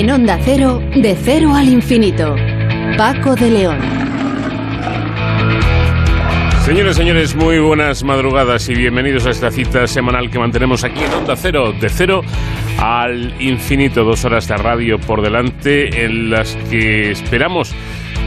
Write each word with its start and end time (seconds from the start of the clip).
En 0.00 0.10
Onda 0.10 0.38
Cero, 0.42 0.82
de 0.96 1.14
cero 1.14 1.54
al 1.54 1.68
infinito. 1.68 2.34
Paco 2.96 3.34
de 3.34 3.50
León. 3.50 3.78
Señores, 6.64 6.96
señores, 6.96 7.36
muy 7.36 7.58
buenas 7.58 8.02
madrugadas 8.02 8.66
y 8.70 8.74
bienvenidos 8.74 9.26
a 9.26 9.30
esta 9.30 9.50
cita 9.50 9.86
semanal 9.86 10.30
que 10.30 10.38
mantenemos 10.38 10.84
aquí 10.84 11.00
en 11.04 11.12
Onda 11.12 11.36
Cero, 11.36 11.74
de 11.78 11.90
cero 11.90 12.22
al 12.78 13.34
infinito. 13.42 14.02
Dos 14.02 14.24
horas 14.24 14.48
de 14.48 14.56
radio 14.56 14.98
por 14.98 15.20
delante 15.20 16.02
en 16.06 16.30
las 16.30 16.56
que 16.70 17.10
esperamos 17.10 17.74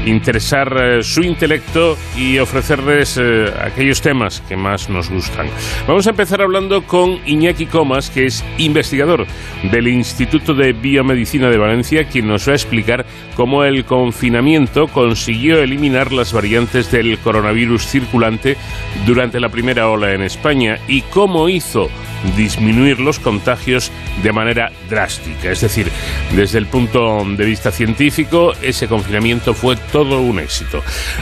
interesar 0.06 0.76
eh, 0.80 1.04
su 1.04 1.22
intelecto 1.22 1.98
y 2.18 2.40
ofrecerles 2.40 3.18
eh, 3.22 3.52
aquellos 3.62 4.02
temas 4.02 4.42
que 4.48 4.56
más 4.56 4.90
nos 4.90 5.10
gustan. 5.10 5.48
Vamos 5.88 6.08
a 6.08 6.12
empezar 6.12 6.42
hablando 6.42 6.84
con 6.84 7.20
Iñaki 7.26 7.66
Comas, 7.66 8.10
que 8.10 8.26
es 8.26 8.44
investigador 8.58 9.26
del 9.72 9.88
Instituto 9.88 10.54
de 10.54 10.74
Biomedicina 10.74 11.50
de 11.50 11.58
Valencia, 11.58 12.06
quien 12.06 12.28
nos 12.28 12.48
va 12.48 12.54
a 12.54 12.56
explicar 12.56 13.06
cómo 13.36 13.64
el 13.64 13.86
confinamiento 13.86 14.88
consiguió 14.88 15.62
eliminar 15.62 16.12
las 16.12 16.34
variantes 16.34 16.92
del 16.92 17.18
coronavirus 17.20 17.88
circulante 17.88 18.58
durante 19.06 19.40
la 19.40 19.50
primera 19.50 19.90
ola 19.90 20.14
en 20.14 20.22
España 20.22 20.80
y 20.88 21.02
cómo 21.02 21.50
hizo 21.50 21.90
disminuir 22.38 23.00
los 23.00 23.20
contagios 23.20 23.92
de 24.22 24.32
manera 24.32 24.72
drástica. 24.90 25.52
Es 25.52 25.62
decir, 25.62 25.88
desde 26.36 26.58
el 26.58 26.68
punto 26.68 27.24
de 27.26 27.46
vista 27.46 27.72
científico, 27.72 28.54
ese 28.62 28.88
confinamiento 28.88 29.54
fue 29.54 29.76
todo 29.94 30.20
un 30.22 30.40
éxito. 30.40 30.82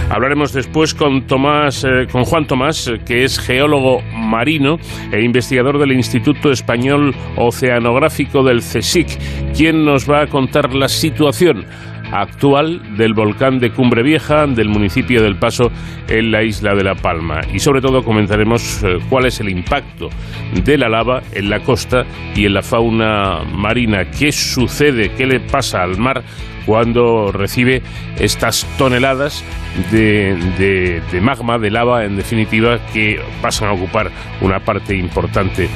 Hablaremos 0.10 0.54
después 0.54 0.96
con 0.96 1.28
Tomás, 1.28 1.84
eh, 1.84 2.08
con 2.10 2.24
Juan 2.24 2.48
Tomás, 2.48 2.90
que 3.06 3.26
es 3.26 3.38
geólogo 3.38 4.02
marino 4.14 4.78
e 5.12 5.22
investigador 5.22 5.78
del 5.78 5.92
Instituto 5.92 6.52
Español 6.52 7.14
Oceanográfico 7.36 8.44
del 8.44 8.60
CSIC, 8.60 9.08
quien 9.54 9.84
nos 9.84 10.10
va 10.10 10.22
a 10.22 10.28
contar 10.28 10.74
la 10.74 10.88
situación 10.88 11.66
actual 12.14 12.98
del 12.98 13.14
volcán 13.14 13.60
de 13.60 13.72
Cumbre 13.72 14.04
Vieja 14.04 14.46
del 14.48 14.70
municipio 14.70 15.22
del 15.22 15.38
Paso 15.38 15.72
en 16.08 16.32
la 16.32 16.44
isla 16.44 16.74
de 16.74 16.84
La 16.84 16.96
Palma. 16.96 17.42
Y 17.54 17.60
sobre 17.60 17.82
todo 17.82 18.04
comentaremos 18.04 18.84
eh, 18.84 19.00
cuál 19.10 19.26
es 19.26 19.40
el 19.42 19.50
impacto 19.50 20.10
de 20.64 20.78
la 20.78 20.88
lava 20.88 21.22
en 21.34 21.50
la 21.50 21.60
costa 21.60 22.06
y 22.36 22.46
en 22.46 22.54
la 22.54 22.62
fauna 22.62 23.44
marina. 23.44 24.06
¿Qué 24.12 24.32
sucede? 24.32 25.12
¿Qué 25.12 25.26
le 25.26 25.42
pasa 25.42 25.84
al 25.84 25.98
mar 25.98 26.24
cuando 26.66 27.32
recibe 27.32 27.82
estas 28.18 28.66
toneladas 28.78 29.44
de, 29.92 31.02
magma, 31.22 31.58
de 31.58 31.70
lava, 31.70 32.06
en 32.06 32.16
definitiva, 32.16 32.80
que 32.94 33.20
pasan 33.42 33.70
a 33.70 33.74
ocupar 33.74 34.12
una 34.42 34.60
parte 34.60 34.96
importante 34.96 35.70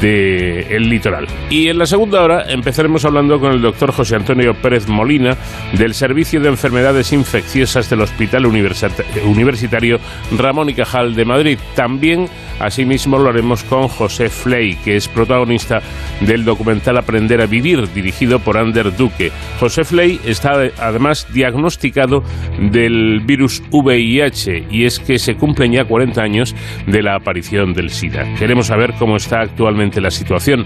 del 0.00 0.88
litoral. 0.88 1.26
Y 1.50 1.68
en 1.68 1.78
la 1.78 1.86
segunda 1.86 2.22
hora 2.22 2.44
empezaremos 2.48 3.04
hablando 3.04 3.40
con 3.40 3.52
el 3.52 3.62
doctor 3.62 3.92
José 3.92 4.16
Antonio 4.16 4.54
Pérez 4.54 4.88
Molina 4.88 5.36
del 5.72 5.94
Servicio 5.94 6.40
de 6.40 6.48
Enfermedades 6.48 7.12
Infecciosas 7.12 7.90
del 7.90 8.02
Hospital 8.02 8.46
Universitario 8.46 9.98
Ramón 10.36 10.70
y 10.70 10.74
Cajal 10.74 11.14
de 11.14 11.24
Madrid. 11.24 11.58
También 11.74 12.28
Asimismo 12.62 13.18
lo 13.18 13.30
haremos 13.30 13.64
con 13.64 13.88
José 13.88 14.28
Fley, 14.28 14.76
que 14.76 14.96
es 14.96 15.08
protagonista 15.08 15.82
del 16.20 16.44
documental 16.44 16.96
Aprender 16.96 17.40
a 17.40 17.46
Vivir, 17.46 17.92
dirigido 17.92 18.38
por 18.38 18.56
Ander 18.56 18.96
Duque. 18.96 19.32
José 19.58 19.84
Fley 19.84 20.20
está 20.24 20.70
además 20.78 21.26
diagnosticado 21.32 22.22
del 22.70 23.20
virus 23.20 23.62
VIH 23.70 24.66
y 24.70 24.84
es 24.84 24.98
que 24.98 25.18
se 25.18 25.34
cumplen 25.34 25.72
ya 25.72 25.84
40 25.84 26.22
años 26.22 26.54
de 26.86 27.02
la 27.02 27.14
aparición 27.16 27.72
del 27.72 27.90
SIDA. 27.90 28.34
Queremos 28.38 28.66
saber 28.68 28.94
cómo 28.98 29.16
está 29.16 29.40
actualmente 29.40 30.00
la 30.00 30.10
situación 30.10 30.64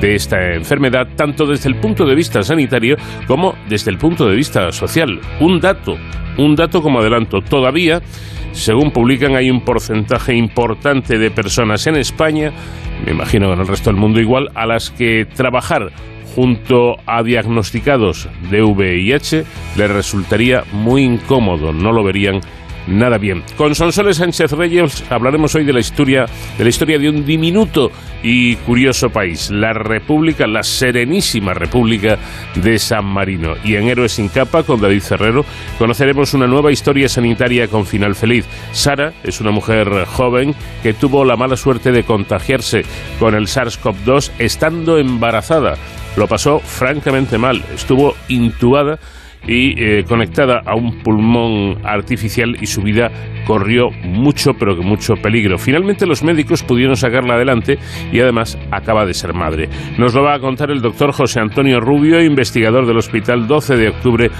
de 0.00 0.14
esta 0.14 0.54
enfermedad, 0.54 1.08
tanto 1.16 1.46
desde 1.46 1.68
el 1.68 1.76
punto 1.76 2.06
de 2.06 2.14
vista 2.14 2.42
sanitario 2.42 2.96
como 3.26 3.54
desde 3.68 3.90
el 3.90 3.98
punto 3.98 4.28
de 4.28 4.36
vista 4.36 4.72
social. 4.72 5.20
Un 5.40 5.60
dato, 5.60 5.96
un 6.38 6.56
dato 6.56 6.82
como 6.82 7.00
adelanto, 7.00 7.40
todavía 7.42 8.02
según 8.54 8.92
publican, 8.92 9.34
hay 9.34 9.50
un 9.50 9.62
porcentaje 9.62 10.32
importante 10.34 11.18
de 11.18 11.30
personas 11.32 11.88
en 11.88 11.96
España, 11.96 12.52
me 13.04 13.10
imagino 13.10 13.48
que 13.48 13.54
en 13.54 13.60
el 13.60 13.66
resto 13.66 13.90
del 13.90 13.98
mundo 13.98 14.20
igual, 14.20 14.50
a 14.54 14.64
las 14.64 14.90
que 14.90 15.26
trabajar 15.26 15.90
junto 16.34 16.96
a 17.06 17.22
diagnosticados 17.22 18.28
de 18.50 18.62
VIH 18.62 19.44
les 19.76 19.90
resultaría 19.90 20.64
muy 20.72 21.02
incómodo, 21.02 21.72
no 21.72 21.92
lo 21.92 22.02
verían 22.02 22.40
nada 22.86 23.18
bien. 23.18 23.42
Con 23.56 23.74
Sonsoles 23.74 24.18
Sánchez 24.18 24.52
Reyes 24.52 25.04
hablaremos 25.10 25.54
hoy 25.54 25.64
de 25.64 25.72
la 25.72 25.80
historia 25.80 26.26
de 26.58 26.64
la 26.64 26.70
historia 26.70 26.98
de 26.98 27.08
un 27.08 27.24
diminuto 27.24 27.90
y 28.22 28.56
curioso 28.56 29.10
país, 29.10 29.50
la 29.50 29.72
República, 29.72 30.46
la 30.46 30.62
serenísima 30.62 31.54
República 31.54 32.18
de 32.54 32.78
San 32.78 33.04
Marino. 33.04 33.54
Y 33.64 33.76
en 33.76 33.88
Héroes 33.88 34.12
sin 34.12 34.28
capa 34.28 34.62
con 34.62 34.80
David 34.80 35.02
Ferrero 35.02 35.44
conoceremos 35.78 36.34
una 36.34 36.46
nueva 36.46 36.72
historia 36.72 37.08
sanitaria 37.08 37.68
con 37.68 37.86
final 37.86 38.14
feliz. 38.14 38.46
Sara 38.72 39.12
es 39.22 39.40
una 39.40 39.50
mujer 39.50 40.04
joven 40.06 40.54
que 40.82 40.94
tuvo 40.94 41.24
la 41.24 41.36
mala 41.36 41.56
suerte 41.56 41.92
de 41.92 42.04
contagiarse 42.04 42.82
con 43.18 43.34
el 43.34 43.46
SARS-CoV-2 43.46 44.32
estando 44.38 44.98
embarazada. 44.98 45.76
Lo 46.16 46.26
pasó 46.28 46.60
francamente 46.60 47.38
mal, 47.38 47.62
estuvo 47.74 48.14
intubada 48.28 48.98
y 49.46 49.82
eh, 49.82 50.04
conectada 50.04 50.62
a 50.64 50.74
un 50.74 51.02
pulmón 51.02 51.78
artificial 51.84 52.56
y 52.60 52.66
su 52.66 52.82
vida 52.82 53.10
corrió 53.46 53.90
mucho, 53.90 54.54
pero 54.54 54.76
que 54.76 54.82
mucho 54.82 55.14
peligro. 55.16 55.58
Finalmente 55.58 56.06
los 56.06 56.22
médicos 56.22 56.62
pudieron 56.62 56.96
sacarla 56.96 57.34
adelante 57.34 57.78
y 58.12 58.20
además 58.20 58.58
acaba 58.70 59.04
de 59.04 59.14
ser 59.14 59.34
madre. 59.34 59.68
Nos 59.98 60.14
lo 60.14 60.22
va 60.22 60.34
a 60.34 60.40
contar 60.40 60.70
el 60.70 60.80
doctor 60.80 61.12
José 61.12 61.40
Antonio 61.40 61.80
Rubio, 61.80 62.22
investigador 62.22 62.86
del 62.86 62.96
Hospital 62.96 63.46
12 63.46 63.76
de 63.76 63.88
Octubre, 63.88 64.30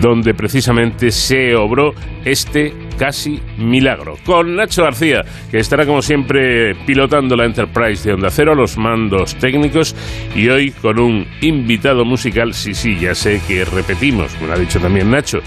donde 0.00 0.32
precisamente 0.32 1.10
se 1.10 1.54
obró 1.54 1.92
este 2.24 2.85
casi 2.98 3.40
milagro. 3.58 4.16
Con 4.24 4.56
Nacho 4.56 4.84
García, 4.84 5.24
que 5.50 5.58
estará 5.58 5.86
como 5.86 6.02
siempre 6.02 6.74
pilotando 6.86 7.36
la 7.36 7.44
Enterprise 7.44 8.08
de 8.08 8.14
Onda 8.14 8.30
Cero, 8.30 8.54
los 8.54 8.76
mandos 8.76 9.34
técnicos, 9.36 9.94
y 10.34 10.48
hoy 10.48 10.70
con 10.70 10.98
un 10.98 11.26
invitado 11.40 12.04
musical, 12.04 12.54
sí, 12.54 12.74
sí, 12.74 12.98
ya 12.98 13.14
sé 13.14 13.40
que 13.46 13.64
repetimos, 13.64 14.38
me 14.40 14.48
lo 14.48 14.54
ha 14.54 14.58
dicho 14.58 14.80
también 14.80 15.10
Nacho, 15.10 15.40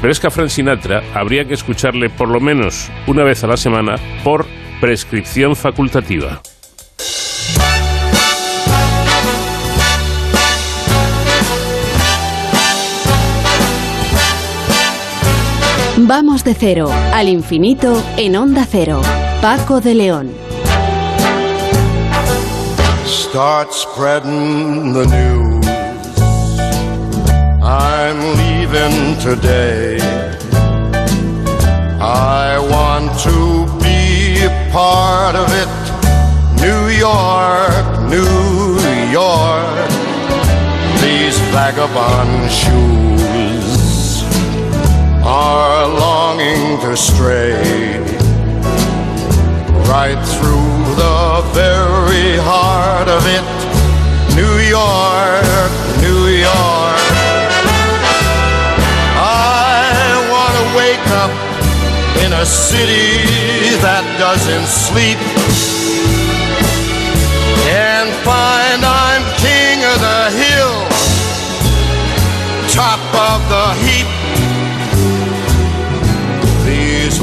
pero 0.00 0.12
es 0.12 0.20
que 0.20 0.26
a 0.26 0.30
Frank 0.30 0.48
Sinatra 0.48 1.02
habría 1.14 1.44
que 1.44 1.54
escucharle 1.54 2.10
por 2.10 2.28
lo 2.28 2.40
menos 2.40 2.90
una 3.06 3.24
vez 3.24 3.44
a 3.44 3.46
la 3.46 3.56
semana 3.56 3.96
por 4.24 4.46
prescripción 4.80 5.56
facultativa. 5.56 6.40
Vamos 16.10 16.42
de 16.42 16.54
cero 16.54 16.90
al 17.14 17.28
infinito 17.28 18.02
en 18.16 18.34
Onda 18.34 18.66
Cero. 18.68 19.00
Paco 19.40 19.80
de 19.80 19.94
León. 19.94 20.32
Start 23.06 23.72
spreading 23.72 24.92
the 24.92 25.06
news. 25.06 25.64
I'm 27.62 28.18
leaving 28.38 29.16
today. 29.20 30.00
I 32.00 32.58
want 32.58 33.16
to 33.20 33.66
be 33.78 34.42
a 34.44 34.70
part 34.72 35.36
of 35.36 35.48
it. 35.62 35.68
New 36.60 36.88
York, 36.88 38.00
New 38.10 38.80
York. 39.12 39.88
These 41.00 41.38
vagabond 41.52 42.50
shoes 42.50 43.69
are 45.22 45.86
longing 45.88 46.80
to 46.80 46.96
stray 46.96 47.52
right 49.90 50.20
through 50.34 50.94
the 50.96 51.42
very 51.52 52.36
heart 52.38 53.08
of 53.08 53.22
it. 53.26 53.44
New 54.34 54.56
York, 54.78 55.70
New 56.00 56.28
York. 56.28 57.00
I 59.18 60.26
want 60.32 60.54
to 60.60 60.66
wake 60.78 61.08
up 61.22 61.32
in 62.24 62.32
a 62.32 62.46
city 62.46 63.26
that 63.82 64.04
doesn't 64.18 64.66
sleep 64.66 65.18
and 67.68 68.08
find 68.24 68.59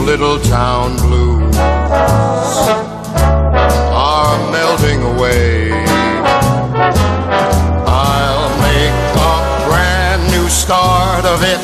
little 0.07 0.39
town 0.39 0.95
blues 0.95 1.57
are 3.93 4.37
melting 4.53 5.01
away. 5.03 5.69
I'll 7.85 8.49
make 8.63 8.95
a 9.19 9.35
brand 9.67 10.23
new 10.31 10.47
start 10.47 11.25
of 11.25 11.43
it 11.43 11.59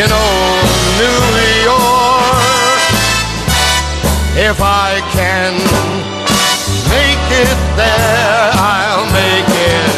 in 0.00 0.08
old 0.10 0.66
New 0.98 1.22
York. 1.70 2.82
If 4.50 4.58
I 4.60 5.00
can 5.12 5.52
make 6.90 7.24
it 7.44 7.56
there, 7.76 8.50
I'll 8.52 9.06
make 9.12 9.48
it 9.48 9.96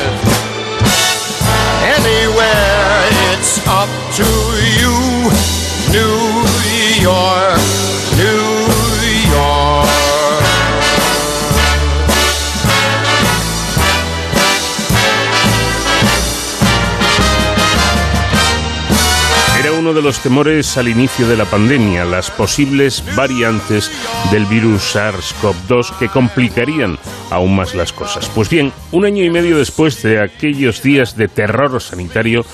your 7.00 7.38
uno 19.88 19.94
de 19.94 20.02
los 20.02 20.20
temores 20.20 20.76
al 20.76 20.87
inicio 20.87 21.26
de 21.26 21.35
la 21.35 21.46
pandemia, 21.46 22.05
las 22.05 22.31
posibles 22.31 23.02
variantes 23.17 23.90
del 24.31 24.44
virus 24.44 24.94
SARS-CoV-2 24.94 25.99
que 25.99 26.08
complicarían 26.08 26.99
aún 27.31 27.56
más 27.56 27.75
las 27.75 27.94
cosas. 27.94 28.29
Pues 28.35 28.50
bien, 28.50 28.70
un 28.93 29.06
año 29.06 29.25
y 29.25 29.31
medio 29.31 29.56
después 29.56 30.02
de 30.02 30.20
aquellos 30.20 30.82
días 30.82 31.17
de 31.17 31.29
terror 31.29 31.81
sanitario, 31.81 32.44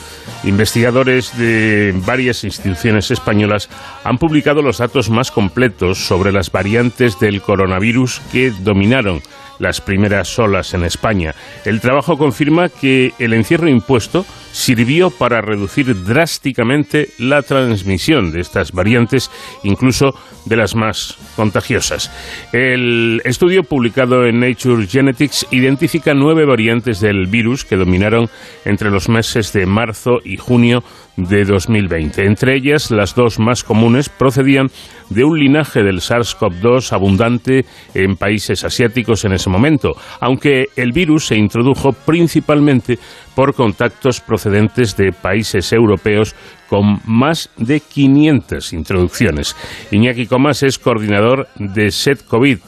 investigadores 0.44 1.36
de 1.36 1.92
varias 2.06 2.44
instituciones 2.44 3.10
españolas 3.10 3.68
han 4.04 4.18
publicado 4.18 4.62
los 4.62 4.78
datos 4.78 5.10
más 5.10 5.32
completos 5.32 6.06
sobre 6.06 6.30
las 6.30 6.52
variantes 6.52 7.18
del 7.18 7.42
coronavirus 7.42 8.20
que 8.30 8.52
dominaron 8.52 9.22
las 9.58 9.80
primeras 9.80 10.38
olas 10.38 10.74
en 10.74 10.84
España. 10.84 11.34
El 11.64 11.80
trabajo 11.80 12.18
confirma 12.18 12.68
que 12.68 13.12
el 13.18 13.34
encierro 13.34 13.68
impuesto 13.68 14.24
sirvió 14.52 15.10
para 15.10 15.40
reducir 15.40 16.04
drásticamente 16.04 17.08
la 17.18 17.42
transmisión 17.42 18.32
de 18.32 18.40
estas 18.40 18.72
variantes, 18.72 19.30
incluso 19.64 20.14
de 20.44 20.56
las 20.56 20.74
más 20.74 21.16
contagiosas. 21.36 22.10
El 22.52 23.20
estudio 23.24 23.64
publicado 23.64 24.26
en 24.26 24.40
Nature 24.40 24.86
Genetics 24.86 25.46
identifica 25.50 26.14
nueve 26.14 26.44
variantes 26.44 27.00
del 27.00 27.26
virus 27.26 27.64
que 27.64 27.76
dominaron 27.76 28.28
entre 28.64 28.90
los 28.90 29.08
meses 29.08 29.52
de 29.52 29.66
marzo 29.66 30.20
y 30.24 30.36
junio 30.36 30.84
de 31.16 31.44
2020. 31.44 32.24
Entre 32.26 32.56
ellas, 32.56 32.90
las 32.90 33.14
dos 33.14 33.38
más 33.38 33.62
comunes 33.62 34.08
procedían 34.08 34.68
de 35.10 35.24
un 35.24 35.38
linaje 35.38 35.82
del 35.82 36.00
SARS-CoV-2 36.00 36.92
abundante 36.92 37.64
en 37.94 38.16
países 38.16 38.64
asiáticos 38.64 39.24
en 39.24 39.32
ese 39.32 39.50
momento, 39.50 39.92
aunque 40.20 40.66
el 40.76 40.92
virus 40.92 41.26
se 41.26 41.36
introdujo 41.36 41.92
principalmente 41.92 42.98
por 43.34 43.54
contactos 43.54 44.20
procedentes 44.20 44.96
de 44.96 45.12
países 45.12 45.72
europeos 45.72 46.34
con 46.68 47.00
más 47.04 47.50
de 47.56 47.80
500 47.80 48.72
introducciones. 48.72 49.56
Iñaki 49.90 50.26
Comas 50.26 50.62
es 50.62 50.78
coordinador 50.78 51.48
de 51.56 51.90
SET 51.90 52.24
COVID. 52.26 52.58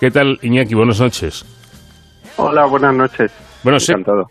¿Qué 0.00 0.10
tal, 0.10 0.38
Iñaki? 0.42 0.74
Buenas 0.74 1.00
noches. 1.00 1.46
Hola, 2.36 2.66
buenas 2.66 2.94
noches. 2.94 3.32
Bueno, 3.64 3.78
Encantado. 3.80 4.26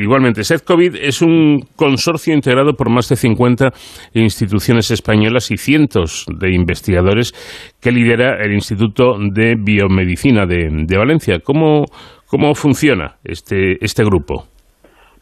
igualmente, 0.00 0.42
SEDCOVID 0.42 0.96
es 0.96 1.22
un 1.22 1.60
consorcio 1.76 2.34
integrado 2.34 2.72
por 2.72 2.90
más 2.90 3.08
de 3.08 3.14
50 3.14 3.70
instituciones 4.14 4.90
españolas 4.90 5.52
y 5.52 5.56
cientos 5.56 6.26
de 6.28 6.52
investigadores 6.52 7.32
que 7.80 7.92
lidera 7.92 8.42
el 8.42 8.52
Instituto 8.52 9.16
de 9.18 9.54
Biomedicina 9.56 10.44
de, 10.44 10.96
Valencia. 10.98 11.38
¿Cómo, 11.38 11.84
¿Cómo 12.26 12.54
funciona 12.54 13.14
este, 13.22 13.76
este 13.84 14.04
grupo? 14.04 14.44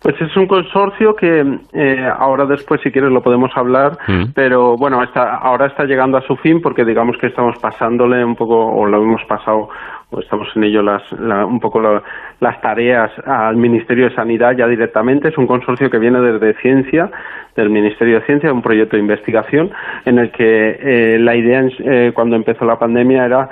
Pues 0.02 0.20
es 0.20 0.37
un 0.37 0.49
consorcio 0.49 1.14
que 1.14 1.43
eh, 1.72 2.08
ahora 2.19 2.44
después, 2.44 2.81
si 2.82 2.90
quieres, 2.90 3.12
lo 3.12 3.22
podemos 3.22 3.52
hablar, 3.54 3.93
mm. 4.08 4.32
pero 4.34 4.75
bueno, 4.76 5.00
está, 5.00 5.37
ahora 5.37 5.66
está 5.66 5.84
llegando 5.84 6.19
a 6.19 6.22
su 6.22 6.34
fin 6.37 6.60
porque 6.60 6.84
digamos 6.84 7.16
que 7.20 7.28
estamos 7.28 7.56
pasándole 7.60 8.25
un 8.25 8.34
poco, 8.34 8.56
o 8.56 8.84
lo 8.84 9.00
hemos 9.00 9.22
pasado, 9.28 9.69
estamos 10.20 10.49
en 10.55 10.64
ello 10.64 10.82
las, 10.82 11.03
un 11.12 11.61
poco 11.61 11.81
las 12.41 12.61
tareas 12.61 13.11
al 13.26 13.56
Ministerio 13.56 14.09
de 14.09 14.14
Sanidad 14.14 14.56
ya 14.56 14.67
directamente. 14.67 15.29
Es 15.29 15.38
un 15.38 15.47
consorcio 15.47 15.91
que 15.91 15.99
viene 15.99 16.20
desde 16.20 16.55
Ciencia, 16.61 17.11
del 17.56 17.70
Ministerio 17.70 18.20
de 18.20 18.26
Ciencia, 18.26 18.53
un 18.53 18.62
proyecto 18.62 18.97
de 18.97 19.03
investigación 19.03 19.70
en 20.05 20.19
el 20.19 20.31
que 20.31 20.79
eh, 20.81 21.19
la 21.19 21.37
idea 21.37 21.64
eh, 21.79 22.12
cuando 22.14 22.37
empezó 22.37 22.64
la 22.64 22.79
pandemia 22.79 23.25
era 23.25 23.49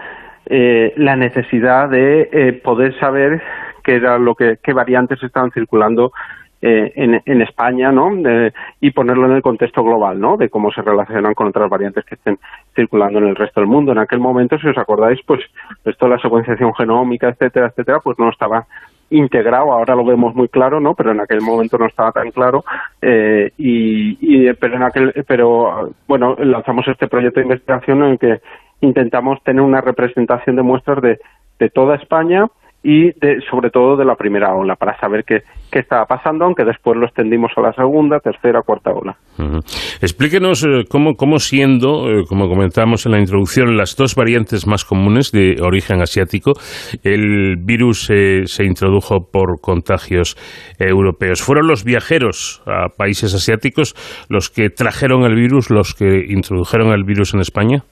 la 0.52 1.14
necesidad 1.14 1.88
de 1.88 2.60
poder 2.64 2.98
saber 2.98 3.40
qué 3.84 3.94
era 3.96 4.18
lo 4.18 4.34
que 4.34 4.58
qué 4.60 4.72
variantes 4.72 5.22
estaban 5.22 5.52
circulando 5.52 6.12
eh, 6.62 6.92
en, 6.94 7.40
España, 7.40 7.90
¿no? 7.90 8.10
y 8.80 8.90
ponerlo 8.90 9.24
en 9.26 9.36
el 9.36 9.40
contexto 9.42 9.82
global, 9.82 10.20
¿no? 10.20 10.36
De 10.36 10.50
cómo 10.50 10.70
se 10.70 10.82
relacionan 10.82 11.32
con 11.32 11.48
otras 11.48 11.70
variantes 11.70 12.04
que 12.04 12.16
estén 12.16 12.38
circulando 12.74 13.18
en 13.18 13.28
el 13.28 13.36
resto 13.36 13.60
del 13.60 13.68
mundo. 13.68 13.92
En 13.92 13.98
aquel 13.98 14.20
momento, 14.20 14.58
si 14.58 14.68
os 14.68 14.76
acordáis, 14.76 15.18
pues 15.26 15.40
esto 15.86 16.04
de 16.04 16.16
la 16.16 16.20
secuenciación 16.20 16.74
genómica, 16.74 17.30
etcétera, 17.30 17.68
etcétera, 17.68 18.00
pues 18.00 18.18
no 18.18 18.28
estaba 18.28 18.66
integrado, 19.08 19.72
ahora 19.72 19.94
lo 19.94 20.04
vemos 20.04 20.34
muy 20.34 20.48
claro, 20.48 20.80
¿no? 20.80 20.94
Pero 20.94 21.12
en 21.12 21.20
aquel 21.20 21.40
momento 21.40 21.78
no 21.78 21.86
estaba 21.86 22.12
tan 22.12 22.30
claro 22.30 22.62
eh, 23.00 23.50
y, 23.56 24.52
pero 24.52 24.76
en 24.76 24.82
aquel, 24.82 25.24
pero 25.26 25.90
bueno, 26.06 26.36
lanzamos 26.38 26.86
este 26.88 27.08
proyecto 27.08 27.40
de 27.40 27.46
investigación 27.46 28.02
en 28.02 28.10
el 28.10 28.18
que 28.18 28.40
intentamos 28.82 29.42
tener 29.42 29.62
una 29.62 29.80
representación 29.80 30.56
de 30.56 30.62
muestras 30.62 31.02
de 31.02 31.70
toda 31.70 31.96
España 31.96 32.46
y 32.82 33.12
de, 33.20 33.40
sobre 33.50 33.70
todo 33.70 33.96
de 33.96 34.04
la 34.04 34.14
primera 34.14 34.54
ola 34.54 34.74
para 34.74 34.98
saber 34.98 35.24
qué, 35.26 35.40
qué 35.70 35.80
estaba 35.80 36.06
pasando, 36.06 36.44
aunque 36.44 36.64
después 36.64 36.96
lo 36.96 37.06
extendimos 37.06 37.52
a 37.56 37.60
la 37.60 37.72
segunda, 37.72 38.20
tercera, 38.20 38.62
cuarta 38.62 38.90
ola. 38.90 39.16
Explíquenos 40.00 40.64
eh, 40.64 40.84
cómo, 40.88 41.14
cómo 41.14 41.38
siendo, 41.38 42.10
eh, 42.10 42.24
como 42.28 42.48
comentábamos 42.48 43.04
en 43.06 43.12
la 43.12 43.20
introducción, 43.20 43.76
las 43.76 43.96
dos 43.96 44.14
variantes 44.14 44.66
más 44.66 44.84
comunes 44.84 45.30
de 45.30 45.56
origen 45.62 46.00
asiático, 46.00 46.52
el 47.04 47.56
virus 47.58 48.10
se 48.44 48.64
introdujo 48.64 49.28
por 49.30 49.60
contagios 49.60 50.36
europeos. 50.78 51.42
¿Fueron 51.42 51.68
los 51.68 51.84
viajeros 51.84 52.62
a 52.66 52.88
países 52.96 53.34
asiáticos 53.34 53.94
los 54.28 54.50
que 54.50 54.70
trajeron 54.70 55.24
el 55.24 55.34
virus, 55.34 55.70
los 55.70 55.94
que 55.94 56.24
introdujeron 56.28 56.92
el 56.92 57.04
virus 57.04 57.34
en 57.34 57.40
España? 57.40 57.84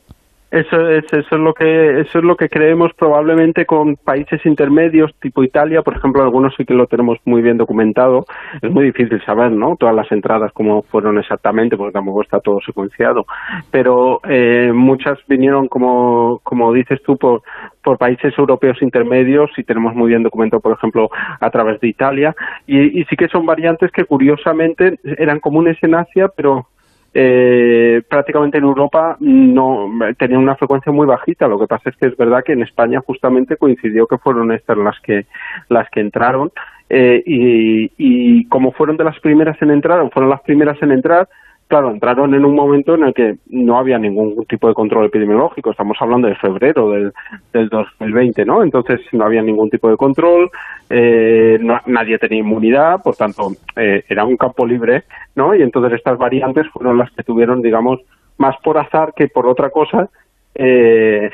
Eso 0.50 0.88
es, 0.88 1.04
eso 1.12 1.34
es 1.34 1.40
lo 1.40 1.52
que 1.52 2.00
eso 2.00 2.18
es 2.18 2.24
lo 2.24 2.34
que 2.34 2.48
creemos 2.48 2.94
probablemente 2.94 3.66
con 3.66 3.96
países 3.96 4.44
intermedios 4.46 5.14
tipo 5.20 5.44
Italia, 5.44 5.82
por 5.82 5.96
ejemplo, 5.96 6.22
algunos 6.22 6.54
sí 6.56 6.64
que 6.64 6.72
lo 6.72 6.86
tenemos 6.86 7.18
muy 7.26 7.42
bien 7.42 7.58
documentado. 7.58 8.24
Es 8.62 8.70
muy 8.70 8.86
difícil 8.86 9.22
saber, 9.26 9.52
¿no? 9.52 9.76
Todas 9.76 9.94
las 9.94 10.10
entradas 10.10 10.50
cómo 10.54 10.82
fueron 10.82 11.18
exactamente, 11.18 11.76
porque 11.76 11.92
tampoco 11.92 12.22
está 12.22 12.40
todo 12.40 12.60
secuenciado. 12.62 13.26
Pero 13.70 14.20
eh, 14.26 14.72
muchas 14.74 15.18
vinieron, 15.28 15.68
como 15.68 16.40
como 16.42 16.72
dices 16.72 17.02
tú, 17.02 17.18
por 17.18 17.42
por 17.82 17.98
países 17.98 18.36
europeos 18.38 18.80
intermedios 18.80 19.50
y 19.56 19.64
tenemos 19.64 19.94
muy 19.94 20.08
bien 20.08 20.22
documentado, 20.22 20.60
por 20.60 20.72
ejemplo, 20.72 21.10
a 21.40 21.50
través 21.50 21.78
de 21.80 21.88
Italia. 21.88 22.34
Y, 22.66 23.00
y 23.00 23.04
sí 23.04 23.16
que 23.16 23.28
son 23.28 23.44
variantes 23.44 23.90
que 23.92 24.04
curiosamente 24.04 24.98
eran 25.04 25.40
comunes 25.40 25.76
en 25.82 25.94
Asia, 25.94 26.28
pero 26.34 26.66
eh, 27.14 28.02
prácticamente 28.08 28.58
en 28.58 28.64
Europa 28.64 29.16
no 29.20 29.90
tenía 30.18 30.38
una 30.38 30.56
frecuencia 30.56 30.92
muy 30.92 31.06
bajita. 31.06 31.48
Lo 31.48 31.58
que 31.58 31.66
pasa 31.66 31.90
es 31.90 31.96
que 31.96 32.08
es 32.08 32.16
verdad 32.16 32.42
que 32.44 32.52
en 32.52 32.62
España 32.62 33.00
justamente 33.04 33.56
coincidió 33.56 34.06
que 34.06 34.18
fueron 34.18 34.52
estas 34.52 34.76
las 34.78 35.00
que 35.00 35.26
las 35.68 35.88
que 35.90 36.00
entraron 36.00 36.52
eh, 36.90 37.22
y, 37.26 37.90
y 37.98 38.48
como 38.48 38.72
fueron 38.72 38.96
de 38.96 39.04
las 39.04 39.18
primeras 39.20 39.60
en 39.62 39.70
entrar, 39.70 40.00
o 40.00 40.10
fueron 40.10 40.30
las 40.30 40.42
primeras 40.42 40.80
en 40.82 40.92
entrar, 40.92 41.28
claro, 41.68 41.90
entraron 41.90 42.34
en 42.34 42.44
un 42.44 42.54
momento 42.54 42.94
en 42.94 43.04
el 43.04 43.14
que 43.14 43.36
no 43.50 43.78
había 43.78 43.98
ningún 43.98 44.44
tipo 44.46 44.68
de 44.68 44.74
control 44.74 45.06
epidemiológico. 45.06 45.70
Estamos 45.70 45.96
hablando 46.00 46.26
de 46.26 46.34
febrero 46.36 46.90
del, 46.90 47.12
del 47.52 47.68
2020, 47.68 48.44
¿no? 48.46 48.62
Entonces 48.62 49.00
no 49.12 49.24
había 49.24 49.42
ningún 49.42 49.68
tipo 49.68 49.90
de 49.90 49.96
control, 49.96 50.50
eh, 50.88 51.58
nadie 51.86 52.18
tenía 52.18 52.40
inmunidad, 52.40 53.02
por 53.02 53.16
tanto 53.16 53.52
eh, 53.76 54.02
era 54.08 54.24
un 54.24 54.36
campo 54.36 54.66
libre, 54.66 55.04
¿no? 55.36 55.54
Y 55.54 55.62
entonces 55.62 55.92
estas 55.92 56.18
variantes 56.18 56.66
fueron 56.72 56.96
las 56.96 57.10
que 57.12 57.22
tuvieron, 57.22 57.60
digamos, 57.60 58.00
más 58.38 58.56
por 58.64 58.78
azar 58.78 59.12
que 59.14 59.28
por 59.28 59.46
otra 59.46 59.70
cosa, 59.70 60.08
eh, 60.54 61.30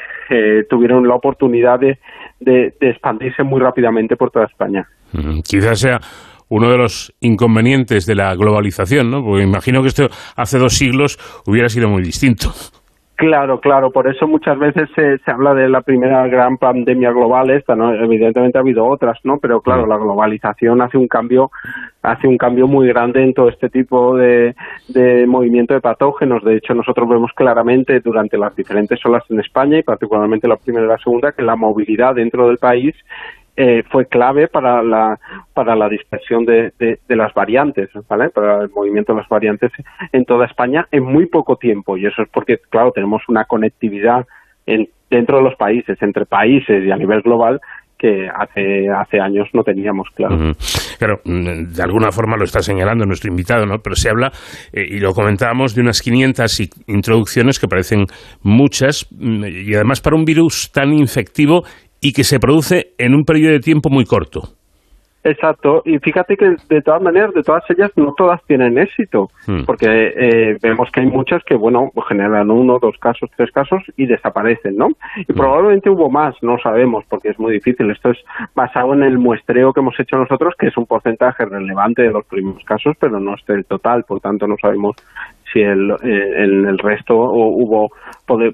tuvieron 0.69 1.07
la 1.09 1.15
oportunidad 1.15 1.79
de, 1.79 1.99
de, 2.41 2.75
de 2.79 2.91
expandirse 2.91 3.43
muy 3.43 3.61
rápidamente 3.61 4.17
por 4.17 4.31
toda 4.31 4.47
España. 4.47 4.87
Mm, 5.13 5.41
quizás 5.41 5.79
sea 5.79 6.01
uno 6.49 6.71
de 6.71 6.79
los 6.79 7.15
inconvenientes 7.21 8.07
de 8.07 8.15
la 8.15 8.35
globalización, 8.35 9.11
¿no? 9.11 9.23
Porque 9.25 9.45
imagino 9.45 9.83
que 9.83 9.89
esto 9.89 10.09
hace 10.37 10.59
dos 10.59 10.75
siglos 10.75 11.19
hubiera 11.47 11.69
sido 11.69 11.89
muy 11.89 12.03
distinto. 12.03 12.51
Claro, 13.17 13.61
claro, 13.61 13.93
por 13.93 14.09
eso 14.09 14.27
muchas 14.27 14.59
veces 14.59 14.89
se, 14.97 15.19
se, 15.19 15.31
habla 15.31 15.55
de 15.55 15.69
la 15.69 15.83
primera 15.83 16.27
gran 16.27 16.57
pandemia 16.57 17.13
global 17.13 17.49
esta, 17.51 17.77
¿no? 17.77 17.95
Evidentemente 17.95 18.59
ha 18.59 18.61
habido 18.61 18.85
otras, 18.85 19.19
¿no? 19.23 19.39
Pero 19.41 19.61
claro, 19.61 19.87
la 19.87 19.97
globalización 19.97 20.83
hace 20.83 20.99
un 20.99 21.07
cambio, 21.07 21.53
hace 22.03 22.27
un 22.27 22.37
cambio 22.37 22.67
muy 22.67 22.89
grande 22.89 23.23
en 23.23 23.33
todo 23.33 23.49
este 23.49 23.69
tipo 23.69 24.17
de, 24.17 24.57
de 24.89 25.29
movimiento 25.29 25.75
de 25.75 25.81
patógenos. 25.81 26.43
De 26.43 26.57
hecho, 26.57 26.75
nosotros 26.75 27.09
vemos 27.09 27.31
claramente 27.37 28.01
durante 28.01 28.37
las 28.37 28.57
diferentes 28.57 28.99
olas 29.07 29.23
en 29.31 29.39
España 29.39 29.79
y 29.79 29.85
particularmente 29.85 30.49
la 30.49 30.57
primera 30.57 30.85
y 30.85 30.89
la 30.89 30.99
segunda 30.99 31.31
que 31.31 31.43
la 31.43 31.55
movilidad 31.55 32.17
dentro 32.17 32.49
del 32.49 32.59
país 32.59 32.97
eh, 33.57 33.83
fue 33.91 34.07
clave 34.07 34.49
para 34.49 34.83
la, 34.83 35.19
para 35.53 35.77
la 35.77 35.89
dispersión 35.89 36.45
de, 36.45 36.73
de, 36.79 37.17
las 37.17 37.33
variantes, 37.35 37.89
¿vale? 38.09 38.31
Para 38.31 38.63
el 38.63 38.71
movimiento 38.71 39.13
de 39.13 39.21
las 39.21 39.29
variantes 39.29 39.71
en 40.13 40.25
toda 40.25 40.47
España 40.47 40.87
en 40.91 41.05
muy 41.05 41.27
poco 41.27 41.57
tiempo. 41.57 41.97
Y 41.97 42.07
eso 42.07 42.23
es 42.23 42.29
porque, 42.33 42.59
claro, 42.69 42.91
tenemos 42.93 43.23
una 43.29 43.45
conectividad 43.45 44.27
en, 44.67 44.89
dentro 45.09 45.39
de 45.39 45.45
los 45.45 45.55
países, 45.57 46.01
entre 46.03 46.27
países 46.27 46.85
y 46.85 46.91
a 46.91 46.97
nivel 46.97 47.23
global, 47.23 47.61
que 47.97 48.29
hace, 48.29 48.89
hace 48.91 49.21
años 49.21 49.49
no 49.53 49.63
teníamos, 49.63 50.09
claro. 50.15 50.53
Claro, 50.99 51.21
de 51.25 51.83
alguna 51.83 52.11
forma 52.11 52.37
lo 52.37 52.45
está 52.45 52.61
señalando 52.61 53.05
nuestro 53.07 53.31
invitado, 53.31 53.67
¿no? 53.67 53.79
Pero 53.79 53.95
se 53.95 54.11
habla, 54.11 54.31
eh, 54.73 54.85
y 54.89 54.99
lo 54.99 55.13
comentábamos, 55.13 55.75
de 55.75 55.81
unas 55.81 56.03
500 56.03 56.61
introducciones 56.89 57.59
que 57.59 57.69
parecen 57.69 58.05
muchas, 58.43 59.07
mm, 59.11 59.45
y 59.45 59.75
además 59.75 60.01
para 60.01 60.17
un 60.17 60.25
virus 60.25 60.71
tan 60.73 60.93
infectivo 60.93 61.63
y 62.05 62.13
que 62.13 62.23
se 62.23 62.39
produce 62.39 62.93
en 62.99 63.15
un 63.15 63.25
periodo 63.25 63.53
de 63.55 63.61
tiempo 63.61 63.89
muy 63.89 64.05
corto. 64.05 64.43
Exacto, 65.27 65.81
y 65.87 65.99
fíjate 66.01 66.37
que 66.37 66.55
de 66.69 66.83
todas 66.83 67.01
maneras, 67.01 67.33
de 67.33 67.43
todas 67.43 67.65
ellas, 67.71 67.91
no 67.97 68.13
todas 68.15 68.43
tienen 68.45 68.77
éxito, 68.77 69.31
Hmm. 69.47 69.63
porque 69.65 69.87
eh, 70.15 70.59
vemos 70.61 70.91
que 70.93 71.01
hay 71.01 71.07
muchas 71.07 71.43
que, 71.45 71.55
bueno, 71.55 71.91
generan 72.07 72.51
uno, 72.51 72.79
dos 72.79 72.99
casos, 72.99 73.31
tres 73.35 73.51
casos 73.51 73.83
y 73.97 74.05
desaparecen, 74.05 74.77
¿no? 74.77 74.89
Y 75.27 75.33
Hmm. 75.33 75.37
probablemente 75.37 75.89
hubo 75.89 76.11
más, 76.11 76.35
no 76.43 76.59
sabemos, 76.59 77.07
porque 77.09 77.31
es 77.31 77.39
muy 77.39 77.55
difícil. 77.55 77.91
Esto 77.91 78.11
es 78.11 78.19
basado 78.55 78.93
en 78.93 79.03
el 79.03 79.17
muestreo 79.17 79.73
que 79.73 79.81
hemos 79.81 79.99
hecho 79.99 80.19
nosotros, 80.19 80.53
que 80.59 80.67
es 80.67 80.77
un 80.77 80.85
porcentaje 80.85 81.47
relevante 81.47 82.03
de 82.03 82.11
los 82.11 82.27
primeros 82.27 82.63
casos, 82.65 82.95
pero 83.01 83.19
no 83.19 83.35
es 83.35 83.47
del 83.47 83.65
total, 83.65 84.05
por 84.05 84.21
tanto 84.21 84.47
no 84.47 84.57
sabemos 84.61 84.95
si 85.53 85.61
el, 85.61 85.91
eh, 86.03 86.33
en 86.45 86.67
el 86.67 86.79
resto 86.79 87.17
o 87.17 87.49
hubo 87.49 87.91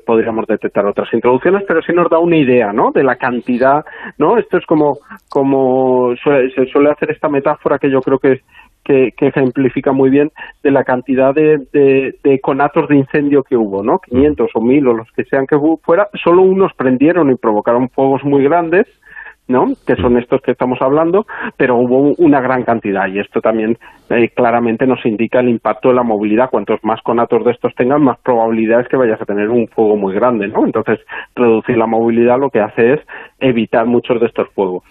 podríamos 0.05 0.47
detectar 0.47 0.85
otras 0.87 1.13
introducciones, 1.15 1.63
pero 1.67 1.81
sí 1.83 1.93
nos 1.93 2.11
da 2.11 2.19
una 2.19 2.37
idea, 2.37 2.73
¿no? 2.73 2.91
De 2.93 3.05
la 3.05 3.17
cantidad, 3.17 3.85
¿no? 4.19 4.37
Esto 4.39 4.59
es 4.59 4.67
como 4.67 4.99
como 5.29 6.15
suele- 6.17 6.51
se 6.55 6.67
suele 6.67 6.91
hacer 6.91 7.11
esta 7.11 7.29
metáfora 7.29 7.79
que 7.79 7.91
yo 7.91 8.01
creo 8.01 8.19
que 8.19 8.41
que, 8.83 9.13
que 9.17 9.27
ejemplifica 9.29 9.93
muy 9.93 10.09
bien 10.09 10.31
de 10.63 10.71
la 10.71 10.85
cantidad 10.85 11.35
de, 11.35 11.59
de, 11.71 12.15
de 12.25 12.41
conatos 12.41 12.89
de 12.89 12.97
incendio 12.97 13.43
que 13.43 13.55
hubo, 13.55 13.83
¿no? 13.85 13.99
500 13.99 14.51
o 14.55 14.61
1000 14.63 14.89
o 14.89 14.95
los 14.95 15.07
que 15.13 15.25
sean 15.25 15.47
que 15.47 15.55
hu- 15.55 15.79
fuera, 15.83 16.09
solo 16.25 16.41
unos 16.43 16.73
prendieron 16.75 17.31
y 17.31 17.35
provocaron 17.35 17.91
fuegos 17.91 18.25
muy 18.25 18.43
grandes, 18.43 18.87
¿no? 19.51 19.67
Que 19.87 19.97
son 19.97 20.17
estos 20.17 20.41
que 20.43 20.53
estamos 20.53 20.79
hablando, 20.81 21.27
pero 21.57 21.77
hubo 21.77 22.15
una 22.19 22.41
gran 22.41 22.63
cantidad 22.63 23.09
y 23.09 23.19
esto 23.19 23.41
también 23.41 23.77
eh, 24.09 24.29
claramente 24.35 24.87
nos 24.87 25.05
indica 25.05 25.41
el 25.41 25.49
impacto 25.49 25.89
de 25.89 25.97
la 25.97 26.05
movilidad. 26.05 26.51
Cuantos 26.51 26.79
más 26.85 27.01
conatos 27.03 27.45
de 27.45 27.51
estos 27.51 27.75
tengan, 27.75 28.03
más 28.03 28.19
probabilidades 28.23 28.87
que 28.89 28.97
vayas 28.97 29.21
a 29.21 29.25
tener 29.25 29.49
un 29.49 29.67
fuego 29.69 29.97
muy 29.97 30.15
grande, 30.15 30.47
¿no? 30.47 30.65
Entonces, 30.65 31.01
reducir 31.35 31.77
la 31.77 31.87
movilidad 31.87 32.39
lo 32.39 32.49
que 32.51 32.61
hace 32.61 32.95
es 32.95 33.01
evitar 33.41 33.87
muchos 33.87 34.21
de 34.21 34.27
estos 34.27 34.49
fuegos. 34.55 34.85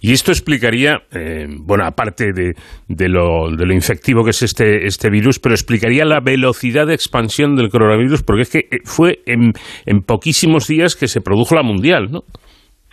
Y 0.00 0.12
esto 0.12 0.30
explicaría, 0.30 1.02
eh, 1.14 1.46
bueno, 1.66 1.84
aparte 1.84 2.32
de, 2.32 2.54
de, 2.88 3.08
lo, 3.08 3.50
de 3.50 3.66
lo 3.66 3.74
infectivo 3.74 4.24
que 4.24 4.30
es 4.30 4.42
este, 4.42 4.86
este 4.86 5.10
virus, 5.10 5.38
pero 5.38 5.54
explicaría 5.54 6.04
la 6.06 6.20
velocidad 6.20 6.86
de 6.86 6.94
expansión 6.94 7.54
del 7.54 7.68
coronavirus, 7.68 8.22
porque 8.22 8.42
es 8.42 8.50
que 8.50 8.58
eh, 8.58 8.80
fue 8.84 9.18
en, 9.26 9.52
en 9.84 10.00
poquísimos 10.00 10.68
días 10.68 10.96
que 10.96 11.06
se 11.06 11.20
produjo 11.20 11.54
la 11.54 11.62
mundial, 11.62 12.08
¿no? 12.10 12.20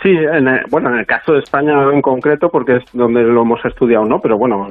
Sí, 0.04 0.10
en 0.10 0.48
el- 0.50 0.66
bueno, 0.70 0.90
en 0.90 0.98
el 1.00 1.06
caso 1.06 1.32
de 1.32 1.40
España 1.40 1.82
en 1.94 2.02
concreto, 2.02 2.50
porque 2.50 2.76
es 2.76 2.84
donde 2.92 3.24
lo 3.24 3.44
hemos 3.44 3.64
estudiado, 3.64 4.04
¿no? 4.04 4.20
Pero 4.20 4.38
bueno, 4.38 4.68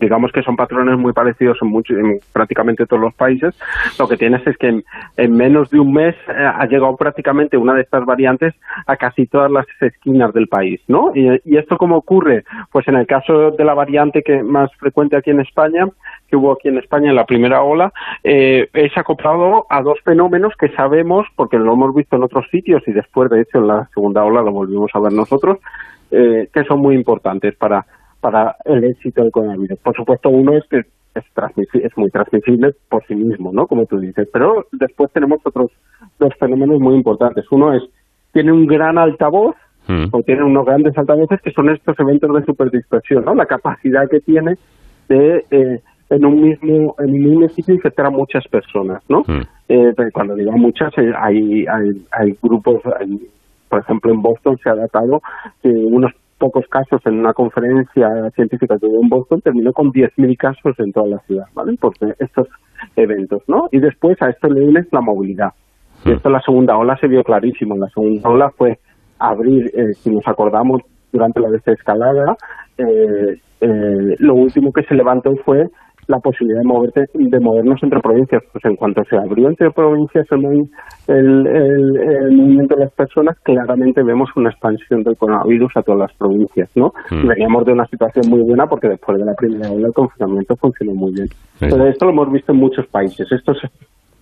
digamos 0.00 0.32
que 0.32 0.42
son 0.42 0.56
patrones 0.56 0.96
muy 0.98 1.12
parecidos 1.12 1.58
en, 1.60 1.68
mucho- 1.68 1.94
en 1.94 2.18
prácticamente 2.32 2.86
todos 2.86 3.02
los 3.02 3.12
países. 3.14 3.54
Lo 3.98 4.08
que 4.08 4.16
tienes 4.16 4.44
es 4.46 4.56
que 4.56 4.68
en, 4.68 4.84
en 5.18 5.36
menos 5.36 5.68
de 5.68 5.80
un 5.80 5.92
mes 5.92 6.14
eh, 6.28 6.32
ha 6.34 6.64
llegado 6.66 6.96
prácticamente 6.96 7.58
una 7.58 7.74
de 7.74 7.82
estas 7.82 8.06
variantes 8.06 8.54
a 8.86 8.96
casi 8.96 9.26
todas 9.26 9.50
las 9.50 9.66
esquinas 9.82 10.32
del 10.32 10.48
país, 10.48 10.80
¿no? 10.88 11.12
Y, 11.14 11.28
y 11.44 11.58
esto 11.58 11.76
cómo 11.76 11.96
ocurre? 11.96 12.44
Pues 12.72 12.88
en 12.88 12.94
el 12.96 13.06
caso 13.06 13.50
de 13.50 13.64
la 13.64 13.74
variante 13.74 14.22
que 14.22 14.42
más 14.42 14.74
frecuente 14.76 15.14
aquí 15.14 15.28
en 15.30 15.40
España, 15.40 15.86
que 16.30 16.36
hubo 16.36 16.52
aquí 16.52 16.68
en 16.68 16.78
España 16.78 17.10
en 17.10 17.16
la 17.16 17.26
primera 17.26 17.62
ola, 17.62 17.92
eh, 18.22 18.68
es 18.72 18.96
acoplado 18.96 19.66
a 19.68 19.82
dos 19.82 19.98
fenómenos 20.04 20.54
que 20.58 20.68
sabemos, 20.70 21.26
porque 21.36 21.58
lo 21.58 21.72
hemos 21.72 21.94
visto 21.94 22.16
en 22.16 22.22
otros 22.22 22.46
sitios 22.50 22.82
y 22.86 22.92
después, 22.92 23.28
de 23.30 23.42
hecho, 23.42 23.58
en 23.58 23.66
la 23.66 23.88
segunda 23.92 24.24
ola 24.24 24.42
lo 24.42 24.52
volvimos 24.52 24.90
a 24.94 25.00
ver 25.00 25.12
nosotros, 25.12 25.58
eh, 26.10 26.48
que 26.52 26.64
son 26.64 26.80
muy 26.80 26.94
importantes 26.94 27.54
para, 27.56 27.84
para 28.20 28.56
el 28.64 28.84
éxito 28.84 29.22
del 29.22 29.32
coronavirus. 29.32 29.78
Por 29.80 29.96
supuesto, 29.96 30.30
uno 30.30 30.56
es 30.56 30.64
que 30.68 30.78
es, 31.14 31.24
es 31.74 31.96
muy 31.96 32.10
transmisible 32.10 32.74
por 32.88 33.04
sí 33.06 33.14
mismo, 33.16 33.52
¿no? 33.52 33.66
Como 33.66 33.86
tú 33.86 33.98
dices, 33.98 34.28
pero 34.32 34.66
después 34.70 35.10
tenemos 35.12 35.40
otros 35.44 35.70
dos 36.18 36.32
fenómenos 36.38 36.80
muy 36.80 36.94
importantes. 36.94 37.44
Uno 37.50 37.74
es, 37.74 37.82
tiene 38.32 38.52
un 38.52 38.66
gran 38.66 38.96
altavoz, 38.96 39.56
Mm. 39.90 40.04
o 40.12 40.22
tiene 40.22 40.44
unos 40.44 40.66
grandes 40.66 40.96
altavoces 40.96 41.40
que 41.40 41.50
son 41.52 41.70
estos 41.70 41.98
eventos 41.98 42.32
de 42.34 42.44
superdispersión, 42.44 43.24
¿no? 43.24 43.34
La 43.34 43.46
capacidad 43.46 44.08
que 44.08 44.20
tiene 44.20 44.56
de 45.08 45.44
eh, 45.50 45.80
en 46.10 46.24
un 46.26 46.40
mismo 46.40 46.94
en 46.98 47.10
un 47.10 47.20
mismo 47.30 47.48
sitio 47.48 47.74
infectar 47.74 48.06
a 48.06 48.10
muchas 48.10 48.46
personas, 48.48 49.02
¿no? 49.08 49.20
Mm. 49.26 49.40
Eh, 49.68 49.92
cuando 50.12 50.34
digo 50.34 50.52
muchas, 50.52 50.92
eh, 50.98 51.12
hay, 51.16 51.64
hay 51.66 51.90
hay 52.12 52.36
grupos, 52.42 52.82
hay- 52.98 53.20
por 53.68 53.80
ejemplo 53.80 54.12
en 54.12 54.20
Boston 54.20 54.58
se 54.58 54.68
ha 54.68 54.74
datado 54.74 55.22
que 55.62 55.68
unos 55.68 56.12
pocos 56.38 56.64
casos 56.68 57.00
en 57.04 57.20
una 57.20 57.32
conferencia 57.34 58.08
científica 58.34 58.76
que 58.78 58.86
hubo 58.86 59.02
en 59.02 59.08
Boston 59.08 59.40
terminó 59.42 59.72
con 59.72 59.92
10.000 59.92 60.36
casos 60.38 60.74
en 60.78 60.90
toda 60.90 61.06
la 61.06 61.18
ciudad, 61.20 61.44
¿vale? 61.54 61.76
Por 61.78 61.92
estos 62.18 62.48
eventos, 62.96 63.42
¿no? 63.46 63.68
Y 63.70 63.78
después 63.78 64.20
a 64.22 64.30
esto 64.30 64.48
le 64.48 64.64
unes 64.64 64.86
la 64.90 65.02
movilidad. 65.02 65.50
Y 66.04 66.12
esto 66.12 66.28
en 66.30 66.32
la 66.32 66.40
segunda 66.40 66.76
ola 66.78 66.96
se 66.96 67.08
vio 67.08 67.22
clarísimo. 67.22 67.74
En 67.74 67.80
la 67.82 67.88
segunda 67.90 68.28
ola 68.30 68.50
fue 68.56 68.78
abrir, 69.18 69.66
eh, 69.74 69.92
si 69.92 70.10
nos 70.10 70.26
acordamos, 70.26 70.80
durante 71.12 71.40
la 71.40 71.50
desescalada, 71.50 72.36
eh, 72.78 73.36
eh, 73.60 74.16
lo 74.18 74.34
último 74.34 74.72
que 74.72 74.82
se 74.84 74.94
levantó 74.94 75.36
fue 75.44 75.68
la 76.10 76.18
posibilidad 76.18 76.60
de 76.60 76.66
moverte, 76.66 77.04
de 77.14 77.40
movernos 77.40 77.82
entre 77.82 78.00
provincias. 78.00 78.42
Pues 78.52 78.64
en 78.64 78.76
cuanto 78.76 79.02
se 79.04 79.16
abrió 79.16 79.48
entre 79.48 79.70
provincias 79.70 80.26
el, 80.32 80.44
el, 81.08 81.46
el- 81.46 81.96
el 81.96 82.32
movimiento 82.36 82.74
de 82.76 82.84
las 82.84 82.92
personas, 82.92 83.38
claramente 83.42 84.02
vemos 84.02 84.28
una 84.36 84.50
expansión 84.50 85.02
del 85.02 85.16
coronavirus 85.16 85.76
a 85.76 85.82
todas 85.82 86.00
las 86.00 86.12
provincias, 86.18 86.68
¿no? 86.74 86.92
Mm. 87.10 87.26
Veníamos 87.28 87.64
de 87.64 87.72
una 87.72 87.86
situación 87.86 88.24
muy 88.28 88.42
buena 88.42 88.66
porque 88.66 88.88
después 88.88 89.18
de 89.18 89.24
la 89.24 89.34
primera 89.34 89.70
ola 89.70 89.86
el 89.88 89.94
confinamiento 89.94 90.56
funcionó 90.56 90.94
muy 90.94 91.12
bien. 91.12 91.28
Sí. 91.28 91.66
Pero 91.70 91.86
esto 91.86 92.06
lo 92.06 92.12
hemos 92.12 92.32
visto 92.32 92.52
en 92.52 92.58
muchos 92.58 92.86
países. 92.88 93.30
Estos 93.32 93.58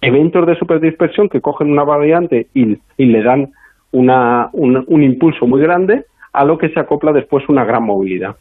eventos 0.01 0.47
de 0.47 0.55
superdispersión 0.57 1.29
que 1.29 1.41
cogen 1.41 1.71
una 1.73 1.85
variante 1.85 2.47
y, 2.55 2.77
y 2.97 3.07
le 3.07 3.23
dan 3.23 3.49
una, 3.93 4.49
un, 4.53 4.85
un 4.87 5.03
impulso 5.03 5.47
muy 5.47 5.61
grande 5.61 6.05
a 6.33 6.45
lo 6.45 6.59
que 6.59 6.69
se 6.69 6.79
acopla 6.79 7.13
después 7.13 7.49
una 7.49 7.65
gran 7.65 7.83
movilidad. 7.85 8.37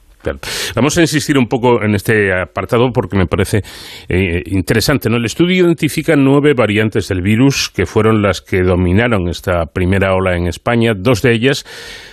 Vamos 0.75 0.97
a 0.97 1.01
insistir 1.01 1.37
un 1.37 1.47
poco 1.47 1.83
en 1.83 1.95
este 1.95 2.33
apartado 2.33 2.91
porque 2.91 3.17
me 3.17 3.27
parece 3.27 3.61
eh, 4.09 4.43
interesante. 4.45 5.09
¿no? 5.09 5.17
El 5.17 5.25
estudio 5.25 5.65
identifica 5.65 6.15
nueve 6.15 6.53
variantes 6.53 7.07
del 7.07 7.21
virus 7.21 7.69
que 7.69 7.85
fueron 7.85 8.21
las 8.21 8.41
que 8.41 8.61
dominaron 8.63 9.27
esta 9.29 9.65
primera 9.65 10.13
ola 10.13 10.35
en 10.35 10.47
España. 10.47 10.93
Dos 10.95 11.21
de 11.21 11.33
ellas, 11.33 11.65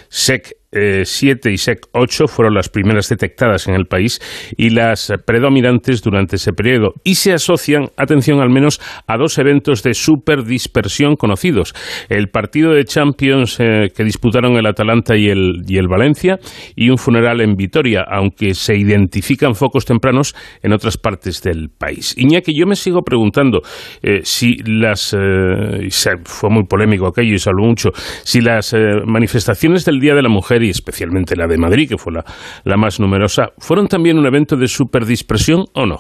SEC. 0.09 0.57
7 1.05 1.53
y 1.53 1.57
SEC 1.57 1.79
8 1.93 2.27
fueron 2.27 2.55
las 2.55 2.69
primeras 2.69 3.09
detectadas 3.09 3.69
en 3.69 3.75
el 3.75 3.87
país 3.87 4.21
y 4.57 4.71
las 4.71 5.13
predominantes 5.25 6.03
durante 6.03 6.37
ese 6.37 6.53
periodo 6.53 6.95
y 7.05 7.15
se 7.15 7.33
asocian, 7.33 7.89
atención 7.97 8.41
al 8.41 8.51
menos, 8.51 8.81
a 9.07 9.17
dos 9.17 9.39
eventos 9.39 9.83
de 9.83 9.95
superdispersión 9.95 11.17
conocidos. 11.17 11.75
El 12.09 12.29
partido 12.29 12.73
de 12.73 12.85
Champions 12.85 13.59
eh, 13.61 13.91
que 13.95 14.05
disputaron 14.05 14.57
el 14.57 14.67
Atalanta 14.67 15.17
y 15.17 15.29
el, 15.29 15.63
y 15.67 15.79
el 15.79 15.89
Valencia 15.89 16.39
y 16.77 16.91
un 16.91 16.99
funeral 16.99 17.41
en 17.41 17.55
Vitoria, 17.55 18.05
aunque 18.09 18.55
se 18.55 18.77
identifican 18.77 19.55
focos 19.55 19.85
tempranos 19.85 20.35
en 20.63 20.73
otras 20.73 20.99
partes 20.99 21.43
del 21.43 21.69
país. 21.71 22.15
Iñaki, 22.19 22.53
yo 22.59 22.67
me 22.67 22.77
sigo 22.77 23.03
preguntando 23.03 23.61
eh, 24.03 24.21
si 24.23 24.57
las... 24.65 25.15
eh, 25.15 25.89
fue 26.25 26.51
muy 26.51 26.65
polémico 26.65 27.07
aquello 27.07 27.35
y 27.35 27.39
se 27.39 27.51
mucho, 27.57 27.91
si 27.95 28.41
las 28.41 28.73
eh, 28.73 28.79
manifestaciones 29.07 29.85
del 29.85 30.01
Día 30.01 30.15
de 30.15 30.23
la 30.23 30.29
Mujer 30.29 30.63
y 30.65 30.71
especialmente 30.71 31.37
la 31.37 31.47
de 31.47 31.59
Madrid, 31.59 31.89
que 31.89 31.99
fue 31.99 32.13
la, 32.13 32.25
la 32.65 32.77
más 32.77 32.99
numerosa, 33.01 33.51
¿fueron 33.59 33.87
también 33.87 34.19
un 34.19 34.27
evento 34.27 34.57
de 34.57 34.67
superdispersión 34.67 35.65
o 35.75 35.87
no? 35.87 35.97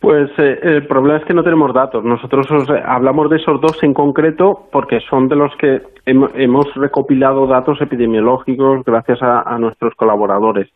Pues 0.00 0.30
eh, 0.38 0.58
el 0.62 0.86
problema 0.86 1.18
es 1.18 1.24
que 1.26 1.34
no 1.34 1.42
tenemos 1.42 1.74
datos. 1.74 2.02
Nosotros 2.02 2.46
os, 2.50 2.68
eh, 2.70 2.82
hablamos 2.86 3.28
de 3.28 3.36
esos 3.36 3.60
dos 3.60 3.82
en 3.82 3.92
concreto 3.92 4.68
porque 4.72 4.98
son 5.10 5.28
de 5.28 5.36
los 5.36 5.52
que 5.56 5.82
hem- 6.06 6.30
hemos 6.36 6.66
recopilado 6.74 7.46
datos 7.46 7.78
epidemiológicos 7.82 8.82
gracias 8.86 9.18
a 9.22 9.58
nuestros 9.58 9.94
colaboradores. 9.96 10.70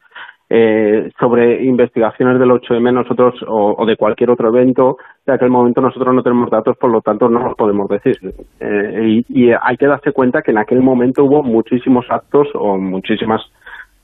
Eh, 0.57 1.11
sobre 1.19 1.65
investigaciones 1.65 2.39
del 2.39 2.51
8M 2.51 2.93
nosotros 2.93 3.35
o, 3.49 3.75
o 3.77 3.87
de 3.87 3.97
cualquier 3.97 4.31
otro 4.31 4.49
evento 4.51 4.99
de 5.27 5.33
aquel 5.33 5.51
momento 5.51 5.81
nosotros 5.81 6.15
no 6.15 6.23
tenemos 6.23 6.49
datos 6.49 6.77
por 6.77 6.91
lo 6.93 7.01
tanto 7.01 7.29
no 7.29 7.41
los 7.41 7.55
podemos 7.57 7.89
decir 7.89 8.17
Eh, 8.61 9.25
y, 9.29 9.47
y 9.47 9.51
hay 9.51 9.77
que 9.77 9.87
darse 9.89 10.13
cuenta 10.13 10.43
que 10.43 10.53
en 10.53 10.59
aquel 10.59 10.81
momento 10.81 11.25
hubo 11.25 11.43
muchísimos 11.43 12.07
actos 12.09 12.47
o 12.55 12.77
muchísimas 12.79 13.41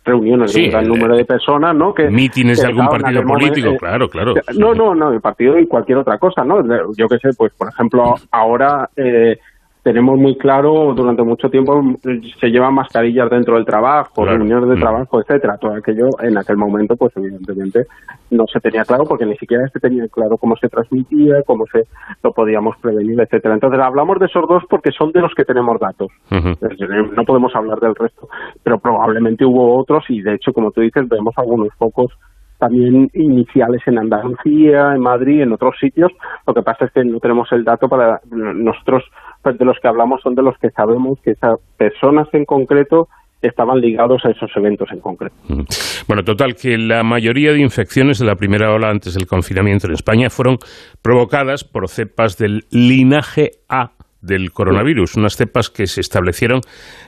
reuniones 0.04 0.50
Sí, 0.50 0.62
de 0.62 0.66
un 0.66 0.70
gran 0.72 0.84
el- 0.84 0.88
número 0.88 1.16
de 1.16 1.24
personas 1.24 1.76
no 1.76 1.94
que 1.94 2.08
Mítines 2.10 2.60
de 2.60 2.66
algún 2.66 2.88
partido 2.88 3.22
momento, 3.22 3.32
político, 3.52 3.68
eh, 3.74 3.78
claro, 3.78 4.08
claro. 4.08 4.34
no, 4.58 4.74
no, 4.74 4.94
no, 4.94 5.12
el 5.12 5.20
partido 5.20 5.56
y 5.58 5.66
cualquier 5.68 5.98
otra 5.98 6.18
cosa, 6.18 6.42
¿no? 6.44 6.62
Yo 6.96 7.06
qué 7.06 7.18
sé, 7.18 7.28
pues 7.38 7.52
por 7.52 7.68
ejemplo, 7.68 8.14
ahora 8.32 8.88
eh, 8.96 9.38
tenemos 9.82 10.18
muy 10.18 10.36
claro, 10.36 10.92
durante 10.94 11.22
mucho 11.22 11.48
tiempo 11.48 11.80
eh, 12.06 12.20
se 12.38 12.48
llevan 12.48 12.74
mascarillas 12.74 13.30
dentro 13.30 13.54
del 13.56 13.64
trabajo, 13.64 14.22
Claro. 14.22 14.36
reuniones 14.38 14.68
de 14.68 14.76
Mm. 14.76 14.80
trabajo, 14.80 15.20
etcétera. 15.20 15.56
Todo 15.58 15.74
aquello 15.74 16.08
en 16.20 16.36
aquel 16.36 16.56
momento, 16.56 16.96
pues 16.96 17.16
evidentemente 17.16 17.86
no 18.30 18.46
se 18.46 18.60
tenía 18.60 18.84
claro 18.84 19.04
porque 19.04 19.26
ni 19.26 19.36
siquiera 19.36 19.66
se 19.68 19.80
tenía 19.80 20.06
claro 20.08 20.36
cómo 20.36 20.54
se 20.56 20.68
transmitía, 20.68 21.42
cómo 21.46 21.64
se 21.66 21.84
lo 22.22 22.32
podíamos 22.32 22.76
prevenir, 22.78 23.18
etcétera. 23.20 23.54
Entonces 23.54 23.80
hablamos 23.80 24.18
de 24.18 24.26
esos 24.26 24.46
dos 24.48 24.62
porque 24.68 24.90
son 24.92 25.12
de 25.12 25.20
los 25.20 25.34
que 25.34 25.44
tenemos 25.44 25.78
datos. 25.80 26.08
Ujú. 26.30 26.48
Es 26.50 26.78
decir, 26.78 26.88
No 27.16 27.24
podemos 27.24 27.54
hablar 27.56 27.80
del 27.80 27.94
resto, 27.94 28.28
pero 28.62 28.78
probablemente 28.78 29.44
hubo 29.44 29.78
otros 29.78 30.04
y 30.10 30.20
de 30.22 30.34
hecho, 30.34 30.52
como 30.52 30.70
tú 30.70 30.80
dices, 30.80 31.08
vemos 31.08 31.34
algunos 31.36 31.68
focos 31.78 32.12
también 32.60 33.10
iniciales 33.14 33.80
en 33.86 33.98
Andalucía, 33.98 34.92
en 34.94 35.00
Madrid, 35.00 35.40
en 35.40 35.52
otros 35.52 35.74
sitios. 35.80 36.12
Lo 36.46 36.54
que 36.54 36.62
pasa 36.62 36.84
es 36.84 36.92
que 36.92 37.04
no 37.04 37.18
tenemos 37.18 37.50
el 37.50 37.64
dato 37.64 37.88
para 37.88 38.20
nosotros, 38.30 39.02
pues, 39.42 39.58
de 39.58 39.64
los 39.64 39.78
que 39.80 39.88
hablamos 39.88 40.20
son 40.22 40.34
de 40.34 40.42
los 40.42 40.56
que 40.58 40.70
sabemos 40.70 41.18
que 41.24 41.32
esas 41.32 41.58
personas 41.76 42.28
en 42.32 42.44
concreto 42.44 43.08
estaban 43.42 43.80
ligados 43.80 44.22
a 44.24 44.30
esos 44.30 44.50
eventos 44.54 44.88
en 44.92 45.00
concreto. 45.00 45.34
Mm. 45.48 45.62
Bueno, 46.06 46.22
total, 46.22 46.54
que 46.54 46.76
la 46.76 47.02
mayoría 47.02 47.52
de 47.52 47.60
infecciones 47.60 48.18
de 48.18 48.26
la 48.26 48.36
primera 48.36 48.70
ola 48.70 48.90
antes 48.90 49.14
del 49.14 49.26
confinamiento 49.26 49.86
en 49.86 49.94
España 49.94 50.28
fueron 50.28 50.58
provocadas 51.00 51.64
por 51.64 51.88
cepas 51.88 52.36
del 52.36 52.64
linaje 52.70 53.52
A 53.68 53.92
del 54.20 54.52
coronavirus, 54.52 55.16
unas 55.16 55.36
cepas 55.36 55.70
que 55.70 55.86
se 55.86 56.02
establecieron 56.02 56.60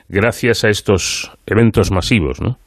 gracias 0.09 0.63
a 0.63 0.69
estos 0.69 1.31
eventos 1.45 1.91
masivos, 1.91 2.41
¿no? 2.41 2.57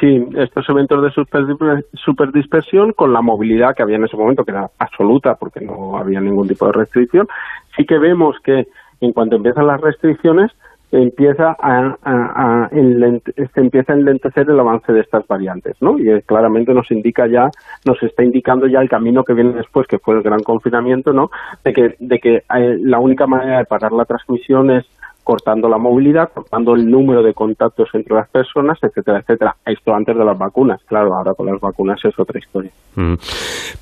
Sí, 0.00 0.24
estos 0.36 0.68
eventos 0.68 1.02
de 1.02 1.84
superdispersión 1.94 2.92
con 2.92 3.12
la 3.12 3.20
movilidad 3.20 3.74
que 3.74 3.82
había 3.82 3.96
en 3.96 4.04
ese 4.04 4.16
momento, 4.16 4.44
que 4.44 4.52
era 4.52 4.70
absoluta 4.78 5.34
porque 5.34 5.60
no 5.60 5.96
había 5.96 6.20
ningún 6.20 6.46
tipo 6.46 6.66
de 6.66 6.72
restricción, 6.72 7.26
sí 7.76 7.84
que 7.84 7.98
vemos 7.98 8.36
que 8.44 8.68
en 9.00 9.12
cuanto 9.12 9.36
empiezan 9.36 9.66
las 9.66 9.80
restricciones, 9.80 10.52
empieza 10.90 11.56
a, 11.60 12.68
se 12.70 13.60
empieza 13.60 13.92
a 13.92 13.96
enlentecer 13.96 14.48
el 14.48 14.60
avance 14.60 14.92
de 14.92 15.00
estas 15.00 15.26
variantes, 15.26 15.76
¿no? 15.80 15.98
Y 15.98 16.22
claramente 16.22 16.72
nos 16.72 16.90
indica 16.90 17.26
ya, 17.26 17.50
nos 17.84 18.02
está 18.02 18.22
indicando 18.22 18.66
ya 18.66 18.80
el 18.80 18.88
camino 18.88 19.24
que 19.24 19.34
viene 19.34 19.52
después, 19.52 19.86
que 19.86 19.98
fue 19.98 20.14
el 20.14 20.22
gran 20.22 20.40
confinamiento, 20.40 21.12
¿no? 21.12 21.30
De 21.64 21.72
que, 21.72 21.96
de 21.98 22.18
que 22.18 22.36
eh, 22.36 22.78
la 22.80 23.00
única 23.00 23.26
manera 23.26 23.58
de 23.58 23.64
parar 23.64 23.92
la 23.92 24.04
transmisión 24.04 24.70
es 24.70 24.86
cortando 25.28 25.68
la 25.68 25.76
movilidad, 25.76 26.30
cortando 26.32 26.74
el 26.74 26.90
número 26.90 27.22
de 27.22 27.34
contactos 27.34 27.90
entre 27.92 28.14
las 28.14 28.30
personas, 28.30 28.78
etcétera, 28.80 29.18
etcétera. 29.18 29.56
Esto 29.66 29.92
antes 29.92 30.16
de 30.16 30.24
las 30.24 30.38
vacunas, 30.38 30.80
claro, 30.86 31.14
ahora 31.14 31.34
con 31.34 31.44
las 31.44 31.60
vacunas 31.60 32.02
es 32.02 32.18
otra 32.18 32.38
historia. 32.38 32.70
Mm. 32.94 33.12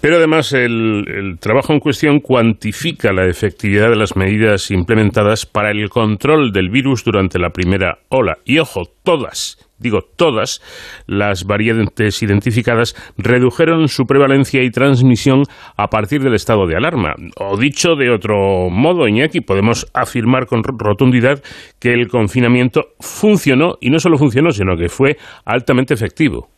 Pero 0.01 0.17
además 0.17 0.53
el, 0.53 1.05
el 1.07 1.39
trabajo 1.39 1.73
en 1.73 1.79
cuestión 1.79 2.19
cuantifica 2.19 3.13
la 3.13 3.27
efectividad 3.27 3.91
de 3.91 3.95
las 3.95 4.17
medidas 4.17 4.73
implementadas 4.73 5.47
para 5.47 5.71
el 5.71 5.89
control 5.89 6.51
del 6.51 6.69
virus 6.69 7.05
durante 7.05 7.39
la 7.39 7.51
primera 7.51 7.99
ola. 8.09 8.39
Y 8.45 8.59
ojo, 8.59 8.83
todas 9.05 9.66
digo 9.79 10.03
todas, 10.03 10.63
las 11.07 11.45
variantes 11.45 12.23
identificadas 12.23 12.95
redujeron 13.17 13.89
su 13.89 14.07
prevalencia 14.07 14.63
y 14.63 14.71
transmisión 14.71 15.45
a 15.77 15.89
partir 15.89 16.23
del 16.23 16.35
estado 16.35 16.67
de 16.67 16.77
alarma. 16.77 17.15
O 17.37 17.57
dicho 17.57 17.95
de 17.95 18.11
otro 18.11 18.71
modo, 18.71 19.09
Iñaki, 19.09 19.41
podemos 19.41 19.87
afirmar 19.95 20.47
con 20.47 20.63
rotundidad 20.65 21.43
que 21.79 21.93
el 21.93 22.09
confinamiento 22.09 22.89
funcionó, 23.01 23.77
y 23.81 23.91
no 23.91 23.99
solo 23.99 24.19
funcionó, 24.19 24.51
sino 24.51 24.77
que 24.77 24.89
fue 24.89 25.17
altamente 25.45 25.95
efectivo. 25.95 26.56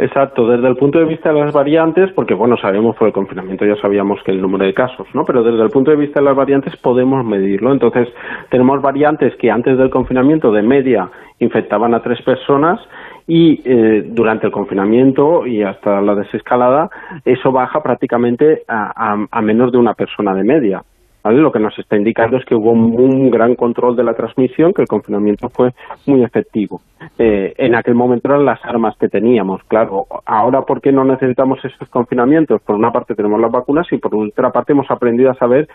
Exacto, 0.00 0.46
desde 0.46 0.68
el 0.68 0.76
punto 0.76 1.00
de 1.00 1.06
vista 1.06 1.32
de 1.32 1.40
las 1.40 1.52
variantes, 1.52 2.12
porque 2.12 2.32
bueno, 2.32 2.56
sabemos 2.56 2.94
por 2.94 3.08
el 3.08 3.12
confinamiento 3.12 3.66
ya 3.66 3.74
sabíamos 3.82 4.22
que 4.22 4.30
el 4.30 4.40
número 4.40 4.64
de 4.64 4.72
casos, 4.72 5.08
¿no? 5.12 5.24
Pero 5.24 5.42
desde 5.42 5.60
el 5.60 5.70
punto 5.70 5.90
de 5.90 5.96
vista 5.96 6.20
de 6.20 6.26
las 6.26 6.36
variantes 6.36 6.76
podemos 6.76 7.24
medirlo. 7.24 7.72
Entonces, 7.72 8.06
tenemos 8.48 8.80
variantes 8.80 9.34
que 9.36 9.50
antes 9.50 9.76
del 9.76 9.90
confinamiento 9.90 10.52
de 10.52 10.62
media 10.62 11.10
infectaban 11.40 11.94
a 11.94 12.02
tres 12.02 12.22
personas 12.22 12.80
y 13.26 13.60
eh, 13.64 14.04
durante 14.06 14.46
el 14.46 14.52
confinamiento 14.52 15.44
y 15.44 15.62
hasta 15.62 16.00
la 16.00 16.14
desescalada 16.14 16.88
eso 17.24 17.50
baja 17.50 17.82
prácticamente 17.82 18.62
a 18.68 19.42
menos 19.42 19.72
de 19.72 19.78
una 19.78 19.94
persona 19.94 20.32
de 20.32 20.44
media. 20.44 20.82
Lo 21.30 21.52
que 21.52 21.58
nos 21.58 21.78
está 21.78 21.96
indicando 21.96 22.36
es 22.36 22.44
que 22.44 22.54
hubo 22.54 22.72
un 22.72 23.30
gran 23.30 23.54
control 23.54 23.96
de 23.96 24.04
la 24.04 24.14
transmisión, 24.14 24.72
que 24.72 24.82
el 24.82 24.88
confinamiento 24.88 25.48
fue 25.48 25.70
muy 26.06 26.22
efectivo. 26.22 26.80
Eh, 27.18 27.54
en 27.56 27.74
aquel 27.74 27.94
momento 27.94 28.28
eran 28.28 28.44
las 28.44 28.64
armas 28.64 28.96
que 28.98 29.08
teníamos, 29.08 29.62
claro. 29.64 30.06
Ahora, 30.26 30.62
¿por 30.62 30.80
qué 30.80 30.92
no 30.92 31.04
necesitamos 31.04 31.64
esos 31.64 31.88
confinamientos? 31.88 32.62
Por 32.62 32.76
una 32.76 32.90
parte 32.90 33.14
tenemos 33.14 33.40
las 33.40 33.52
vacunas 33.52 33.86
y 33.92 33.98
por 33.98 34.14
otra 34.14 34.50
parte 34.50 34.72
hemos 34.72 34.90
aprendido 34.90 35.30
a 35.30 35.34
saber 35.34 35.68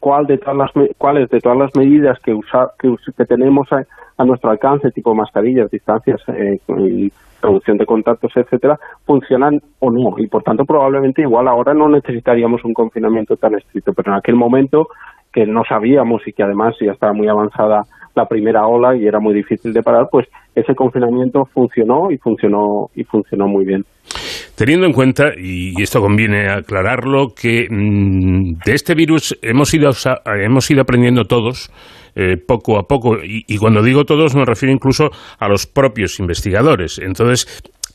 cuál 0.00 0.26
de 0.26 0.38
todas 0.38 0.56
las, 0.56 0.70
cuáles 0.98 1.28
de 1.28 1.40
todas 1.40 1.58
las 1.58 1.76
medidas 1.76 2.18
que, 2.20 2.36
que, 2.78 3.24
tenemos 3.26 3.68
a, 3.72 4.24
nuestro 4.24 4.50
alcance, 4.50 4.90
tipo 4.90 5.14
mascarillas, 5.14 5.70
distancias 5.70 6.20
eh, 6.28 6.58
y 6.78 7.12
reducción 7.40 7.78
de 7.78 7.86
contactos, 7.86 8.32
etcétera, 8.34 8.78
funcionan 9.06 9.60
o 9.78 9.90
no. 9.90 10.14
Y 10.18 10.26
por 10.26 10.42
tanto, 10.42 10.64
probablemente 10.64 11.22
igual 11.22 11.48
ahora 11.48 11.72
no 11.72 11.88
necesitaríamos 11.88 12.64
un 12.64 12.74
confinamiento 12.74 13.36
tan 13.36 13.54
estricto, 13.54 13.94
pero 13.94 14.12
en 14.12 14.18
aquel 14.18 14.34
momento 14.34 14.88
que 15.32 15.46
no 15.46 15.62
sabíamos 15.64 16.26
y 16.26 16.32
que 16.32 16.42
además 16.42 16.74
ya 16.80 16.92
estaba 16.92 17.12
muy 17.12 17.28
avanzada 17.28 17.84
la 18.14 18.26
primera 18.26 18.66
ola 18.66 18.96
y 18.96 19.06
era 19.06 19.20
muy 19.20 19.34
difícil 19.34 19.72
de 19.72 19.82
parar, 19.82 20.08
pues 20.10 20.26
ese 20.54 20.74
confinamiento 20.74 21.44
funcionó 21.52 22.10
y 22.10 22.18
funcionó 22.18 22.90
y 22.94 23.04
funcionó 23.04 23.46
muy 23.46 23.64
bien. 23.64 23.84
Teniendo 24.56 24.86
en 24.86 24.92
cuenta, 24.92 25.30
y 25.38 25.80
esto 25.80 26.00
conviene 26.00 26.50
aclararlo, 26.50 27.28
que 27.28 27.66
mm, 27.70 28.58
de 28.64 28.74
este 28.74 28.94
virus 28.94 29.38
hemos 29.40 29.72
ido, 29.72 29.90
hemos 30.44 30.70
ido 30.70 30.82
aprendiendo 30.82 31.24
todos, 31.24 31.70
eh, 32.14 32.36
poco 32.36 32.78
a 32.78 32.82
poco, 32.82 33.16
y, 33.22 33.56
cuando 33.56 33.82
digo 33.82 34.04
todos 34.04 34.34
me 34.34 34.44
refiero 34.44 34.74
incluso 34.74 35.10
a 35.38 35.48
los 35.48 35.66
propios 35.66 36.18
investigadores. 36.20 36.98
Entonces, 36.98 37.46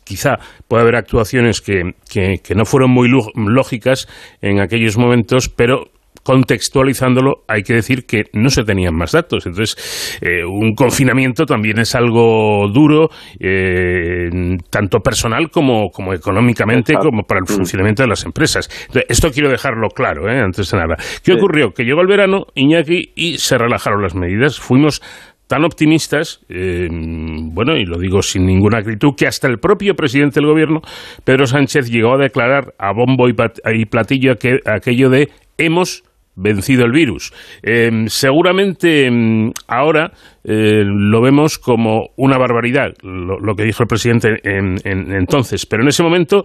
quizá 0.06 0.38
pueda 0.68 0.84
haber 0.84 0.96
actuaciones 0.96 1.62
que, 1.62 1.94
que, 2.12 2.56
no 2.56 2.66
fueron 2.66 2.92
muy 2.92 3.10
lógicas 3.36 4.08
en 4.42 4.60
aquellos 4.60 4.98
momentos, 4.98 5.50
pero 5.50 5.86
contextualizándolo, 6.26 7.44
hay 7.48 7.62
que 7.62 7.76
decir 7.76 8.08
que 8.08 8.24
no 8.34 8.50
se 8.50 8.64
tenían 8.64 8.96
más 8.96 9.12
datos. 9.12 9.46
Entonces, 9.46 10.18
eh, 10.22 10.44
un 10.44 10.74
confinamiento 10.74 11.46
también 11.46 11.78
es 11.78 11.94
algo 11.94 12.68
duro, 12.74 13.10
eh, 13.40 14.58
tanto 14.72 15.02
personal 15.02 15.52
como, 15.52 15.92
como 15.92 16.14
económicamente, 16.14 16.96
como 16.96 17.22
para 17.28 17.42
el 17.42 17.48
funcionamiento 17.48 18.02
de 18.02 18.10
las 18.10 18.26
empresas. 18.26 18.68
esto 19.08 19.30
quiero 19.30 19.52
dejarlo 19.52 19.90
claro, 19.90 20.28
¿eh? 20.28 20.40
antes 20.40 20.72
de 20.72 20.78
nada. 20.80 20.96
¿Qué 21.24 21.34
ocurrió? 21.34 21.74
Que 21.74 21.84
llegó 21.84 22.02
el 22.02 22.08
verano, 22.08 22.48
Iñaki, 22.56 23.12
y 23.16 23.38
se 23.38 23.60
relajaron 23.60 24.02
las 24.02 24.16
medidas. 24.16 24.60
Fuimos 24.60 25.04
tan 25.46 25.64
optimistas, 25.64 26.44
bueno, 26.50 27.78
y 27.78 27.86
lo 27.86 28.00
digo 28.00 28.24
sin 28.24 28.48
ninguna 28.48 28.80
acritud, 28.80 29.14
que 29.16 29.28
hasta 29.28 29.48
el 29.48 29.60
propio 29.60 29.94
presidente 29.94 30.40
del 30.40 30.50
gobierno, 30.50 30.82
Pedro 31.24 31.46
Sánchez, 31.46 31.92
llegó 31.92 32.16
a 32.16 32.18
declarar 32.18 32.74
a 32.80 32.94
bombo 32.94 33.28
y 33.30 33.86
platillo 33.86 34.32
aquello 34.66 35.10
de 35.12 35.30
hemos 35.60 36.04
vencido 36.36 36.86
el 36.86 36.92
virus. 36.92 37.34
Em, 37.64 38.08
seguramente 38.08 39.06
em, 39.06 39.52
ahora 39.68 40.12
eh, 40.44 40.84
lo 40.86 41.22
vemos 41.22 41.58
como 41.58 42.10
una 42.18 42.38
barbaridad, 42.38 42.94
lo, 43.02 43.56
que 43.56 43.64
dijo 43.64 43.84
el 43.84 43.88
presidente 43.88 44.40
en, 44.44 44.78
entonces, 44.86 45.66
pero 45.66 45.84
en 45.84 45.90
ese 45.90 46.04
momento 46.04 46.44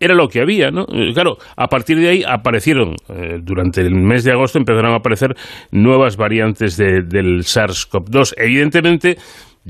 era 0.00 0.14
lo 0.14 0.28
que 0.28 0.40
había, 0.40 0.70
¿no? 0.70 0.82
Eh, 0.92 1.12
claro, 1.12 1.38
a 1.56 1.66
partir 1.66 1.98
de 1.98 2.08
ahí 2.08 2.22
aparecieron, 2.26 2.94
eh, 3.08 3.38
durante 3.42 3.80
el 3.80 3.94
mes 3.94 4.24
de 4.24 4.32
agosto 4.32 4.58
empezaron 4.58 4.92
a 4.92 4.96
aparecer 4.96 5.34
nuevas 5.72 6.16
variantes 6.16 6.76
del 6.76 7.42
SARS-CoV-2. 7.42 8.34
Evidentemente, 8.36 9.16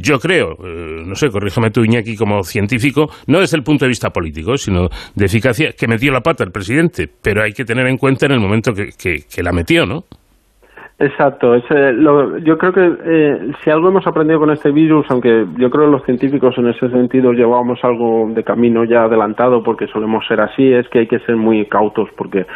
yo 0.01 0.19
creo, 0.19 0.53
eh, 0.65 1.03
no 1.05 1.15
sé, 1.15 1.31
corrígeme 1.31 1.71
tú, 1.71 1.85
Iñaki, 1.85 2.17
como 2.17 2.43
científico, 2.43 3.11
no 3.27 3.41
desde 3.41 3.57
el 3.57 3.65
punto 3.65 3.85
de 3.85 3.89
vista 3.89 4.11
político, 4.11 4.57
sino 4.57 4.89
de 5.15 5.27
eficacia, 5.27 5.73
que 5.73 5.89
metió 5.89 6.13
la 6.13 6.21
pata 6.21 6.45
el 6.45 6.53
presidente, 6.53 7.09
pero 7.23 7.43
hay 7.43 7.53
que 7.53 7.65
tener 7.65 7.87
en 7.87 7.97
cuenta 7.97 8.27
en 8.27 8.33
el 8.33 8.41
momento 8.41 8.73
que, 8.73 9.23
que 9.29 9.43
la 9.43 9.53
metió, 9.53 9.87
¿no? 9.87 10.05
Exacto, 11.01 11.57
yo 12.43 12.59
creo 12.59 12.73
que 12.73 12.93
eh, 13.05 13.53
si 13.63 13.71
algo 13.71 13.89
hemos 13.89 14.05
aprendido 14.05 14.41
con 14.41 14.51
este 14.51 14.73
virus, 14.73 15.07
aunque 15.11 15.47
yo 15.57 15.71
creo 15.71 15.85
que 15.85 15.93
los 15.93 16.05
científicos 16.05 16.59
en 16.59 16.67
ese 16.67 16.91
sentido 16.91 17.33
llevamos 17.33 17.79
algo 17.85 18.29
de 18.35 18.43
camino 18.43 18.83
ya 18.83 19.05
adelantado 19.05 19.63
porque 19.63 19.87
solemos 19.87 20.27
ser 20.27 20.41
así, 20.41 20.73
es 20.73 20.89
que 20.89 20.99
hay 20.99 21.07
que 21.07 21.21
ser 21.21 21.37
muy 21.37 21.67
cautos 21.67 22.09
porque 22.17 22.47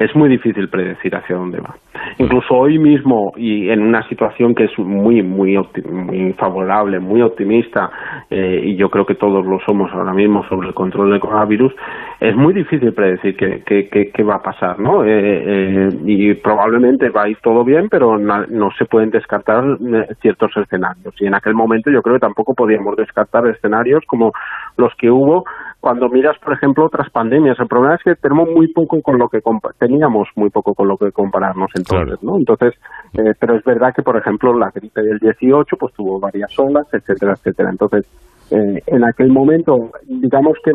es 0.00 0.16
muy 0.16 0.30
difícil 0.30 0.70
predecir 0.70 1.14
hacia 1.14 1.36
dónde 1.36 1.60
va. 1.60 1.76
Incluso 2.16 2.54
hoy 2.54 2.78
mismo 2.78 3.32
y 3.36 3.68
en 3.68 3.82
una 3.82 4.02
situación 4.08 4.54
que 4.54 4.64
es 4.64 4.78
muy, 4.78 5.22
muy, 5.22 5.58
muy 5.84 6.32
favorable, 6.32 6.98
muy 6.98 7.20
optimista, 7.20 7.90
eh, 8.30 8.62
y 8.64 8.76
yo 8.76 8.88
creo 8.88 9.04
que 9.04 9.14
todos 9.14 9.44
lo 9.44 9.60
somos 9.60 9.92
ahora 9.92 10.14
mismo 10.14 10.42
sobre 10.48 10.68
el 10.68 10.74
control 10.74 11.10
del 11.10 11.20
coronavirus, 11.20 11.74
es 12.18 12.34
muy 12.34 12.54
difícil 12.54 12.94
predecir 12.94 13.36
qué, 13.36 14.22
va 14.22 14.36
a 14.36 14.42
pasar, 14.42 14.80
¿no? 14.80 15.04
Eh, 15.04 15.88
y 16.06 16.32
probablemente 16.34 17.10
va 17.10 17.24
a 17.24 17.28
ir 17.28 17.36
todo 17.42 17.62
bien, 17.62 17.88
pero 17.90 18.18
no, 18.18 18.70
se 18.78 18.86
pueden 18.86 19.10
descartar 19.10 19.64
eh, 19.64 20.06
ciertos 20.22 20.56
escenarios. 20.56 21.14
Y 21.20 21.26
en 21.26 21.34
aquel 21.34 21.54
momento 21.54 21.90
yo 21.90 22.00
creo 22.00 22.14
que 22.16 22.20
tampoco 22.20 22.54
podíamos 22.54 22.96
descartar 22.96 23.46
escenarios 23.48 24.02
como 24.06 24.32
los 24.78 24.94
que 24.96 25.10
hubo 25.10 25.44
cuando 25.80 26.08
miras, 26.08 26.38
por 26.38 26.52
ejemplo, 26.52 26.84
otras 26.84 27.10
pandemias. 27.10 27.58
El 27.58 27.66
problema 27.66 27.94
es 27.94 28.02
que 28.02 28.14
tenemos 28.14 28.48
muy 28.50 28.68
poco 28.68 29.00
con 29.02 29.18
lo 29.18 29.28
que 29.28 29.40
teníamos 29.78 30.28
muy 30.36 30.50
poco 30.50 30.74
con 30.74 30.88
lo 30.88 30.96
que 30.96 31.10
compararnos 31.10 31.70
entonces, 31.74 32.22
¿no? 32.22 32.36
Entonces, 32.36 32.74
eh, 33.14 33.34
pero 33.38 33.56
es 33.56 33.64
verdad 33.64 33.94
que, 33.94 34.02
por 34.02 34.16
ejemplo, 34.16 34.56
la 34.56 34.70
gripe 34.70 35.02
del 35.02 35.18
18 35.18 35.76
pues 35.76 35.94
tuvo 35.94 36.20
varias 36.20 36.56
olas, 36.58 36.86
etcétera, 36.92 37.32
etcétera. 37.32 37.70
Entonces, 37.70 38.06
eh, 38.50 38.82
en 38.86 39.04
aquel 39.04 39.28
momento, 39.28 39.90
digamos 40.06 40.58
que 40.64 40.72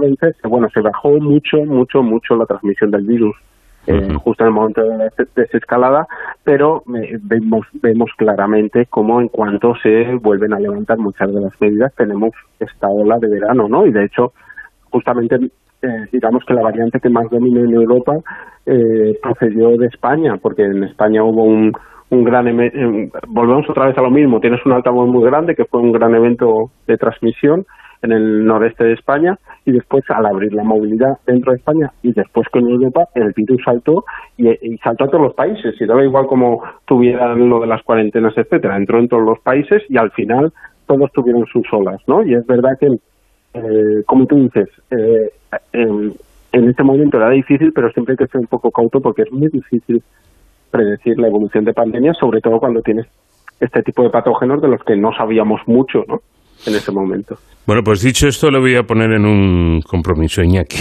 bueno, 0.48 0.70
se 0.70 0.82
bajó 0.82 1.12
mucho, 1.20 1.58
mucho, 1.66 2.02
mucho 2.02 2.36
la 2.36 2.46
transmisión 2.46 2.90
del 2.92 3.06
virus 3.06 3.36
eh, 3.88 4.16
justo 4.24 4.44
en 4.44 4.48
el 4.48 4.54
momento 4.54 4.82
de 4.82 4.98
la 4.98 5.12
desescalada, 5.36 6.08
pero 6.44 6.84
eh, 6.96 7.20
vemos, 7.22 7.68
vemos 7.74 8.10
claramente 8.18 8.88
cómo 8.88 9.22
en 9.22 9.28
cuanto 9.28 9.76
se 9.76 10.16
vuelven 10.16 10.54
a 10.54 10.60
levantar 10.60 10.98
muchas 10.98 11.32
de 11.32 11.40
las 11.40 11.62
medidas 11.62 11.94
tenemos 11.96 12.32
esta 12.60 12.88
ola 12.88 13.20
de 13.20 13.28
verano, 13.28 13.68
¿no? 13.68 13.86
Y 13.86 13.92
de 13.92 14.06
hecho, 14.06 14.34
justamente 14.96 15.36
eh, 15.82 16.06
digamos 16.12 16.44
que 16.46 16.54
la 16.54 16.62
variante 16.62 17.00
que 17.00 17.10
más 17.10 17.30
domina 17.30 17.60
en 17.60 17.74
Europa 17.74 18.14
procedió 19.22 19.78
de 19.78 19.86
España, 19.86 20.38
porque 20.42 20.64
en 20.64 20.84
España 20.86 21.24
hubo 21.24 21.44
un, 21.44 21.72
un 22.10 22.24
gran 22.24 22.46
volvemos 23.28 23.70
otra 23.70 23.88
vez 23.88 23.98
a 23.98 24.02
lo 24.02 24.12
mismo 24.12 24.40
tienes 24.40 24.64
un 24.66 24.74
altavoz 24.74 25.08
muy 25.08 25.24
grande 25.24 25.56
que 25.56 25.66
fue 25.66 25.82
un 25.82 25.92
gran 25.92 26.14
evento 26.14 26.72
de 26.88 26.98
transmisión 26.98 27.66
en 28.02 28.12
el 28.12 28.46
noreste 28.46 28.84
de 28.84 28.94
España 28.94 29.38
y 29.66 29.72
después 29.72 30.04
al 30.10 30.26
abrir 30.26 30.54
la 30.54 30.64
movilidad 30.64 31.18
dentro 31.26 31.52
de 31.52 31.58
España 31.58 31.92
y 32.04 32.14
después 32.14 32.48
con 32.50 32.70
Europa 32.70 33.08
el 33.16 33.34
virus 33.36 33.62
saltó 33.64 34.06
y, 34.38 34.78
saltó 34.84 35.06
a 35.06 35.08
todos 35.08 35.24
los 35.24 35.34
países 35.34 35.76
y 35.80 35.86
daba 35.86 36.04
igual 36.04 36.28
como 36.28 36.62
tuvieran 36.86 37.50
lo 37.50 37.60
de 37.60 37.68
las 37.68 37.82
cuarentenas 37.84 38.38
etcétera. 38.38 38.78
Entró 38.78 39.00
en 39.00 39.08
todos 39.08 39.24
los 39.24 39.40
países 39.40 39.82
y 39.90 39.98
al 39.98 40.12
final 40.12 40.54
todos 40.86 41.12
tuvieron 41.14 41.46
sus 41.48 41.66
olas 41.74 42.00
no 42.08 42.24
y 42.24 42.36
es 42.36 42.46
verdad 42.46 42.78
que 42.80 42.90
eh, 43.56 44.04
como 44.06 44.26
tú 44.26 44.36
dices 44.36 44.70
eh, 44.92 45.32
en, 45.72 46.14
en 46.52 46.70
este 46.70 46.84
momento 46.84 47.18
era 47.18 47.30
difícil 47.30 47.72
pero 47.74 47.90
siempre 47.92 48.14
hay 48.14 48.18
que 48.18 48.28
ser 48.28 48.42
un 48.42 48.48
poco 48.48 48.70
cauto 48.70 49.00
porque 49.00 49.24
es 49.24 49.32
muy 49.32 49.48
difícil 49.48 50.04
predecir 50.72 51.18
la 51.18 51.28
evolución 51.28 51.64
de 51.64 51.74
pandemia 51.74 52.14
sobre 52.14 52.42
todo 52.42 52.60
cuando 52.60 52.82
tienes 52.82 53.08
este 53.60 53.82
tipo 53.84 54.04
de 54.04 54.10
patógenos 54.10 54.62
de 54.62 54.68
los 54.68 54.84
que 54.84 54.98
no 54.98 55.14
sabíamos 55.16 55.62
mucho 55.68 56.04
¿no? 56.08 56.22
En 56.66 56.76
ese 56.76 56.92
momento. 56.92 57.38
Bueno, 57.68 57.82
pues 57.84 58.04
dicho 58.04 58.28
esto, 58.28 58.52
lo 58.52 58.62
voy 58.62 58.76
a 58.76 58.84
poner 58.84 59.12
en 59.14 59.26
un 59.26 59.82
compromiso, 59.82 60.44
Iñaki. 60.44 60.78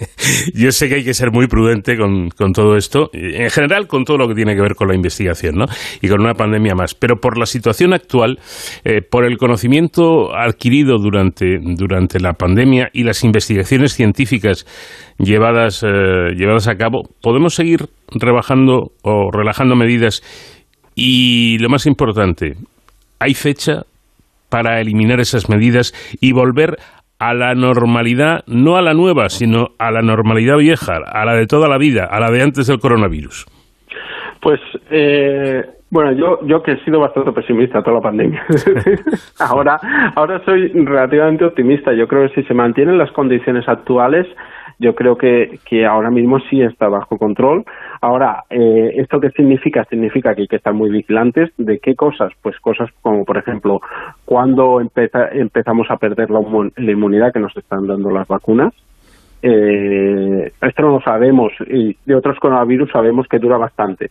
Yo 0.54 0.70
sé 0.70 0.88
que 0.88 0.96
hay 0.96 1.04
que 1.04 1.12
ser 1.12 1.32
muy 1.32 1.48
prudente 1.48 1.96
con, 1.96 2.30
todo 2.52 2.76
esto, 2.76 3.10
en 3.12 3.50
general 3.50 3.88
con 3.88 4.04
todo 4.04 4.18
lo 4.18 4.28
que 4.28 4.36
tiene 4.36 4.54
que 4.54 4.62
ver 4.62 4.76
con 4.76 4.86
la 4.86 4.94
investigación, 4.94 5.56
¿no? 5.56 5.64
Y 6.00 6.06
con 6.06 6.20
una 6.20 6.34
pandemia 6.34 6.76
más. 6.76 6.94
Pero 6.94 7.16
por 7.16 7.38
la 7.38 7.46
situación 7.46 7.92
actual, 7.92 8.38
eh, 8.84 9.02
por 9.02 9.24
el 9.24 9.36
conocimiento 9.36 10.32
adquirido 10.32 10.98
durante, 10.98 11.58
durante 11.60 12.20
la 12.20 12.34
pandemia 12.34 12.88
y 12.92 13.02
las 13.02 13.24
investigaciones 13.24 13.94
científicas 13.94 14.64
llevadas, 15.18 15.82
eh, 15.82 16.36
llevadas 16.36 16.68
a 16.68 16.76
cabo, 16.76 17.02
podemos 17.20 17.56
seguir 17.56 17.86
rebajando 18.12 18.92
o 19.02 19.32
relajando 19.32 19.74
medidas. 19.74 20.22
Y 20.94 21.58
lo 21.58 21.68
más 21.68 21.86
importante, 21.86 22.54
¿hay 23.18 23.34
fecha 23.34 23.82
para 24.50 24.80
eliminar 24.80 25.20
esas 25.20 25.48
medidas 25.48 25.92
y 26.20 26.32
volver 26.32 26.76
a 27.18 27.34
la 27.34 27.54
normalidad, 27.54 28.44
no 28.46 28.76
a 28.76 28.82
la 28.82 28.94
nueva, 28.94 29.28
sino 29.28 29.68
a 29.78 29.90
la 29.90 30.02
normalidad 30.02 30.56
vieja, 30.56 30.98
a 31.04 31.24
la 31.24 31.34
de 31.34 31.46
toda 31.46 31.68
la 31.68 31.78
vida, 31.78 32.04
a 32.10 32.20
la 32.20 32.30
de 32.30 32.42
antes 32.42 32.66
del 32.66 32.78
coronavirus? 32.78 33.46
Pues, 34.40 34.60
eh, 34.90 35.62
bueno, 35.90 36.12
yo, 36.12 36.46
yo 36.46 36.62
que 36.62 36.72
he 36.72 36.84
sido 36.84 37.00
bastante 37.00 37.32
pesimista 37.32 37.82
toda 37.82 37.96
la 37.96 38.02
pandemia. 38.02 38.44
ahora, 39.40 39.80
ahora 40.14 40.40
soy 40.44 40.68
relativamente 40.68 41.44
optimista. 41.44 41.92
Yo 41.92 42.06
creo 42.06 42.28
que 42.28 42.34
si 42.40 42.46
se 42.46 42.54
mantienen 42.54 42.98
las 42.98 43.10
condiciones 43.12 43.68
actuales, 43.68 44.26
yo 44.78 44.94
creo 44.94 45.16
que, 45.16 45.58
que 45.64 45.84
ahora 45.84 46.10
mismo 46.10 46.38
sí 46.48 46.62
está 46.62 46.88
bajo 46.88 47.18
control. 47.18 47.64
Ahora, 48.00 48.44
eh, 48.48 48.92
¿esto 48.96 49.20
qué 49.20 49.30
significa? 49.30 49.84
Significa 49.84 50.34
que 50.34 50.42
hay 50.42 50.48
que 50.48 50.56
estar 50.56 50.72
muy 50.72 50.90
vigilantes 50.90 51.50
de 51.56 51.78
qué 51.78 51.94
cosas. 51.96 52.32
Pues 52.42 52.58
cosas 52.60 52.88
como, 53.02 53.24
por 53.24 53.38
ejemplo, 53.38 53.80
cuando 54.24 54.80
empezamos 54.80 55.90
a 55.90 55.96
perder 55.96 56.30
la, 56.30 56.40
inmunidad 56.92 57.32
que 57.32 57.40
nos 57.40 57.56
están 57.56 57.86
dando 57.86 58.10
las 58.10 58.28
vacunas. 58.28 58.72
Eh, 59.40 60.52
esto 60.60 60.82
no 60.82 60.90
lo 60.94 61.00
sabemos 61.00 61.52
y 61.68 61.96
de 62.04 62.14
otros 62.16 62.40
coronavirus 62.40 62.90
sabemos 62.90 63.28
que 63.28 63.38
dura 63.38 63.56
bastante 63.56 64.10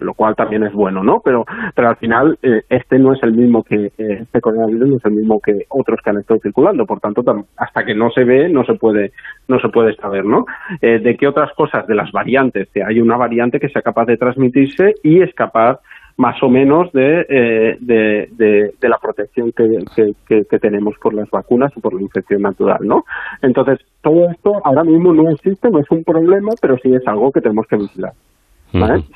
lo 0.00 0.14
cual 0.14 0.34
también 0.34 0.64
es 0.64 0.72
bueno, 0.72 1.02
¿no? 1.02 1.20
Pero, 1.24 1.44
pero 1.74 1.88
al 1.88 1.96
final 1.96 2.38
eh, 2.42 2.62
este 2.68 2.98
no 2.98 3.12
es 3.12 3.22
el 3.22 3.32
mismo 3.32 3.62
que 3.62 3.92
eh, 3.98 4.18
este 4.22 4.40
coronavirus 4.40 4.88
no 4.88 4.96
es 4.96 5.04
el 5.04 5.12
mismo 5.12 5.40
que 5.40 5.64
otros 5.68 6.00
que 6.02 6.10
han 6.10 6.18
estado 6.18 6.40
circulando, 6.40 6.86
por 6.86 7.00
tanto 7.00 7.22
hasta 7.56 7.84
que 7.84 7.94
no 7.94 8.10
se 8.10 8.24
ve 8.24 8.48
no 8.48 8.64
se 8.64 8.74
puede 8.74 9.12
no 9.48 9.58
se 9.60 9.68
puede 9.68 9.94
saber, 9.96 10.24
¿no? 10.24 10.46
Eh, 10.80 10.98
de 10.98 11.16
qué 11.16 11.26
otras 11.26 11.52
cosas 11.54 11.86
de 11.86 11.94
las 11.94 12.10
variantes, 12.12 12.68
hay 12.86 13.00
una 13.00 13.16
variante 13.16 13.60
que 13.60 13.68
sea 13.68 13.82
capaz 13.82 14.06
de 14.06 14.16
transmitirse 14.16 14.94
y 15.02 15.22
es 15.22 15.34
capaz 15.34 15.80
más 16.16 16.42
o 16.42 16.48
menos 16.48 16.90
de, 16.92 17.78
de, 17.80 18.28
de, 18.32 18.88
la 18.88 18.98
protección 18.98 19.52
que, 19.52 19.84
que, 20.26 20.44
que, 20.44 20.58
tenemos 20.58 20.96
por 21.00 21.14
las 21.14 21.30
vacunas 21.30 21.70
o 21.76 21.80
por 21.80 21.94
la 21.94 22.02
infección 22.02 22.42
natural, 22.42 22.80
¿no? 22.82 23.04
Entonces, 23.40 23.78
todo 24.02 24.28
esto 24.28 24.60
ahora 24.64 24.82
mismo 24.82 25.12
no 25.12 25.30
existe, 25.30 25.70
no 25.70 25.78
es 25.78 25.88
un 25.92 26.02
problema, 26.02 26.50
pero 26.60 26.76
sí 26.78 26.92
es 26.92 27.06
algo 27.06 27.30
que 27.30 27.40
tenemos 27.40 27.68
que 27.68 27.76
vigilar. 27.76 28.14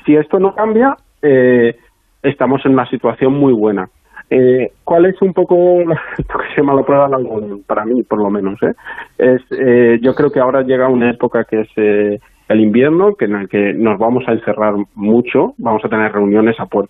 Si 0.05 0.15
esto 0.15 0.39
no 0.39 0.55
cambia, 0.55 0.97
eh, 1.21 1.77
estamos 2.21 2.65
en 2.65 2.73
una 2.73 2.89
situación 2.89 3.33
muy 3.33 3.53
buena. 3.53 3.89
Eh, 4.29 4.71
¿Cuál 4.83 5.05
es 5.05 5.21
un 5.21 5.33
poco 5.33 5.83
lo 5.85 5.95
que 6.17 6.55
se 6.55 6.61
llama 6.61 6.73
la 6.73 6.83
prueba 6.83 7.05
del 7.05 7.15
algodón? 7.15 7.63
Para 7.67 7.85
mí, 7.85 8.03
por 8.03 8.19
lo 8.19 8.29
menos. 8.29 8.61
¿eh? 8.63 8.73
Es, 9.17 9.41
eh, 9.51 9.99
yo 10.01 10.15
creo 10.15 10.31
que 10.31 10.39
ahora 10.39 10.63
llega 10.63 10.87
una 10.87 11.11
época 11.11 11.43
que 11.43 11.61
es 11.61 11.69
eh, 11.75 12.19
el 12.49 12.59
invierno, 12.59 13.15
que 13.15 13.25
en 13.25 13.35
el 13.35 13.49
que 13.49 13.73
nos 13.73 13.97
vamos 13.97 14.23
a 14.27 14.33
encerrar 14.33 14.73
mucho, 14.95 15.53
vamos 15.57 15.83
a 15.85 15.89
tener 15.89 16.11
reuniones 16.11 16.59
a 16.59 16.65
pues 16.65 16.87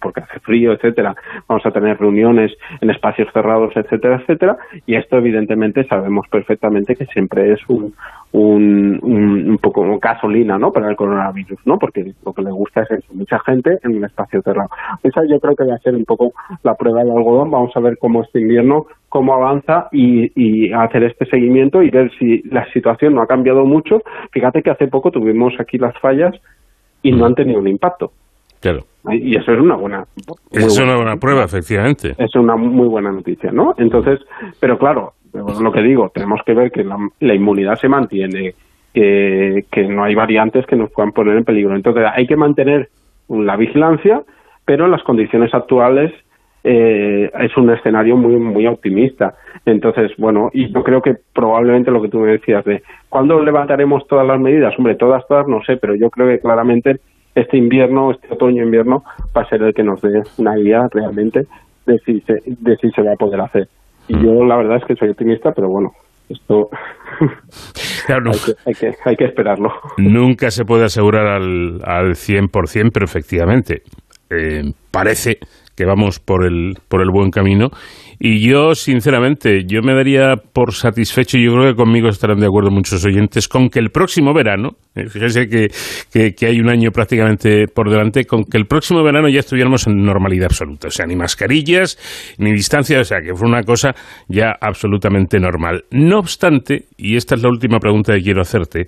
porque 0.00 0.20
hace 0.20 0.40
frío, 0.40 0.72
etcétera, 0.72 1.14
vamos 1.48 1.64
a 1.66 1.70
tener 1.70 1.98
reuniones 1.98 2.52
en 2.80 2.90
espacios 2.90 3.28
cerrados, 3.32 3.72
etcétera, 3.76 4.20
etcétera, 4.20 4.56
y 4.86 4.96
esto 4.96 5.16
evidentemente 5.16 5.84
sabemos 5.84 6.26
perfectamente 6.28 6.96
que 6.96 7.06
siempre 7.06 7.52
es 7.52 7.60
un, 7.68 7.94
un, 8.32 9.00
un, 9.02 9.58
poco 9.58 9.98
gasolina 9.98 10.58
¿no? 10.58 10.72
para 10.72 10.88
el 10.90 10.96
coronavirus, 10.96 11.58
¿no? 11.64 11.78
porque 11.78 12.12
lo 12.24 12.32
que 12.32 12.42
le 12.42 12.50
gusta 12.50 12.82
es 12.82 13.12
mucha 13.12 13.38
gente 13.40 13.78
en 13.82 13.96
un 13.96 14.04
espacio 14.04 14.42
cerrado. 14.42 14.68
Esa 15.02 15.22
yo 15.28 15.38
creo 15.38 15.54
que 15.54 15.64
va 15.64 15.74
a 15.74 15.78
ser 15.78 15.94
un 15.94 16.04
poco 16.04 16.32
la 16.62 16.74
prueba 16.74 17.04
del 17.04 17.12
algodón, 17.12 17.50
vamos 17.50 17.72
a 17.76 17.80
ver 17.80 17.96
cómo 17.98 18.22
este 18.22 18.40
invierno 18.40 18.86
cómo 19.14 19.32
avanza 19.32 19.86
y, 19.92 20.26
y, 20.34 20.72
hacer 20.72 21.04
este 21.04 21.24
seguimiento 21.26 21.84
y 21.84 21.88
ver 21.88 22.10
si 22.18 22.42
la 22.50 22.68
situación 22.72 23.14
no 23.14 23.22
ha 23.22 23.28
cambiado 23.28 23.64
mucho. 23.64 24.00
Fíjate 24.32 24.60
que 24.60 24.72
hace 24.72 24.88
poco 24.88 25.12
tuvimos 25.12 25.54
aquí 25.60 25.78
las 25.78 25.96
fallas 26.00 26.34
y 27.00 27.12
no 27.12 27.24
han 27.24 27.36
tenido 27.36 27.60
un 27.60 27.68
impacto. 27.68 28.10
Claro. 28.60 28.80
Y 29.12 29.36
eso 29.36 29.52
es 29.52 29.60
una 29.60 29.76
buena. 29.76 30.02
Es 30.50 30.80
una 30.80 30.96
buena 30.96 31.14
prueba, 31.14 31.44
efectivamente. 31.44 32.16
Es 32.18 32.34
una 32.34 32.56
muy 32.56 32.88
buena 32.88 33.12
noticia, 33.12 33.52
¿no? 33.52 33.74
Entonces, 33.78 34.18
pero 34.58 34.78
claro, 34.78 35.12
lo 35.32 35.70
que 35.70 35.82
digo, 35.82 36.10
tenemos 36.12 36.40
que 36.44 36.54
ver 36.54 36.72
que 36.72 36.82
la, 36.82 36.96
la 37.20 37.34
inmunidad 37.36 37.76
se 37.76 37.88
mantiene, 37.88 38.54
que, 38.92 39.60
que 39.70 39.84
no 39.84 40.02
hay 40.02 40.16
variantes 40.16 40.66
que 40.66 40.74
nos 40.74 40.90
puedan 40.90 41.12
poner 41.12 41.36
en 41.36 41.44
peligro. 41.44 41.76
Entonces, 41.76 42.02
hay 42.12 42.26
que 42.26 42.34
mantener 42.34 42.88
la 43.28 43.56
vigilancia, 43.56 44.22
pero 44.64 44.86
en 44.86 44.90
las 44.90 45.04
condiciones 45.04 45.54
actuales 45.54 46.12
eh, 46.64 47.30
es 47.40 47.56
un 47.58 47.70
escenario 47.70 48.16
muy 48.16 48.36
muy 48.36 48.66
optimista. 48.66 49.34
Entonces, 49.66 50.12
bueno, 50.18 50.50
y 50.52 50.72
yo 50.72 50.82
creo 50.82 51.02
que 51.02 51.14
probablemente 51.34 51.90
lo 51.90 52.00
que 52.00 52.08
tú 52.08 52.20
me 52.20 52.32
decías 52.32 52.64
de 52.64 52.82
cuándo 53.10 53.42
levantaremos 53.42 54.06
todas 54.08 54.26
las 54.26 54.40
medidas, 54.40 54.74
hombre, 54.78 54.94
todas, 54.96 55.26
todas, 55.28 55.46
no 55.46 55.62
sé, 55.62 55.76
pero 55.76 55.94
yo 55.94 56.10
creo 56.10 56.28
que 56.28 56.40
claramente 56.40 57.00
este 57.34 57.56
invierno, 57.56 58.12
este 58.12 58.32
otoño-invierno, 58.32 59.04
va 59.36 59.42
a 59.42 59.48
ser 59.48 59.62
el 59.62 59.74
que 59.74 59.82
nos 59.82 60.00
dé 60.00 60.22
una 60.38 60.54
guía 60.56 60.88
realmente 60.90 61.46
de 61.86 61.98
si 61.98 62.20
se, 62.20 62.40
de 62.46 62.76
si 62.76 62.90
se 62.90 63.02
va 63.02 63.12
a 63.12 63.16
poder 63.16 63.40
hacer. 63.40 63.68
Y 64.08 64.14
yo 64.22 64.44
la 64.44 64.56
verdad 64.56 64.78
es 64.78 64.84
que 64.84 64.96
soy 64.96 65.10
optimista, 65.10 65.52
pero 65.52 65.68
bueno, 65.68 65.92
esto 66.28 66.70
hay, 68.66 68.74
que, 68.74 68.94
hay, 69.04 69.16
que, 69.16 69.24
esperarlo. 69.24 69.72
Nunca 69.98 70.50
se 70.50 70.64
puede 70.64 70.84
asegurar 70.84 71.26
al, 71.26 71.80
al 71.84 72.14
100%, 72.14 72.90
pero 72.92 73.04
efectivamente 73.04 73.82
eh, 74.30 74.72
parece 74.90 75.38
que 75.76 75.84
vamos 75.84 76.20
por 76.20 76.44
el, 76.44 76.74
por 76.88 77.02
el 77.02 77.10
buen 77.10 77.30
camino. 77.30 77.70
Y 78.18 78.48
yo, 78.48 78.74
sinceramente, 78.74 79.64
yo 79.66 79.82
me 79.82 79.92
daría 79.92 80.36
por 80.36 80.72
satisfecho, 80.72 81.36
yo 81.36 81.52
creo 81.52 81.72
que 81.72 81.76
conmigo 81.76 82.08
estarán 82.08 82.38
de 82.38 82.46
acuerdo 82.46 82.70
muchos 82.70 83.04
oyentes, 83.04 83.48
con 83.48 83.68
que 83.68 83.80
el 83.80 83.90
próximo 83.90 84.32
verano, 84.32 84.70
eh, 84.94 85.08
fíjense 85.08 85.48
que, 85.48 85.68
que, 86.34 86.46
hay 86.46 86.60
un 86.60 86.70
año 86.70 86.90
prácticamente 86.90 87.66
por 87.66 87.90
delante, 87.90 88.24
con 88.24 88.44
que 88.44 88.56
el 88.56 88.66
próximo 88.66 89.02
verano 89.02 89.28
ya 89.28 89.40
estuviéramos 89.40 89.86
en 89.86 90.02
normalidad 90.02 90.46
absoluta. 90.46 90.88
O 90.88 90.90
sea, 90.90 91.06
ni 91.06 91.16
mascarillas, 91.16 91.98
ni 92.38 92.52
distancia, 92.52 93.00
o 93.00 93.04
sea, 93.04 93.20
que 93.20 93.34
fue 93.34 93.48
una 93.48 93.62
cosa 93.62 93.94
ya 94.28 94.54
absolutamente 94.60 95.40
normal. 95.40 95.84
No 95.90 96.18
obstante, 96.18 96.84
y 96.96 97.16
esta 97.16 97.34
es 97.34 97.42
la 97.42 97.48
última 97.48 97.78
pregunta 97.78 98.14
que 98.14 98.22
quiero 98.22 98.42
hacerte, 98.42 98.86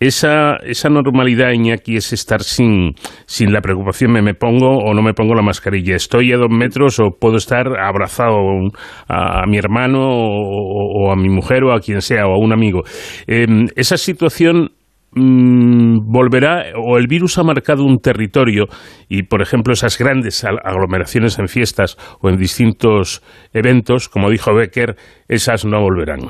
esa, 0.00 0.56
esa 0.62 0.88
normalidad, 0.88 1.50
Iñaki, 1.50 1.96
es 1.96 2.12
estar 2.12 2.42
sin, 2.42 2.94
sin 3.26 3.52
la 3.52 3.60
preocupación, 3.60 4.12
¿me, 4.12 4.34
pongo 4.34 4.78
o 4.78 4.94
no 4.94 5.02
me 5.02 5.12
pongo 5.12 5.34
la 5.34 5.42
mascarilla? 5.42 5.96
¿Estoy 5.96 6.32
a 6.32 6.36
dos 6.36 6.50
metros 6.50 7.00
o 7.00 7.10
puedo 7.18 7.36
estar 7.36 7.66
abrazado 7.78 8.36
a, 9.08 9.44
mi 9.46 9.58
hermano 9.58 10.08
o, 10.08 11.10
a 11.10 11.16
mi 11.16 11.28
mujer 11.28 11.64
o 11.64 11.72
a 11.74 11.80
quien 11.80 12.00
sea 12.00 12.26
o 12.26 12.34
a 12.34 12.38
un 12.38 12.52
amigo? 12.52 12.82
Em, 13.26 13.66
esa 13.74 13.96
situación 13.96 14.70
mm, 15.16 15.96
volverá 16.06 16.66
o 16.76 16.96
el 16.96 17.08
virus 17.08 17.36
ha 17.38 17.42
marcado 17.42 17.82
un 17.84 17.98
territorio 17.98 18.66
y, 19.08 19.24
por 19.24 19.42
ejemplo, 19.42 19.72
esas 19.72 19.98
grandes 19.98 20.44
aglomeraciones 20.44 21.40
en 21.40 21.48
fiestas 21.48 21.96
o 22.20 22.28
en 22.28 22.36
distintos 22.36 23.20
eventos, 23.52 24.08
como 24.08 24.30
dijo 24.30 24.54
Becker, 24.54 24.94
esas 25.26 25.64
no 25.64 25.80
volverán. 25.80 26.20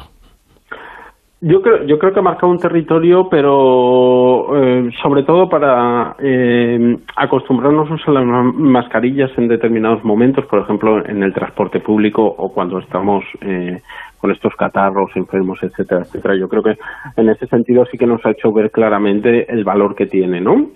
Yo 1.41 1.63
creo, 1.63 1.85
yo 1.85 2.01
creo 2.01 2.13
que 2.13 2.19
ha 2.19 2.23
marcado 2.23 2.51
un 2.51 2.59
territorio, 2.59 3.29
pero 3.31 4.57
eh, 4.57 4.91
sobre 5.01 5.23
todo 5.23 5.49
para 5.49 6.17
eh, 6.19 6.97
acostumbrarnos 7.15 7.89
a 8.09 8.11
las 8.11 8.25
mascarillas 8.55 9.31
en 9.37 9.47
determinados 9.47 10.03
momentos, 10.03 10.47
por 10.47 10.61
ejemplo, 10.61 11.07
en 11.07 11.23
el 11.23 11.33
transporte 11.33 11.79
público 11.79 12.25
o 12.25 12.53
cuando 12.53 12.81
estamos 12.81 13.25
eh, 13.41 13.81
con 14.21 14.33
estos 14.33 14.53
catarros, 14.57 15.13
enfermos, 15.15 15.63
etcétera, 15.63 16.01
etcétera. 16.01 16.35
Yo 16.35 16.49
creo 16.49 16.65
que 16.65 16.77
en 17.17 17.29
ese 17.29 17.47
sentido 17.47 17.87
sí 17.87 17.97
que 17.97 18.07
nos 18.07 18.25
ha 18.27 18.33
hecho 18.33 18.53
ver 18.53 18.73
claramente 18.73 19.47
el 19.49 19.63
valor 19.63 19.95
que 19.95 20.07
tiene, 20.07 20.41
¿no? 20.41 20.71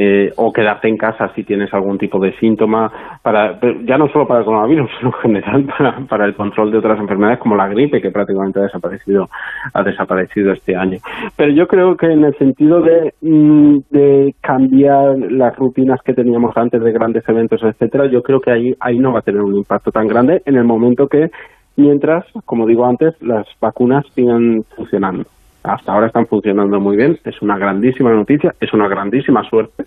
Eh, 0.00 0.32
o 0.36 0.52
quedarte 0.52 0.86
en 0.86 0.96
casa 0.96 1.32
si 1.34 1.42
tienes 1.42 1.74
algún 1.74 1.98
tipo 1.98 2.20
de 2.20 2.32
síntoma, 2.38 3.18
para, 3.20 3.58
ya 3.84 3.98
no 3.98 4.06
solo 4.10 4.28
para 4.28 4.40
el 4.40 4.46
coronavirus, 4.46 4.88
sino 5.00 5.12
en 5.24 5.42
general 5.42 5.66
para, 6.08 6.24
el 6.24 6.36
control 6.36 6.70
de 6.70 6.78
otras 6.78 7.00
enfermedades 7.00 7.40
como 7.40 7.56
la 7.56 7.66
gripe, 7.66 8.00
que 8.00 8.12
prácticamente 8.12 8.60
ha 8.60 8.62
desaparecido, 8.62 9.28
ha 9.74 9.82
desaparecido 9.82 10.52
este 10.52 10.76
año. 10.76 10.98
Pero 11.36 11.50
yo 11.52 11.66
creo 11.66 11.96
que 11.96 12.06
en 12.06 12.22
el 12.22 12.36
sentido 12.38 12.80
de, 12.80 13.12
mm, 13.22 13.78
de 13.90 14.34
cambiar 14.40 15.18
las 15.18 15.56
rutinas 15.56 16.00
que 16.04 16.14
teníamos 16.14 16.56
antes 16.56 16.80
de 16.80 16.92
grandes 16.92 17.28
eventos, 17.28 17.60
etcétera, 17.64 18.06
yo 18.06 18.22
creo 18.22 18.40
que 18.40 18.52
ahí, 18.52 18.74
ahí 18.78 19.00
no 19.00 19.12
va 19.12 19.18
a 19.18 19.22
tener 19.22 19.42
un 19.42 19.56
impacto 19.56 19.90
tan 19.90 20.06
grande 20.06 20.42
en 20.46 20.54
el 20.54 20.64
momento 20.64 21.08
que, 21.08 21.32
mientras, 21.74 22.24
como 22.44 22.68
digo 22.68 22.86
antes, 22.86 23.20
las 23.20 23.48
vacunas 23.60 24.06
sigan 24.14 24.62
funcionando 24.76 25.24
hasta 25.68 25.92
ahora 25.92 26.06
están 26.06 26.26
funcionando 26.26 26.80
muy 26.80 26.96
bien, 26.96 27.18
es 27.24 27.42
una 27.42 27.58
grandísima 27.58 28.12
noticia, 28.12 28.54
es 28.60 28.72
una 28.72 28.88
grandísima 28.88 29.42
suerte 29.48 29.84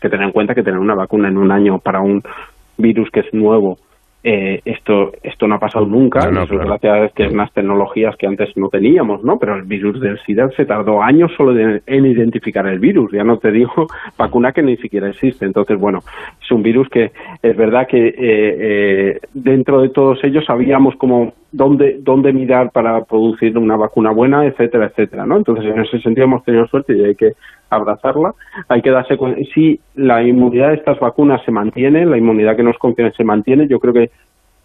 que 0.00 0.08
tener 0.08 0.26
en 0.26 0.32
cuenta 0.32 0.54
que 0.54 0.62
tener 0.62 0.78
una 0.78 0.94
vacuna 0.94 1.28
en 1.28 1.38
un 1.38 1.50
año 1.50 1.78
para 1.78 2.00
un 2.00 2.22
virus 2.76 3.10
que 3.10 3.20
es 3.20 3.32
nuevo 3.32 3.78
eh, 4.26 4.62
esto 4.64 5.12
esto 5.22 5.46
no 5.46 5.56
ha 5.56 5.58
pasado 5.58 5.84
nunca, 5.84 6.30
no, 6.30 6.46
gracias 6.46 7.10
a 7.10 7.14
que 7.14 7.26
unas 7.26 7.52
tecnologías 7.52 8.16
que 8.16 8.26
antes 8.26 8.56
no 8.56 8.70
teníamos, 8.70 9.22
¿no? 9.22 9.38
Pero 9.38 9.54
el 9.56 9.64
virus 9.64 10.00
del 10.00 10.18
SIDA 10.20 10.48
se 10.56 10.64
tardó 10.64 11.02
años 11.02 11.30
solo 11.36 11.54
en 11.58 12.06
identificar 12.06 12.66
el 12.66 12.78
virus, 12.78 13.12
ya 13.12 13.22
no 13.22 13.36
te 13.36 13.50
digo 13.52 13.86
vacuna 14.18 14.52
que 14.52 14.62
ni 14.62 14.78
siquiera 14.78 15.10
existe. 15.10 15.44
Entonces, 15.44 15.78
bueno, 15.78 15.98
es 16.40 16.50
un 16.50 16.62
virus 16.62 16.88
que 16.88 17.12
es 17.42 17.54
verdad 17.54 17.86
que 17.86 18.08
eh, 18.08 18.14
eh, 18.18 19.20
dentro 19.34 19.82
de 19.82 19.90
todos 19.90 20.24
ellos 20.24 20.46
sabíamos 20.46 20.96
como 20.96 21.34
dónde, 21.54 21.98
dónde 22.00 22.32
mirar 22.32 22.70
para 22.72 23.04
producir 23.04 23.56
una 23.56 23.76
vacuna 23.76 24.10
buena, 24.10 24.44
etcétera, 24.44 24.86
etcétera, 24.86 25.24
¿no? 25.24 25.36
Entonces, 25.36 25.64
en 25.64 25.80
ese 25.80 26.00
sentido 26.00 26.24
hemos 26.24 26.44
tenido 26.44 26.66
suerte 26.66 26.96
y 26.96 27.04
hay 27.04 27.14
que 27.14 27.32
abrazarla. 27.70 28.34
Hay 28.68 28.82
que 28.82 28.90
darse 28.90 29.16
cuenta, 29.16 29.40
si 29.54 29.80
la 29.94 30.22
inmunidad 30.22 30.68
de 30.68 30.74
estas 30.74 30.98
vacunas 30.98 31.42
se 31.44 31.52
mantiene, 31.52 32.06
la 32.06 32.18
inmunidad 32.18 32.56
que 32.56 32.64
nos 32.64 32.76
confiere 32.78 33.12
se 33.12 33.22
mantiene, 33.22 33.68
yo 33.68 33.78
creo 33.78 33.94
que 33.94 34.10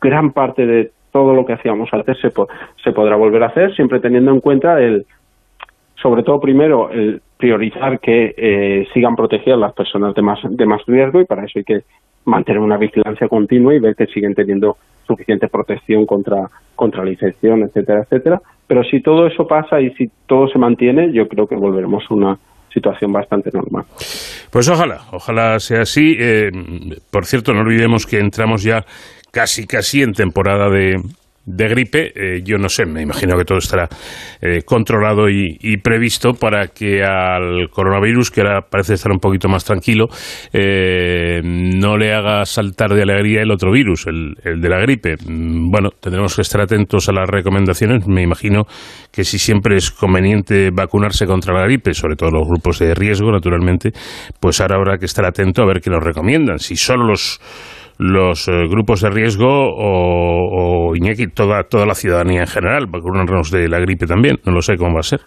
gran 0.02 0.32
parte 0.32 0.66
de 0.66 0.92
todo 1.12 1.36
lo 1.36 1.46
que 1.46 1.54
hacíamos 1.54 1.90
antes 1.92 2.18
se, 2.20 2.32
se 2.84 2.92
podrá 2.92 3.16
volver 3.16 3.44
a 3.44 3.48
hacer, 3.48 3.76
siempre 3.76 4.00
teniendo 4.00 4.32
en 4.32 4.40
cuenta 4.40 4.82
el, 4.82 5.06
sobre 6.02 6.24
todo 6.24 6.40
primero, 6.40 6.90
el 6.90 7.22
priorizar 7.38 8.00
que 8.00 8.34
eh, 8.36 8.88
sigan 8.94 9.16
protegidas 9.16 9.60
las 9.60 9.74
personas 9.74 10.16
de 10.16 10.22
más, 10.24 10.40
de 10.44 10.66
más 10.66 10.82
riesgo 10.88 11.22
y 11.22 11.26
para 11.26 11.46
eso 11.46 11.60
hay 11.60 11.64
que 11.64 11.82
mantener 12.26 12.62
una 12.62 12.78
vigilancia 12.78 13.28
continua 13.28 13.74
y 13.74 13.80
ver 13.80 13.96
que 13.96 14.06
siguen 14.08 14.36
teniendo 14.36 14.78
suficiente 15.06 15.48
protección 15.48 16.06
contra, 16.06 16.50
contra 16.76 17.04
la 17.04 17.12
infección, 17.12 17.64
etcétera, 17.64 18.04
etcétera. 18.04 18.42
Pero 18.68 18.84
si 18.84 19.02
todo 19.02 19.26
eso 19.26 19.48
pasa 19.48 19.82
y 19.82 19.90
si 19.96 20.10
todo 20.28 20.48
se 20.48 20.60
mantiene, 20.60 21.12
yo 21.12 21.28
creo 21.28 21.48
que 21.48 21.56
volveremos 21.56 22.04
a 22.10 22.14
una 22.14 22.38
situación 22.72 23.12
bastante 23.12 23.50
normal. 23.52 23.86
Pues 24.52 24.70
ojalá, 24.70 25.02
ojalá 25.12 25.60
sea 25.60 25.82
así. 25.82 26.16
Eh, 26.20 26.52
por 27.12 27.26
cierto, 27.26 27.54
no 27.54 27.62
olvidemos 27.62 28.06
que 28.06 28.20
entramos 28.20 28.64
ya 28.64 28.86
casi 29.32 29.66
casi 29.66 30.04
en 30.04 30.14
temporada 30.14 30.70
de, 30.70 31.02
de 31.46 31.68
gripe, 31.68 32.12
eh, 32.16 32.42
yo 32.44 32.58
no 32.58 32.70
sé, 32.70 32.86
me 32.86 33.02
imagino 33.02 33.38
que 33.38 33.46
todo 33.46 33.58
estará 33.58 33.88
eh, 34.42 34.62
controlado 34.64 35.30
y, 35.30 35.78
previsto 35.78 36.34
para 36.34 36.68
que 36.68 37.04
al 37.04 37.70
coronavirus, 37.70 38.32
que 38.32 38.42
ahora 38.42 38.62
parece 38.70 38.94
estar 38.94 39.12
un 39.12 39.20
poquito 39.20 39.48
más 39.48 39.64
tranquilo, 39.64 40.08
eh, 40.54 41.42
no 41.44 41.98
le 41.98 42.14
haga 42.14 42.46
saltar 42.46 42.94
de 42.94 43.02
alegría 43.02 43.42
el 43.42 43.52
otro 43.52 43.72
virus, 43.72 44.08
el, 44.08 44.36
el, 44.44 44.62
de 44.62 44.70
la 44.70 44.80
gripe. 44.80 45.16
Mm, 45.26 45.72
bueno, 45.72 45.90
tendremos 46.00 46.36
que 46.36 46.42
estar 46.42 46.62
atentos 46.62 47.10
a 47.10 47.14
las 47.14 47.30
recomendaciones. 47.30 48.06
Me 48.08 48.22
imagino 48.22 48.64
que 49.12 49.24
si 49.24 49.40
siempre 49.40 49.78
es 49.78 49.90
conveniente 49.92 50.70
vacunarse 50.72 51.26
contra 51.26 51.54
la 51.54 51.64
gripe, 51.64 51.94
sobre 51.94 52.16
todo 52.16 52.32
los 52.32 52.48
grupos 52.48 52.80
de 52.80 52.94
riesgo, 52.94 53.32
naturalmente, 53.32 53.92
pues 54.40 54.62
ahora 54.62 54.76
habrá 54.76 54.98
que 54.98 55.06
estar 55.06 55.26
atento 55.26 55.62
a 55.62 55.66
ver 55.66 55.82
qué 55.82 55.90
nos 55.90 56.04
recomiendan. 56.04 56.60
Si 56.60 56.76
solo 56.76 57.08
los 57.08 57.40
los 58.00 58.48
eh, 58.48 58.68
grupos 58.70 59.02
de 59.02 59.10
riesgo 59.10 59.46
o, 59.50 60.96
Iñaki, 60.96 61.28
toda, 61.28 61.64
toda 61.64 61.86
la 61.86 61.94
ciudadanía 61.94 62.42
en 62.42 62.48
general, 62.48 62.88
vacunarnos 62.88 63.52
de 63.52 63.68
la 63.68 63.80
gripe 63.80 64.08
también. 64.08 64.38
No 64.46 64.54
lo 64.54 64.62
sé 64.62 64.78
cómo 64.78 64.94
va 64.94 65.02
a 65.02 65.04
ser. 65.04 65.20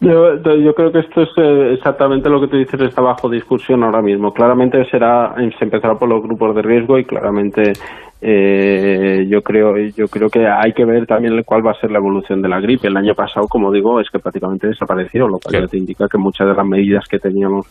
Yo, 0.00 0.74
creo 0.74 0.92
que 0.92 0.98
esto 0.98 1.22
es 1.22 1.28
eh, 1.38 1.74
exactamente 1.74 2.28
lo 2.28 2.40
que 2.40 2.48
tú 2.48 2.56
dices, 2.56 2.78
está 2.80 3.00
bajo 3.00 3.30
discusión 3.30 3.82
ahora 3.84 4.02
mismo. 4.02 4.32
Claramente 4.32 4.84
será, 4.90 5.34
se 5.36 5.64
empezará 5.64 5.94
por 5.94 6.08
los 6.08 6.22
grupos 6.22 6.54
de 6.54 6.62
riesgo 6.62 6.98
y 6.98 7.04
claramente 7.04 7.72
eh, 8.20 9.24
yo 9.28 9.40
creo 9.42 9.76
yo 9.96 10.08
creo 10.08 10.28
que 10.28 10.46
hay 10.46 10.72
que 10.72 10.84
ver 10.84 11.06
también 11.06 11.40
cuál 11.44 11.64
va 11.64 11.70
a 11.70 11.80
ser 11.80 11.92
la 11.92 11.98
evolución 11.98 12.42
de 12.42 12.48
la 12.48 12.60
gripe. 12.60 12.88
El 12.88 12.96
año 12.96 13.14
pasado, 13.14 13.46
como 13.46 13.70
digo, 13.70 14.00
es 14.00 14.10
que 14.10 14.18
prácticamente 14.18 14.66
desapareció, 14.66 15.28
lo 15.28 15.38
cual 15.38 15.62
ya 15.62 15.68
te 15.68 15.78
indica 15.78 16.08
que 16.08 16.18
muchas 16.18 16.48
de 16.48 16.54
las 16.54 16.66
medidas 16.66 17.04
que 17.08 17.20
teníamos 17.20 17.66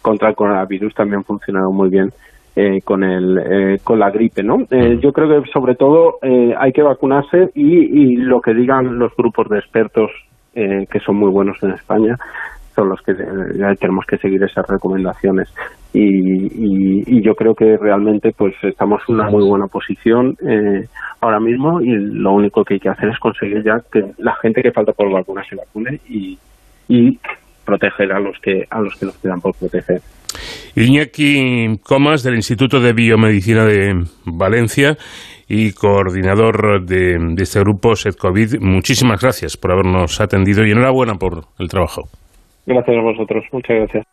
contra 0.00 0.30
el 0.30 0.34
coronavirus 0.34 0.94
también 0.94 1.22
funcionaron 1.22 1.76
muy 1.76 1.90
bien 1.90 2.10
eh, 2.54 2.82
con 2.84 3.02
el 3.02 3.38
eh, 3.38 3.78
con 3.82 3.98
la 3.98 4.10
gripe 4.10 4.42
no 4.42 4.58
eh, 4.70 4.98
yo 5.00 5.10
creo 5.10 5.42
que 5.42 5.50
sobre 5.50 5.74
todo 5.74 6.18
hay 6.22 6.70
que 6.72 6.82
vacunarse 6.82 7.50
y, 7.54 8.16
lo 8.16 8.42
que 8.42 8.52
digan 8.52 8.98
los 8.98 9.16
grupos 9.16 9.48
de 9.48 9.58
expertos 9.58 10.10
que 10.52 11.00
son 11.04 11.16
muy 11.16 11.30
buenos 11.30 11.56
en 11.62 11.70
España 11.70 12.14
son 12.74 12.90
los 12.90 13.00
que 13.00 13.14
tenemos 13.14 14.04
que 14.06 14.18
seguir 14.18 14.42
esas 14.42 14.66
recomendaciones. 14.66 15.48
Y, 15.94 17.22
yo 17.22 17.34
creo 17.34 17.54
que 17.54 17.76
realmente 17.76 18.32
pues 18.36 18.54
estamos 18.62 19.00
en 19.08 19.14
una 19.14 19.30
muy 19.30 19.44
buena 19.44 19.66
posición 19.66 20.36
ahora 21.20 21.40
mismo 21.40 21.80
y 21.80 21.90
lo 21.90 22.32
único 22.32 22.64
que 22.64 22.74
hay 22.74 22.80
que 22.80 22.88
hacer 22.90 23.08
es 23.08 23.18
conseguir 23.18 23.62
ya 23.62 23.80
que 23.90 24.12
la 24.18 24.34
gente 24.36 24.62
que 24.62 24.72
falta 24.72 24.92
por 24.92 25.10
vacunar 25.10 25.46
se 25.46 25.56
vacune 25.56 26.00
y, 26.08 26.38
y 26.88 27.18
proteger 27.64 28.12
a 28.12 28.20
los 28.20 28.38
que 28.40 28.66
a 28.68 28.80
los 28.80 28.94
que 28.98 29.06
nos 29.06 29.16
quedan 29.18 29.40
por 29.40 29.54
proteger 29.54 30.02
Iñaki 30.76 31.78
Comas, 31.82 32.22
del 32.22 32.34
Instituto 32.36 32.80
de 32.80 32.92
Biomedicina 32.92 33.64
de 33.64 34.04
Valencia 34.24 34.96
y 35.48 35.72
coordinador 35.72 36.84
de, 36.84 37.34
este 37.38 37.60
grupo 37.60 37.94
SEDCOVID, 37.94 38.60
muchísimas 38.60 39.20
gracias 39.20 39.56
por 39.56 39.72
habernos 39.72 40.20
atendido 40.20 40.64
y 40.66 40.70
enhorabuena 40.70 41.14
por 41.14 41.44
el 41.58 41.68
trabajo. 41.68 42.08
Gracias 42.64 42.96
a 42.96 43.00
vosotros, 43.02 43.44
muchas 43.52 43.76
gracias. 43.76 44.06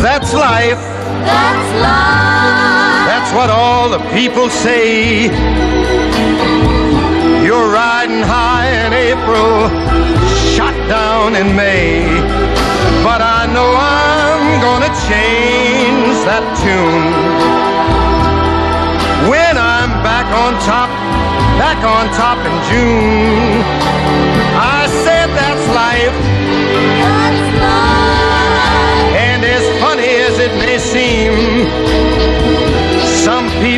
That's 0.00 0.32
life. 0.32 0.87
What 3.38 3.50
all 3.50 3.88
the 3.88 4.00
people 4.10 4.50
say. 4.50 5.30
You're 7.46 7.70
riding 7.70 8.20
high 8.20 8.66
in 8.82 8.92
April, 8.92 9.70
shot 10.56 10.74
down 10.88 11.36
in 11.36 11.54
May. 11.54 12.02
But 13.06 13.22
I 13.22 13.46
know 13.54 13.70
I'm 13.78 14.60
gonna 14.66 14.92
change 15.06 16.18
that 16.26 16.42
tune. 16.58 17.14
When 19.30 19.54
I'm 19.56 19.92
back 20.02 20.26
on 20.42 20.58
top, 20.66 20.90
back 21.62 21.78
on 21.86 22.10
top 22.18 22.38
in 22.42 22.56
June. 22.66 23.87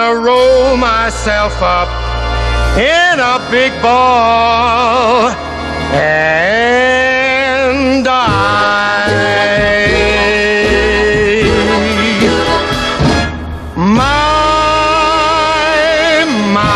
gonna 0.00 0.20
roll 0.20 0.76
myself 0.76 1.60
up 1.60 1.88
in 2.78 3.18
a 3.18 3.38
big 3.50 3.72
ball 3.82 5.28
and 5.92 6.54
die. 8.04 9.10
My, 13.76 14.00
my. 16.52 16.70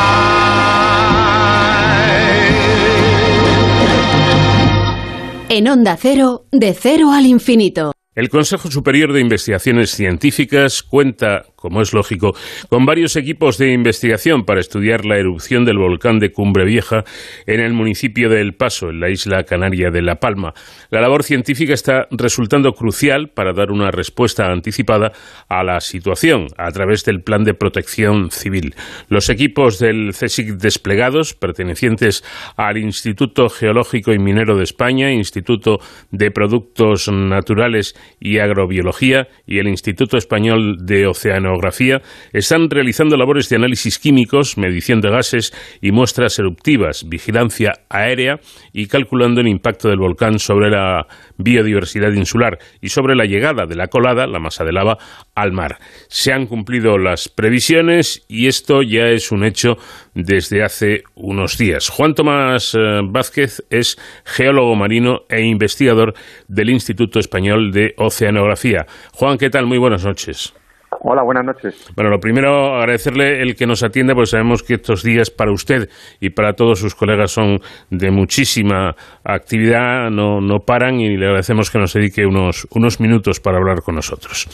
En 5.49 5.69
Onda 5.69 5.97
Cero, 5.97 6.45
de 6.51 6.75
cero 6.75 7.11
al 7.13 7.25
infinito. 7.25 7.93
El 8.15 8.29
Consejo 8.29 8.71
Superior 8.71 9.13
de 9.13 9.21
Investigaciones 9.21 9.91
Científicas 9.91 10.85
cuenta, 10.85 11.47
como 11.57 11.83
es 11.83 11.93
lógico, 11.93 12.37
con 12.69 12.87
varios 12.87 13.17
equipos 13.17 13.59
de 13.59 13.73
investigación 13.73 14.45
para 14.45 14.61
estudiar 14.61 15.05
la 15.05 15.19
erupción 15.19 15.65
del 15.65 15.79
volcán 15.79 16.21
de 16.21 16.31
Cumbre 16.31 16.65
Vieja 16.65 17.03
en 17.47 17.59
el 17.59 17.73
municipio 17.73 18.29
de 18.29 18.41
El 18.41 18.55
Paso, 18.55 18.91
en 18.91 19.01
la 19.01 19.11
isla 19.11 19.43
canaria 19.43 19.91
de 19.91 20.01
La 20.01 20.21
Palma. 20.21 20.55
La 20.91 21.01
labor 21.01 21.25
científica 21.25 21.75
está 21.75 22.07
resultando 22.13 22.75
crucial 22.75 23.31
para 23.31 23.53
dar 23.53 23.73
una 23.73 23.91
respuesta 23.91 24.47
anticipada 24.47 25.11
a 25.49 25.65
la 25.65 25.81
situación 25.81 26.47
a 26.57 26.71
través 26.71 27.05
del 27.05 27.21
Plan 27.21 27.43
de 27.43 27.55
Protección 27.55 28.31
Civil. 28.31 28.77
Los 29.09 29.29
equipos 29.29 29.81
del 29.81 30.13
CSIC 30.13 30.51
desplegados, 30.51 31.35
pertenecientes 31.35 32.23
al 32.57 32.79
Instituto 32.79 33.49
Geológico 33.49 34.13
y 34.13 34.21
Minero 34.21 34.57
de 34.57 34.63
España, 34.63 35.11
Instituto 35.11 35.81
de 36.13 36.31
Productos 36.31 37.09
Naturales 37.09 37.97
y 38.21 38.39
Agrobiología 38.39 39.29
y 39.47 39.59
el 39.59 39.69
Instituto 39.69 40.17
Español 40.17 40.79
de 40.87 41.07
Oceanografía 41.07 42.03
están 42.33 42.71
realizando 42.71 43.17
labores 43.17 43.49
de 43.49 43.57
análisis 43.57 43.99
químicos, 43.99 44.57
medición 44.57 45.01
de 45.01 45.11
gases 45.11 45.53
y 45.81 45.93
muestras 45.93 46.39
eruptivas, 46.39 47.09
vigilancia 47.09 47.73
aérea 47.89 48.41
y 48.73 48.87
calculando 48.87 49.41
el 49.41 49.49
impacto 49.49 49.89
del 49.89 49.99
volcán 49.99 50.39
sobre 50.39 50.71
la 50.71 51.07
biodiversidad 51.37 52.13
insular 52.13 52.59
y 52.81 52.89
sobre 52.89 53.15
la 53.15 53.25
llegada 53.25 53.67
de 53.67 53.77
la 53.77 53.89
colada, 53.89 54.27
la 54.27 54.39
masa 54.39 54.65
de 54.65 54.73
lava, 54.73 54.99
al 55.35 55.53
mar. 55.53 55.79
Se 56.09 56.33
han 56.33 56.47
cumplido 56.47 56.99
las 56.99 57.29
previsiones 57.29 58.25
y 58.29 58.47
esto 58.47 58.83
ya 58.83 59.09
es 59.09 59.33
un 59.33 59.45
hecho 59.45 59.77
desde 60.15 60.63
hace 60.63 61.03
unos 61.15 61.59
días. 61.59 61.89
Juan 61.89 62.15
Tomás 62.15 62.75
eh, 62.75 63.01
Vázquez 63.05 63.65
es 63.71 63.97
geólogo 64.25 64.75
marino 64.77 65.23
e 65.29 65.43
investigador 65.43 66.15
del 66.49 66.71
Instituto 66.71 67.19
Español 67.19 67.73
de 67.73 67.95
Oceanografía. 67.97 68.87
Juan, 69.13 69.39
¿qué 69.39 69.51
tal? 69.51 69.67
Muy 69.67 69.79
buenas 69.79 70.05
noches. 70.05 70.55
Hola, 71.01 71.23
buenas 71.23 71.45
noches. 71.45 71.91
Bueno, 71.95 72.11
lo 72.11 72.19
primero, 72.19 72.77
agradecerle 72.77 73.43
el 73.43 73.57
que 73.57 73.67
nos 73.67 73.83
atienda, 73.83 74.15
porque 74.15 74.31
sabemos 74.31 74.63
que 74.63 74.75
estos 74.75 75.03
días 75.03 75.31
para 75.31 75.53
usted 75.53 75.89
y 76.21 76.31
para 76.31 76.55
todos 76.55 76.79
sus 76.79 76.95
colegas 76.95 77.33
son 77.33 77.61
de 77.91 78.11
muchísima 78.11 78.95
actividad, 79.25 80.11
no, 80.11 80.41
no 80.41 80.61
paran 80.61 81.01
y 81.01 81.17
le 81.17 81.27
agradecemos 81.27 81.71
que 81.71 81.79
nos 81.79 81.93
dedique 81.93 82.25
unos, 82.25 82.67
unos 82.71 83.01
minutos 83.01 83.41
para 83.41 83.59
hablar 83.59 83.83
con 83.83 83.97
nosotros. 83.97 84.49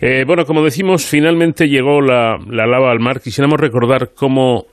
Eh, 0.00 0.24
bueno, 0.26 0.44
como 0.44 0.64
decimos, 0.64 1.06
finalmente 1.06 1.68
llegó 1.68 2.00
la, 2.00 2.38
la 2.48 2.66
lava 2.66 2.90
al 2.90 3.00
mar. 3.00 3.20
Quisiéramos 3.20 3.60
recordar 3.60 4.10
cómo 4.14 4.66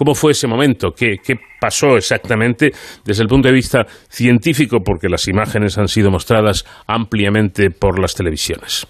¿Cómo 0.00 0.14
fue 0.14 0.30
ese 0.30 0.48
momento? 0.48 0.92
¿Qué, 0.96 1.16
¿Qué, 1.22 1.34
pasó 1.60 1.94
exactamente 1.94 2.70
desde 3.04 3.22
el 3.22 3.28
punto 3.28 3.48
de 3.48 3.54
vista 3.54 3.84
científico? 4.08 4.78
Porque 4.82 5.10
las 5.10 5.28
imágenes 5.28 5.76
han 5.76 5.88
sido 5.88 6.10
mostradas 6.10 6.64
ampliamente 6.88 7.68
por 7.70 7.98
las 7.98 8.14
televisiones. 8.14 8.86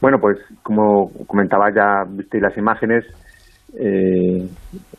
Bueno, 0.00 0.18
pues 0.20 0.38
como 0.62 1.10
comentaba 1.26 1.64
ya, 1.74 2.04
visteis 2.08 2.40
las 2.40 2.56
imágenes, 2.56 3.04
eh, 3.76 4.46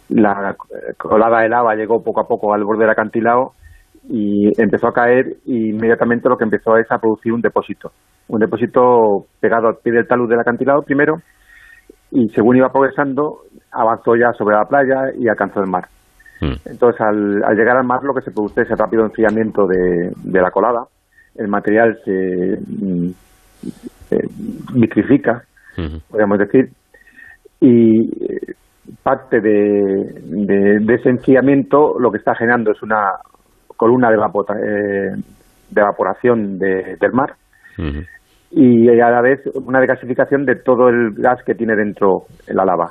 la 0.10 0.54
colada 0.98 1.44
de 1.44 1.48
lava 1.48 1.74
llegó 1.76 2.04
poco 2.04 2.20
a 2.20 2.28
poco 2.28 2.54
al 2.54 2.66
borde 2.66 2.82
del 2.82 2.90
acantilado 2.90 3.54
y 4.10 4.52
empezó 4.62 4.90
a 4.90 4.94
caer 4.94 5.38
y 5.46 5.70
inmediatamente 5.70 6.28
lo 6.28 6.36
que 6.36 6.44
empezó 6.44 6.76
es 6.76 6.92
a 6.92 6.98
producir 6.98 7.32
un 7.32 7.40
depósito. 7.40 7.94
Un 8.28 8.42
depósito 8.42 9.28
pegado 9.40 9.70
al 9.70 9.78
pie 9.82 9.94
del 9.94 10.08
talud 10.08 10.30
del 10.30 10.42
acantilado 10.42 10.82
primero 10.82 11.22
y 12.12 12.28
según 12.30 12.58
iba 12.58 12.70
progresando 12.70 13.44
avanzó 13.72 14.16
ya 14.16 14.32
sobre 14.34 14.56
la 14.56 14.66
playa 14.66 15.12
y 15.18 15.28
alcanzó 15.28 15.62
el 15.62 15.70
mar. 15.70 15.86
Mm. 16.42 16.56
Entonces 16.66 17.00
al, 17.02 17.44
al, 17.44 17.56
llegar 17.56 17.78
al 17.78 17.86
mar 17.86 18.00
lo 18.04 18.14
que 18.14 18.22
se 18.22 18.32
produce 18.32 18.62
es 18.62 18.72
el 18.72 18.78
rápido 18.78 19.04
enfriamiento 19.04 19.68
de, 19.68 20.12
de 20.24 20.42
la 20.42 20.52
colada, 20.52 20.86
el 21.36 21.48
material 21.48 21.98
se 22.04 22.54
eh, 24.12 24.28
vitrifica, 24.74 25.44
uh 25.78 25.82
-huh. 25.82 26.02
podríamos 26.10 26.40
decir, 26.40 26.70
y 27.60 28.10
eh, 28.26 28.54
parte 29.04 29.40
de, 29.40 30.22
de, 30.24 30.80
de, 30.82 30.94
ese 30.96 31.10
enfriamiento 31.10 31.98
lo 32.00 32.12
que 32.12 32.18
está 32.18 32.36
generando 32.36 32.72
es 32.72 32.82
una 32.82 33.02
columna 33.78 34.10
de, 34.10 34.16
evapor, 34.16 34.46
eh, 34.58 35.16
de 35.70 35.82
evaporación 35.82 36.58
de, 36.58 36.98
del 37.00 37.14
mar 37.14 37.36
uh 37.78 37.82
-huh. 37.84 38.08
y 38.52 38.90
a 38.90 39.10
la 39.10 39.22
vez 39.22 39.40
una 39.54 39.80
decasificación 39.80 40.46
de 40.46 40.56
todo 40.56 40.90
el 40.90 41.14
gas 41.14 41.42
que 41.46 41.56
tiene 41.56 41.76
dentro 41.76 42.24
la 42.48 42.66
lava. 42.66 42.90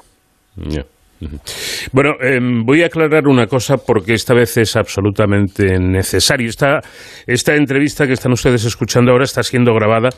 Bueno, 1.93 2.15
eh, 2.21 2.39
voy 2.41 2.83
a 2.83 2.87
aclarar 2.87 3.29
una 3.29 3.47
cosa 3.47 3.77
porque 3.77 4.15
esta 4.15 4.33
vez 4.33 4.57
es 4.57 4.75
absolutamente 4.77 5.79
necesario. 5.79 6.49
Esta, 6.49 6.81
esta 7.27 7.55
entrevista 7.55 8.07
que 8.07 8.15
están 8.15 8.33
ustedes 8.33 8.65
escuchando 8.65 9.13
ahora 9.13 9.25
está 9.25 9.43
siendo 9.43 9.75
grabada 9.75 10.09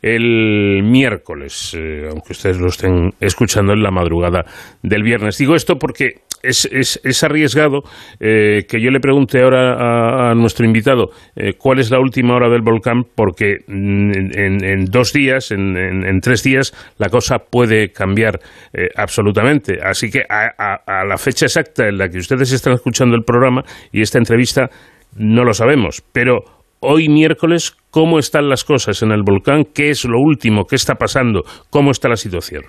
el 0.00 0.82
miércoles, 0.82 1.76
eh, 1.78 2.08
aunque 2.10 2.32
ustedes 2.32 2.58
lo 2.58 2.68
estén 2.68 3.10
escuchando 3.20 3.74
en 3.74 3.82
la 3.82 3.90
madrugada 3.90 4.44
del 4.82 5.02
viernes. 5.02 5.36
Digo 5.36 5.54
esto 5.54 5.76
porque 5.76 6.22
es, 6.46 6.68
es, 6.70 7.00
es 7.04 7.24
arriesgado 7.24 7.82
eh, 8.20 8.64
que 8.68 8.80
yo 8.80 8.90
le 8.90 9.00
pregunte 9.00 9.42
ahora 9.42 10.30
a, 10.30 10.34
nuestro 10.34 10.66
invitado 10.66 11.10
eh, 11.34 11.54
cuál 11.58 11.78
es 11.78 11.90
la 11.90 11.98
última 11.98 12.34
hora 12.34 12.48
del 12.48 12.62
volcán, 12.62 13.04
porque 13.14 13.58
en, 13.68 14.30
en, 14.38 14.64
en 14.64 14.84
dos 14.86 15.12
días, 15.12 15.50
en, 15.50 15.76
en, 15.76 16.20
tres 16.20 16.42
días, 16.42 16.72
la 16.98 17.08
cosa 17.08 17.38
puede 17.38 17.90
cambiar 17.90 18.40
eh, 18.72 18.88
absolutamente. 18.96 19.78
Así 19.82 20.10
que 20.10 20.22
a, 20.28 20.46
a, 20.58 21.00
a, 21.00 21.04
la 21.04 21.18
fecha 21.18 21.46
exacta 21.46 21.88
en 21.88 21.98
la 21.98 22.08
que 22.08 22.18
ustedes 22.18 22.52
están 22.52 22.74
escuchando 22.74 23.16
el 23.16 23.22
programa 23.24 23.62
y 23.92 24.02
esta 24.02 24.18
entrevista 24.18 24.70
no 25.16 25.44
lo 25.44 25.52
sabemos, 25.52 26.02
pero 26.12 26.44
hoy 26.80 27.08
miércoles, 27.08 27.76
¿cómo 27.90 28.18
están 28.18 28.48
las 28.48 28.64
cosas 28.64 29.02
en 29.02 29.10
el 29.10 29.22
volcán? 29.22 29.64
¿Qué 29.74 29.90
es 29.90 30.04
lo 30.04 30.20
último? 30.20 30.64
¿Qué 30.66 30.76
está 30.76 30.94
pasando? 30.94 31.42
¿Cómo 31.70 31.90
está 31.90 32.08
la 32.08 32.16
situación? 32.16 32.64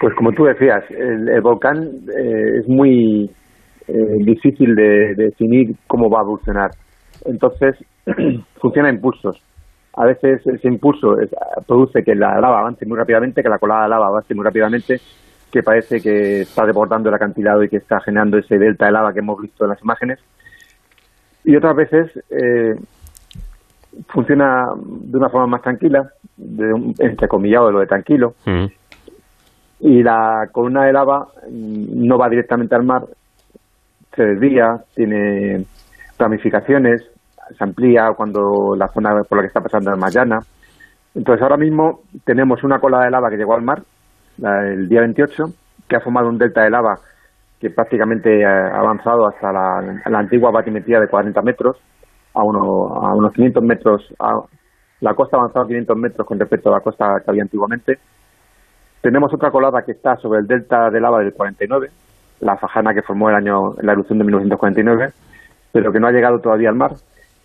Pues 0.00 0.14
como 0.14 0.32
tú 0.32 0.44
decías, 0.44 0.82
el, 0.90 1.40
volcán 1.42 1.82
eh, 1.84 2.60
es 2.60 2.68
muy 2.68 3.30
eh, 3.86 4.16
difícil 4.24 4.74
de, 4.74 5.14
de, 5.14 5.24
definir 5.26 5.76
cómo 5.86 6.08
va 6.08 6.20
a 6.20 6.22
evolucionar. 6.22 6.70
Entonces, 7.26 7.76
funciona 8.60 8.88
a 8.88 8.92
impulsos. 8.92 9.36
A 9.94 10.06
veces 10.06 10.40
ese 10.46 10.68
impulso 10.68 11.20
es, 11.20 11.28
produce 11.66 12.02
que 12.02 12.14
la 12.14 12.40
lava 12.40 12.60
avance 12.60 12.86
muy 12.86 12.96
rápidamente, 12.96 13.42
que 13.42 13.48
la 13.50 13.58
colada 13.58 13.82
de 13.82 13.88
lava 13.90 14.06
avance 14.06 14.34
muy 14.34 14.44
rápidamente, 14.44 15.00
que 15.52 15.62
parece 15.62 16.00
que 16.00 16.42
está 16.42 16.64
desbordando 16.64 17.10
el 17.10 17.14
acantilado 17.14 17.62
y 17.62 17.68
que 17.68 17.76
está 17.76 18.00
generando 18.00 18.38
ese 18.38 18.56
delta 18.56 18.86
de 18.86 18.92
lava 18.92 19.12
que 19.12 19.18
hemos 19.18 19.38
visto 19.38 19.64
en 19.64 19.70
las 19.70 19.82
imágenes. 19.82 20.18
Y 21.44 21.56
otras 21.56 21.76
veces 21.76 22.24
eh, 22.30 22.74
funciona 24.08 24.68
de 24.78 25.18
una 25.18 25.28
forma 25.28 25.48
más 25.48 25.62
tranquila, 25.62 26.08
de 26.36 26.72
un, 26.72 26.94
entrecomillado 26.98 27.66
de 27.66 27.72
lo 27.72 27.80
de 27.80 27.86
tranquilo, 27.86 28.34
Mm. 28.46 28.79
Y 29.80 30.02
la 30.02 30.48
columna 30.52 30.84
de 30.84 30.92
lava 30.92 31.26
mm, 31.50 32.06
no 32.06 32.18
va 32.18 32.28
directamente 32.28 32.74
al 32.74 32.84
mar, 32.84 33.02
se 34.14 34.22
desvía, 34.24 34.78
tiene 34.94 35.64
ramificaciones, 36.18 37.02
se 37.56 37.64
amplía 37.64 38.12
cuando 38.16 38.74
la 38.76 38.88
zona 38.88 39.22
por 39.28 39.38
la 39.38 39.42
que 39.42 39.48
está 39.48 39.60
pasando 39.60 39.92
es 39.92 39.98
más 39.98 40.14
llana. 40.14 40.38
Entonces 41.14 41.42
ahora 41.42 41.56
mismo 41.56 42.00
tenemos 42.24 42.62
una 42.62 42.78
cola 42.78 43.04
de 43.04 43.10
lava 43.10 43.30
que 43.30 43.36
llegó 43.36 43.54
al 43.54 43.62
mar 43.62 43.82
el 44.38 44.88
día 44.88 45.00
28, 45.00 45.44
que 45.88 45.96
ha 45.96 46.00
formado 46.00 46.28
un 46.28 46.38
delta 46.38 46.62
de 46.62 46.70
lava 46.70 46.94
que 47.60 47.70
prácticamente 47.70 48.44
ha 48.44 48.68
avanzado 48.78 49.26
hasta 49.28 49.52
la, 49.52 50.00
la 50.06 50.18
antigua 50.18 50.50
batimetría 50.50 50.98
de 51.00 51.08
40 51.08 51.42
metros, 51.42 51.76
a, 52.34 52.42
uno- 52.42 52.86
a 53.02 53.14
unos 53.14 53.32
500 53.34 53.62
metros. 53.62 54.14
a- 54.18 54.40
la 55.00 55.14
costa 55.14 55.36
ha 55.36 55.40
avanzado 55.40 55.66
500 55.66 55.96
metros 55.96 56.26
con 56.26 56.38
respecto 56.38 56.68
a 56.68 56.72
la 56.72 56.80
costa 56.80 57.20
que 57.24 57.30
había 57.30 57.42
antiguamente. 57.42 57.98
Tenemos 59.00 59.32
otra 59.32 59.50
colada 59.50 59.82
que 59.82 59.92
está 59.92 60.16
sobre 60.16 60.40
el 60.40 60.46
delta 60.46 60.90
de 60.90 61.00
lava 61.00 61.20
del 61.20 61.32
49, 61.32 61.88
la 62.40 62.56
fajana 62.56 62.92
que 62.92 63.02
formó 63.02 63.30
el 63.30 63.36
año, 63.36 63.74
la 63.80 63.92
erupción 63.92 64.18
de 64.18 64.24
1949, 64.24 65.08
pero 65.72 65.92
que 65.92 66.00
no 66.00 66.08
ha 66.08 66.12
llegado 66.12 66.38
todavía 66.40 66.68
al 66.68 66.76
mar. 66.76 66.92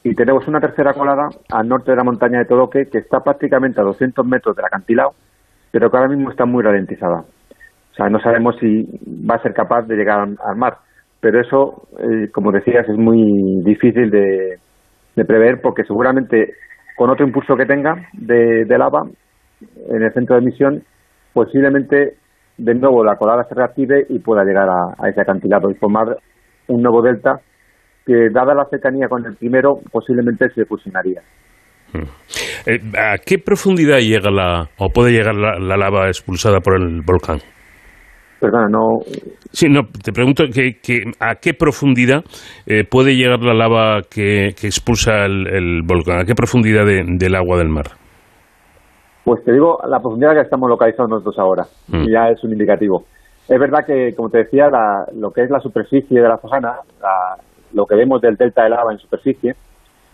Y 0.03 0.14
tenemos 0.14 0.47
una 0.47 0.60
tercera 0.60 0.93
colada 0.93 1.30
al 1.51 1.68
norte 1.68 1.91
de 1.91 1.97
la 1.97 2.03
montaña 2.03 2.39
de 2.39 2.45
Todoque, 2.45 2.86
que 2.91 2.99
está 2.99 3.22
prácticamente 3.22 3.82
a 3.82 3.84
200 3.84 4.26
metros 4.26 4.56
del 4.56 4.66
acantilado, 4.66 5.12
pero 5.72 5.89
que 5.89 5.97
ahora 5.97 6.10
mismo 6.10 6.30
está 6.30 6.45
muy 6.45 6.64
ralentizada. 6.64 7.22
O 7.22 7.95
sea, 7.95 8.10
no 8.10 8.20
sabemos 8.20 8.56
si 8.60 8.84
va 9.28 9.36
a 9.36 9.41
ser 9.41 9.53
capaz 9.53 9.84
de 9.84 9.95
llegar 9.95 10.20
al, 10.20 10.38
al 10.45 10.56
mar. 10.58 10.78
Pero 11.22 11.41
eso, 11.41 11.88
eh, 11.97 12.30
como 12.32 12.51
decías, 12.51 12.88
es 12.88 12.97
muy 12.97 13.62
difícil 13.64 14.12
de, 14.12 14.60
de 15.16 15.26
prever 15.26 15.62
porque 15.62 15.84
seguramente 15.84 16.53
con 16.95 17.10
otro 17.10 17.26
impulso 17.26 17.56
que 17.56 17.66
tenga 17.66 17.95
de, 18.14 18.66
de 18.66 18.78
lava 18.78 19.03
en 19.89 20.03
el 20.03 20.14
centro 20.14 20.36
de 20.36 20.41
emisión, 20.41 20.84
posiblemente 21.36 22.13
de 22.57 22.73
nuevo 22.73 23.03
la 23.03 23.17
colada 23.17 23.43
se 23.43 23.53
reactive 23.53 24.05
y 24.09 24.19
pueda 24.19 24.45
llegar 24.45 24.69
a, 24.69 24.95
a 24.97 25.09
ese 25.09 25.19
acantilado 25.21 25.69
y 25.69 25.75
formar 25.75 26.15
un 26.69 26.81
nuevo 26.81 27.01
delta 27.01 27.41
que, 28.05 28.29
dada 28.33 28.53
la 28.55 28.65
cercanía 28.69 29.07
con 29.09 29.25
el 29.25 29.36
primero, 29.36 29.73
posiblemente 29.91 30.47
se 30.55 30.63
fusionaría. 30.65 31.21
Eh, 32.65 32.79
¿A 32.97 33.17
qué 33.17 33.38
profundidad 33.38 33.99
llega 33.99 34.31
la, 34.31 34.69
o 34.77 34.89
puede 34.89 35.11
llegar 35.11 35.36
la, 35.36 35.59
la 35.59 35.75
lava 35.77 36.07
expulsada 36.07 36.59
por 36.61 36.79
el 36.81 37.01
volcán? 37.05 37.39
Perdona, 38.39 38.67
no. 38.69 38.99
Sí, 39.51 39.67
no, 39.69 39.81
te 40.03 40.11
pregunto 40.11 40.43
que, 40.53 40.77
que 40.81 41.03
a 41.19 41.36
qué 41.36 41.53
profundidad 41.53 42.23
eh, 42.67 42.83
puede 42.89 43.15
llegar 43.15 43.39
la 43.41 43.53
lava 43.53 44.01
que, 44.09 44.49
que 44.59 44.67
expulsa 44.67 45.25
el, 45.25 45.47
el 45.47 45.81
volcán, 45.86 46.19
a 46.21 46.25
qué 46.25 46.36
profundidad 46.36 46.86
de- 46.86 47.03
del 47.17 47.36
agua 47.36 47.57
del 47.57 47.69
mar. 47.69 47.86
Pues 49.26 49.43
te 49.43 49.51
digo 49.51 49.80
la 49.88 49.99
profundidad 49.99 50.34
que 50.36 50.41
estamos 50.41 50.69
localizados 50.69 51.09
nosotros 51.09 51.38
ahora, 51.39 51.65
Mm. 51.89 52.03
y 52.03 52.11
ya 52.11 52.30
es 52.30 52.41
un 52.43 52.53
indicativo. 52.53 53.03
Es 53.49 53.59
verdad 53.59 53.86
que, 53.86 54.15
como 54.15 54.30
te 54.30 54.38
decía, 54.39 54.69
la- 54.69 55.05
lo 55.15 55.32
que 55.32 55.43
es 55.43 55.49
la 55.49 55.59
superficie 55.59 56.21
de 56.21 56.28
la 56.30 56.38
Fajana, 56.38 56.76
la- 57.01 57.36
lo 57.73 57.86
que 57.86 57.95
vemos 57.95 58.21
del 58.21 58.38
delta 58.38 58.63
de 58.63 58.69
lava 58.69 58.91
en 58.93 58.99
superficie, 58.99 59.55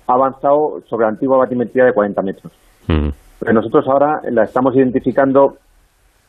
ha 0.08 0.14
avanzado 0.14 0.82
sobre 0.88 1.04
la 1.04 1.10
antigua 1.10 1.38
batimetría 1.38 1.86
de 1.86 1.94
40 1.94 2.22
metros. 2.24 2.52
Mm. 2.88 3.10
Pero 3.40 3.54
nosotros 3.54 3.86
ahora 3.88 4.22
la 4.32 4.44
estamos 4.44 4.76
identificando 4.76 5.58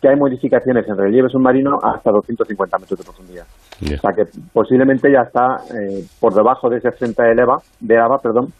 que 0.00 0.08
hay 0.08 0.16
modificaciones 0.16 0.86
en 0.88 0.96
relieve 0.96 1.28
submarino 1.28 1.78
hasta 1.82 2.10
250 2.10 2.76
metros 2.78 2.98
de 2.98 3.04
profundidad. 3.04 3.46
O 3.82 4.00
sea 4.00 4.12
que 4.12 4.26
posiblemente 4.52 5.10
ya 5.10 5.22
está 5.22 5.60
eh, 5.72 6.04
por 6.20 6.34
debajo 6.34 6.68
de 6.68 6.78
ese 6.78 6.90
60 6.90 7.22
de 7.22 7.34
lava, 7.36 7.60
de 7.78 7.94
lava, 7.96 8.18
perdón, 8.18 8.52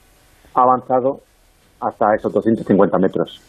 ha 0.54 0.62
avanzado 0.62 1.20
hasta 1.80 2.14
esos 2.14 2.32
250 2.32 2.96
metros. 2.98 3.40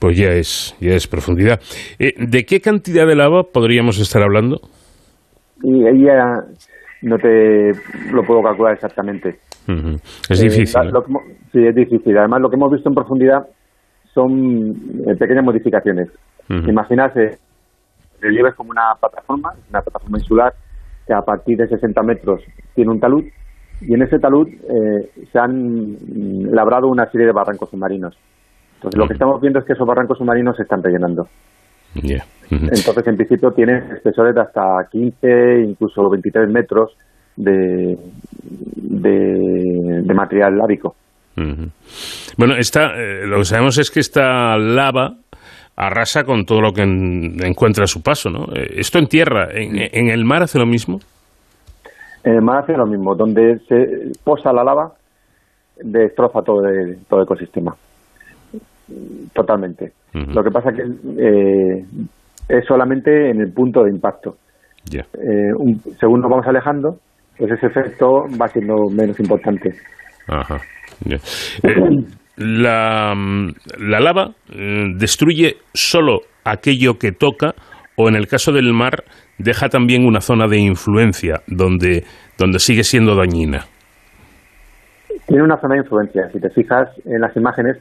Pues 0.00 0.16
ya 0.16 0.30
es, 0.30 0.74
ya 0.80 0.94
es 0.94 1.06
profundidad. 1.06 1.60
Eh, 1.98 2.14
¿De 2.18 2.44
qué 2.44 2.60
cantidad 2.60 3.06
de 3.06 3.14
lava 3.14 3.44
podríamos 3.44 4.00
estar 4.00 4.22
hablando? 4.22 4.60
Y 5.62 5.86
ahí 5.86 6.04
ya 6.04 6.42
no 7.02 7.16
te 7.18 7.72
lo 8.10 8.24
puedo 8.24 8.42
calcular 8.42 8.72
exactamente. 8.74 9.38
Es 10.28 10.40
Eh, 10.40 10.44
difícil. 10.44 10.80
sí, 11.52 11.66
es 11.66 11.74
difícil. 11.74 12.16
Además, 12.18 12.40
lo 12.40 12.48
que 12.50 12.56
hemos 12.56 12.72
visto 12.72 12.88
en 12.88 12.94
profundidad 12.94 13.46
son 14.14 14.70
eh, 15.06 15.14
pequeñas 15.18 15.44
modificaciones. 15.44 16.08
Ujú. 16.48 16.68
Imaginarse, 16.70 17.20
el 17.22 18.20
relieve 18.20 18.48
es 18.48 18.54
como 18.54 18.70
una 18.70 18.94
plataforma, 18.98 19.52
una 19.68 19.82
plataforma 19.82 20.18
insular 20.18 20.52
que 21.06 21.12
a 21.14 21.20
partir 21.22 21.58
de 21.58 21.68
60 21.68 22.02
metros 22.02 22.42
tiene 22.74 22.90
un 22.90 23.00
talud 23.00 23.22
y 23.82 23.94
en 23.94 24.02
ese 24.02 24.18
talud 24.18 24.48
eh, 24.48 25.10
se 25.32 25.38
han 25.38 25.92
mm, 25.92 26.52
labrado 26.54 26.88
una 26.88 27.08
serie 27.10 27.26
de 27.26 27.32
barrancos 27.32 27.70
submarinos. 27.70 28.16
Entonces, 28.80 28.98
lo 28.98 29.06
que 29.06 29.12
estamos 29.12 29.40
viendo 29.42 29.58
es 29.58 29.66
que 29.66 29.74
esos 29.74 29.86
barrancos 29.86 30.16
submarinos 30.16 30.56
se 30.56 30.62
están 30.62 30.82
rellenando. 30.82 31.28
Ujú. 32.50 32.64
Entonces, 32.64 33.06
en 33.06 33.16
principio, 33.16 33.50
tienen 33.52 33.92
espesores 33.92 34.34
de 34.34 34.40
hasta 34.40 34.88
15, 34.90 35.60
incluso 35.68 36.08
23 36.08 36.48
metros 36.48 36.96
de, 37.36 37.98
de, 38.76 40.02
de 40.02 40.14
material 40.14 40.56
lábico. 40.56 40.94
Bueno, 42.36 42.56
esta, 42.56 42.92
eh, 42.96 43.26
lo 43.26 43.38
que 43.38 43.44
sabemos 43.44 43.76
es 43.78 43.90
que 43.90 44.00
esta 44.00 44.56
lava 44.56 45.14
arrasa 45.76 46.24
con 46.24 46.44
todo 46.44 46.60
lo 46.60 46.72
que 46.72 46.82
en- 46.82 47.36
encuentra 47.44 47.84
a 47.84 47.86
su 47.86 48.02
paso, 48.02 48.30
¿no? 48.30 48.44
Eh, 48.54 48.74
Esto 48.76 48.98
en 48.98 49.06
tierra, 49.06 49.48
en, 49.52 49.76
en 49.78 50.08
el 50.08 50.24
mar 50.24 50.42
hace 50.42 50.58
lo 50.58 50.66
mismo. 50.66 51.00
En 52.24 52.34
el 52.34 52.42
mar 52.42 52.62
hace 52.64 52.72
lo 52.76 52.86
mismo, 52.86 53.14
donde 53.14 53.58
se 53.68 54.12
posa 54.24 54.52
la 54.52 54.64
lava, 54.64 54.92
destroza 55.82 56.42
todo 56.42 56.66
el, 56.66 56.98
todo 57.08 57.20
el 57.20 57.24
ecosistema. 57.24 57.74
Totalmente. 59.32 59.92
Lo 60.12 60.42
que 60.42 60.50
pasa 60.50 60.70
que 60.72 60.82
eh, 60.82 61.84
es 62.48 62.64
solamente 62.66 63.30
en 63.30 63.40
el 63.40 63.52
punto 63.52 63.84
de 63.84 63.90
impacto. 63.90 64.36
Eh, 64.92 65.52
un- 65.56 65.80
según 66.00 66.20
nos 66.20 66.30
vamos 66.30 66.46
alejando, 66.46 66.98
pues 67.38 67.52
ese 67.52 67.66
efecto 67.66 68.24
va 68.40 68.48
siendo 68.48 68.74
menos 68.90 69.18
importante. 69.20 69.70
Ajá. 70.26 70.56
Eh, 71.08 71.18
la, 72.36 73.14
la 73.78 74.00
lava 74.00 74.30
eh, 74.52 74.84
destruye 74.96 75.56
solo 75.72 76.20
aquello 76.44 76.94
que 76.98 77.12
toca 77.12 77.54
o 77.96 78.08
en 78.08 78.16
el 78.16 78.26
caso 78.26 78.52
del 78.52 78.72
mar 78.72 79.04
deja 79.38 79.68
también 79.68 80.04
una 80.06 80.20
zona 80.20 80.46
de 80.48 80.58
influencia 80.58 81.42
donde, 81.46 82.04
donde 82.38 82.58
sigue 82.58 82.82
siendo 82.82 83.14
dañina. 83.14 83.64
Tiene 85.26 85.44
una 85.44 85.60
zona 85.60 85.74
de 85.74 85.80
influencia. 85.82 86.28
Si 86.32 86.40
te 86.40 86.50
fijas 86.50 86.88
en 87.04 87.20
las 87.20 87.36
imágenes, 87.36 87.76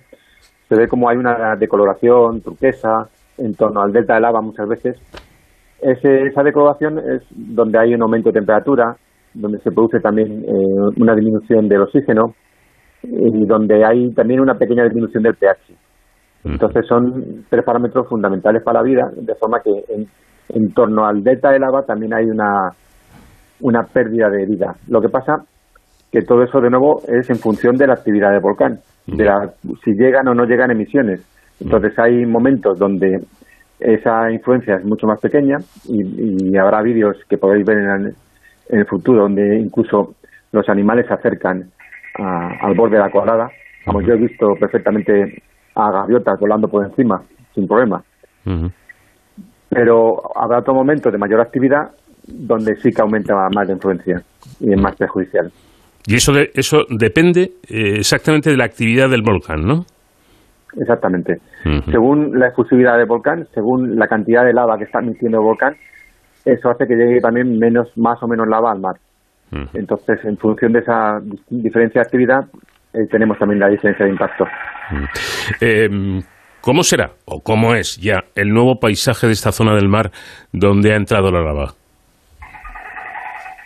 se 0.69 0.75
ve 0.75 0.87
como 0.87 1.09
hay 1.09 1.17
una 1.17 1.55
decoloración 1.57 2.41
turquesa 2.41 3.09
en 3.37 3.53
torno 3.55 3.81
al 3.81 3.91
delta 3.91 4.13
de 4.15 4.21
lava 4.21 4.39
muchas 4.41 4.67
veces. 4.69 4.97
Ese- 5.81 6.27
esa 6.27 6.43
decoloración 6.43 6.99
es 6.99 7.23
donde 7.31 7.79
hay 7.79 7.93
un 7.95 8.01
aumento 8.03 8.29
de 8.29 8.33
temperatura, 8.39 8.95
donde 9.33 9.59
se 9.59 9.71
produce 9.71 9.99
también 9.99 10.43
eh, 10.43 11.01
una 11.01 11.15
disminución 11.15 11.67
del 11.67 11.81
oxígeno 11.81 12.33
y 13.03 13.45
donde 13.45 13.83
hay 13.85 14.11
también 14.13 14.41
una 14.41 14.55
pequeña 14.55 14.83
disminución 14.83 15.23
del 15.23 15.35
pH. 15.35 15.73
Entonces 16.45 16.85
son 16.87 17.45
tres 17.49 17.63
parámetros 17.63 18.07
fundamentales 18.07 18.61
para 18.63 18.79
la 18.79 18.83
vida, 18.85 19.09
de 19.15 19.35
forma 19.35 19.59
que 19.61 19.71
en, 19.93 20.05
en 20.49 20.73
torno 20.73 21.05
al 21.05 21.23
delta 21.23 21.51
de 21.51 21.59
lava 21.59 21.83
también 21.83 22.13
hay 22.13 22.25
una, 22.25 22.69
una 23.61 23.83
pérdida 23.83 24.29
de 24.29 24.45
vida. 24.45 24.75
Lo 24.87 25.01
que 25.01 25.09
pasa 25.09 25.43
que 26.11 26.21
todo 26.21 26.43
eso 26.43 26.59
de 26.59 26.69
nuevo 26.69 27.01
es 27.07 27.29
en 27.29 27.37
función 27.37 27.75
de 27.77 27.87
la 27.87 27.93
actividad 27.93 28.31
del 28.31 28.39
volcán, 28.41 28.79
de 29.05 29.25
la- 29.25 29.51
si 29.83 29.91
llegan 29.93 30.27
o 30.27 30.33
no 30.33 30.45
llegan 30.45 30.71
emisiones. 30.71 31.21
Entonces 31.59 31.97
hay 31.99 32.25
momentos 32.25 32.77
donde 32.79 33.21
esa 33.79 34.31
influencia 34.31 34.75
es 34.75 34.85
mucho 34.85 35.07
más 35.07 35.19
pequeña 35.19 35.57
y, 35.87 36.51
y 36.51 36.57
habrá 36.57 36.81
vídeos 36.81 37.15
que 37.29 37.37
podéis 37.37 37.65
ver 37.65 37.77
en 37.77 37.89
el, 37.89 38.15
en 38.69 38.79
el 38.79 38.85
futuro 38.85 39.23
donde 39.23 39.57
incluso 39.59 40.15
los 40.51 40.67
animales 40.69 41.05
se 41.07 41.13
acercan 41.13 41.69
a- 42.17 42.51
al 42.61 42.73
borde 42.75 42.97
de 42.97 43.03
la 43.03 43.09
colada. 43.11 43.49
Vamos, 43.85 44.03
yo 44.05 44.13
he 44.13 44.17
visto 44.17 44.53
perfectamente 44.59 45.41
a 45.75 45.91
gaviotas 45.91 46.39
volando 46.39 46.67
por 46.67 46.85
encima 46.85 47.21
sin 47.55 47.67
problema, 47.67 48.03
pero 49.69 50.21
habrá 50.35 50.59
otro 50.59 50.73
momento 50.73 51.11
de 51.11 51.17
mayor 51.17 51.41
actividad 51.41 51.91
donde 52.27 52.75
sí 52.77 52.91
que 52.91 53.01
aumenta 53.01 53.33
más 53.53 53.67
la 53.67 53.73
influencia 53.73 54.21
y 54.59 54.73
es 54.73 54.81
más 54.81 54.95
perjudicial. 54.95 55.51
Y 56.05 56.15
eso, 56.15 56.33
de, 56.33 56.51
eso 56.53 56.85
depende 56.89 57.51
eh, 57.69 57.97
exactamente 57.97 58.49
de 58.49 58.57
la 58.57 58.65
actividad 58.65 59.09
del 59.09 59.21
volcán, 59.21 59.65
¿no? 59.65 59.85
Exactamente. 60.79 61.39
Según 61.91 62.39
la 62.39 62.49
efusividad 62.49 62.97
del 62.97 63.07
volcán, 63.07 63.47
según 63.53 63.97
la 63.97 64.07
cantidad 64.07 64.45
de 64.45 64.53
lava 64.53 64.77
que 64.77 64.83
está 64.85 64.99
emitiendo 64.99 65.39
el 65.39 65.43
volcán, 65.43 65.75
eso 66.45 66.69
hace 66.69 66.87
que 66.87 66.95
llegue 66.95 67.19
también 67.19 67.57
menos, 67.57 67.89
más 67.97 68.21
o 68.21 68.27
menos 68.27 68.47
lava 68.47 68.71
al 68.71 68.79
mar. 68.79 68.95
Entonces, 69.73 70.23
en 70.25 70.37
función 70.37 70.73
de 70.73 70.79
esa 70.79 71.19
diferencia 71.49 72.01
de 72.01 72.05
actividad, 72.05 72.45
eh, 72.93 73.07
tenemos 73.09 73.37
también 73.39 73.59
la 73.59 73.67
diferencia 73.67 74.05
de 74.05 74.11
impacto. 74.11 74.45
Eh, 75.59 75.89
¿Cómo 76.61 76.83
será 76.83 77.11
o 77.25 77.41
cómo 77.41 77.73
es 77.73 77.97
ya 77.97 78.25
el 78.35 78.49
nuevo 78.49 78.79
paisaje 78.79 79.27
de 79.27 79.33
esta 79.33 79.51
zona 79.51 79.75
del 79.75 79.87
mar 79.87 80.11
donde 80.51 80.93
ha 80.93 80.97
entrado 80.97 81.31
la 81.31 81.41
lava? 81.41 81.78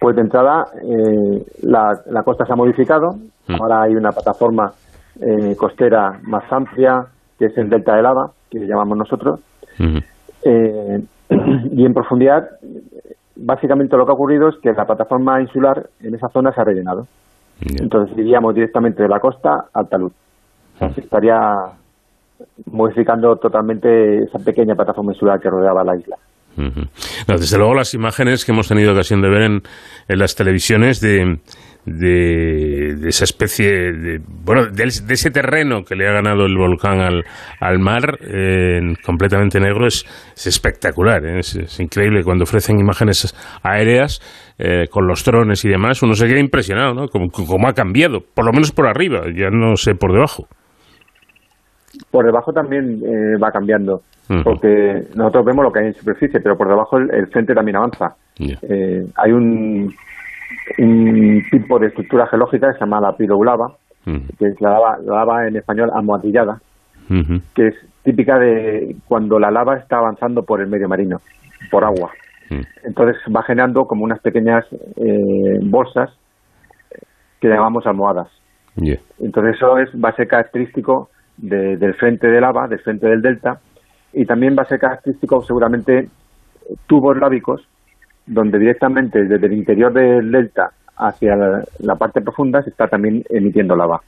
Pues 0.03 0.17
de 0.17 0.21
entrada, 0.21 0.65
eh, 0.81 1.45
la, 1.61 1.97
la 2.07 2.23
costa 2.23 2.45
se 2.45 2.51
ha 2.51 2.57
modificado. 2.57 3.15
Ahora 3.47 3.83
hay 3.83 3.95
una 3.95 4.11
plataforma 4.11 4.73
eh, 5.21 5.55
costera 5.55 6.19
más 6.23 6.43
amplia, 6.51 7.05
que 7.39 7.45
es 7.45 7.57
el 7.57 7.69
delta 7.69 7.95
de 7.95 8.01
lava, 8.01 8.31
que 8.51 8.59
llamamos 8.67 8.97
nosotros. 8.97 9.39
Eh, 10.43 11.01
y 11.71 11.85
en 11.85 11.93
profundidad, 11.93 12.49
básicamente 13.37 13.95
lo 13.95 14.05
que 14.05 14.11
ha 14.11 14.15
ocurrido 14.15 14.49
es 14.49 14.55
que 14.61 14.73
la 14.73 14.83
plataforma 14.83 15.39
insular 15.39 15.87
en 16.01 16.15
esa 16.15 16.27
zona 16.27 16.51
se 16.51 16.59
ha 16.59 16.65
rellenado. 16.65 17.07
Entonces 17.61 18.17
iríamos 18.17 18.53
directamente 18.53 19.03
de 19.03 19.07
la 19.07 19.21
costa 19.21 19.67
al 19.73 19.87
talud. 19.87 20.11
se 20.95 20.99
estaría 20.99 21.55
modificando 22.65 23.37
totalmente 23.37 24.23
esa 24.23 24.39
pequeña 24.39 24.75
plataforma 24.75 25.13
insular 25.13 25.39
que 25.39 25.49
rodeaba 25.49 25.85
la 25.85 25.95
isla. 25.95 26.17
Desde 27.27 27.57
luego 27.57 27.73
las 27.73 27.93
imágenes 27.93 28.45
que 28.45 28.51
hemos 28.51 28.67
tenido 28.67 28.93
ocasión 28.93 29.21
de 29.21 29.29
ver 29.29 29.41
en, 29.43 29.61
las 30.07 30.35
televisiones 30.35 31.01
de, 31.01 31.39
de, 31.85 33.07
esa 33.07 33.23
especie 33.23 33.91
de 33.93 34.19
bueno 34.27 34.67
de, 34.67 34.83
ese 34.83 35.31
terreno 35.31 35.83
que 35.83 35.95
le 35.95 36.07
ha 36.07 36.13
ganado 36.13 36.45
el 36.45 36.55
volcán 36.55 36.99
al, 37.01 37.23
al 37.59 37.79
mar 37.79 38.19
completamente 39.03 39.59
negro 39.59 39.87
es, 39.87 40.05
espectacular 40.35 41.25
¿eh? 41.25 41.39
es, 41.39 41.79
increíble 41.79 42.23
cuando 42.23 42.43
ofrecen 42.43 42.79
imágenes 42.79 43.33
aéreas 43.63 44.21
eh, 44.59 44.87
con 44.89 45.07
los 45.07 45.23
drones 45.25 45.65
y 45.65 45.69
demás 45.69 46.01
uno 46.03 46.13
se 46.13 46.27
queda 46.27 46.39
impresionado 46.39 46.93
¿no? 46.93 47.07
como, 47.07 47.67
ha 47.67 47.73
cambiado 47.73 48.19
por 48.33 48.45
lo 48.45 48.51
menos 48.51 48.71
por 48.71 48.87
arriba 48.87 49.23
ya 49.35 49.49
no 49.49 49.75
sé 49.75 49.95
por 49.95 50.13
debajo 50.13 50.47
por 52.11 52.25
debajo 52.25 52.51
también 52.53 53.01
eh, 53.03 53.37
va 53.41 53.51
cambiando 53.51 54.01
porque 54.43 55.03
nosotros 55.15 55.45
vemos 55.45 55.63
lo 55.63 55.71
que 55.71 55.79
hay 55.79 55.87
en 55.87 55.93
superficie 55.93 56.39
pero 56.39 56.57
por 56.57 56.67
debajo 56.67 56.97
el, 56.97 57.27
frente 57.27 57.53
también 57.53 57.77
avanza. 57.77 58.15
Hay 58.39 59.31
un 59.31 59.93
un 60.77 61.41
tipo 61.51 61.79
de 61.79 61.87
estructura 61.87 62.27
geológica 62.27 62.67
que 62.67 62.73
se 62.73 62.79
llama 62.79 63.01
la 63.01 63.15
que 64.37 64.47
es 64.47 64.61
la 64.61 64.97
lava, 65.05 65.47
en 65.47 65.55
español 65.55 65.89
almohadillada, 65.93 66.59
que 67.07 67.67
es 67.67 67.75
típica 68.03 68.37
de 68.37 68.95
cuando 69.07 69.39
la 69.39 69.51
lava 69.51 69.77
está 69.77 69.97
avanzando 69.97 70.43
por 70.43 70.61
el 70.61 70.67
medio 70.67 70.87
marino, 70.87 71.21
por 71.71 71.83
agua. 71.83 72.11
Entonces 72.83 73.17
va 73.33 73.43
generando 73.43 73.85
como 73.85 74.03
unas 74.03 74.19
pequeñas 74.19 74.65
eh, 74.97 75.59
bolsas 75.61 76.11
que 77.39 77.47
llamamos 77.47 77.85
almohadas. 77.87 78.27
Entonces 79.19 79.55
eso 79.55 79.77
es, 79.77 79.89
va 79.93 80.09
a 80.09 80.15
ser 80.15 80.27
característico 80.27 81.09
del 81.37 81.95
frente 81.95 82.27
de 82.27 82.41
lava, 82.41 82.67
del 82.67 82.79
frente 82.79 83.07
del 83.07 83.21
delta, 83.21 83.59
y 84.13 84.25
también 84.25 84.55
va 84.57 84.63
a 84.63 84.67
ser 84.67 84.79
característico 84.79 85.43
seguramente 85.43 86.09
tubos 86.87 87.17
lábicos 87.17 87.67
donde 88.25 88.57
directamente 88.59 89.25
desde 89.25 89.45
el 89.45 89.53
interior 89.53 89.93
del 89.93 90.31
delta 90.31 90.71
hacia 90.97 91.35
la, 91.35 91.95
parte 91.95 92.21
profunda 92.21 92.61
se 92.61 92.69
está 92.69 92.87
también 92.87 93.23
emitiendo 93.29 93.75
lava. 93.75 93.99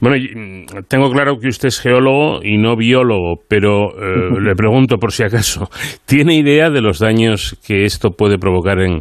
Bueno, 0.00 0.16
mm, 0.16 0.84
tengo 0.88 1.10
claro 1.10 1.38
que 1.38 1.48
usted 1.48 1.68
es 1.68 1.80
geólogo 1.80 2.40
y 2.42 2.56
no 2.56 2.76
biólogo, 2.76 3.42
pero 3.48 3.90
eh, 3.90 4.30
le 4.40 4.54
pregunto 4.54 4.96
por 4.96 5.12
si 5.12 5.24
acaso, 5.24 5.68
¿tiene 6.06 6.36
idea 6.36 6.70
de 6.70 6.80
los 6.80 7.00
daños 7.00 7.60
que 7.66 7.84
esto 7.84 8.10
puede 8.12 8.38
provocar 8.38 8.80
en, 8.80 9.00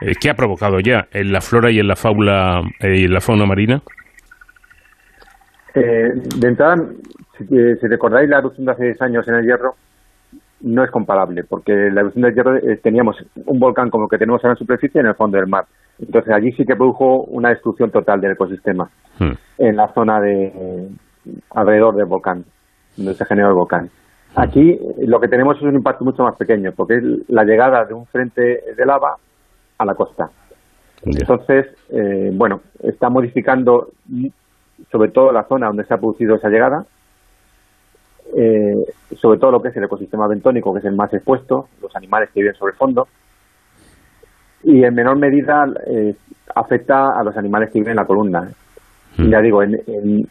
eh, 0.00 0.12
que 0.20 0.30
ha 0.30 0.34
provocado 0.34 0.78
ya 0.80 1.06
en 1.12 1.32
la 1.32 1.40
flora 1.40 1.72
y 1.72 1.78
en 1.78 1.88
la 1.88 1.96
fauna 1.96 2.60
eh, 2.80 3.00
y 3.00 3.04
en 3.04 3.12
la 3.12 3.20
fauna 3.20 3.46
marina? 3.46 3.82
de 5.74 6.48
entrada, 6.48 6.74
si, 7.38 7.46
si 7.46 7.86
recordáis 7.86 8.28
la 8.28 8.38
erupción 8.38 8.66
de 8.66 8.72
hace 8.72 8.84
10 8.84 9.02
años 9.02 9.28
en 9.28 9.34
el 9.34 9.44
Hierro, 9.44 9.74
no 10.60 10.84
es 10.84 10.90
comparable, 10.90 11.44
porque 11.44 11.72
la 11.72 12.00
erupción 12.00 12.22
del 12.22 12.34
hierro 12.34 12.56
eh, 12.56 12.78
teníamos 12.82 13.16
un 13.46 13.58
volcán 13.58 13.90
como 13.90 14.04
el 14.04 14.10
que 14.10 14.18
tenemos 14.18 14.42
en 14.42 14.50
la 14.50 14.56
superficie 14.56 15.00
en 15.00 15.06
el 15.06 15.14
fondo 15.14 15.38
del 15.38 15.46
mar. 15.46 15.64
Entonces 16.00 16.32
allí 16.34 16.52
sí 16.52 16.64
que 16.64 16.76
produjo 16.76 17.24
una 17.24 17.50
destrucción 17.50 17.90
total 17.90 18.20
del 18.20 18.32
ecosistema 18.32 18.88
hmm. 19.18 19.32
en 19.58 19.76
la 19.76 19.92
zona 19.92 20.20
de 20.20 20.88
alrededor 21.50 21.94
del 21.96 22.06
volcán, 22.06 22.44
donde 22.96 23.14
se 23.14 23.24
generó 23.24 23.50
el 23.50 23.54
volcán. 23.54 23.84
Hmm. 24.34 24.40
Aquí 24.40 24.70
eh, 24.70 25.06
lo 25.06 25.20
que 25.20 25.28
tenemos 25.28 25.56
es 25.56 25.62
un 25.62 25.74
impacto 25.74 26.04
mucho 26.04 26.22
más 26.24 26.36
pequeño, 26.36 26.72
porque 26.76 26.96
es 26.96 27.04
la 27.28 27.44
llegada 27.44 27.84
de 27.84 27.94
un 27.94 28.06
frente 28.06 28.42
de 28.76 28.86
lava 28.86 29.16
a 29.78 29.84
la 29.84 29.94
costa. 29.94 30.28
Entonces, 31.04 31.66
eh, 31.90 32.30
bueno, 32.34 32.60
está 32.80 33.08
modificando 33.08 33.90
sobre 34.90 35.10
todo 35.10 35.30
la 35.30 35.44
zona 35.44 35.68
donde 35.68 35.84
se 35.84 35.94
ha 35.94 35.98
producido 35.98 36.34
esa 36.34 36.48
llegada, 36.48 36.84
eh, 38.36 38.74
sobre 39.16 39.38
todo 39.38 39.52
lo 39.52 39.60
que 39.60 39.68
es 39.68 39.76
el 39.76 39.84
ecosistema 39.84 40.26
bentónico, 40.28 40.72
que 40.72 40.80
es 40.80 40.84
el 40.84 40.94
más 40.94 41.12
expuesto, 41.12 41.68
los 41.80 41.94
animales 41.96 42.30
que 42.32 42.40
viven 42.40 42.54
sobre 42.54 42.72
el 42.72 42.78
fondo, 42.78 43.08
y 44.62 44.84
en 44.84 44.94
menor 44.94 45.18
medida 45.18 45.64
eh, 45.86 46.14
afecta 46.54 47.18
a 47.18 47.22
los 47.22 47.36
animales 47.36 47.70
que 47.70 47.78
viven 47.78 47.92
en 47.92 47.96
la 47.96 48.06
columna. 48.06 48.48
Mm. 49.16 49.30
Ya 49.30 49.40
digo, 49.40 49.62
en, 49.62 49.78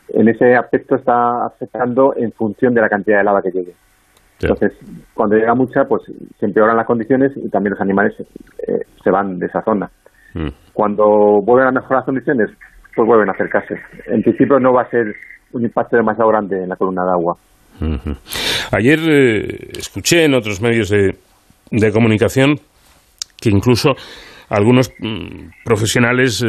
ese 0.10 0.56
aspecto 0.56 0.95
está 0.95 1.45
afectando 1.45 2.14
en 2.16 2.32
función 2.32 2.74
de 2.74 2.82
la 2.82 2.89
cantidad 2.89 3.18
de 3.18 3.24
lava 3.24 3.41
que 3.41 3.52
llegue. 3.52 3.74
Entonces, 4.39 4.74
cuando 5.14 5.36
llega 5.36 5.56
mucha, 5.56 5.86
pues 5.86 6.04
se 6.39 6.45
empeoran 6.45 6.78
las 6.78 6.86
condiciones 6.86 7.32
y 7.36 7.50
también 7.50 7.72
los 7.72 7.82
animales 7.82 8.14
eh, 8.20 8.80
se 9.04 9.10
van 9.10 9.39
de 9.39 9.48
esa 9.48 9.64
zona. 9.64 9.89
Mm. 10.36 10.50
Cuando 10.74 11.41
vuelven 11.43 11.70
a 11.70 11.72
mejorar 11.72 12.00
las 12.00 12.06
condiciones, 12.06 12.50
pues 12.95 13.08
vuelven 13.08 13.30
a 13.30 13.34
acercarse. 13.34 13.76
En 14.08 14.22
principio 14.22 14.60
no 14.60 14.74
va 14.74 14.84
a 14.84 14.89
ser 14.89 15.16
un 15.54 15.64
impacto 15.64 15.98
demasiado 15.98 16.30
grande 16.30 16.64
en 16.64 16.70
la 16.70 16.76
columna 16.76 17.04
de 17.04 17.12
agua. 17.12 17.38
Ayer 18.71 18.99
eh, 18.99 19.69
escuché 19.78 20.25
en 20.25 20.34
otros 20.34 20.61
medios 20.61 20.89
de, 20.89 21.15
de, 21.71 21.91
comunicación 21.91 22.55
que 23.39 23.49
incluso 23.49 23.95
algunos 24.49 24.91
mm, 24.99 25.63
profesionales, 25.63 26.43
eh, 26.43 26.47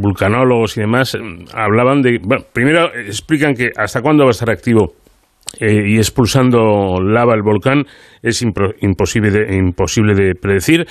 vulcanólogos 0.00 0.76
y 0.76 0.80
demás, 0.80 1.16
mm, 1.16 1.44
hablaban 1.54 2.02
de... 2.02 2.18
Bueno, 2.22 2.44
primero 2.52 2.92
explican 2.94 3.54
que 3.54 3.70
hasta 3.76 4.00
cuándo 4.00 4.24
va 4.24 4.30
a 4.30 4.32
estar 4.32 4.50
activo 4.50 4.94
eh, 5.60 5.88
y 5.88 5.96
expulsando 5.96 7.00
lava 7.00 7.34
el 7.34 7.42
volcán 7.42 7.84
es 8.22 8.42
imposible, 8.42 9.30
de, 9.30 9.56
imposible 9.56 10.14
de 10.14 10.34
predecir, 10.34 10.86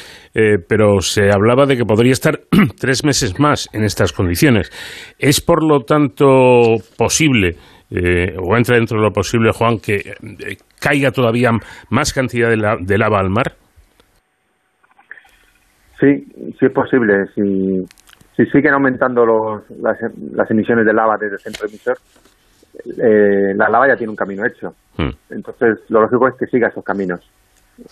pero 0.67 1.01
se 1.01 1.30
hablaba 1.30 1.65
de 1.65 1.78
que 1.78 1.84
podría 1.84 2.13
estar 2.13 2.39
tres 2.80 3.03
meses 3.03 3.39
más 3.39 3.67
en 3.73 3.84
estas 3.84 4.13
condiciones. 4.13 4.71
¿Es 5.19 5.41
por 5.41 5.63
lo 5.63 5.82
tanto 5.82 6.78
posible 6.97 7.57
eh, 7.89 8.35
o 8.38 8.57
entra 8.57 8.75
dentro 8.75 8.97
de 8.97 9.05
lo 9.05 9.11
posible, 9.11 9.51
Juan, 9.51 9.79
que 9.79 9.95
eh, 9.95 10.57
caiga 10.79 11.11
todavía 11.11 11.51
más 11.89 12.13
cantidad 12.13 12.49
de, 12.49 12.97
lava 12.97 13.19
al 13.19 13.29
mar? 13.29 13.53
Sí, 15.99 16.25
sí 16.59 16.65
es 16.65 16.71
posible. 16.71 17.27
Si, 17.33 17.85
si 18.35 18.45
siguen 18.47 18.73
aumentando 18.73 19.25
los, 19.25 19.63
las, 19.79 20.51
emisiones 20.51 20.85
de 20.85 20.93
lava 20.93 21.17
desde 21.17 21.35
el 21.35 21.39
centro 21.39 21.67
emisor, 21.67 21.97
eh, 22.85 23.53
la 23.55 23.69
lava 23.69 23.88
ya 23.88 23.95
tiene 23.95 24.11
un 24.11 24.17
camino 24.17 24.45
hecho. 24.45 24.75
Hmm. 24.97 25.11
Entonces, 25.29 25.79
lo 25.89 26.01
lógico 26.01 26.27
es 26.27 26.35
que 26.35 26.45
siga 26.47 26.67
esos 26.67 26.83
caminos. 26.83 27.21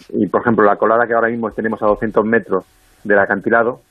Y, 0.10 0.28
por 0.28 0.42
ejemplo, 0.42 0.66
la 0.66 0.76
colada 0.76 1.08
que 1.08 1.14
ahora 1.14 1.30
mismo 1.30 1.50
tenemos 1.52 1.82
a 1.82 1.88
200 1.88 2.26
metros 2.26 2.66
del 3.04 3.20
acantilado 3.20 3.82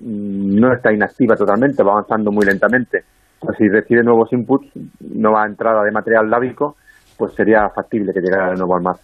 mm, 0.00 0.60
no 0.60 0.72
está 0.74 0.92
inactiva 0.92 1.36
totalmente, 1.36 1.82
va 1.82 1.92
avanzando 1.92 2.30
muy 2.30 2.44
lentamente 2.44 3.04
pues 3.42 3.58
si 3.58 3.68
recibe 3.68 4.02
nuevos 4.02 4.32
inputs, 4.32 4.68
nueva 5.00 5.44
entrada 5.44 5.82
de 5.82 5.90
material 5.90 6.30
lábico, 6.30 6.76
pues 7.16 7.34
sería 7.34 7.68
factible 7.70 8.12
que 8.12 8.20
llegara 8.20 8.50
de 8.50 8.56
nuevo 8.56 8.76
al 8.76 8.82
mar, 8.82 8.96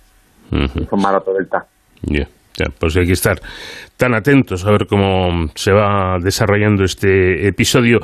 uh 0.52 1.20
todo 1.20 1.34
delta. 1.34 1.66
Ya, 2.02 2.28
pues 2.78 2.96
hay 2.96 3.06
que 3.06 3.12
estar 3.12 3.40
tan 3.98 4.14
atentos 4.14 4.64
a 4.64 4.70
ver 4.70 4.86
cómo 4.86 5.48
se 5.54 5.72
va 5.72 6.18
desarrollando 6.22 6.84
este 6.84 7.48
episodio. 7.48 7.98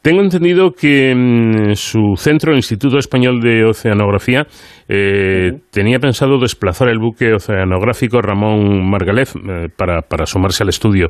Tengo 0.00 0.22
entendido 0.22 0.70
que 0.70 1.12
mm, 1.14 1.74
su 1.74 2.14
centro, 2.16 2.52
el 2.52 2.58
Instituto 2.58 2.98
Español 2.98 3.40
de 3.40 3.64
Oceanografía, 3.64 4.46
eh, 4.88 5.50
tenía 5.72 5.98
pensado 5.98 6.38
desplazar 6.38 6.88
el 6.88 6.98
buque 6.98 7.34
oceanográfico 7.34 8.22
Ramón 8.22 8.88
Margalef 8.88 9.34
eh, 9.36 9.68
para, 9.76 10.02
para 10.02 10.24
sumarse 10.24 10.62
al 10.62 10.68
estudio 10.68 11.08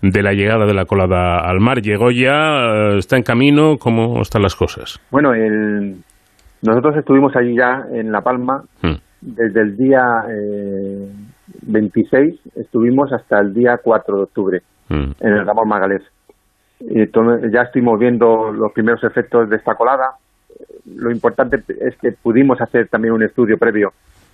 de 0.00 0.22
la 0.22 0.32
llegada 0.32 0.64
de 0.64 0.74
la 0.74 0.86
colada 0.86 1.38
al 1.38 1.60
mar. 1.60 1.82
¿Llegó 1.82 2.10
ya? 2.10 2.96
¿Está 2.96 3.16
en 3.18 3.22
camino? 3.22 3.76
¿Cómo 3.78 4.22
están 4.22 4.42
las 4.42 4.56
cosas? 4.56 5.00
Bueno, 5.10 5.34
el... 5.34 5.96
nosotros 6.62 6.96
estuvimos 6.96 7.36
allí 7.36 7.54
ya 7.56 7.82
en 7.92 8.10
La 8.10 8.22
Palma 8.22 8.62
hmm. 8.82 8.96
desde 9.20 9.60
el 9.60 9.76
día... 9.76 10.02
Eh 10.30 11.31
26 11.62 12.56
estuvimos 12.56 13.12
hasta 13.12 13.40
el 13.40 13.52
día 13.54 13.78
4 13.82 14.16
de 14.16 14.22
octubre 14.22 14.62
mm. 14.88 15.12
en 15.20 15.32
el 15.32 15.46
Ramón 15.46 15.68
Magalés. 15.68 16.02
Y 16.80 17.06
ya 17.52 17.62
estuvimos 17.62 17.98
viendo 17.98 18.50
los 18.52 18.72
primeros 18.72 19.02
efectos 19.04 19.48
de 19.48 19.56
esta 19.56 19.74
colada. 19.74 20.16
Lo 20.96 21.10
importante 21.10 21.58
es 21.80 21.96
que 21.98 22.10
pudimos 22.20 22.60
hacer 22.60 22.88
también 22.88 23.14
un 23.14 23.22
estudio 23.22 23.56
previo 23.56 23.90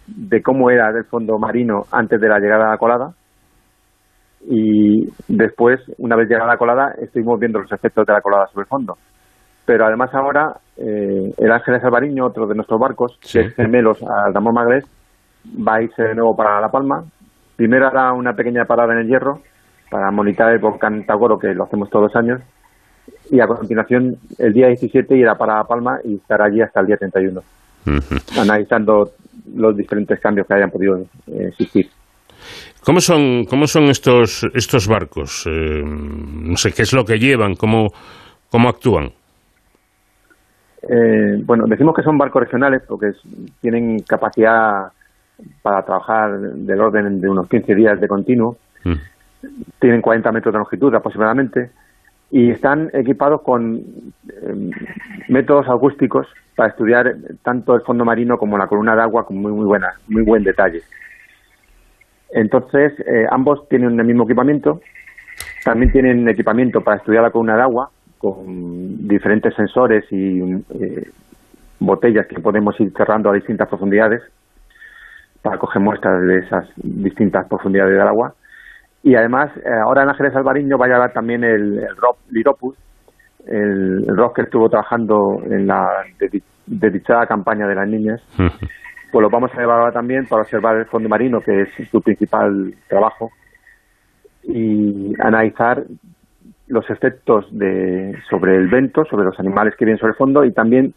de 0.06 0.40
cómo 0.42 0.70
era 0.70 0.88
el 0.88 1.04
fondo 1.04 1.38
marino 1.38 1.82
antes 1.92 2.20
de 2.20 2.28
la 2.28 2.38
llegada 2.38 2.64
de 2.64 2.70
la 2.70 2.78
colada. 2.78 3.10
Y 4.48 5.04
después, 5.28 5.80
una 5.98 6.16
vez 6.16 6.28
llegada 6.28 6.52
la 6.52 6.56
colada, 6.56 6.94
estuvimos 7.02 7.38
viendo 7.38 7.60
los 7.60 7.70
efectos 7.70 8.06
de 8.06 8.12
la 8.14 8.20
colada 8.20 8.46
sobre 8.46 8.62
el 8.62 8.68
fondo. 8.68 8.94
Pero 9.66 9.84
además 9.84 10.08
ahora, 10.14 10.54
eh, 10.78 11.30
el 11.36 11.52
Ángeles 11.52 11.84
Alvariño, 11.84 12.24
otro 12.24 12.46
de 12.46 12.54
nuestros 12.54 12.80
barcos, 12.80 13.18
que 13.20 13.40
es 13.40 13.54
gemelos 13.54 14.02
al 14.02 14.32
Ramón 14.32 14.54
Magalés, 14.54 14.84
va 15.46 15.76
a 15.76 15.82
irse 15.82 16.02
de 16.02 16.14
nuevo 16.14 16.34
para 16.34 16.60
La 16.60 16.70
Palma. 16.70 17.04
Primero 17.58 17.88
hará 17.88 18.12
una 18.12 18.34
pequeña 18.34 18.66
parada 18.66 18.92
en 18.92 19.00
el 19.00 19.08
hierro 19.08 19.40
para 19.90 20.12
monitorear 20.12 20.52
el 20.52 20.60
volcán 20.60 21.04
Tagoro, 21.04 21.40
que 21.40 21.48
lo 21.48 21.64
hacemos 21.64 21.90
todos 21.90 22.04
los 22.04 22.16
años. 22.16 22.40
y 23.32 23.40
a 23.40 23.48
continuación 23.48 24.16
el 24.38 24.52
día 24.52 24.68
17 24.68 25.16
irá 25.16 25.34
para 25.34 25.64
Palma 25.64 25.98
y 26.04 26.14
estará 26.14 26.44
allí 26.44 26.62
hasta 26.62 26.78
el 26.78 26.86
día 26.86 26.96
31, 26.96 27.42
analizando 28.38 29.10
los 29.56 29.76
diferentes 29.76 30.20
cambios 30.20 30.46
que 30.46 30.54
hayan 30.54 30.70
podido 30.70 30.98
eh, 31.26 31.48
existir. 31.48 31.90
¿Cómo 32.84 33.00
son, 33.00 33.44
cómo 33.46 33.66
son 33.66 33.86
estos, 33.86 34.46
estos 34.54 34.86
barcos? 34.86 35.44
Eh, 35.48 35.82
no 35.84 36.56
sé, 36.56 36.70
¿qué 36.70 36.82
es 36.82 36.92
lo 36.92 37.04
que 37.04 37.18
llevan? 37.18 37.56
¿Cómo, 37.56 37.88
cómo 38.52 38.68
actúan? 38.68 39.10
Eh, 40.82 41.42
bueno, 41.44 41.64
decimos 41.66 41.92
que 41.96 42.04
son 42.04 42.16
barcos 42.16 42.44
regionales 42.44 42.82
porque 42.86 43.08
tienen 43.60 43.98
capacidad 44.06 44.92
para 45.62 45.84
trabajar 45.84 46.38
del 46.38 46.80
orden 46.80 47.20
de 47.20 47.28
unos 47.28 47.48
15 47.48 47.74
días 47.74 48.00
de 48.00 48.08
continuo. 48.08 48.56
Mm. 48.84 48.92
Tienen 49.78 50.02
40 50.02 50.32
metros 50.32 50.52
de 50.52 50.58
longitud 50.58 50.94
aproximadamente 50.94 51.70
y 52.30 52.50
están 52.50 52.90
equipados 52.92 53.42
con 53.42 53.76
em, 54.42 54.70
métodos 55.28 55.68
acústicos 55.68 56.26
para 56.56 56.70
estudiar 56.70 57.14
tanto 57.42 57.74
el 57.74 57.82
fondo 57.82 58.04
marino 58.04 58.36
como 58.36 58.58
la 58.58 58.66
columna 58.66 58.94
de 58.96 59.02
agua 59.02 59.24
con 59.24 59.36
muy, 59.38 59.52
muy 59.52 59.64
buena, 59.64 59.92
muy 60.08 60.22
buen 60.22 60.42
detalle. 60.42 60.82
Entonces, 62.30 62.92
eh, 63.00 63.26
ambos 63.30 63.66
tienen 63.68 63.98
el 63.98 64.06
mismo 64.06 64.24
equipamiento, 64.24 64.80
también 65.64 65.92
tienen 65.92 66.28
equipamiento 66.28 66.82
para 66.82 66.98
estudiar 66.98 67.22
la 67.22 67.30
columna 67.30 67.56
de 67.56 67.62
agua 67.62 67.90
con 68.18 69.08
diferentes 69.08 69.54
sensores 69.54 70.04
y 70.10 70.40
eh, 70.40 71.08
botellas 71.78 72.26
que 72.26 72.40
podemos 72.40 72.78
ir 72.80 72.92
cerrando 72.94 73.30
a 73.30 73.34
distintas 73.34 73.68
profundidades 73.68 74.20
para 75.42 75.58
coger 75.58 75.80
muestras 75.80 76.20
de 76.22 76.38
esas 76.38 76.68
distintas 76.76 77.46
profundidades 77.48 77.92
del 77.92 78.08
agua 78.08 78.34
y 79.02 79.14
además, 79.14 79.50
eh, 79.56 79.70
ahora 79.84 80.02
en 80.02 80.10
Ángeles 80.10 80.34
Alvariño 80.34 80.76
va 80.76 80.86
a 80.86 80.88
llevar 80.88 81.12
también 81.12 81.44
el, 81.44 81.78
el 81.78 81.96
rock 81.96 82.18
Liropus, 82.30 82.76
el, 83.46 84.04
rock 84.08 84.36
que 84.36 84.42
estuvo 84.42 84.68
trabajando 84.68 85.40
en 85.44 85.66
la 85.66 86.04
dedichada 86.66 87.26
campaña 87.26 87.66
de 87.66 87.74
las 87.74 87.88
niñas. 87.88 88.20
pues 88.36 89.22
lo 89.22 89.30
vamos 89.30 89.50
a 89.54 89.60
llevar 89.60 89.78
ahora 89.80 89.92
también 89.92 90.26
para 90.26 90.42
observar 90.42 90.76
el 90.76 90.86
fondo 90.86 91.08
marino, 91.08 91.40
que 91.40 91.62
es 91.62 91.88
su 91.90 92.00
principal 92.02 92.74
trabajo, 92.88 93.30
y 94.42 95.14
analizar 95.20 95.84
los 96.66 96.90
efectos 96.90 97.46
de, 97.50 98.14
sobre 98.28 98.56
el 98.56 98.68
vento, 98.68 99.04
sobre 99.04 99.24
los 99.24 99.38
animales 99.38 99.74
que 99.76 99.84
vienen 99.84 99.98
sobre 99.98 100.10
el 100.10 100.18
fondo 100.18 100.44
y 100.44 100.52
también 100.52 100.92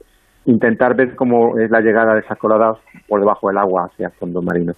intentar 0.46 0.96
ver 0.96 1.16
cómo 1.16 1.58
es 1.60 1.70
la 1.70 1.82
llegada 1.82 2.14
de 2.14 2.22
esas 2.22 2.38
coladas 2.38 2.78
por 3.08 3.20
debajo 3.20 3.50
del 3.50 3.58
agua 3.58 3.86
hacia 3.86 4.08
el 4.08 4.14
fondo 4.14 4.42
marino. 4.42 4.74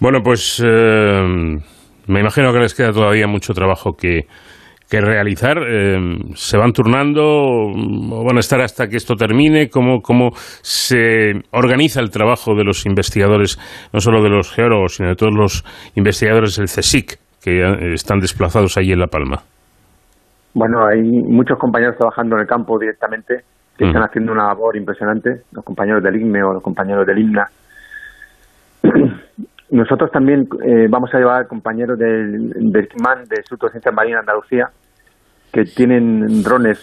Bueno, 0.00 0.20
pues 0.22 0.62
eh, 0.64 1.22
me 2.06 2.20
imagino 2.20 2.52
que 2.52 2.60
les 2.60 2.74
queda 2.74 2.92
todavía 2.92 3.26
mucho 3.26 3.52
trabajo 3.52 3.92
que, 3.92 4.26
realizar. 4.90 5.58
Eh, 5.58 5.98
¿Se 6.34 6.56
van 6.56 6.72
turnando 6.72 7.22
o 7.22 8.24
van 8.24 8.36
a 8.36 8.40
estar 8.40 8.60
hasta 8.60 8.86
que 8.86 8.96
esto 8.96 9.14
termine? 9.16 9.68
¿Cómo, 9.68 10.00
¿Cómo 10.00 10.30
se 10.32 11.32
organiza 11.52 12.00
el 12.00 12.10
trabajo 12.10 12.54
de 12.54 12.64
los 12.64 12.86
investigadores, 12.86 13.58
no 13.92 14.00
solo 14.00 14.22
de 14.22 14.30
los 14.30 14.50
geólogos, 14.50 14.94
sino 14.94 15.10
de 15.10 15.16
todos 15.16 15.34
los 15.34 15.64
investigadores 15.94 16.56
del 16.56 16.66
CSIC 16.66 17.18
que 17.42 17.92
están 17.92 18.20
desplazados 18.20 18.78
ahí 18.78 18.92
en 18.92 19.00
La 19.00 19.08
Palma? 19.08 19.42
Bueno, 20.54 20.86
hay 20.86 21.02
muchos 21.02 21.58
compañeros 21.58 21.96
trabajando 21.98 22.36
en 22.36 22.42
el 22.42 22.48
campo 22.48 22.78
directamente 22.78 23.44
que 23.78 23.86
están 23.86 24.02
haciendo 24.02 24.32
una 24.32 24.48
labor 24.48 24.76
impresionante, 24.76 25.42
los 25.52 25.64
compañeros 25.64 26.02
del 26.02 26.16
IGME 26.16 26.42
o 26.42 26.52
los 26.54 26.62
compañeros 26.62 27.06
del 27.06 27.18
IMNA. 27.18 27.48
Nosotros 29.70 30.10
también 30.10 30.48
eh, 30.66 30.88
vamos 30.90 31.14
a 31.14 31.18
llevar 31.18 31.46
compañeros 31.46 31.96
del, 31.96 32.50
del 32.50 32.88
CIMAN, 32.88 33.24
del 33.28 33.38
Instituto 33.38 33.66
de 33.66 33.72
Ciencias 33.72 33.94
Marinas 33.94 34.24
de 34.24 34.32
Andalucía, 34.32 34.70
que 35.52 35.64
tienen 35.64 36.42
drones 36.42 36.78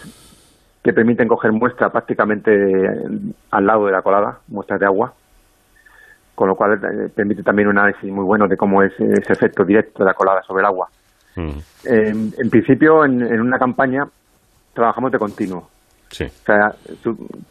que 0.82 0.94
permiten 0.94 1.28
coger 1.28 1.52
muestras 1.52 1.92
prácticamente 1.92 2.52
al 3.52 3.66
lado 3.66 3.88
de 3.88 3.92
la 3.92 4.02
colada, 4.02 4.40
muestras 4.48 4.80
de 4.80 4.86
agua, 4.86 5.14
con 6.34 6.48
lo 6.48 6.56
cual 6.56 6.76
eh, 6.76 7.10
permite 7.14 7.44
también 7.44 7.68
un 7.68 7.78
análisis 7.78 8.10
muy 8.10 8.24
bueno 8.24 8.48
de 8.48 8.56
cómo 8.56 8.84
es 8.84 8.94
ese 9.00 9.34
efecto 9.34 9.66
directo 9.66 10.04
de 10.04 10.06
la 10.06 10.14
colada 10.14 10.42
sobre 10.44 10.62
el 10.62 10.68
agua. 10.68 10.88
Mm. 11.36 11.58
en 11.84 12.50
principio, 12.50 13.04
en, 13.04 13.42
una 13.42 13.60
campaña 13.60 14.06
trabajamos 14.74 15.12
de 15.12 15.20
continuo. 15.20 15.68
Sí. 16.10 16.26
O 16.26 16.46
sea, 16.46 16.74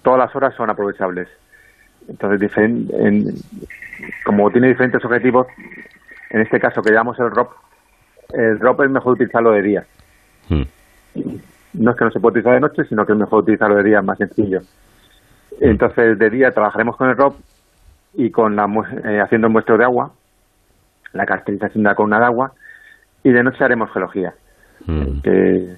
todas 0.02 0.18
las 0.18 0.34
horas 0.36 0.54
son 0.54 0.70
aprovechables. 0.70 1.28
Entonces, 2.08 2.50
en, 2.56 3.34
como 4.24 4.50
tiene 4.50 4.68
diferentes 4.68 5.04
objetivos, 5.04 5.46
en 6.30 6.40
este 6.40 6.60
caso 6.60 6.82
que 6.82 6.90
llamamos 6.90 7.18
el 7.18 7.30
ROP, 7.30 7.52
el 8.32 8.58
ROP 8.58 8.82
es 8.82 8.90
mejor 8.90 9.12
utilizarlo 9.14 9.52
de 9.52 9.62
día. 9.62 9.84
Hmm. 10.48 10.62
No 11.74 11.90
es 11.90 11.96
que 11.96 12.04
no 12.04 12.10
se 12.10 12.20
pueda 12.20 12.32
utilizar 12.32 12.54
de 12.54 12.60
noche, 12.60 12.84
sino 12.84 13.06
que 13.06 13.12
es 13.12 13.18
mejor 13.18 13.42
utilizarlo 13.42 13.76
de 13.76 13.84
día, 13.84 14.02
más 14.02 14.18
sencillo. 14.18 14.60
Hmm. 14.60 15.64
Entonces, 15.64 16.18
de 16.18 16.30
día 16.30 16.50
trabajaremos 16.50 16.96
con 16.96 17.08
el 17.08 17.16
ROP 17.16 17.36
y 18.14 18.30
con 18.30 18.56
la 18.56 18.66
eh, 19.04 19.20
haciendo 19.20 19.46
el 19.46 19.52
muestreo 19.52 19.78
de 19.78 19.84
agua, 19.84 20.12
la 21.12 21.26
caracterización 21.26 21.84
de 21.84 21.90
la 21.90 21.94
columna 21.94 22.18
de 22.18 22.26
agua, 22.26 22.52
y 23.22 23.30
de 23.30 23.42
noche 23.42 23.64
haremos 23.64 23.90
geología, 23.92 24.34
hmm. 24.86 25.20
que 25.22 25.76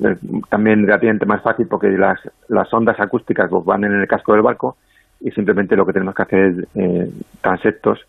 es 0.00 0.18
también 0.48 0.86
relativamente 0.86 1.26
más 1.26 1.42
fácil 1.42 1.66
porque 1.66 1.88
las, 1.88 2.18
las 2.48 2.72
ondas 2.72 2.98
acústicas 3.00 3.48
pues, 3.50 3.64
van 3.64 3.84
en 3.84 4.00
el 4.00 4.06
casco 4.06 4.32
del 4.32 4.42
barco 4.42 4.76
y 5.20 5.30
simplemente 5.30 5.76
lo 5.76 5.86
que 5.86 5.92
tenemos 5.92 6.14
que 6.14 6.22
hacer 6.22 6.40
es 6.40 6.66
eh, 6.74 7.10
transectos 7.40 8.00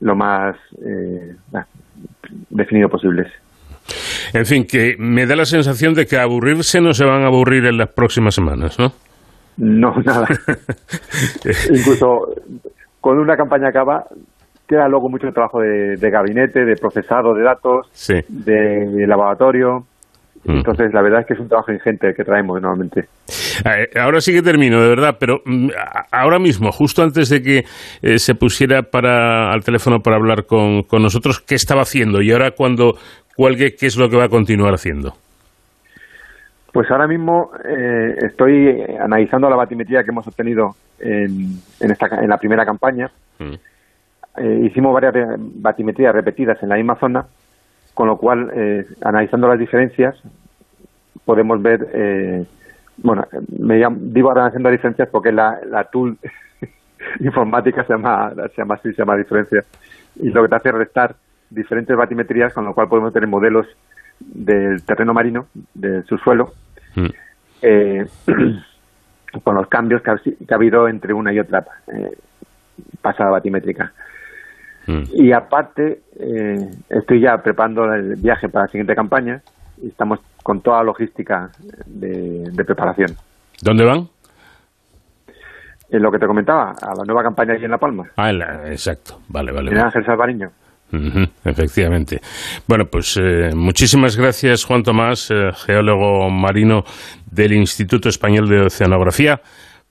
lo 0.00 0.16
más 0.16 0.56
eh, 0.82 1.34
definido 2.48 2.88
posibles. 2.88 3.30
En 4.32 4.46
fin, 4.46 4.66
que 4.66 4.96
me 4.98 5.26
da 5.26 5.36
la 5.36 5.44
sensación 5.44 5.94
de 5.94 6.06
que 6.06 6.16
aburrirse 6.16 6.80
no 6.80 6.94
se 6.94 7.04
van 7.04 7.22
a 7.22 7.26
aburrir 7.26 7.66
en 7.66 7.76
las 7.76 7.88
próximas 7.88 8.34
semanas, 8.34 8.78
¿no? 8.78 8.92
No, 9.58 9.94
nada. 10.04 10.26
Incluso 11.70 12.34
con 13.00 13.18
una 13.18 13.36
campaña 13.36 13.68
acaba, 13.68 14.04
queda 14.66 14.88
luego 14.88 15.10
mucho 15.10 15.30
trabajo 15.32 15.60
de, 15.60 16.10
gabinete, 16.10 16.64
de 16.64 16.76
procesado 16.76 17.34
de 17.34 17.42
datos, 17.42 17.90
de 18.28 19.06
laboratorio, 19.06 19.84
Mm. 19.84 19.89
Entonces, 20.44 20.92
la 20.94 21.02
verdad 21.02 21.20
es 21.20 21.26
que 21.26 21.34
es 21.34 21.40
un 21.40 21.48
trabajo 21.48 21.70
ingente 21.70 22.14
que 22.14 22.24
traemos 22.24 22.60
normalmente. 22.60 23.00
Eh, 23.64 23.98
ahora 24.00 24.20
sí 24.20 24.32
que 24.32 24.40
termino, 24.40 24.80
de 24.80 24.88
verdad, 24.88 25.16
pero 25.20 25.42
mm, 25.44 25.68
ahora 26.10 26.38
mismo, 26.38 26.72
justo 26.72 27.02
antes 27.02 27.28
de 27.28 27.42
que 27.42 27.64
eh, 28.02 28.18
se 28.18 28.34
pusiera 28.34 28.82
para, 28.82 29.52
al 29.52 29.62
teléfono 29.62 30.00
para 30.00 30.16
hablar 30.16 30.46
con, 30.46 30.84
nosotros, 30.90 31.40
¿qué 31.40 31.54
estaba 31.54 31.82
haciendo? 31.82 32.22
Y 32.22 32.32
ahora 32.32 32.52
cuando 32.52 32.94
cuelgue, 33.36 33.74
¿qué 33.78 33.86
es 33.86 33.96
lo 33.98 34.08
que 34.08 34.16
va 34.16 34.24
a 34.24 34.28
continuar 34.28 34.72
haciendo? 34.72 35.12
Pues 36.72 36.90
ahora 36.90 37.06
mismo 37.06 37.50
eh, 37.64 38.14
estoy 38.22 38.82
analizando 38.98 39.50
la 39.50 39.56
batimetría 39.56 40.04
que 40.04 40.10
hemos 40.10 40.26
obtenido 40.26 40.70
en, 41.00 41.58
en, 41.80 41.90
esta, 41.90 42.06
en 42.22 42.28
la 42.28 42.38
primera 42.38 42.64
campaña. 42.64 43.10
Mm. 43.38 44.66
hicimos 44.66 44.92
varias 44.94 45.14
batimetrías 45.38 46.14
repetidas 46.14 46.62
en 46.62 46.68
la 46.68 46.76
misma 46.76 46.94
zona 46.96 47.24
con 47.94 48.06
lo 48.06 48.16
cual, 48.16 48.50
eh, 48.54 48.86
analizando 49.02 49.48
las 49.48 49.58
diferencias, 49.58 50.16
podemos 51.24 51.60
ver, 51.62 51.88
eh, 51.92 52.46
bueno, 52.98 53.26
me 53.58 53.76
digo 53.76 54.30
analizando 54.30 54.68
las 54.68 54.78
diferencias 54.78 55.08
porque 55.08 55.32
la, 55.32 55.60
la 55.66 55.84
tool 55.84 56.16
informática 57.20 57.84
se 57.84 57.92
llama, 57.92 58.32
se 58.34 58.62
llama 58.62 58.74
así, 58.74 58.90
se 58.92 58.98
llama 58.98 59.16
diferencia, 59.16 59.64
y 60.16 60.30
lo 60.30 60.42
que 60.42 60.48
te 60.48 60.56
hace 60.56 60.68
es 60.68 60.74
restar 60.74 61.16
diferentes 61.50 61.96
batimetrías, 61.96 62.52
con 62.52 62.64
lo 62.64 62.74
cual 62.74 62.88
podemos 62.88 63.12
tener 63.12 63.28
modelos 63.28 63.66
del 64.18 64.82
terreno 64.84 65.12
marino, 65.12 65.46
del 65.74 66.04
subsuelo, 66.04 66.52
mm. 66.94 67.06
eh, 67.62 68.06
con 69.44 69.54
los 69.54 69.68
cambios 69.68 70.02
que 70.02 70.10
ha, 70.10 70.54
habido 70.54 70.88
entre 70.88 71.12
una 71.12 71.32
y 71.32 71.38
otra 71.38 71.64
pasada 73.00 73.30
batimétrica. 73.30 73.92
Mm. 74.90 75.02
Y 75.14 75.32
aparte, 75.32 76.00
eh, 76.18 76.68
estoy 76.88 77.20
ya 77.20 77.38
preparando 77.38 77.84
el 77.92 78.16
viaje 78.16 78.48
para 78.48 78.64
la 78.64 78.68
siguiente 78.68 78.94
campaña 78.94 79.40
y 79.80 79.88
estamos 79.88 80.18
con 80.42 80.60
toda 80.60 80.78
la 80.78 80.84
logística 80.84 81.50
de, 81.86 82.50
preparación. 82.64 83.10
¿Dónde 83.62 83.84
van? 83.84 84.08
En 85.90 86.02
lo 86.02 86.10
que 86.10 86.18
te 86.18 86.26
comentaba, 86.26 86.72
a 86.82 86.94
la 86.94 87.04
nueva 87.04 87.22
campaña 87.22 87.54
aquí 87.54 87.64
en 87.64 87.70
La 87.70 87.78
Palma. 87.78 88.04
Ah, 88.16 88.30
exacto. 88.66 89.20
Vale, 89.28 89.52
vale. 89.52 89.70
En 89.70 89.78
Ángel 89.78 90.04
Salvariño. 90.04 90.50
efectivamente. 91.44 92.20
Bueno, 92.66 92.86
pues 92.86 93.16
eh, 93.16 93.50
muchísimas 93.54 94.16
gracias, 94.16 94.64
Juan 94.64 94.82
Tomás, 94.82 95.30
eh, 95.30 95.50
geólogo 95.66 96.30
marino 96.30 96.84
del 97.30 97.52
Instituto 97.52 98.08
Español 98.08 98.48
de 98.48 98.62
Oceanografía, 98.62 99.40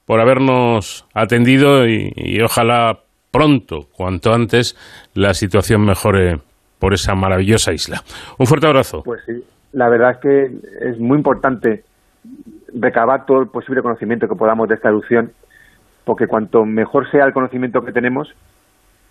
por 0.06 0.20
habernos 0.20 1.06
atendido 1.14 1.88
y 1.88 2.42
ojalá 2.42 3.00
pronto, 3.32 3.88
cuanto 3.96 4.34
antes, 4.34 4.76
la 5.14 5.34
situación 5.34 5.86
mejore 5.86 6.40
por 6.80 6.94
esa 6.94 7.16
maravillosa 7.16 7.74
isla. 7.74 8.02
Un 8.38 8.48
fuerte 8.48 8.68
abrazo. 8.68 9.04
Pues 9.04 9.22
sí, 9.26 9.44
la 9.74 9.90
verdad 9.90 10.12
es 10.12 10.18
que 10.18 10.90
es 10.90 11.00
muy 11.00 11.18
importante 11.18 11.84
recabar 12.74 13.26
todo 13.26 13.42
el 13.42 13.48
posible 13.48 13.82
conocimiento 13.82 14.28
que 14.28 14.36
podamos 14.36 14.70
de 14.70 14.76
esta 14.76 14.90
erupción, 14.90 15.32
porque 16.06 16.28
cuanto 16.28 16.66
mejor 16.66 17.10
sea 17.12 17.26
el 17.26 17.34
conocimiento 17.34 17.84
que 17.84 17.92
tenemos, 17.92 18.34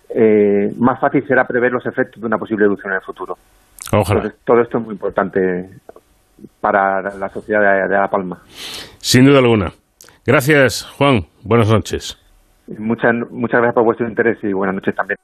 eh, 0.09 0.73
más 0.77 0.99
fácil 0.99 1.25
será 1.27 1.45
prever 1.45 1.71
los 1.71 1.85
efectos 1.85 2.19
de 2.19 2.27
una 2.27 2.37
posible 2.37 2.65
erupción 2.65 2.91
en 2.91 2.97
el 2.97 3.03
futuro. 3.03 3.37
Ojalá. 3.91 4.31
todo 4.43 4.61
esto 4.61 4.77
es 4.77 4.83
muy 4.83 4.93
importante 4.93 5.69
para 6.59 7.01
la 7.15 7.29
sociedad 7.29 7.87
de, 7.87 7.95
La 7.95 8.09
Palma. 8.09 8.41
Sin 8.99 9.25
duda 9.25 9.39
alguna. 9.39 9.71
Gracias, 10.25 10.85
Juan. 10.97 11.25
Buenas 11.43 11.69
noches. 11.69 12.17
Muchas, 12.77 13.13
muchas 13.31 13.59
gracias 13.59 13.73
por 13.73 13.83
vuestro 13.83 14.07
interés 14.07 14.37
y 14.43 14.53
buenas 14.53 14.75
noches 14.75 14.95
también. 14.95 15.17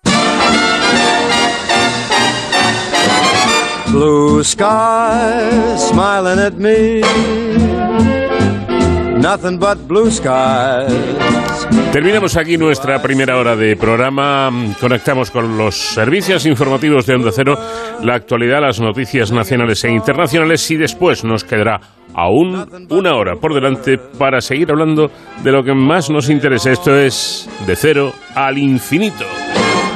Blue 3.91 4.43
sky 4.43 5.77
smiling 5.77 6.39
at 6.39 6.53
me. 6.53 7.01
Nothing 9.21 9.59
but 9.59 9.87
blue 9.87 10.11
skies. 10.11 10.91
Terminamos 11.91 12.35
aquí 12.35 12.57
nuestra 12.57 13.01
primera 13.01 13.37
hora 13.37 13.55
de 13.55 13.75
programa. 13.77 14.51
Conectamos 14.81 15.31
con 15.31 15.57
los 15.57 15.75
servicios 15.75 16.45
informativos 16.45 17.05
de 17.05 17.15
Onda 17.15 17.31
Cero, 17.31 17.57
la 18.03 18.15
actualidad, 18.15 18.61
las 18.61 18.81
noticias 18.81 19.31
nacionales 19.31 19.83
e 19.83 19.91
internacionales 19.91 20.69
y 20.71 20.75
después 20.75 21.23
nos 21.23 21.43
quedará 21.43 21.79
aún 22.15 22.87
una 22.89 23.15
hora 23.15 23.35
por 23.35 23.53
delante 23.53 23.97
para 23.97 24.41
seguir 24.41 24.71
hablando 24.71 25.11
de 25.43 25.51
lo 25.51 25.63
que 25.63 25.73
más 25.73 26.09
nos 26.09 26.29
interesa. 26.29 26.71
Esto 26.71 26.97
es 26.97 27.47
De 27.67 27.75
Cero 27.75 28.13
al 28.35 28.57
Infinito. 28.57 29.25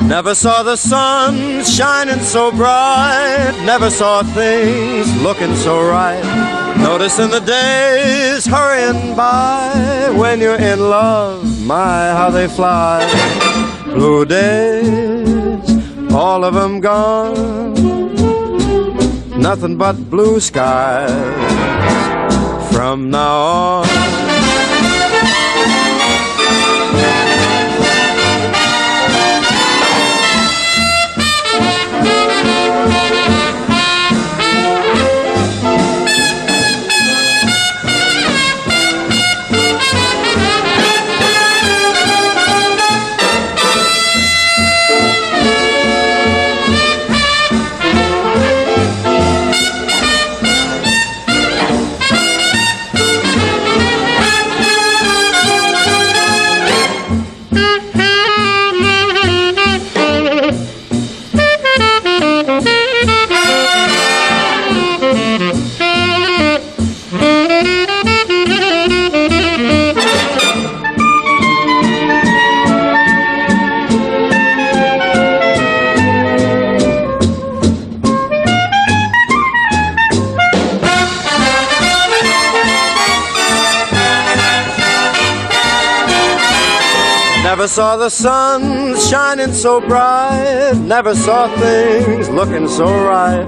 Never 0.01 0.33
saw 0.33 0.63
the 0.63 0.77
sun 0.77 1.63
shining 1.63 2.19
so 2.21 2.51
bright. 2.51 3.53
Never 3.65 3.89
saw 3.89 4.23
things 4.23 5.21
looking 5.21 5.53
so 5.55 5.81
right. 5.81 6.23
Noticing 6.77 7.29
the 7.29 7.41
days 7.41 8.45
hurrying 8.45 9.15
by. 9.15 10.09
When 10.15 10.39
you're 10.39 10.55
in 10.55 10.79
love, 10.79 11.43
my, 11.65 12.11
how 12.11 12.29
they 12.29 12.47
fly. 12.47 13.03
Blue 13.85 14.25
days, 14.25 16.13
all 16.13 16.45
of 16.45 16.53
them 16.53 16.79
gone. 16.79 18.38
Nothing 19.39 19.77
but 19.77 19.95
blue 20.09 20.41
skies 20.41 21.09
from 22.73 23.09
now 23.09 23.37
on. 23.37 24.28
Saw 87.67 87.97
the 87.97 88.09
sun 88.09 88.97
shining 88.97 89.53
so 89.53 89.81
bright, 89.81 90.75
never 90.75 91.13
saw 91.13 91.53
things 91.57 92.29
looking 92.29 92.67
so 92.67 92.85
right. 92.85 93.45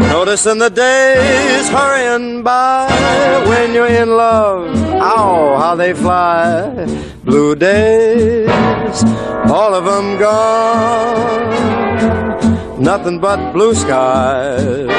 Noticing 0.00 0.58
the 0.58 0.70
days 0.70 1.68
hurrying 1.68 2.42
by 2.42 2.88
when 3.46 3.72
you're 3.72 3.86
in 3.86 4.10
love, 4.10 4.76
ow, 5.00 5.56
how 5.58 5.74
they 5.76 5.94
fly. 5.94 6.86
Blue 7.24 7.54
days, 7.54 8.48
all 9.50 9.74
of 9.74 9.84
them 9.84 10.18
gone, 10.18 11.52
nothing 12.82 13.20
but 13.20 13.52
blue 13.52 13.74
skies 13.74 14.90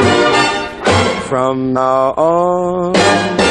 from 1.28 1.74
now 1.74 2.14
on. 2.14 3.47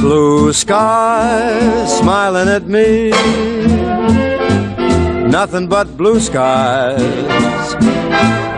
Blue 0.00 0.52
skies 0.52 1.98
smiling 1.98 2.48
at 2.48 2.66
me. 2.66 3.10
Nothing 5.28 5.68
but 5.68 5.96
blue 5.96 6.18
skies 6.18 7.74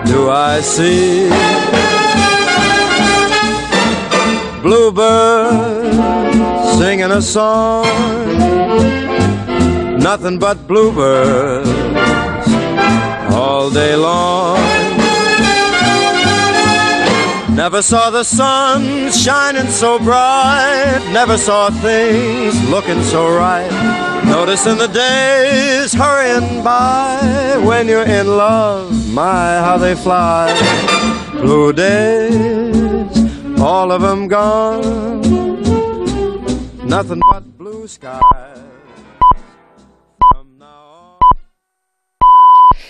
do 0.06 0.30
I 0.30 0.60
see. 0.60 1.28
Bluebirds 4.62 5.98
singing 6.78 7.10
a 7.10 7.20
song. 7.20 7.86
Nothing 9.98 10.38
but 10.38 10.66
bluebirds 10.68 11.68
all 13.34 13.68
day 13.70 13.96
long. 13.96 14.81
Never 17.54 17.82
saw 17.82 18.08
the 18.08 18.24
sun 18.24 19.12
shining 19.12 19.70
so 19.70 19.98
bright. 19.98 21.02
Never 21.12 21.36
saw 21.36 21.68
things 21.68 22.54
looking 22.70 23.02
so 23.02 23.28
right. 23.28 23.70
Noticing 24.24 24.78
the 24.78 24.88
days 24.88 25.92
hurrying 25.92 26.64
by. 26.64 27.60
When 27.62 27.88
you're 27.88 28.08
in 28.08 28.26
love, 28.26 28.90
my, 29.12 29.58
how 29.58 29.76
they 29.76 29.94
fly. 29.94 30.48
Blue 31.32 31.74
days, 31.74 33.60
all 33.60 33.92
of 33.92 34.00
them 34.00 34.28
gone. 34.28 35.20
Nothing 36.88 37.20
but 37.30 37.44
blue 37.58 37.86
skies. 37.86 38.62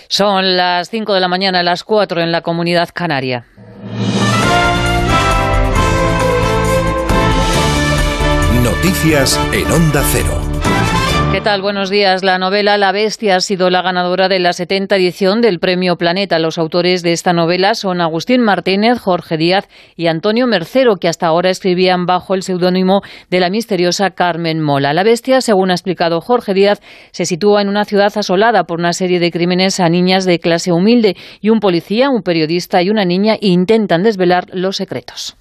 Son 0.07 0.55
las 0.55 0.89
5 0.89 1.13
de 1.13 1.19
la 1.19 1.27
mañana, 1.27 1.63
las 1.63 1.83
4 1.83 2.21
en 2.21 2.31
la 2.31 2.41
comunidad 2.41 2.89
canaria. 2.93 3.45
Noticias 8.83 9.39
en 9.53 9.71
Onda 9.71 10.03
Cero. 10.11 10.41
¿Qué 11.31 11.39
tal? 11.39 11.61
Buenos 11.61 11.89
días. 11.89 12.21
La 12.21 12.37
novela 12.37 12.77
La 12.77 12.91
Bestia 12.91 13.37
ha 13.37 13.39
sido 13.39 13.69
la 13.69 13.81
ganadora 13.81 14.27
de 14.27 14.39
la 14.39 14.51
70 14.51 14.97
edición 14.97 15.39
del 15.39 15.59
Premio 15.59 15.95
Planeta. 15.95 16.37
Los 16.37 16.57
autores 16.57 17.01
de 17.01 17.13
esta 17.13 17.31
novela 17.31 17.75
son 17.75 18.01
Agustín 18.01 18.41
Martínez, 18.41 18.99
Jorge 18.99 19.37
Díaz 19.37 19.69
y 19.95 20.07
Antonio 20.07 20.47
Mercero, 20.47 20.97
que 20.97 21.07
hasta 21.07 21.27
ahora 21.27 21.49
escribían 21.49 22.05
bajo 22.05 22.35
el 22.35 22.43
seudónimo 22.43 23.03
de 23.29 23.39
la 23.39 23.49
misteriosa 23.49 24.09
Carmen 24.09 24.59
Mola. 24.59 24.93
La 24.93 25.03
Bestia, 25.03 25.39
según 25.39 25.71
ha 25.71 25.75
explicado 25.75 26.19
Jorge 26.19 26.53
Díaz, 26.53 26.81
se 27.11 27.25
sitúa 27.25 27.61
en 27.61 27.69
una 27.69 27.85
ciudad 27.85 28.11
asolada 28.13 28.65
por 28.65 28.79
una 28.79 28.91
serie 28.91 29.21
de 29.21 29.31
crímenes 29.31 29.79
a 29.79 29.87
niñas 29.87 30.25
de 30.25 30.39
clase 30.39 30.73
humilde 30.73 31.15
y 31.39 31.51
un 31.51 31.61
policía, 31.61 32.09
un 32.09 32.21
periodista 32.21 32.81
y 32.81 32.89
una 32.89 33.05
niña 33.05 33.37
intentan 33.39 34.03
desvelar 34.03 34.47
los 34.51 34.75
secretos. 34.75 35.37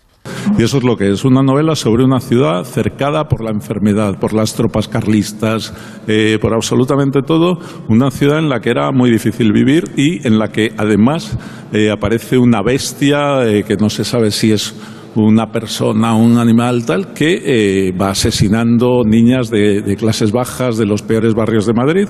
Y 0.59 0.63
eso 0.63 0.79
es 0.79 0.85
lo 0.85 0.97
que 0.97 1.11
es 1.11 1.25
una 1.25 1.43
novela 1.43 1.75
sobre 1.75 2.05
una 2.05 2.21
ciudad 2.21 2.65
cercada 2.65 3.25
por 3.25 3.43
la 3.43 3.51
enfermedad, 3.51 4.19
por 4.19 4.33
las 4.33 4.55
tropas 4.55 4.87
carlistas, 4.89 5.73
eh, 6.07 6.39
por 6.41 6.55
absolutamente 6.55 7.21
todo. 7.23 7.59
Una 7.89 8.11
ciudad 8.11 8.39
en 8.39 8.49
la 8.49 8.61
que 8.61 8.71
era 8.71 8.91
muy 8.93 9.11
difícil 9.11 9.53
vivir 9.53 9.85
y 9.97 10.27
en 10.27 10.39
la 10.39 10.49
que 10.49 10.73
además 10.77 11.39
eh, 11.73 11.91
aparece 11.91 12.39
una 12.39 12.63
bestia 12.63 13.47
eh, 13.47 13.65
que 13.65 13.77
no 13.77 13.89
se 13.89 14.05
sabe 14.05 14.31
si 14.31 14.53
es 14.53 14.75
una 15.15 15.51
persona, 15.51 16.15
un 16.15 16.39
animal 16.39 16.87
tal, 16.87 17.13
que 17.13 17.95
va 18.01 18.11
asesinando 18.11 19.03
niñas 19.05 19.51
de 19.51 19.97
clases 19.99 20.33
bajas 20.33 20.79
de 20.79 20.87
los 20.87 21.03
peores 21.03 21.35
barrios 21.35 21.67
de 21.67 21.75
Madrid. 21.75 22.09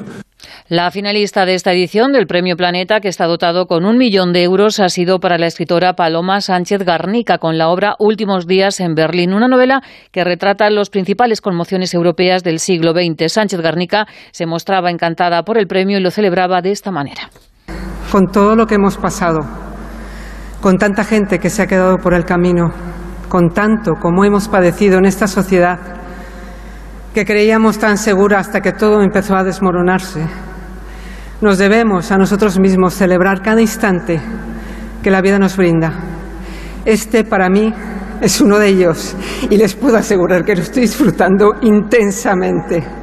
La 0.68 0.90
finalista 0.90 1.45
de 1.45 1.55
esta 1.55 1.72
edición 1.72 2.12
del 2.12 2.26
Premio 2.26 2.57
Planeta, 2.57 3.01
que 3.01 3.09
está 3.09 3.26
dotado 3.26 3.66
con 3.66 3.84
un 3.84 3.99
millón 3.99 4.32
de 4.32 4.43
euros, 4.43 4.80
ha 4.80 4.88
sido 4.88 5.18
para 5.18 5.38
la 5.38 5.47
escritora 5.47 5.95
Paloma 5.95 6.40
Sánchez 6.40 6.84
Garnica 6.84 7.38
con 7.38 7.59
la 7.59 7.68
obra 7.68 7.95
Últimos 7.99 8.47
días 8.47 8.80
en 8.80 8.95
Berlín, 8.95 9.32
una 9.32 9.49
novela 9.49 9.82
que 10.11 10.24
retrata 10.24 10.70
las 10.70 10.90
principales 10.90 11.40
conmociones 11.40 11.95
europeas 11.95 12.43
del 12.43 12.59
siglo 12.59 12.93
XX. 12.93 13.32
Sánchez 13.32 13.61
Garnica 13.61 14.07
se 14.30 14.47
mostraba 14.47 14.90
encantada 14.90 15.43
por 15.43 15.59
el 15.59 15.66
premio 15.66 15.99
y 15.99 16.03
lo 16.03 16.11
celebraba 16.11 16.62
de 16.62 16.70
esta 16.72 16.90
manera. 16.90 17.30
Con 18.11 18.26
todo 18.26 18.57
lo 18.57 18.66
que 18.66 18.74
hemos 18.76 18.97
pasado, 18.97 19.40
con 20.61 20.78
tanta 20.78 21.05
gente 21.05 21.38
que 21.38 21.51
se 21.51 21.62
ha 21.62 21.66
quedado 21.66 21.99
por 21.99 22.14
el 22.14 22.24
camino, 22.24 22.70
con 23.28 23.51
tanto 23.51 23.93
como 24.01 24.24
hemos 24.24 24.49
padecido 24.49 24.99
en 24.99 25.07
esta 25.07 25.26
sociedad, 25.26 26.01
que 27.14 27.24
creíamos 27.24 27.78
tan 27.78 27.98
segura 27.98 28.38
hasta 28.38 28.60
que 28.60 28.72
todo 28.72 29.02
empezó 29.02 29.36
a 29.36 29.44
desmoronarse 29.44 30.24
Nos 31.40 31.58
debemos 31.58 32.10
a 32.10 32.18
nosotros 32.18 32.58
mismos 32.58 32.94
celebrar 32.94 33.42
cada 33.42 33.60
instante 33.60 34.20
que 35.02 35.10
la 35.10 35.20
vida 35.20 35.38
nos 35.38 35.56
brinda. 35.56 35.92
Este 36.84 37.24
para 37.24 37.48
mí 37.48 37.74
es 38.20 38.40
uno 38.40 38.58
de 38.58 38.68
ellos 38.68 39.16
y 39.50 39.56
les 39.56 39.74
puedo 39.74 39.96
asegurar 39.96 40.44
que 40.44 40.54
lo 40.54 40.62
estoy 40.62 40.82
disfrutando 40.82 41.56
intensamente. 41.62 43.01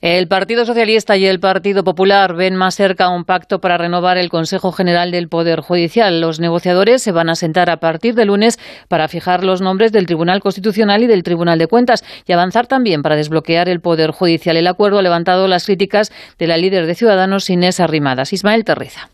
El 0.00 0.28
Partido 0.28 0.64
Socialista 0.64 1.18
y 1.18 1.26
el 1.26 1.40
Partido 1.40 1.84
Popular 1.84 2.34
ven 2.34 2.56
más 2.56 2.74
cerca 2.74 3.10
un 3.10 3.26
pacto 3.26 3.60
para 3.60 3.76
renovar 3.76 4.16
el 4.16 4.30
Consejo 4.30 4.72
General 4.72 5.10
del 5.10 5.28
Poder 5.28 5.60
Judicial. 5.60 6.22
Los 6.22 6.40
negociadores 6.40 7.02
se 7.02 7.12
van 7.12 7.28
a 7.28 7.34
sentar 7.34 7.68
a 7.68 7.80
partir 7.80 8.14
de 8.14 8.24
lunes 8.24 8.58
para 8.88 9.08
fijar 9.08 9.44
los 9.44 9.60
nombres 9.60 9.92
del 9.92 10.06
Tribunal 10.06 10.40
Constitucional 10.40 11.02
y 11.02 11.06
del 11.06 11.22
Tribunal 11.22 11.58
de 11.58 11.66
Cuentas 11.66 12.02
y 12.26 12.32
avanzar 12.32 12.66
también 12.66 13.02
para 13.02 13.16
desbloquear 13.16 13.68
el 13.68 13.82
Poder 13.82 14.10
Judicial. 14.10 14.56
El 14.56 14.68
acuerdo 14.68 15.00
ha 15.00 15.02
levantado 15.02 15.46
las 15.48 15.66
críticas 15.66 16.10
de 16.38 16.46
la 16.46 16.56
líder 16.56 16.86
de 16.86 16.94
Ciudadanos, 16.94 17.50
Inés 17.50 17.78
Arrimadas. 17.78 18.32
Ismael 18.32 18.64
Terriza. 18.64 19.10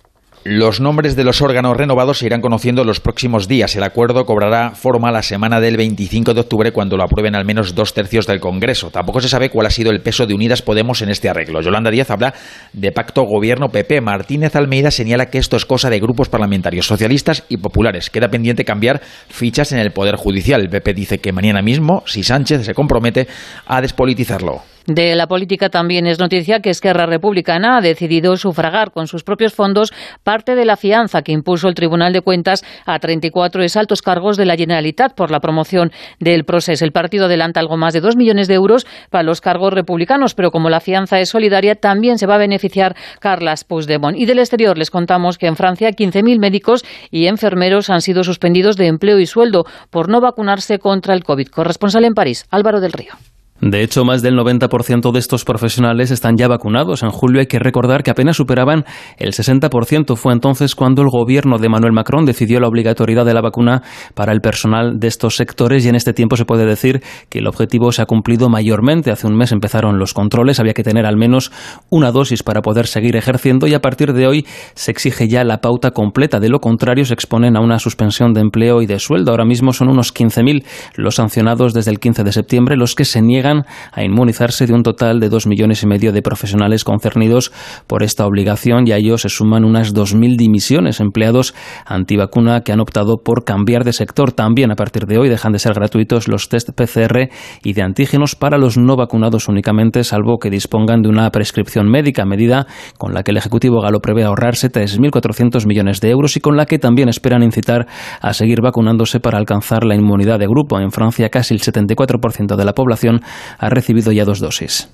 Los 0.49 0.81
nombres 0.81 1.17
de 1.17 1.25
los 1.25 1.43
órganos 1.43 1.77
renovados 1.77 2.19
se 2.19 2.27
irán 2.27 2.41
conociendo 2.41 2.85
los 2.85 3.01
próximos 3.01 3.49
días. 3.49 3.75
El 3.75 3.83
acuerdo 3.83 4.25
cobrará 4.27 4.77
forma 4.77 5.11
la 5.11 5.25
semana 5.25 5.61
del 5.61 5.77
25 5.77 6.35
de 6.35 6.41
octubre 6.41 6.71
cuando 6.71 6.97
lo 6.97 7.03
aprueben 7.03 7.35
al 7.35 7.45
menos 7.45 7.75
dos 7.75 7.95
tercios 7.95 8.29
del 8.29 8.39
Congreso. 8.39 8.91
Tampoco 8.91 9.21
se 9.21 9.29
sabe 9.29 9.51
cuál 9.51 9.67
ha 9.67 9.71
sido 9.71 9.91
el 9.91 10.03
peso 10.03 10.25
de 10.25 10.35
Unidas 10.35 10.63
Podemos 10.63 11.03
en 11.03 11.09
este 11.09 11.29
arreglo. 11.29 11.63
Yolanda 11.63 11.91
Díaz 11.91 12.13
habla 12.13 12.33
de 12.73 12.93
pacto 12.93 13.25
gobierno-PP. 13.25 14.01
Martínez 14.01 14.55
Almeida 14.55 14.93
señala 14.93 15.31
que 15.31 15.39
esto 15.39 15.57
es 15.57 15.67
cosa 15.67 15.91
de 15.91 15.99
grupos 15.99 16.29
parlamentarios 16.29 16.87
socialistas 16.87 17.43
y 17.49 17.57
populares. 17.57 18.09
Queda 18.09 18.29
pendiente 18.29 18.65
cambiar 18.65 19.01
fichas 19.29 19.73
en 19.73 19.81
el 19.81 19.91
Poder 19.91 20.15
Judicial. 20.15 20.61
El 20.61 20.69
PP 20.69 20.95
dice 20.95 21.19
que 21.19 21.33
mañana 21.33 21.61
mismo, 21.61 22.05
si 22.07 22.23
Sánchez 22.23 22.65
se 22.65 22.73
compromete 22.73 23.27
a 23.67 23.81
despolitizarlo. 23.81 24.76
De 24.87 25.17
la 25.17 25.27
política 25.27 25.69
también 25.69 26.07
es 26.07 26.21
noticia 26.21 26.61
que 26.61 26.71
Esquerra 26.71 27.07
Republicana 27.07 27.77
ha 27.77 27.81
decidido 27.81 28.37
sufragar 28.37 28.93
con 28.93 29.09
sus 29.09 29.25
propios 29.25 29.53
fondos 29.53 29.93
parte 30.23 30.55
de 30.55 30.65
la 30.65 30.77
fianza 30.77 31.23
que 31.23 31.33
impuso 31.33 31.67
el 31.67 31.75
Tribunal 31.75 32.13
de 32.13 32.21
Cuentas 32.21 32.65
a 32.85 32.97
34 33.01 33.65
exaltos 33.65 34.01
cargos 34.01 34.37
de 34.37 34.45
la 34.45 34.57
Generalitat 34.57 35.15
por 35.15 35.33
la 35.33 35.41
promoción 35.41 35.91
del 36.21 36.45
proceso. 36.45 36.85
El 36.85 36.93
partido 36.93 37.25
adelanta 37.25 37.59
algo 37.59 37.77
más 37.77 37.95
de 37.95 38.01
2 38.01 38.15
millones 38.15 38.47
de 38.47 38.55
euros 38.55 38.87
para 39.11 39.25
los 39.25 39.41
cargos 39.41 39.73
republicanos, 39.73 40.35
pero 40.35 40.53
como 40.53 40.71
la 40.71 40.79
fianza 40.79 41.19
es 41.19 41.31
solidaria, 41.31 41.75
también 41.75 42.19
se 42.19 42.27
va 42.27 42.37
a 42.37 42.39
beneficiar 42.39 42.95
Carlas 43.19 43.65
Puigdemont. 43.65 44.17
Y 44.17 44.27
del 44.27 44.39
exterior 44.39 44.79
les 44.79 44.93
contamos 44.93 45.37
que 45.37 45.49
en 45.49 45.57
Francia 45.57 45.91
15.000 45.91 46.39
médicos 46.39 46.85
y 47.11 47.27
enfermeros 47.27 47.91
han 47.91 48.03
sido 48.03 48.23
suspendidos 48.23 48.77
de 48.77 48.87
empleo 48.87 49.19
y 49.19 49.27
sueldo 49.27 49.67
por 49.91 50.09
no 50.09 50.21
vacunarse 50.21 50.79
contra 50.79 51.15
el 51.15 51.25
COVID. 51.25 51.49
Corresponsal 51.49 52.05
en 52.05 52.15
París, 52.15 52.47
Álvaro 52.51 52.81
del 52.81 52.93
Río. 52.93 53.15
De 53.61 53.83
hecho, 53.83 54.05
más 54.05 54.21
del 54.21 54.37
90% 54.37 55.13
de 55.13 55.19
estos 55.19 55.45
profesionales 55.45 56.11
están 56.11 56.37
ya 56.37 56.47
vacunados. 56.47 57.03
En 57.03 57.09
julio 57.09 57.41
hay 57.41 57.47
que 57.47 57.59
recordar 57.59 58.03
que 58.03 58.11
apenas 58.11 58.37
superaban 58.37 58.85
el 59.17 59.33
60%. 59.33 60.15
Fue 60.17 60.35
entonces 60.35 60.75
cuando 60.75 61.01
el 61.01 61.09
gobierno 61.09 61.57
de 61.57 61.71
Manuel 61.71 61.95
Macron 61.95 62.27
decidió 62.27 62.61
la 62.61 62.69
obligatoriedad 62.69 63.25
de 63.25 63.33
la 63.33 63.41
vacuna 63.41 63.83
para 64.15 64.33
el 64.33 64.43
personal 64.43 64.99
de 65.01 65.09
estos 65.09 65.37
sectores 65.37 65.87
y 65.87 65.89
en 65.89 65.95
este 65.95 66.13
tiempo 66.13 66.37
se 66.37 66.45
puede 66.45 66.67
decir 66.67 67.03
que 67.31 67.39
el 67.39 67.47
objetivo 67.47 67.93
se 67.93 68.03
ha 68.03 68.07
cumplido 68.07 68.51
mayormente. 68.51 69.11
Hace 69.11 69.27
un 69.27 69.37
mes 69.37 69.53
empezaron 69.53 69.99
los 69.99 70.13
controles, 70.13 70.61
había 70.61 70.75
que 70.75 70.83
tener 70.83 71.07
al 71.07 71.17
menos 71.17 71.51
una 71.89 72.13
dosis 72.13 72.43
para 72.43 72.61
poder 72.61 72.87
seguir 72.87 73.17
ejerciendo 73.17 73.67
y 73.67 73.73
a 73.73 73.81
partir 73.81 74.13
de 74.13 74.27
hoy 74.27 74.47
se 74.75 74.91
exige 74.91 75.29
ya 75.29 75.45
la 75.45 75.63
pauta 75.63 75.93
completa. 75.93 76.41
De 76.41 76.51
lo 76.51 76.61
contrario, 76.61 77.07
se 77.07 77.15
exponen 77.15 77.57
a 77.57 77.61
una 77.61 77.79
suspensión 77.79 78.35
de 78.35 78.43
empleo 78.43 78.83
y 78.83 78.87
de 78.87 78.99
sueldo. 78.99 79.31
Ahora 79.31 79.47
mismo 79.47 79.73
son 79.73 79.89
unos 79.89 80.15
15.000 80.15 80.63
los 80.97 81.15
sancionados 81.15 81.73
desde 81.73 81.91
el 81.91 82.01
15 82.01 82.23
de 82.23 82.33
septiembre, 82.33 82.77
los 82.77 82.95
que 82.95 83.07
se 83.07 83.23
niegan 83.23 83.46
a 83.93 84.03
inmunizarse 84.03 84.67
de 84.67 84.73
un 84.73 84.83
total 84.83 85.21
de 85.21 85.29
dos 85.29 85.47
millones 85.47 85.83
y 85.83 85.87
medio 85.87 86.13
de 86.13 86.23
profesionales 86.23 86.85
concernidos 86.85 87.53
por 87.87 88.03
esta 88.03 88.27
obligación 88.27 88.87
y 88.87 88.93
a 88.93 88.97
ellos 88.97 89.23
se 89.23 89.29
suman 89.29 89.65
unas 89.65 89.95
2.000 89.95 90.37
dimisiones 90.37 91.01
empleados 91.01 91.55
antivacuna 91.85 92.63
que 92.63 92.73
han 92.73 92.81
optado 92.81 93.17
por 93.23 93.45
cambiar 93.45 93.85
de 93.85 93.93
sector. 93.93 94.33
También 94.33 94.71
a 94.71 94.77
partir 94.77 95.07
de 95.07 95.19
hoy 95.19 95.29
dejan 95.29 95.53
de 95.53 95.59
ser 95.59 95.75
gratuitos 95.75 96.29
los 96.29 96.49
test 96.49 96.71
PCR 96.71 97.29
y 97.63 97.73
de 97.73 97.83
antígenos 97.83 98.35
para 98.35 98.59
los 98.59 98.77
no 98.77 98.97
vacunados 98.97 99.49
únicamente, 99.49 100.05
salvo 100.05 100.39
que 100.39 100.51
dispongan 100.51 101.03
de 101.03 101.09
una 101.09 101.31
prescripción 101.31 101.89
médica, 101.89 102.25
medida 102.25 102.67
con 102.99 103.15
la 103.15 103.23
que 103.23 103.31
el 103.31 103.37
Ejecutivo 103.37 103.81
galo 103.81 104.01
prevé 104.01 104.25
ahorrarse 104.25 104.71
3.400 104.71 105.67
millones 105.67 106.01
de 106.01 106.11
euros 106.11 106.37
y 106.37 106.41
con 106.41 106.57
la 106.57 106.67
que 106.67 106.79
también 106.79 107.09
esperan 107.09 107.43
incitar 107.43 107.87
a 108.21 108.33
seguir 108.33 108.61
vacunándose 108.61 109.21
para 109.21 109.39
alcanzar 109.39 109.85
la 109.85 109.95
inmunidad 109.95 110.39
de 110.39 110.47
grupo. 110.47 110.79
En 110.81 110.91
Francia, 110.91 111.29
casi 111.29 111.55
el 111.55 111.61
74% 111.61 112.57
de 112.57 112.65
la 112.65 112.73
población 112.73 113.21
ha 113.59 113.69
recibido 113.69 114.13
ya 114.13 114.25
dos 114.25 114.41
dosis. 114.41 114.89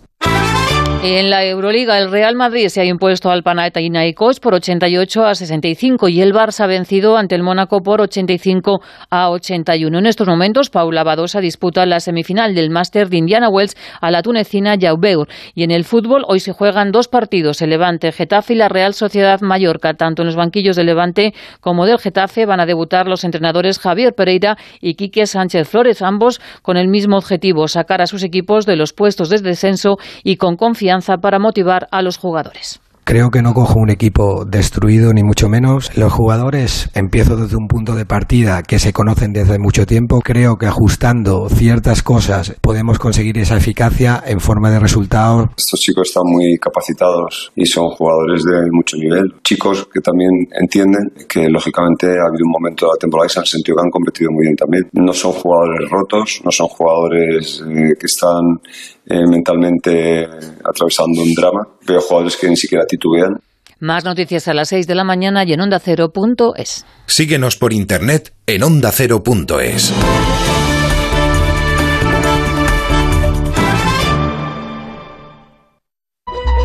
En 1.05 1.30
la 1.30 1.44
Euroliga, 1.44 1.98
el 1.98 2.12
Real 2.12 2.36
Madrid 2.36 2.68
se 2.68 2.80
ha 2.80 2.84
impuesto 2.84 3.28
al 3.28 3.42
Panathinaikos 3.42 4.38
por 4.38 4.55
88 4.55 5.26
a 5.26 5.34
65 5.34 6.09
y 6.09 6.20
el 6.20 6.32
Barça 6.32 6.61
ha 6.61 6.66
vencido 6.68 7.16
ante 7.16 7.34
el 7.34 7.42
Mónaco 7.42 7.82
por 7.82 8.00
85 8.00 8.80
a 9.11 9.28
81. 9.30 9.98
En 9.98 10.07
estos 10.07 10.28
momentos, 10.28 10.70
Paula 10.70 11.03
Badosa 11.03 11.40
disputa 11.40 11.86
la 11.86 11.98
semifinal 11.98 12.55
del 12.55 12.70
Máster 12.70 13.09
de 13.09 13.16
Indiana 13.16 13.48
Wells 13.48 13.76
a 14.00 14.12
la 14.12 14.22
tunecina 14.22 14.76
Jaubeur. 14.80 15.26
Y 15.57 15.64
en 15.64 15.72
el 15.72 15.84
fútbol, 15.84 16.22
hoy 16.28 16.38
se 16.38 16.53
juegan 16.53 16.92
dos 16.92 17.09
partidos, 17.09 17.61
el 17.62 17.70
Levante, 17.70 18.12
Getafe 18.12 18.53
y 18.53 18.59
la 18.59 18.68
Real 18.68 18.94
Sociedad 18.94 19.40
Mallorca. 19.40 19.94
Tanto 19.94 20.22
en 20.22 20.26
los 20.26 20.36
banquillos 20.36 20.76
del 20.76 20.86
Levante 20.86 21.34
como 21.59 21.84
del 21.84 21.98
Getafe 21.98 22.46
van 22.46 22.61
a 22.61 22.66
debutar 22.66 23.09
los 23.09 23.24
entrenadores 23.24 23.80
Javier 23.80 24.14
Pereira 24.14 24.57
y 24.80 24.94
Quique 24.94 25.26
Sánchez 25.26 25.68
Flores, 25.68 26.00
ambos 26.00 26.40
con 26.62 26.76
el 26.76 26.86
mismo 26.86 27.16
objetivo, 27.16 27.66
sacar 27.66 28.03
a 28.03 28.07
sus 28.07 28.22
equipos 28.22 28.66
de 28.66 28.76
los 28.76 28.92
puestos 28.92 29.30
de 29.30 29.40
descenso 29.40 29.96
y 30.22 30.36
con 30.36 30.55
confianza 30.55 30.91
para 31.20 31.38
motivar 31.38 31.88
a 31.90 32.03
los 32.03 32.18
jugadores. 32.18 32.80
Creo 33.05 33.30
que 33.30 33.43
no 33.43 33.53
cojo 33.53 33.80
un 33.80 33.90
equipo 33.90 34.45
destruido 34.45 35.12
ni 35.12 35.24
mucho 35.24 35.49
menos. 35.49 35.97
Los 35.97 36.12
jugadores 36.12 36.88
empiezo 36.95 37.36
desde 37.36 37.57
un 37.57 37.66
punto 37.66 37.97
de 37.97 38.07
partida 38.07 38.62
que 38.62 38.78
se 38.78 38.93
conocen 38.93 39.32
desde 39.32 39.59
mucho 39.59 39.86
tiempo. 39.86 40.20
Creo 40.20 40.55
que 40.55 40.66
ajustando 40.66 41.49
ciertas 41.49 42.05
cosas 42.05 42.55
podemos 42.62 43.01
conseguir 43.01 43.38
esa 43.38 43.57
eficacia 43.57 44.22
en 44.24 44.38
forma 44.38 44.70
de 44.70 44.78
resultados. 44.78 45.51
Estos 45.57 45.80
chicos 45.80 46.09
están 46.09 46.22
muy 46.26 46.57
capacitados 46.59 47.51
y 47.57 47.66
son 47.66 47.88
jugadores 47.88 48.45
de 48.45 48.70
mucho 48.70 48.97
nivel. 48.97 49.34
Chicos 49.43 49.88
que 49.93 50.01
también 50.01 50.30
entienden 50.61 51.12
que 51.28 51.49
lógicamente 51.49 52.07
ha 52.07 52.30
habido 52.30 52.47
un 52.47 52.53
momento 52.53 52.86
de 52.86 52.93
la 52.93 52.99
temporada 53.01 53.26
y 53.26 53.30
se 53.30 53.40
han 53.40 53.47
sentido 53.47 53.76
que 53.76 53.82
han 53.84 53.90
competido 53.90 54.30
muy 54.30 54.47
bien 54.47 54.55
también. 54.55 54.84
No 54.93 55.12
son 55.12 55.32
jugadores 55.32 55.90
rotos, 55.90 56.40
no 56.45 56.53
son 56.53 56.68
jugadores 56.68 57.64
eh, 57.68 57.95
que 57.99 58.07
están 58.07 58.62
eh, 59.07 59.26
mentalmente 59.26 60.28
atravesando 60.64 61.22
un 61.22 61.34
drama. 61.34 61.66
Veo 61.86 62.00
jugadores 62.00 62.36
que 62.36 62.48
ni 62.48 62.57
siquiera 62.57 62.84
titubean. 62.86 63.40
Más 63.80 64.05
noticias 64.05 64.46
a 64.46 64.55
las 64.55 64.68
6 64.68 64.86
de 64.86 64.94
la 64.94 65.03
mañana 65.03 65.42
y 65.44 65.53
en 65.53 65.61
ondacero.es. 65.61 66.86
Síguenos 67.07 67.57
por 67.57 67.72
internet 67.72 68.32
en 68.46 68.62
ondacero.es. 68.62 69.92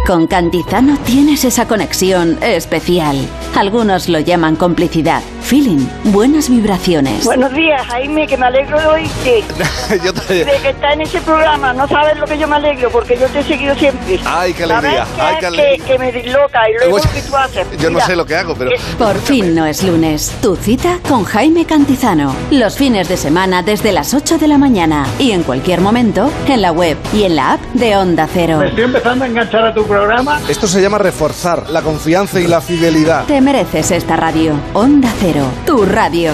Con 0.07 0.25
Cantizano 0.25 0.97
tienes 1.05 1.43
esa 1.43 1.67
conexión 1.67 2.38
especial. 2.41 3.17
Algunos 3.55 4.07
lo 4.07 4.21
llaman 4.21 4.55
complicidad, 4.55 5.21
feeling, 5.47 5.87
buenas 6.03 6.49
vibraciones. 6.49 7.23
Buenos 7.23 7.53
días, 7.53 7.81
Jaime, 7.87 8.27
que 8.27 8.35
me 8.35 8.47
alegro 8.47 8.77
de 8.81 8.85
oírte. 8.85 9.43
yo 10.03 10.13
te... 10.13 10.43
De 10.43 10.51
que 10.61 10.69
está 10.71 10.91
en 10.91 10.99
ese 11.01 11.21
programa, 11.21 11.71
no 11.71 11.87
sabes 11.87 12.17
lo 12.19 12.25
que 12.25 12.37
yo 12.37 12.49
me 12.49 12.57
alegro, 12.57 12.89
porque 12.91 13.17
yo 13.17 13.27
te 13.27 13.39
he 13.39 13.43
seguido 13.43 13.73
siempre. 13.75 14.19
Ay, 14.25 14.53
qué 14.53 14.63
alegría. 14.65 15.05
¿Sabes 15.05 15.19
Ay, 15.19 15.35
qué 15.35 15.39
qué 15.39 15.45
alegría. 15.47 15.77
que, 15.77 15.83
que 15.93 15.99
me 15.99 16.11
disloca 16.11 16.69
y 16.69 16.73
luego 16.73 16.97
lo 16.97 17.03
que 17.03 17.21
tú 17.21 17.35
haces. 17.37 17.67
Yo 17.79 17.89
no 17.89 18.01
sé 18.01 18.17
lo 18.17 18.25
que 18.25 18.35
hago, 18.35 18.55
pero... 18.55 18.71
Por 18.97 19.17
fin 19.21 19.55
no 19.55 19.65
es 19.65 19.83
lunes. 19.83 20.33
Tu 20.41 20.57
cita 20.57 20.99
con 21.07 21.23
Jaime 21.23 21.63
Cantizano. 21.65 22.35
Los 22.51 22.75
fines 22.75 23.07
de 23.07 23.15
semana 23.15 23.63
desde 23.63 23.93
las 23.93 24.13
8 24.13 24.37
de 24.39 24.49
la 24.49 24.57
mañana 24.57 25.07
y 25.17 25.31
en 25.31 25.43
cualquier 25.43 25.79
momento 25.79 26.29
en 26.47 26.61
la 26.61 26.73
web 26.73 26.97
y 27.13 27.23
en 27.23 27.37
la 27.37 27.53
app 27.53 27.61
de 27.73 27.95
Onda 27.95 28.27
Cero. 28.33 28.57
Me 28.59 28.67
estoy 28.67 28.83
empezando 28.83 29.23
a 29.23 29.27
enganchar 29.27 29.65
a 29.67 29.73
tu 29.73 29.85
programa. 29.85 30.41
Esto 30.49 30.67
se 30.67 30.81
llama 30.81 30.97
reforzar 30.97 31.69
la 31.69 31.81
confianza 31.81 32.41
y 32.41 32.47
la 32.47 32.59
fidelidad. 32.59 33.23
Te 33.25 33.39
mereces 33.39 33.91
esta 33.91 34.17
radio. 34.17 34.53
Onda 34.73 35.09
Cero, 35.19 35.36
tu 35.65 35.85
radio. 35.85 36.31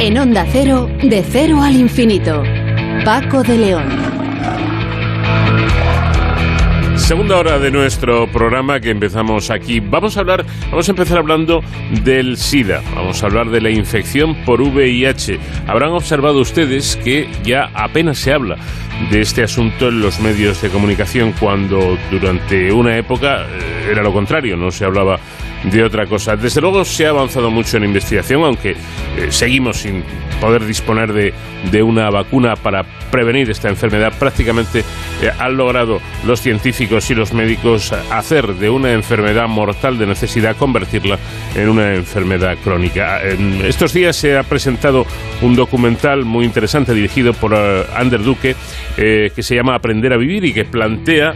En 0.00 0.18
Onda 0.18 0.44
Cero, 0.50 0.88
de 1.02 1.22
cero 1.22 1.62
al 1.62 1.76
infinito. 1.76 2.42
Paco 3.04 3.42
de 3.42 3.56
León. 3.56 4.21
Segunda 7.02 7.36
hora 7.36 7.58
de 7.58 7.72
nuestro 7.72 8.30
programa 8.30 8.78
que 8.78 8.90
empezamos 8.90 9.50
aquí. 9.50 9.80
Vamos 9.80 10.16
a 10.16 10.20
hablar, 10.20 10.46
vamos 10.70 10.88
a 10.88 10.92
empezar 10.92 11.18
hablando 11.18 11.60
del 12.04 12.36
SIDA. 12.36 12.80
Vamos 12.94 13.22
a 13.22 13.26
hablar 13.26 13.50
de 13.50 13.60
la 13.60 13.70
infección 13.70 14.36
por 14.44 14.62
VIH. 14.62 15.38
Habrán 15.66 15.90
observado 15.90 16.40
ustedes 16.40 16.96
que 16.96 17.28
ya 17.42 17.70
apenas 17.74 18.18
se 18.18 18.32
habla 18.32 18.56
de 19.10 19.20
este 19.20 19.42
asunto 19.42 19.88
en 19.88 20.00
los 20.00 20.20
medios 20.20 20.62
de 20.62 20.68
comunicación 20.68 21.34
cuando 21.38 21.98
durante 22.10 22.72
una 22.72 22.96
época 22.96 23.46
eh, 23.46 23.88
era 23.90 24.02
lo 24.02 24.12
contrario, 24.12 24.56
no 24.56 24.70
se 24.70 24.84
hablaba 24.84 25.18
de 25.64 25.84
otra 25.84 26.06
cosa. 26.06 26.36
Desde 26.36 26.60
luego 26.60 26.84
se 26.84 27.06
ha 27.06 27.10
avanzado 27.10 27.50
mucho 27.50 27.76
en 27.76 27.84
investigación, 27.84 28.42
aunque 28.44 28.70
eh, 28.70 28.76
seguimos 29.30 29.78
sin 29.78 30.02
poder 30.40 30.64
disponer 30.64 31.12
de, 31.12 31.32
de, 31.70 31.82
una 31.82 32.10
vacuna 32.10 32.56
para 32.56 32.84
prevenir 33.10 33.48
esta 33.50 33.68
enfermedad. 33.68 34.12
Prácticamente 34.18 34.80
eh, 34.80 35.30
han 35.38 35.56
logrado 35.56 36.00
los 36.26 36.40
científicos 36.40 37.08
y 37.10 37.14
los 37.14 37.32
médicos 37.32 37.92
hacer 38.10 38.54
de 38.54 38.68
una 38.68 38.92
enfermedad 38.92 39.46
mortal 39.46 39.98
de 39.98 40.06
necesidad 40.06 40.56
convertirla 40.56 41.18
en 41.54 41.68
una 41.68 41.94
enfermedad 41.94 42.56
crónica. 42.64 43.22
En 43.22 43.64
estos 43.64 43.92
días 43.92 44.16
se 44.16 44.36
ha 44.36 44.42
presentado 44.42 45.06
un 45.42 45.54
documental 45.54 46.24
muy 46.24 46.44
interesante 46.44 46.92
dirigido 46.92 47.34
por 47.34 47.52
uh, 47.52 47.84
Ander 47.94 48.22
Duque 48.22 48.56
que 48.94 49.42
se 49.42 49.54
llama 49.54 49.74
Aprender 49.74 50.12
a 50.12 50.18
Vivir 50.18 50.44
y 50.44 50.52
que 50.52 50.66
plantea 50.66 51.34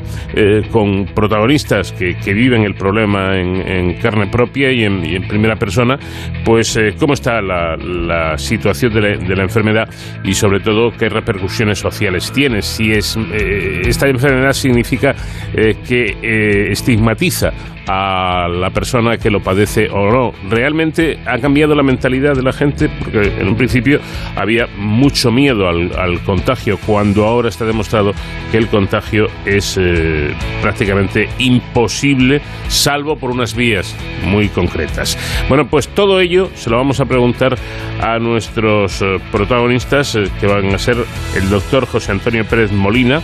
con 0.71 1.07
protagonistas 1.07 1.93
que, 1.93 2.15
que, 2.19 2.35
viven 2.35 2.65
el 2.65 2.75
problema 2.75 3.39
en, 3.39 3.63
en 3.67 3.95
propia 4.31 4.73
y 4.73 4.85
en, 4.85 5.29
primera 5.29 5.57
persona, 5.57 5.99
pues 6.45 6.77
eh, 6.77 6.95
cómo 6.99 7.15
está 7.15 7.41
la, 7.43 8.37
situación 8.39 8.95
de 8.95 9.01
la, 9.01 9.09
de 9.17 9.37
la, 9.37 9.43
enfermedad 9.43 9.89
y 10.25 10.35
sobre 10.35 10.61
todo 10.61 10.91
qué 10.93 11.09
repercusiones 11.09 11.79
sociales 11.79 12.33
tiene. 12.33 12.63
Si 12.63 12.93
es 12.93 13.17
eh, 13.33 13.83
esta 13.87 14.09
enfermedad 14.09 14.53
significa 14.53 15.15
eh, 15.55 15.77
que 15.87 16.71
estigmatiza 16.73 17.53
a 17.87 18.49
la 18.49 18.71
persona 18.71 19.17
que 19.19 19.31
lo 19.31 19.41
padece 19.41 19.89
o 19.91 20.11
no. 20.11 20.33
Realmente 20.49 21.19
ha 21.27 21.39
cambiado 21.39 21.75
la 21.75 21.83
mentalidad 21.83 22.35
de 22.35 22.43
la 22.43 22.53
gente 22.53 22.89
porque 22.89 23.33
en 23.39 23.49
un 23.49 23.57
principio 23.57 24.01
había 24.35 24.67
mucho 24.77 25.31
miedo 25.31 25.69
al, 25.69 26.21
contagio 26.25 26.79
cuando 26.85 27.25
ahora 27.27 27.49
está 27.49 27.65
demostrado 27.65 28.13
que 28.51 28.59
el 28.59 28.69
contagio 28.69 29.27
es 29.45 29.77
eh, 29.79 30.35
prácticamente 30.63 31.29
imposible 31.39 32.41
salvo 32.69 33.17
por 33.17 33.31
unas 33.31 33.55
vías 33.55 33.95
muy 34.25 34.49
concretas. 34.49 35.19
Bueno, 35.49 35.69
pues 35.69 35.89
todo 35.89 36.21
ello 36.21 36.51
se 36.55 36.71
lo 36.71 36.77
vamos 36.77 37.01
a 37.01 37.05
preguntar 37.05 37.57
a 38.01 38.19
nuestros 38.19 39.03
eh, 39.03 39.19
protagonistas 39.31 40.15
eh, 40.15 40.29
que 40.41 40.47
van 40.47 40.75
a 40.75 40.79
ser 40.79 40.97
el 41.37 41.51
doctor 41.51 41.87
José 41.87 42.13
Antonio 42.13 42.45
Pérez 42.45 42.73
Molina 42.73 43.21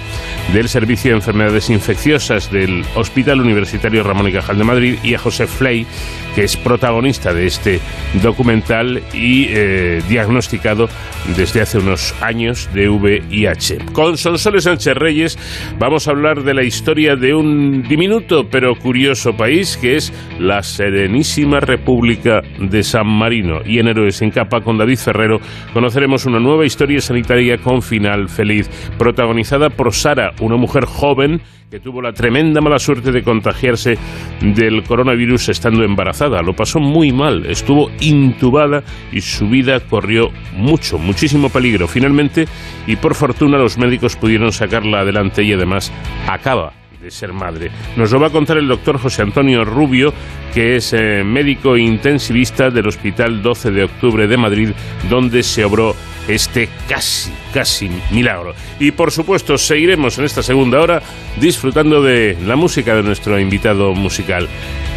del 0.53 0.69
Servicio 0.69 1.11
de 1.11 1.17
Enfermedades 1.17 1.71
Infecciosas 1.71 2.51
del 2.51 2.85
Hospital 2.95 3.41
Universitario 3.41 4.03
Ramón 4.03 4.29
y 4.29 4.33
Cajal 4.33 4.52
de 4.59 4.65
Madrid 4.65 4.99
y 5.03 5.15
a 5.15 5.19
José 5.19 5.47
Fley, 5.47 5.87
que 6.35 6.45
es 6.45 6.57
protagonista 6.57 7.33
de 7.33 7.47
este 7.47 7.81
documental 8.23 9.03
y 9.13 9.47
eh, 9.51 10.03
diagnosticado 10.09 10.89
desde 11.37 11.61
hace 11.61 11.79
unos 11.79 12.15
años 12.23 12.69
de 12.73 12.89
VIH. 12.89 13.79
Con 13.93 14.17
Sonsoles 14.17 14.65
Sánchez 14.65 14.95
Reyes 14.95 15.39
vamos 15.79 16.09
a 16.09 16.13
hablar 16.13 16.43
de 16.43 16.55
la 16.55 16.65
historia 16.65 17.17
de 17.17 17.35
un 17.35 17.83
diminuto 17.83 18.49
pero 18.51 18.75
curioso 18.75 19.33
país 19.37 19.77
que 19.77 19.97
es 19.97 20.13
la 20.39 20.63
Serenísima 20.63 21.61
República 21.61 22.41
de 22.59 22.83
San 22.83 23.07
Marino. 23.07 23.61
Y 23.65 23.79
en 23.79 23.89
Héroes 23.89 24.23
en 24.23 24.31
Capa 24.31 24.61
con 24.61 24.79
David 24.79 24.99
Ferrero 24.99 25.39
conoceremos 25.73 26.27
una 26.27 26.41
nueva 26.41 26.65
historia 26.65 27.01
sanitaria 27.01 27.59
con 27.59 27.83
final 27.83 28.29
feliz, 28.29 28.69
protagonizada 28.99 29.71
por 29.71 29.93
Sara, 29.93 30.33
una 30.41 30.57
mujer 30.57 30.85
joven 30.87 31.41
que 31.73 31.81
tuvo 31.81 32.03
la 32.03 32.13
tremenda 32.13 32.61
mala 32.61 32.79
suerte 32.79 33.13
de 33.13 33.23
contagiarse 33.23 33.97
del 34.43 34.83
coronavirus 34.83 35.49
estando 35.49 35.85
embarazada. 35.85 36.43
Lo 36.43 36.55
pasó 36.55 36.81
muy 36.81 37.13
mal, 37.13 37.47
estuvo 37.47 37.91
intubada 38.01 38.83
y 39.13 39.21
su 39.21 39.49
vida 39.49 39.81
corrió 39.81 40.31
mucho, 40.57 40.99
muchísimo 40.99 41.49
peligro. 41.49 41.89
Finalmente, 41.89 42.47
y 42.87 42.97
por 42.97 43.15
fortuna, 43.15 43.57
los 43.59 43.79
médicos 43.79 44.17
pudieron 44.17 44.53
sacarla 44.53 45.01
adelante 45.01 45.43
y 45.43 45.53
además 45.53 45.93
acaba 46.27 46.82
de 47.03 47.11
ser 47.11 47.33
madre. 47.33 47.71
Nos 47.97 48.13
lo 48.13 48.21
va 48.21 48.29
a 48.29 48.31
contar 48.31 48.57
el 48.59 48.69
doctor 48.69 48.99
José 48.99 49.23
Antonio 49.23 49.65
Rubio, 49.65 50.15
que 50.55 50.77
es 50.77 50.93
eh, 50.93 51.25
médico 51.25 51.77
intensivista 51.77 52.71
del 52.71 52.87
Hospital 52.87 53.43
12 53.43 53.71
de 53.73 53.85
Octubre 53.85 54.27
de 54.27 54.37
Madrid, 54.37 54.71
donde 55.11 55.43
se 55.43 55.65
obró 55.65 55.97
este 56.29 56.69
casi, 56.89 57.33
casi 57.53 57.91
milagro. 58.13 58.55
Y 58.79 58.93
por 58.93 59.11
supuesto, 59.11 59.59
seguiremos 59.59 60.19
en 60.19 60.25
esta 60.25 60.43
segunda 60.43 60.81
hora 60.81 61.03
disfrutando 61.41 62.03
de 62.03 62.39
la 62.47 62.57
música 62.57 62.95
de 62.95 63.03
nuestro 63.03 63.39
invitado 63.39 63.93
musical. 63.95 64.49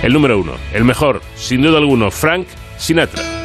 El 0.04 0.14
número 0.14 0.40
uno, 0.40 0.54
el 0.74 0.84
mejor, 0.84 1.22
sin 1.36 1.64
duda 1.64 1.80
alguno, 1.80 2.12
Frank 2.12 2.48
Sinatra. 2.78 3.45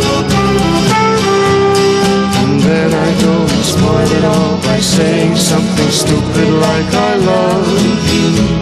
Something 5.81 5.91
stupid 5.91 6.53
like 6.53 6.93
I 6.93 7.15
love 7.15 7.67
you. 7.67 8.61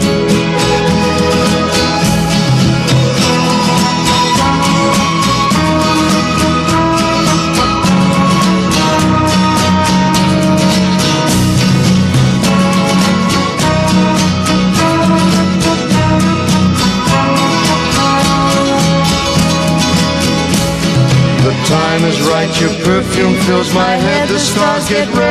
time 21.65 22.03
is 22.03 22.19
right, 22.21 22.49
your 22.59 22.73
perfume 22.83 23.35
fills 23.45 23.71
my 23.75 23.91
head, 23.91 24.27
the 24.27 24.39
stars 24.39 24.89
get 24.89 25.07
red 25.13 25.28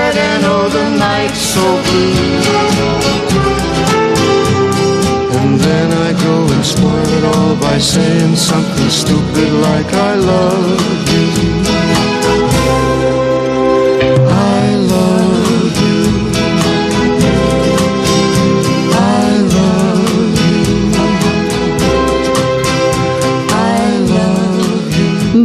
And 5.39 5.61
then 5.61 5.89
I 5.93 6.11
go 6.27 6.37
and 6.55 6.65
spoil 6.65 7.09
it 7.19 7.25
all 7.35 7.57
by 7.57 7.79
saying 7.79 8.37
something 8.37 8.91
stupid 8.91 9.51
like 9.69 9.93
I 9.93 10.15
love 10.15 11.11
you. 11.13 11.29
I 14.31 14.77
love 14.91 15.29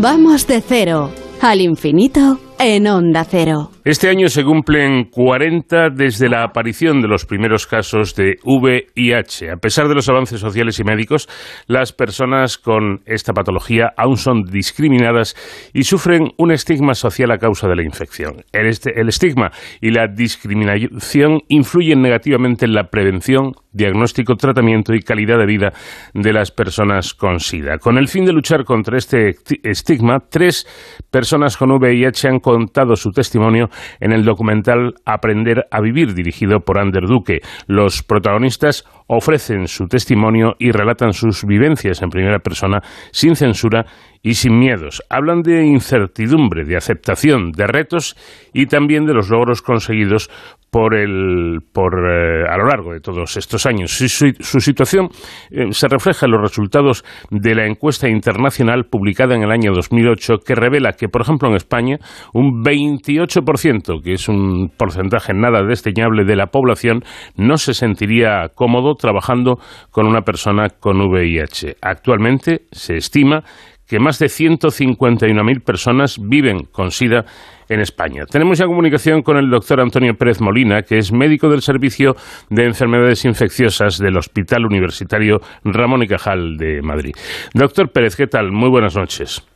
Vamos 0.04 0.48
de 0.48 0.60
cero 0.60 1.12
al 1.40 1.62
infinito 1.62 2.38
en 2.60 2.88
onda 2.88 3.24
cero. 3.24 3.73
Este 3.86 4.08
año 4.08 4.30
se 4.30 4.46
cumplen 4.46 5.10
40 5.12 5.90
desde 5.90 6.30
la 6.30 6.44
aparición 6.44 7.02
de 7.02 7.10
los 7.10 7.26
primeros 7.26 7.68
casos 7.68 8.16
de 8.16 8.38
VIH. 8.46 9.52
A 9.52 9.58
pesar 9.58 9.90
de 9.90 9.94
los 9.94 10.08
avances 10.08 10.40
sociales 10.40 10.80
y 10.80 10.86
médicos, 10.86 11.28
las 11.68 11.92
personas 11.92 12.58
con 12.58 13.02
esta 13.06 13.34
patología 13.34 13.92
aún 13.98 14.16
son 14.16 14.44
discriminadas 14.46 15.36
y 15.74 15.84
sufren 15.84 16.30
un 16.38 16.54
estigma 16.54 16.94
social 16.94 17.30
a 17.32 17.40
causa 17.40 17.68
de 17.68 17.76
la 17.76 17.84
infección. 17.84 18.46
El, 18.54 18.68
este, 18.68 19.02
el 19.02 19.10
estigma 19.10 19.52
y 19.82 19.92
la 19.92 20.08
discriminación 20.08 21.42
influyen 21.50 22.02
negativamente 22.02 22.64
en 22.64 22.76
la 22.76 22.86
prevención, 22.86 23.52
diagnóstico, 23.74 24.36
tratamiento 24.36 24.94
y 24.94 25.02
calidad 25.02 25.40
de 25.40 25.46
vida 25.46 25.74
de 26.14 26.32
las 26.32 26.52
personas 26.52 27.14
con 27.14 27.42
SIDA. 27.42 27.80
Con 27.80 27.98
el 27.98 28.08
fin 28.08 28.24
de 28.24 28.32
luchar 28.32 28.64
contra 28.64 28.98
este 28.98 29.36
estigma, 29.64 30.20
tres 30.30 30.66
personas 31.12 31.58
con 31.58 31.70
VIH 31.72 32.30
han 32.30 32.40
contado 32.40 32.96
su 32.96 33.12
testimonio 33.12 33.70
en 34.00 34.12
el 34.12 34.26
documental 34.26 34.96
Aprender 35.06 35.68
a 35.72 35.82
Vivir, 35.82 36.14
dirigido 36.14 36.62
por 36.62 36.78
Ander 36.78 37.08
Duque. 37.08 37.42
Los 37.68 38.04
protagonistas 38.04 38.86
ofrecen 39.08 39.68
su 39.68 39.88
testimonio 39.88 40.56
y 40.60 40.72
relatan 40.72 41.14
sus 41.14 41.46
vivencias 41.46 42.02
en 42.02 42.10
primera 42.10 42.40
persona 42.40 42.82
sin 43.12 43.36
censura 43.36 43.86
y 44.22 44.36
sin 44.36 44.58
miedos. 44.58 45.04
Hablan 45.10 45.42
de 45.42 45.66
incertidumbre, 45.66 46.64
de 46.64 46.78
aceptación, 46.78 47.52
de 47.52 47.68
retos 47.68 48.16
y 48.54 48.68
también 48.68 49.06
de 49.06 49.14
los 49.14 49.30
logros 49.30 49.62
conseguidos 49.62 50.30
por 50.74 50.96
el, 50.96 51.60
por, 51.72 51.94
eh, 51.94 52.46
a 52.50 52.58
lo 52.58 52.66
largo 52.66 52.94
de 52.94 53.00
todos 53.00 53.38
estos 53.38 53.68
años. 53.68 53.92
Su, 53.92 54.60
situación 54.60 55.10
eh, 55.52 55.68
se 55.70 55.88
refleja 55.88 56.26
en 56.26 56.32
los 56.32 56.42
resultados 56.42 57.06
de 57.30 57.54
la 57.54 57.68
encuesta 57.68 58.10
internacional 58.10 58.86
publicada 58.86 59.36
en 59.36 59.44
el 59.44 59.52
año 59.52 59.72
2008 59.72 60.40
que 60.44 60.56
revela 60.56 60.94
que, 60.94 61.10
por 61.10 61.22
ejemplo, 61.22 61.48
en 61.48 61.56
España, 61.58 62.00
un 62.34 62.64
28%, 62.64 64.02
que 64.02 64.14
es 64.14 64.28
un 64.28 64.72
porcentaje 64.76 65.34
nada 65.36 65.62
desdeñable 65.62 66.26
de 66.26 66.36
la 66.36 66.48
población, 66.48 67.04
no 67.38 67.58
se 67.58 67.76
sentiría 67.76 68.50
cómodo 68.56 68.93
trabajando 68.96 69.60
con 69.92 70.08
una 70.08 70.22
persona 70.22 70.70
con 70.70 71.02
VIH. 71.02 71.78
Actualmente 71.82 72.68
se 72.72 72.98
estima 72.98 73.44
que 73.88 74.00
más 74.00 74.18
de 74.18 74.28
151.000 74.28 75.64
personas 75.64 76.18
viven 76.20 76.66
con 76.72 76.92
SIDA 76.92 77.26
en 77.70 77.80
España. 77.80 78.26
Tenemos 78.26 78.58
ya 78.58 78.66
comunicación 78.66 79.22
con 79.22 79.38
el 79.38 79.50
doctor 79.50 79.82
Antonio 79.82 80.16
Pérez 80.16 80.42
Molina, 80.42 80.82
que 80.82 80.98
es 80.98 81.12
médico 81.12 81.50
del 81.50 81.62
Servicio 81.62 82.16
de 82.50 82.66
Enfermedades 82.66 83.26
Infecciosas 83.26 83.98
del 83.98 84.18
Hospital 84.18 84.66
Universitario 84.66 85.42
Ramón 85.64 86.04
y 86.04 86.08
Cajal 86.08 86.58
de 86.58 86.82
Madrid. 86.82 87.14
Doctor 87.54 87.92
Pérez, 87.92 88.16
¿qué 88.16 88.28
tal? 88.28 88.52
Muy 88.52 88.70
buenas 88.70 88.96
noches. 88.96 89.53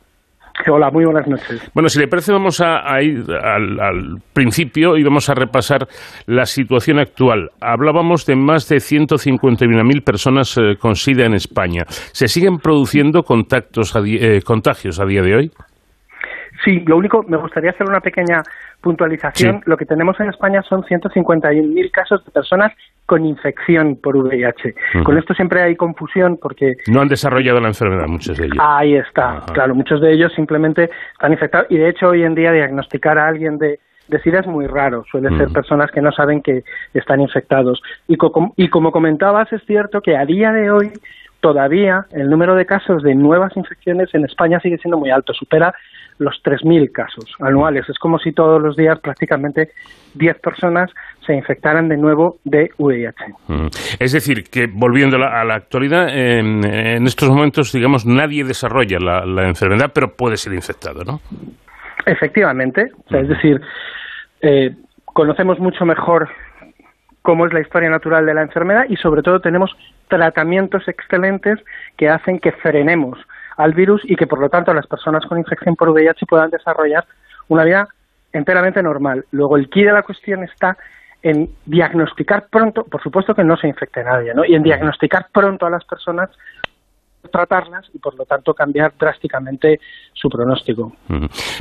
Hola, 0.66 0.90
muy 0.90 1.04
buenas 1.04 1.26
noches. 1.28 1.70
Bueno, 1.72 1.88
si 1.88 2.00
le 2.00 2.08
parece, 2.08 2.32
vamos 2.32 2.60
a, 2.60 3.00
ir 3.00 3.24
al, 3.30 4.20
principio 4.32 4.96
y 4.96 5.04
vamos 5.04 5.30
a 5.30 5.34
repasar 5.34 5.86
la 6.26 6.44
situación 6.46 6.98
actual. 6.98 7.50
Hablábamos 7.60 8.26
de 8.26 8.36
más 8.36 8.68
de 8.68 8.76
151.000 8.76 10.04
personas 10.04 10.58
eh, 10.58 10.76
con 10.78 10.94
SIDA 10.94 11.26
en 11.26 11.34
España. 11.34 11.84
¿Se 11.86 12.28
siguen 12.28 12.58
produciendo 12.58 13.22
contactos 13.22 13.94
eh, 14.04 14.40
contagios 14.44 15.00
a 15.00 15.06
día 15.06 15.22
de 15.22 15.36
hoy? 15.36 15.50
Sí, 16.64 16.80
lo 16.86 16.96
único, 16.96 17.22
me 17.28 17.36
gustaría 17.36 17.70
hacer 17.70 17.86
una 17.88 18.00
pequeña 18.00 18.42
puntualización. 18.80 19.62
Lo 19.66 19.76
que 19.76 19.84
tenemos 19.84 20.18
en 20.20 20.28
España 20.28 20.62
son 20.62 20.82
151.000 20.82 21.90
casos 21.90 22.24
de 22.24 22.30
personas 22.30 22.72
con 23.06 23.24
infección 23.24 23.96
por 23.96 24.16
VIH. 24.16 24.74
Con 25.02 25.18
esto 25.18 25.34
siempre 25.34 25.62
hay 25.62 25.76
confusión 25.76 26.38
porque... 26.40 26.74
No 26.86 27.00
han 27.00 27.08
desarrollado 27.08 27.60
la 27.60 27.68
enfermedad 27.68 28.06
muchos 28.06 28.36
de 28.36 28.46
ellos. 28.46 28.58
Ahí 28.60 28.94
está, 28.94 29.42
claro, 29.52 29.74
muchos 29.74 30.00
de 30.00 30.12
ellos 30.12 30.32
simplemente 30.34 30.90
están 31.12 31.32
infectados 31.32 31.66
y 31.70 31.76
de 31.76 31.88
hecho 31.88 32.08
hoy 32.08 32.22
en 32.22 32.34
día 32.34 32.52
diagnosticar 32.52 33.18
a 33.18 33.26
alguien 33.26 33.58
de, 33.58 33.80
de 34.08 34.20
SIDA 34.20 34.40
es 34.40 34.46
muy 34.46 34.66
raro, 34.66 35.04
suele 35.10 35.36
ser 35.36 35.48
personas 35.48 35.90
que 35.90 36.00
no 36.00 36.12
saben 36.12 36.42
que 36.42 36.64
están 36.94 37.20
infectados. 37.20 37.82
Y, 38.06 38.16
y 38.56 38.68
como 38.68 38.92
comentabas, 38.92 39.52
es 39.52 39.62
cierto 39.66 40.00
que 40.00 40.16
a 40.16 40.24
día 40.24 40.52
de 40.52 40.70
hoy 40.70 40.92
todavía 41.40 42.06
el 42.12 42.28
número 42.28 42.54
de 42.54 42.66
casos 42.66 43.02
de 43.02 43.14
nuevas 43.14 43.56
infecciones 43.56 44.12
en 44.14 44.24
España 44.24 44.60
sigue 44.60 44.78
siendo 44.78 44.98
muy 44.98 45.10
alto, 45.10 45.32
supera 45.32 45.74
los 46.18 46.40
3.000 46.44 46.90
casos 46.92 47.24
anuales. 47.40 47.88
Es 47.88 47.98
como 47.98 48.18
si 48.18 48.32
todos 48.32 48.60
los 48.60 48.76
días 48.76 48.98
prácticamente 49.00 49.70
10 50.14 50.38
personas 50.40 50.90
se 51.26 51.34
infectaran 51.34 51.88
de 51.88 51.96
nuevo 51.96 52.38
de 52.44 52.70
VIH. 52.78 53.24
Es 53.98 54.12
decir, 54.12 54.44
que 54.44 54.66
volviendo 54.66 55.16
a 55.16 55.44
la, 55.44 55.54
actualidad, 55.54 56.08
en, 56.08 57.06
estos 57.06 57.28
momentos, 57.28 57.72
digamos, 57.72 58.06
nadie 58.06 58.44
desarrolla 58.44 58.98
la, 58.98 59.46
enfermedad, 59.46 59.90
pero 59.94 60.14
puede 60.16 60.36
ser 60.36 60.54
infectado, 60.54 61.04
¿no? 61.04 61.20
Efectivamente. 62.06 62.90
es 63.10 63.28
decir, 63.28 63.60
eh, 64.40 64.74
conocemos 65.04 65.58
mucho 65.58 65.84
mejor 65.84 66.28
cómo 67.22 67.46
es 67.46 67.52
la 67.52 67.60
historia 67.60 67.90
natural 67.90 68.24
de 68.24 68.34
la 68.34 68.42
enfermedad 68.42 68.84
y 68.88 68.96
sobre 68.96 69.22
todo 69.22 69.40
tenemos 69.40 69.70
tratamientos 70.08 70.88
excelentes 70.88 71.58
que 71.96 72.08
hacen 72.08 72.38
que 72.38 72.52
frenemos 72.52 73.18
al 73.58 73.74
virus 73.74 74.00
y 74.04 74.16
que 74.16 74.26
por 74.26 74.40
lo 74.40 74.48
tanto 74.48 74.72
las 74.72 74.86
personas 74.86 75.26
con 75.26 75.36
infección 75.36 75.76
por 75.76 75.90
VIH 75.90 76.26
puedan 76.26 76.48
desarrollar 76.48 77.04
una 77.48 77.64
vida 77.64 77.88
enteramente 78.32 78.82
normal. 78.82 79.24
Luego 79.32 79.56
el 79.56 79.68
key 79.68 79.84
de 79.84 79.92
la 79.92 80.02
cuestión 80.02 80.44
está 80.44 80.78
en 81.22 81.50
diagnosticar 81.66 82.46
pronto, 82.48 82.84
por 82.84 83.02
supuesto 83.02 83.34
que 83.34 83.42
no 83.42 83.56
se 83.56 83.66
infecte 83.66 84.04
nadie, 84.04 84.32
¿no? 84.32 84.44
Y 84.44 84.54
en 84.54 84.62
diagnosticar 84.62 85.26
pronto 85.32 85.66
a 85.66 85.70
las 85.70 85.84
personas 85.84 86.30
tratarlas 87.30 87.86
y 87.92 87.98
por 87.98 88.16
lo 88.16 88.24
tanto 88.24 88.54
cambiar 88.54 88.92
drásticamente 88.98 89.80
su 90.12 90.28
pronóstico. 90.28 90.92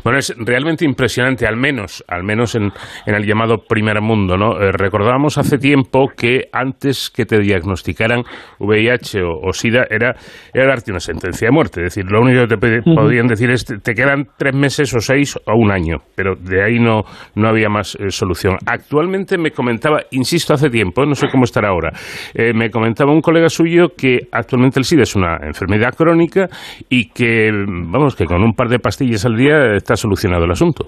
Bueno, 0.04 0.20
es 0.20 0.34
realmente 0.38 0.84
impresionante, 0.84 1.46
al 1.46 1.58
menos, 1.58 2.04
al 2.08 2.24
menos 2.24 2.56
en, 2.56 2.72
el 3.06 3.26
llamado 3.26 3.60
primer 3.68 4.02
mundo, 4.02 4.36
¿no? 4.36 4.60
Eh, 4.60 4.72
recordábamos 4.72 5.38
hace 5.38 5.58
tiempo 5.58 6.08
que 6.16 6.50
antes 6.52 7.12
que 7.12 7.26
te 7.26 7.40
diagnosticaran 7.40 8.24
VIH 8.60 9.22
o, 9.24 9.54
SIDA 9.54 9.86
era, 9.90 10.16
era, 10.54 10.68
darte 10.68 10.92
una 10.92 11.00
sentencia 11.00 11.48
de 11.48 11.52
muerte, 11.52 11.82
es 11.82 11.96
decir, 11.96 12.12
lo 12.12 12.22
único 12.22 12.48
que 12.48 12.58
te 12.58 12.82
podían 12.82 13.28
decir 13.28 13.52
es 13.52 13.66
te, 13.66 13.94
quedan 13.94 14.28
tres 14.38 14.56
meses 14.56 14.94
o 14.96 15.00
seis 15.00 15.38
o 15.46 15.56
un 15.56 15.72
año, 15.72 15.98
pero 16.16 16.36
de 16.36 16.64
ahí 16.64 16.80
no, 16.80 17.04
no 17.36 17.48
había 17.48 17.70
más 17.70 17.96
eh, 17.96 18.10
solución. 18.10 18.58
Actualmente 18.66 19.38
me 19.38 19.52
comentaba, 19.52 20.02
insisto, 20.12 20.54
hace 20.54 20.70
tiempo, 20.70 21.06
no 21.06 21.16
sé 21.16 21.28
cómo 21.30 21.44
estará 21.44 21.70
ahora, 21.70 21.92
eh, 22.34 22.54
me 22.54 22.72
comentaba 22.72 23.12
un 23.12 23.22
colega 23.22 23.50
suyo 23.50 23.90
que 23.96 24.28
actualmente 24.32 24.80
el 24.80 24.86
SIDA 24.86 25.04
es 25.04 25.16
una 25.16 25.38
enfermedad 25.48 25.94
crónica 25.96 26.48
y 26.90 27.10
que, 27.10 27.52
vamos, 27.52 28.16
que 28.16 28.26
con 28.26 28.44
un 28.44 28.54
par 28.54 28.70
de 28.70 28.80
pastillas 28.80 29.26
al 29.26 29.36
día 29.36 29.74
está 29.76 29.96
solucionado 29.96 30.46
el 30.46 30.52
asunto. 30.52 30.86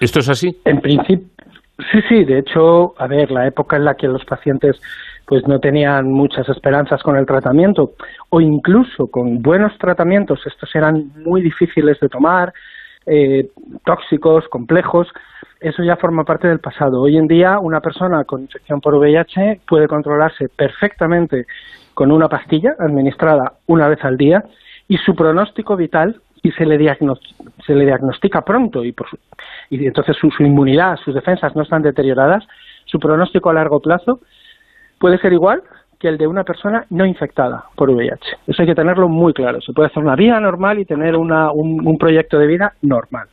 ¿Esto 0.00 0.20
es 0.20 0.28
así? 0.28 0.48
En 0.64 0.80
principio, 0.80 1.26
sí, 1.90 2.00
sí. 2.08 2.24
De 2.24 2.38
hecho, 2.38 2.94
a 2.98 3.06
ver, 3.06 3.30
la 3.30 3.46
época 3.46 3.76
en 3.76 3.84
la 3.84 3.94
que 3.94 4.06
los 4.06 4.24
pacientes 4.24 4.80
pues 5.26 5.46
no 5.46 5.58
tenían 5.60 6.10
muchas 6.10 6.48
esperanzas 6.48 7.02
con 7.02 7.16
el 7.16 7.26
tratamiento 7.26 7.92
o 8.30 8.40
incluso 8.40 9.06
con 9.06 9.40
buenos 9.40 9.72
tratamientos, 9.78 10.40
estos 10.46 10.74
eran 10.74 11.12
muy 11.24 11.42
difíciles 11.42 11.98
de 12.00 12.08
tomar, 12.08 12.52
eh, 13.06 13.48
tóxicos, 13.84 14.44
complejos, 14.48 15.08
eso 15.60 15.82
ya 15.84 15.96
forma 15.96 16.24
parte 16.24 16.48
del 16.48 16.58
pasado. 16.58 17.00
Hoy 17.00 17.16
en 17.16 17.28
día 17.28 17.58
una 17.60 17.80
persona 17.80 18.24
con 18.24 18.42
infección 18.42 18.80
por 18.80 18.96
VIH 18.96 19.60
puede 19.66 19.86
controlarse 19.86 20.48
perfectamente 20.48 21.46
con 21.94 22.10
una 22.10 22.28
pastilla 22.28 22.74
administrada 22.78 23.54
una 23.66 23.88
vez 23.88 24.04
al 24.04 24.16
día 24.16 24.44
y 24.88 24.96
su 24.98 25.14
pronóstico 25.14 25.76
vital 25.76 26.20
y 26.42 26.50
se 26.52 26.66
le, 26.66 26.76
se 27.66 27.74
le 27.74 27.84
diagnostica 27.84 28.42
pronto 28.42 28.84
y, 28.84 28.92
por 28.92 29.06
y 29.70 29.86
entonces 29.86 30.16
su, 30.16 30.28
inmunidad, 30.40 30.96
sus 30.96 31.14
defensas 31.14 31.54
no 31.54 31.62
están 31.62 31.82
deterioradas, 31.82 32.44
su 32.84 32.98
pronóstico 32.98 33.50
a 33.50 33.54
largo 33.54 33.80
plazo 33.80 34.20
puede 34.98 35.18
ser 35.18 35.32
igual 35.32 35.62
que 35.98 36.08
el 36.08 36.18
de 36.18 36.26
una 36.26 36.42
persona 36.42 36.84
no 36.90 37.06
infectada 37.06 37.64
por 37.76 37.88
VIH. 37.88 38.38
Eso 38.48 38.62
hay 38.62 38.68
que 38.68 38.74
tenerlo 38.74 39.08
muy 39.08 39.32
claro. 39.32 39.60
Se 39.60 39.72
puede 39.72 39.86
hacer 39.86 40.02
una 40.02 40.16
vida 40.16 40.40
normal 40.40 40.80
y 40.80 40.84
tener 40.84 41.14
una, 41.14 41.52
un, 41.52 41.96
proyecto 41.96 42.40
de 42.40 42.48
vida 42.48 42.74
normal. 42.82 43.28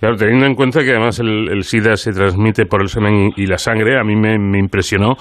Claro, 0.00 0.16
teniendo 0.16 0.46
en 0.46 0.54
cuenta 0.54 0.82
que 0.82 0.90
además 0.90 1.18
el, 1.20 1.62
SIDA 1.62 1.96
se 1.96 2.12
transmite 2.12 2.66
por 2.66 2.82
el 2.82 2.88
semen 2.88 3.32
y 3.36 3.46
la 3.46 3.58
sangre, 3.58 3.98
a 3.98 4.04
mí 4.04 4.16
me, 4.16 4.38
me 4.38 4.58
impresionó 4.58 5.16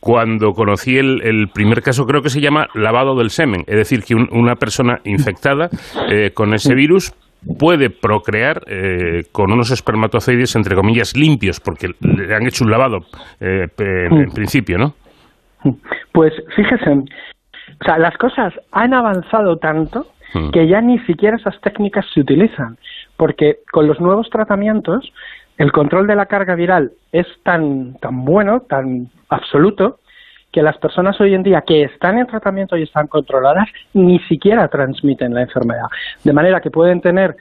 cuando 0.00 0.52
conocí 0.52 0.96
el, 0.96 1.48
primer 1.52 1.82
caso, 1.82 2.04
creo 2.04 2.22
que 2.22 2.30
se 2.30 2.40
llama 2.40 2.68
lavado 2.74 3.16
del 3.16 3.30
semen, 3.30 3.62
es 3.66 3.76
decir, 3.76 4.02
que 4.04 4.14
una 4.14 4.54
persona 4.54 4.98
infectada 5.04 5.68
eh, 6.10 6.30
con 6.32 6.54
ese 6.54 6.74
virus 6.74 7.12
puede 7.58 7.90
procrear 7.90 8.62
eh, 8.66 9.22
con 9.32 9.52
unos 9.52 9.70
espermatozoides, 9.70 10.54
entre 10.56 10.76
comillas, 10.76 11.16
limpios, 11.16 11.60
porque 11.60 11.88
le 12.00 12.34
han 12.34 12.46
hecho 12.46 12.64
un 12.64 12.70
lavado 12.70 12.98
eh, 13.40 13.66
en, 13.78 14.30
principio, 14.30 14.78
¿no? 14.78 14.94
Pues 16.12 16.32
fíjese, 16.54 16.90
o 16.90 17.84
sea, 17.84 17.98
las 17.98 18.16
cosas 18.18 18.54
han 18.72 18.94
avanzado 18.94 19.56
tanto 19.56 20.06
mm. 20.34 20.50
que 20.50 20.68
ya 20.68 20.80
ni 20.80 20.98
siquiera 21.00 21.36
esas 21.36 21.60
técnicas 21.60 22.06
se 22.14 22.20
utilizan, 22.20 22.76
porque 23.18 23.58
con 23.70 23.86
los 23.86 24.00
nuevos 24.00 24.30
tratamientos 24.30 25.12
el 25.58 25.72
control 25.72 26.06
de 26.06 26.14
la 26.14 26.26
carga 26.26 26.54
viral 26.54 26.92
es 27.12 27.26
tan, 27.42 27.94
tan 27.94 28.24
bueno, 28.24 28.60
tan 28.60 29.10
absoluto, 29.28 29.98
que 30.52 30.62
las 30.62 30.78
personas 30.78 31.20
hoy 31.20 31.34
en 31.34 31.42
día 31.42 31.62
que 31.66 31.82
están 31.82 32.16
en 32.16 32.26
tratamiento 32.26 32.76
y 32.76 32.84
están 32.84 33.08
controladas 33.08 33.68
ni 33.92 34.18
siquiera 34.20 34.68
transmiten 34.68 35.34
la 35.34 35.42
enfermedad. 35.42 35.88
De 36.24 36.32
manera 36.32 36.60
que 36.60 36.70
pueden 36.70 37.00
tener 37.00 37.36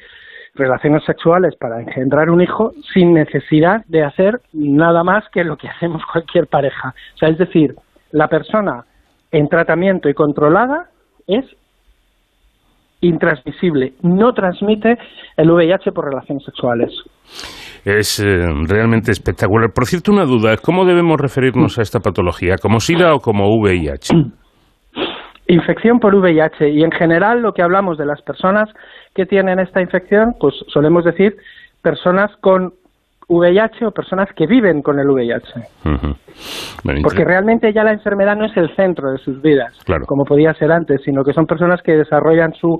relaciones 0.55 1.05
sexuales 1.05 1.55
para 1.55 1.79
engendrar 1.79 2.29
un 2.31 2.41
hijo 2.41 2.73
sin 2.93 3.13
necesidad 3.13 3.85
de 3.87 4.03
hacer 4.03 4.41
nada 4.51 5.03
más 5.03 5.23
que 5.29 5.43
lo 5.43 5.55
que 5.55 5.69
hacemos 5.69 6.01
cualquier 6.11 6.47
pareja. 6.47 6.93
O 7.13 7.17
sea, 7.17 7.29
es 7.29 7.37
decir, 7.37 7.75
la 8.11 8.27
persona 8.27 8.83
en 9.31 9.47
tratamiento 9.47 10.09
y 10.09 10.15
controlada 10.15 10.89
es 11.27 11.45
intransmisible, 13.01 13.93
no 14.01 14.33
transmite 14.33 14.97
el 15.35 15.51
VIH 15.51 15.91
por 15.91 16.05
relaciones 16.05 16.43
sexuales. 16.43 16.91
Es 17.85 18.19
eh, 18.19 18.25
realmente 18.67 19.11
espectacular. 19.11 19.71
Por 19.73 19.85
cierto, 19.85 20.11
una 20.11 20.25
duda, 20.25 20.57
¿cómo 20.57 20.85
debemos 20.85 21.19
referirnos 21.19 21.77
a 21.79 21.83
esta 21.83 21.99
patología? 21.99 22.55
¿Como 22.61 22.79
SIDA 22.79 23.13
o 23.13 23.19
como 23.19 23.47
VIH? 23.59 24.13
Infección 25.47 25.99
por 25.99 26.13
VIH 26.13 26.69
y 26.69 26.83
en 26.83 26.91
general 26.91 27.41
lo 27.41 27.53
que 27.53 27.61
hablamos 27.61 27.97
de 27.97 28.05
las 28.05 28.21
personas 28.21 28.69
que 29.15 29.25
tienen 29.25 29.59
esta 29.59 29.81
infección, 29.81 30.35
pues 30.39 30.53
solemos 30.67 31.05
decir 31.05 31.37
personas 31.81 32.31
con 32.41 32.73
VIH 33.27 33.85
o 33.85 33.91
personas 33.91 34.29
que 34.33 34.47
viven 34.47 34.81
con 34.81 34.99
el 34.99 35.09
VIH. 35.09 35.53
Porque 37.03 37.25
realmente 37.25 37.73
ya 37.73 37.83
la 37.83 37.91
enfermedad 37.91 38.35
no 38.35 38.45
es 38.45 38.55
el 38.55 38.73
centro 38.75 39.11
de 39.11 39.17
sus 39.17 39.41
vidas, 39.41 39.73
como 40.05 40.23
podía 40.23 40.53
ser 40.53 40.71
antes, 40.71 41.01
sino 41.03 41.23
que 41.23 41.33
son 41.33 41.45
personas 41.45 41.81
que 41.81 41.97
desarrollan 41.97 42.53
su, 42.53 42.79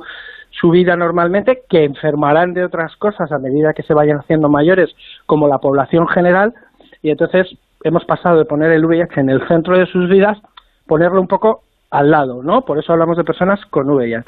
su 0.51 0.69
vida 0.69 0.95
normalmente, 0.95 1.63
que 1.69 1.83
enfermarán 1.83 2.53
de 2.53 2.63
otras 2.63 2.95
cosas 2.95 3.31
a 3.31 3.39
medida 3.39 3.73
que 3.73 3.83
se 3.83 3.93
vayan 3.93 4.19
haciendo 4.19 4.49
mayores, 4.49 4.95
como 5.25 5.47
la 5.47 5.57
población 5.57 6.07
general, 6.07 6.53
y 7.01 7.09
entonces 7.09 7.47
hemos 7.83 8.05
pasado 8.05 8.37
de 8.37 8.45
poner 8.45 8.71
el 8.71 8.85
VIH 8.85 9.19
en 9.19 9.29
el 9.29 9.45
centro 9.47 9.77
de 9.77 9.85
sus 9.87 10.09
vidas, 10.09 10.37
ponerlo 10.85 11.19
un 11.19 11.27
poco 11.27 11.63
al 11.89 12.11
lado, 12.11 12.43
¿no? 12.43 12.61
Por 12.61 12.79
eso 12.79 12.91
hablamos 12.91 13.17
de 13.17 13.23
personas 13.23 13.59
con 13.69 13.89
VIH. 13.89 14.25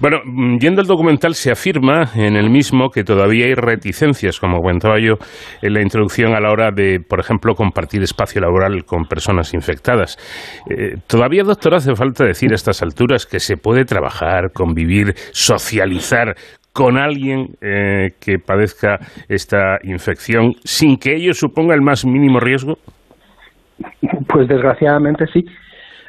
Bueno, 0.00 0.18
mm, 0.24 0.58
yendo 0.58 0.80
al 0.80 0.86
documental, 0.86 1.34
se 1.34 1.50
afirma 1.50 2.04
en 2.14 2.36
el 2.36 2.48
mismo 2.48 2.90
que 2.90 3.02
todavía 3.02 3.46
hay 3.46 3.54
reticencias, 3.54 4.38
como 4.38 4.60
comentaba 4.60 4.98
yo 5.00 5.14
en 5.62 5.74
la 5.74 5.82
introducción, 5.82 6.34
a 6.34 6.40
la 6.40 6.50
hora 6.50 6.70
de, 6.70 7.00
por 7.00 7.18
ejemplo, 7.18 7.54
compartir 7.54 8.02
espacio 8.02 8.40
laboral 8.40 8.84
con 8.84 9.04
personas 9.04 9.52
infectadas. 9.52 10.16
Eh, 10.70 10.96
todavía, 11.08 11.42
doctor, 11.42 11.74
hace 11.74 11.94
falta 11.94 12.24
decir 12.24 12.52
a 12.52 12.54
estas 12.54 12.82
alturas 12.82 13.26
que 13.26 13.40
se 13.40 13.56
puede 13.56 13.84
trabajar, 13.84 14.52
convivir, 14.52 15.14
socializar 15.32 16.34
con 16.72 16.98
alguien 16.98 17.50
eh, 17.60 18.10
que 18.20 18.38
padezca 18.38 18.98
esta 19.28 19.78
infección 19.84 20.54
sin 20.64 20.96
que 20.98 21.14
ello 21.14 21.32
suponga 21.32 21.74
el 21.74 21.82
más 21.82 22.04
mínimo 22.04 22.40
riesgo? 22.40 22.74
Pues 24.28 24.48
desgraciadamente 24.48 25.26
sí. 25.32 25.44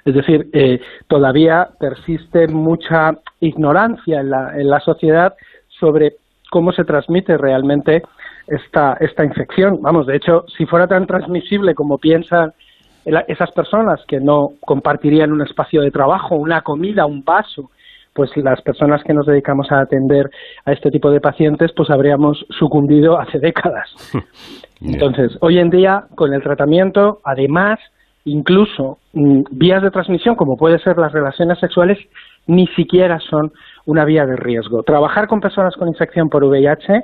Es 0.05 0.13
decir, 0.13 0.49
eh, 0.53 0.79
todavía 1.07 1.69
persiste 1.79 2.47
mucha 2.47 3.17
ignorancia 3.39 4.21
en 4.21 4.29
la, 4.29 4.53
en 4.55 4.69
la 4.69 4.79
sociedad 4.79 5.33
sobre 5.79 6.13
cómo 6.51 6.71
se 6.71 6.85
transmite 6.85 7.37
realmente 7.37 8.03
esta, 8.47 8.97
esta 8.99 9.25
infección. 9.25 9.81
Vamos, 9.81 10.05
de 10.05 10.15
hecho, 10.15 10.45
si 10.55 10.65
fuera 10.65 10.87
tan 10.87 11.07
transmisible 11.07 11.73
como 11.73 11.97
piensan 11.97 12.53
esas 13.27 13.51
personas 13.51 14.01
que 14.07 14.19
no 14.19 14.53
compartirían 14.61 15.31
un 15.31 15.41
espacio 15.41 15.81
de 15.81 15.91
trabajo, 15.91 16.35
una 16.35 16.61
comida, 16.61 17.05
un 17.05 17.23
vaso, 17.23 17.69
pues 18.13 18.31
las 18.37 18.61
personas 18.61 19.03
que 19.03 19.13
nos 19.13 19.25
dedicamos 19.25 19.71
a 19.71 19.81
atender 19.81 20.29
a 20.63 20.71
este 20.71 20.89
tipo 20.89 21.11
de 21.11 21.19
pacientes, 21.19 21.71
pues 21.75 21.89
habríamos 21.89 22.45
sucumbido 22.49 23.19
hace 23.19 23.39
décadas. 23.39 23.89
Entonces, 24.81 25.37
hoy 25.41 25.59
en 25.59 25.69
día, 25.69 26.05
con 26.15 26.33
el 26.33 26.41
tratamiento, 26.41 27.19
además, 27.23 27.79
incluso 28.25 28.97
mm, 29.13 29.43
vías 29.51 29.81
de 29.81 29.91
transmisión, 29.91 30.35
como 30.35 30.57
pueden 30.57 30.79
ser 30.79 30.97
las 30.97 31.13
relaciones 31.13 31.59
sexuales, 31.59 31.97
ni 32.47 32.67
siquiera 32.67 33.19
son 33.19 33.53
una 33.85 34.03
vía 34.03 34.25
de 34.25 34.35
riesgo. 34.35 34.83
Trabajar 34.83 35.27
con 35.27 35.39
personas 35.39 35.75
con 35.75 35.87
infección 35.87 36.29
por 36.29 36.43
VIH 36.43 37.03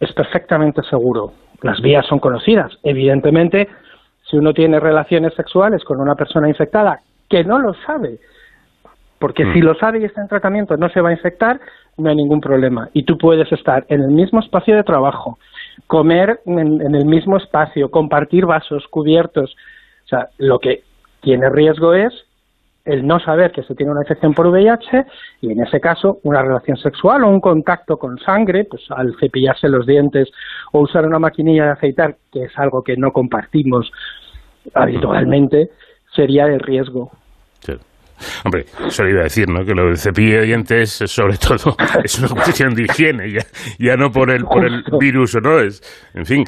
es 0.00 0.12
perfectamente 0.12 0.82
seguro. 0.88 1.32
Las 1.60 1.80
vías 1.80 2.06
son 2.06 2.18
conocidas. 2.18 2.72
Evidentemente, 2.82 3.68
si 4.28 4.36
uno 4.36 4.52
tiene 4.52 4.80
relaciones 4.80 5.34
sexuales 5.34 5.84
con 5.84 6.00
una 6.00 6.14
persona 6.14 6.48
infectada 6.48 7.00
que 7.28 7.44
no 7.44 7.58
lo 7.58 7.74
sabe, 7.86 8.18
porque 9.18 9.44
si 9.52 9.60
mm. 9.60 9.64
lo 9.64 9.74
sabe 9.74 10.00
y 10.00 10.04
está 10.04 10.22
en 10.22 10.28
tratamiento 10.28 10.76
no 10.76 10.88
se 10.88 11.00
va 11.00 11.10
a 11.10 11.12
infectar, 11.12 11.60
no 11.96 12.10
hay 12.10 12.16
ningún 12.16 12.40
problema. 12.40 12.88
Y 12.92 13.04
tú 13.04 13.18
puedes 13.18 13.50
estar 13.52 13.84
en 13.88 14.00
el 14.00 14.10
mismo 14.10 14.40
espacio 14.40 14.74
de 14.74 14.82
trabajo, 14.82 15.38
comer 15.86 16.40
en 16.46 16.94
el 16.94 17.06
mismo 17.06 17.36
espacio, 17.36 17.90
compartir 17.90 18.46
vasos, 18.46 18.86
cubiertos, 18.88 19.54
sea, 20.16 20.28
lo 20.38 20.58
que 20.58 20.82
tiene 21.20 21.48
riesgo 21.50 21.94
es 21.94 22.12
el 22.84 23.06
no 23.06 23.20
saber 23.20 23.52
que 23.52 23.62
se 23.62 23.74
tiene 23.74 23.92
una 23.92 24.02
infección 24.02 24.34
por 24.34 24.48
VIH 24.48 25.06
y 25.40 25.52
en 25.52 25.60
ese 25.62 25.80
caso 25.80 26.18
una 26.24 26.42
relación 26.42 26.76
sexual 26.76 27.22
o 27.22 27.28
un 27.28 27.40
contacto 27.40 27.96
con 27.96 28.18
sangre, 28.18 28.64
pues 28.64 28.82
al 28.90 29.14
cepillarse 29.20 29.68
los 29.68 29.86
dientes 29.86 30.30
o 30.72 30.80
usar 30.80 31.06
una 31.06 31.20
maquinilla 31.20 31.66
de 31.66 31.70
afeitar, 31.70 32.16
que 32.32 32.44
es 32.44 32.58
algo 32.58 32.82
que 32.82 32.96
no 32.96 33.12
compartimos 33.12 33.90
habitualmente, 34.74 35.70
sería 36.14 36.46
el 36.46 36.60
riesgo. 36.60 37.10
Hombre, 38.44 38.64
eso 38.86 39.04
le 39.04 39.10
iba 39.10 39.20
a 39.20 39.24
decir, 39.24 39.48
¿no? 39.48 39.64
Que 39.64 39.74
lo 39.74 39.86
del 39.86 39.96
cepillo 39.96 40.40
de 40.40 40.46
dientes, 40.46 41.02
sobre 41.06 41.36
todo, 41.36 41.76
es 42.04 42.18
una 42.18 42.28
cuestión 42.28 42.74
de 42.74 42.82
higiene, 42.82 43.30
ya, 43.30 43.44
ya 43.78 43.96
no 43.96 44.10
por 44.10 44.30
el, 44.30 44.44
por 44.44 44.64
el 44.64 44.82
virus, 44.98 45.36
¿no? 45.42 45.58
Es, 45.58 45.80
en 46.14 46.24
fin, 46.24 46.44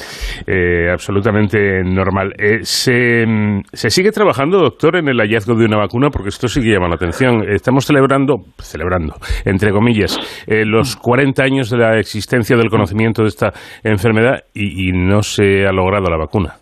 eh, 0.47 0.91
absolutamente 0.91 1.83
normal. 1.85 2.33
Eh, 2.39 2.59
se, 2.63 3.25
se, 3.73 3.91
sigue 3.91 4.11
trabajando, 4.11 4.59
doctor, 4.59 4.97
en 4.97 5.09
el 5.09 5.19
hallazgo 5.19 5.55
de 5.55 5.65
una 5.65 5.79
vacuna? 5.79 6.11
Porque 6.11 6.29
esto 6.29 6.49
sí 6.49 6.61
que 6.61 6.73
llama 6.73 6.89
la 6.89 6.97
atención. 6.97 7.45
Estamos 7.49 7.87
celebrando, 7.87 8.37
celebrando, 8.59 9.15
entre 9.45 9.71
comillas, 9.71 10.19
eh, 10.47 10.65
los 10.65 10.97
40 10.97 11.43
años 11.43 11.71
de 11.71 11.79
la 11.79 11.99
existencia 11.99 12.57
del 12.57 12.69
conocimiento 12.69 13.23
de 13.23 13.29
esta 13.29 13.53
enfermedad 13.83 14.45
y, 14.55 14.93
no 14.95 15.23
se 15.23 15.67
ha 15.67 15.73
logrado 15.73 16.11
la 16.11 16.17
vacuna. 16.17 16.55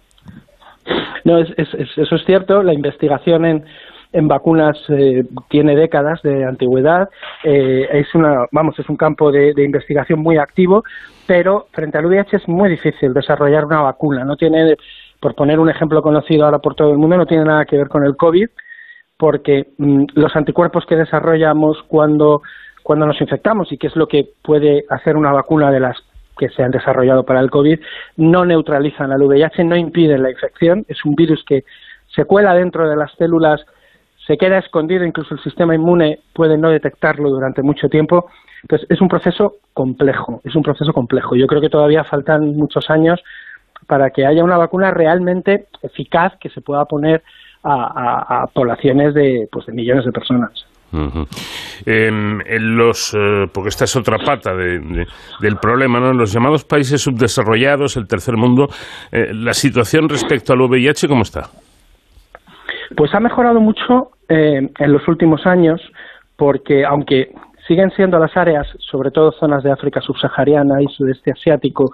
No, 1.24 1.38
es, 1.40 1.48
eso 1.56 2.16
es 2.16 2.24
cierto. 2.24 2.62
La 2.62 2.72
investigación 2.72 3.44
en 3.44 3.64
en 4.12 4.28
vacunas 4.28 4.78
eh, 4.88 5.24
tiene 5.48 5.74
décadas 5.74 6.20
de 6.22 6.44
antigüedad, 6.44 7.08
eh, 7.44 7.88
es 7.92 8.14
una, 8.14 8.46
vamos, 8.52 8.78
es 8.78 8.88
un 8.88 8.96
campo 8.96 9.32
de, 9.32 9.54
investigación 9.56 10.20
muy 10.20 10.36
activo, 10.36 10.84
pero 11.26 11.66
frente 11.72 11.98
al 11.98 12.06
VIH 12.06 12.36
es 12.36 12.48
muy 12.48 12.68
difícil 12.68 13.14
desarrollar 13.14 13.64
una 13.64 13.80
vacuna. 13.80 14.24
No 14.24 14.36
tiene, 14.36 14.76
por 15.20 15.34
poner 15.34 15.58
un 15.58 15.70
ejemplo 15.70 16.02
conocido 16.02 16.44
ahora 16.44 16.58
por 16.58 16.74
todo 16.74 16.92
el 16.92 16.98
mundo, 16.98 17.16
no 17.16 17.26
tiene 17.26 17.44
nada 17.44 17.64
que 17.64 17.76
ver 17.76 17.88
con 17.88 18.04
el 18.04 18.16
COVID, 18.16 18.48
porque 19.16 19.68
mm, 19.78 20.04
los 20.14 20.36
anticuerpos 20.36 20.84
que 20.86 20.96
desarrollamos 20.96 21.82
cuando, 21.88 22.42
nos 22.88 23.20
infectamos 23.20 23.72
y 23.72 23.78
que 23.78 23.86
es 23.86 23.96
lo 23.96 24.08
que 24.08 24.28
puede 24.42 24.84
hacer 24.90 25.16
una 25.16 25.32
vacuna 25.32 25.70
de 25.70 25.80
las 25.80 25.96
que 26.36 26.48
se 26.48 26.62
han 26.62 26.70
desarrollado 26.70 27.24
para 27.24 27.40
el 27.40 27.50
COVID, 27.50 27.78
no 28.16 28.44
neutralizan 28.44 29.12
al 29.12 29.22
VIH, 29.22 29.64
no 29.64 29.76
impiden 29.76 30.22
la 30.22 30.30
infección. 30.30 30.84
Es 30.88 31.04
un 31.04 31.14
virus 31.14 31.44
que 31.46 31.64
se 32.14 32.24
cuela 32.24 32.54
dentro 32.54 32.88
de 32.88 32.96
las 32.96 33.12
células 33.16 33.64
se 34.26 34.36
queda 34.36 34.58
escondido, 34.58 35.04
incluso 35.04 35.34
el 35.34 35.40
sistema 35.40 35.74
inmune 35.74 36.20
puede 36.32 36.56
no 36.56 36.70
detectarlo 36.70 37.30
durante 37.30 37.62
mucho 37.62 37.88
tiempo. 37.88 38.26
Entonces, 38.62 38.88
es 38.90 39.00
un 39.00 39.08
proceso 39.08 39.54
complejo, 39.74 40.40
es 40.44 40.54
un 40.54 40.62
proceso 40.62 40.92
complejo. 40.92 41.34
Yo 41.34 41.46
creo 41.46 41.60
que 41.60 41.68
todavía 41.68 42.04
faltan 42.04 42.56
muchos 42.56 42.88
años 42.90 43.20
para 43.86 44.10
que 44.10 44.24
haya 44.24 44.44
una 44.44 44.56
vacuna 44.56 44.92
realmente 44.92 45.66
eficaz 45.82 46.34
que 46.40 46.48
se 46.50 46.60
pueda 46.60 46.84
poner 46.84 47.22
a, 47.64 48.44
poblaciones 48.52 49.14
de, 49.14 49.48
pues, 49.50 49.66
de 49.66 49.72
millones 49.72 50.04
de 50.04 50.12
personas. 50.12 50.66
En 51.86 52.76
los, 52.76 53.14
eh, 53.14 53.46
porque 53.52 53.70
esta 53.70 53.84
es 53.84 53.96
otra 53.96 54.18
pata 54.18 54.52
del 54.54 55.56
problema, 55.60 56.00
¿no? 56.00 56.10
En 56.10 56.18
los 56.18 56.32
llamados 56.32 56.64
países 56.64 57.00
subdesarrollados, 57.00 57.96
el 57.96 58.06
tercer 58.06 58.36
mundo, 58.36 58.68
eh, 59.10 59.32
la 59.32 59.54
situación 59.54 60.08
respecto 60.08 60.52
al 60.52 60.60
VIH, 60.60 61.08
¿cómo 61.08 61.22
está? 61.22 61.48
Pues 62.96 63.14
ha 63.14 63.20
mejorado 63.20 63.60
mucho 63.60 64.10
eh, 64.28 64.68
en 64.78 64.92
los 64.92 65.06
últimos 65.08 65.46
años 65.46 65.80
porque 66.36 66.84
aunque 66.84 67.32
siguen 67.66 67.90
siendo 67.92 68.18
las 68.18 68.36
áreas, 68.36 68.66
sobre 68.78 69.10
todo 69.10 69.32
zonas 69.32 69.62
de 69.62 69.70
África 69.70 70.00
subsahariana 70.00 70.82
y 70.82 70.86
sudeste 70.86 71.32
asiático, 71.32 71.90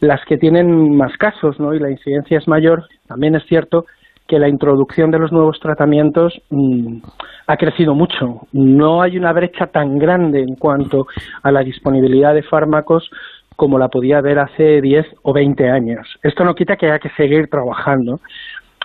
las 0.00 0.24
que 0.24 0.36
tienen 0.36 0.96
más 0.96 1.16
casos 1.16 1.58
¿no? 1.60 1.74
y 1.74 1.78
la 1.78 1.90
incidencia 1.90 2.38
es 2.38 2.48
mayor, 2.48 2.84
también 3.06 3.34
es 3.34 3.44
cierto 3.46 3.86
que 4.26 4.38
la 4.38 4.48
introducción 4.48 5.10
de 5.10 5.18
los 5.18 5.32
nuevos 5.32 5.58
tratamientos 5.58 6.38
mm, 6.50 6.98
ha 7.46 7.56
crecido 7.56 7.94
mucho. 7.94 8.46
No 8.52 9.00
hay 9.00 9.16
una 9.16 9.32
brecha 9.32 9.68
tan 9.68 9.98
grande 9.98 10.42
en 10.42 10.54
cuanto 10.56 11.06
a 11.42 11.50
la 11.50 11.60
disponibilidad 11.60 12.34
de 12.34 12.42
fármacos 12.42 13.10
como 13.56 13.78
la 13.78 13.88
podía 13.88 14.18
haber 14.18 14.38
hace 14.38 14.80
10 14.80 15.06
o 15.22 15.32
20 15.32 15.68
años. 15.68 16.06
Esto 16.22 16.44
no 16.44 16.54
quita 16.54 16.76
que 16.76 16.86
haya 16.86 16.98
que 16.98 17.08
seguir 17.16 17.48
trabajando, 17.48 18.20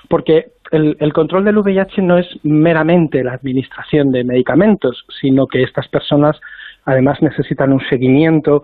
porque 0.10 0.53
el, 0.74 1.14
control 1.14 1.45
del 1.45 1.58
VIH 1.58 2.02
no 2.02 2.18
es 2.18 2.28
meramente 2.44 3.24
la 3.24 3.34
administración 3.34 4.12
de 4.12 4.24
medicamentos, 4.24 5.06
sino 5.22 5.48
que 5.48 5.64
estas 5.64 5.88
personas 5.88 6.40
además 6.86 7.22
necesitan 7.22 7.72
un 7.72 7.82
seguimiento 7.90 8.64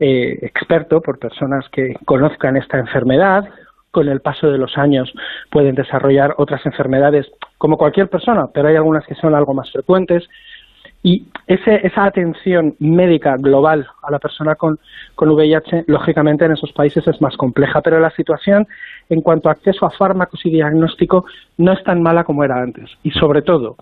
eh, 0.00 0.38
experto 0.42 1.00
por 1.02 1.18
personas 1.18 1.68
que 1.70 1.94
conozcan 2.06 2.56
esta 2.56 2.78
enfermedad 2.78 3.48
con 3.90 4.08
el 4.08 4.20
paso 4.20 4.50
de 4.50 4.58
los 4.58 4.76
años 4.78 5.12
pueden 5.50 5.74
desarrollar 5.74 6.34
otras 6.38 6.64
enfermedades 6.64 7.30
como 7.58 7.76
cualquier 7.76 8.08
persona, 8.08 8.46
pero 8.52 8.68
hay 8.68 8.76
algunas 8.76 9.06
que 9.06 9.14
son 9.14 9.34
algo 9.34 9.52
más 9.52 9.70
frecuentes. 9.70 10.26
Y 11.02 11.26
ese, 11.48 11.84
esa 11.84 12.04
atención 12.04 12.76
médica 12.78 13.36
global 13.36 13.86
a 14.02 14.10
la 14.10 14.20
persona 14.20 14.54
con, 14.54 14.78
con 15.16 15.30
VIH, 15.30 15.84
lógicamente 15.88 16.44
en 16.44 16.52
esos 16.52 16.72
países 16.72 17.06
es 17.08 17.20
más 17.20 17.36
compleja, 17.36 17.80
pero 17.80 17.98
la 17.98 18.10
situación 18.10 18.66
en 19.08 19.20
cuanto 19.20 19.48
a 19.48 19.52
acceso 19.52 19.84
a 19.84 19.90
fármacos 19.90 20.44
y 20.46 20.50
diagnóstico 20.50 21.24
no 21.58 21.72
es 21.72 21.82
tan 21.82 22.02
mala 22.02 22.22
como 22.22 22.44
era 22.44 22.62
antes. 22.62 22.88
Y 23.02 23.10
sobre 23.10 23.42
todo, 23.42 23.76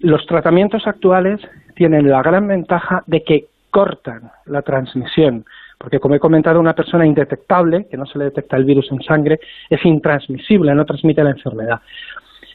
los 0.00 0.24
tratamientos 0.26 0.86
actuales 0.86 1.40
tienen 1.74 2.08
la 2.08 2.22
gran 2.22 2.48
ventaja 2.48 3.02
de 3.06 3.22
que 3.22 3.46
cortan 3.70 4.30
la 4.46 4.62
transmisión, 4.62 5.44
porque 5.76 6.00
como 6.00 6.14
he 6.14 6.20
comentado, 6.20 6.58
una 6.58 6.74
persona 6.74 7.06
indetectable, 7.06 7.86
que 7.90 7.96
no 7.96 8.06
se 8.06 8.18
le 8.18 8.24
detecta 8.26 8.56
el 8.56 8.64
virus 8.64 8.90
en 8.90 9.02
sangre, 9.02 9.38
es 9.68 9.84
intransmisible, 9.84 10.74
no 10.74 10.84
transmite 10.84 11.22
la 11.22 11.30
enfermedad. 11.30 11.80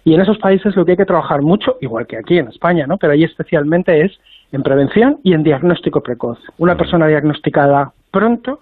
Y 0.03 0.13
en 0.13 0.21
esos 0.21 0.37
países 0.37 0.75
lo 0.75 0.85
que 0.85 0.91
hay 0.91 0.97
que 0.97 1.05
trabajar 1.05 1.41
mucho, 1.41 1.77
igual 1.81 2.07
que 2.07 2.17
aquí 2.17 2.37
en 2.37 2.47
España, 2.47 2.85
¿no? 2.87 2.97
pero 2.97 3.13
ahí 3.13 3.23
especialmente 3.23 4.05
es 4.05 4.11
en 4.51 4.61
prevención 4.61 5.17
y 5.23 5.33
en 5.33 5.43
diagnóstico 5.43 6.01
precoz. 6.01 6.39
Una 6.57 6.75
persona 6.75 7.07
diagnosticada 7.07 7.91
pronto 8.11 8.59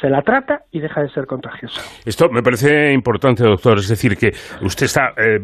se 0.00 0.08
la 0.08 0.22
trata 0.22 0.62
y 0.72 0.80
deja 0.80 1.02
de 1.02 1.10
ser 1.10 1.26
contagiosa. 1.26 1.82
Esto 2.06 2.30
me 2.30 2.42
parece 2.42 2.92
importante, 2.92 3.44
doctor. 3.44 3.78
Es 3.78 3.88
decir, 3.88 4.16
que 4.16 4.32
usted 4.62 4.86
está 4.86 5.12
eh, 5.16 5.38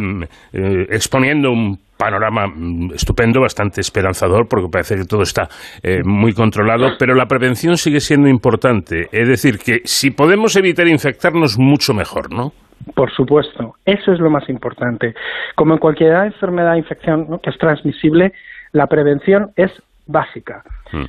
eh, 0.52 0.86
exponiendo 0.90 1.50
un 1.50 1.78
panorama 1.96 2.46
mm, 2.46 2.92
estupendo, 2.94 3.40
bastante 3.40 3.80
esperanzador, 3.80 4.48
porque 4.48 4.68
parece 4.70 4.96
que 4.96 5.04
todo 5.04 5.22
está 5.22 5.48
eh, 5.82 6.02
muy 6.04 6.32
controlado, 6.32 6.92
pero 6.98 7.14
la 7.14 7.26
prevención 7.26 7.76
sigue 7.76 8.00
siendo 8.00 8.28
importante. 8.28 9.08
Es 9.12 9.28
decir, 9.28 9.58
que 9.58 9.80
si 9.84 10.10
podemos 10.10 10.56
evitar 10.56 10.88
infectarnos, 10.88 11.58
mucho 11.58 11.92
mejor, 11.92 12.32
¿no? 12.32 12.52
Por 12.94 13.10
supuesto, 13.10 13.74
eso 13.84 14.12
es 14.12 14.20
lo 14.20 14.30
más 14.30 14.48
importante. 14.48 15.14
Como 15.54 15.74
en 15.74 15.78
cualquier 15.78 16.12
enfermedad 16.24 16.74
o 16.74 16.76
infección 16.76 17.38
que 17.40 17.50
es 17.50 17.58
transmisible, 17.58 18.32
la 18.72 18.86
prevención 18.86 19.50
es 19.56 19.70
básica. 20.06 20.62
Mm. 20.92 21.04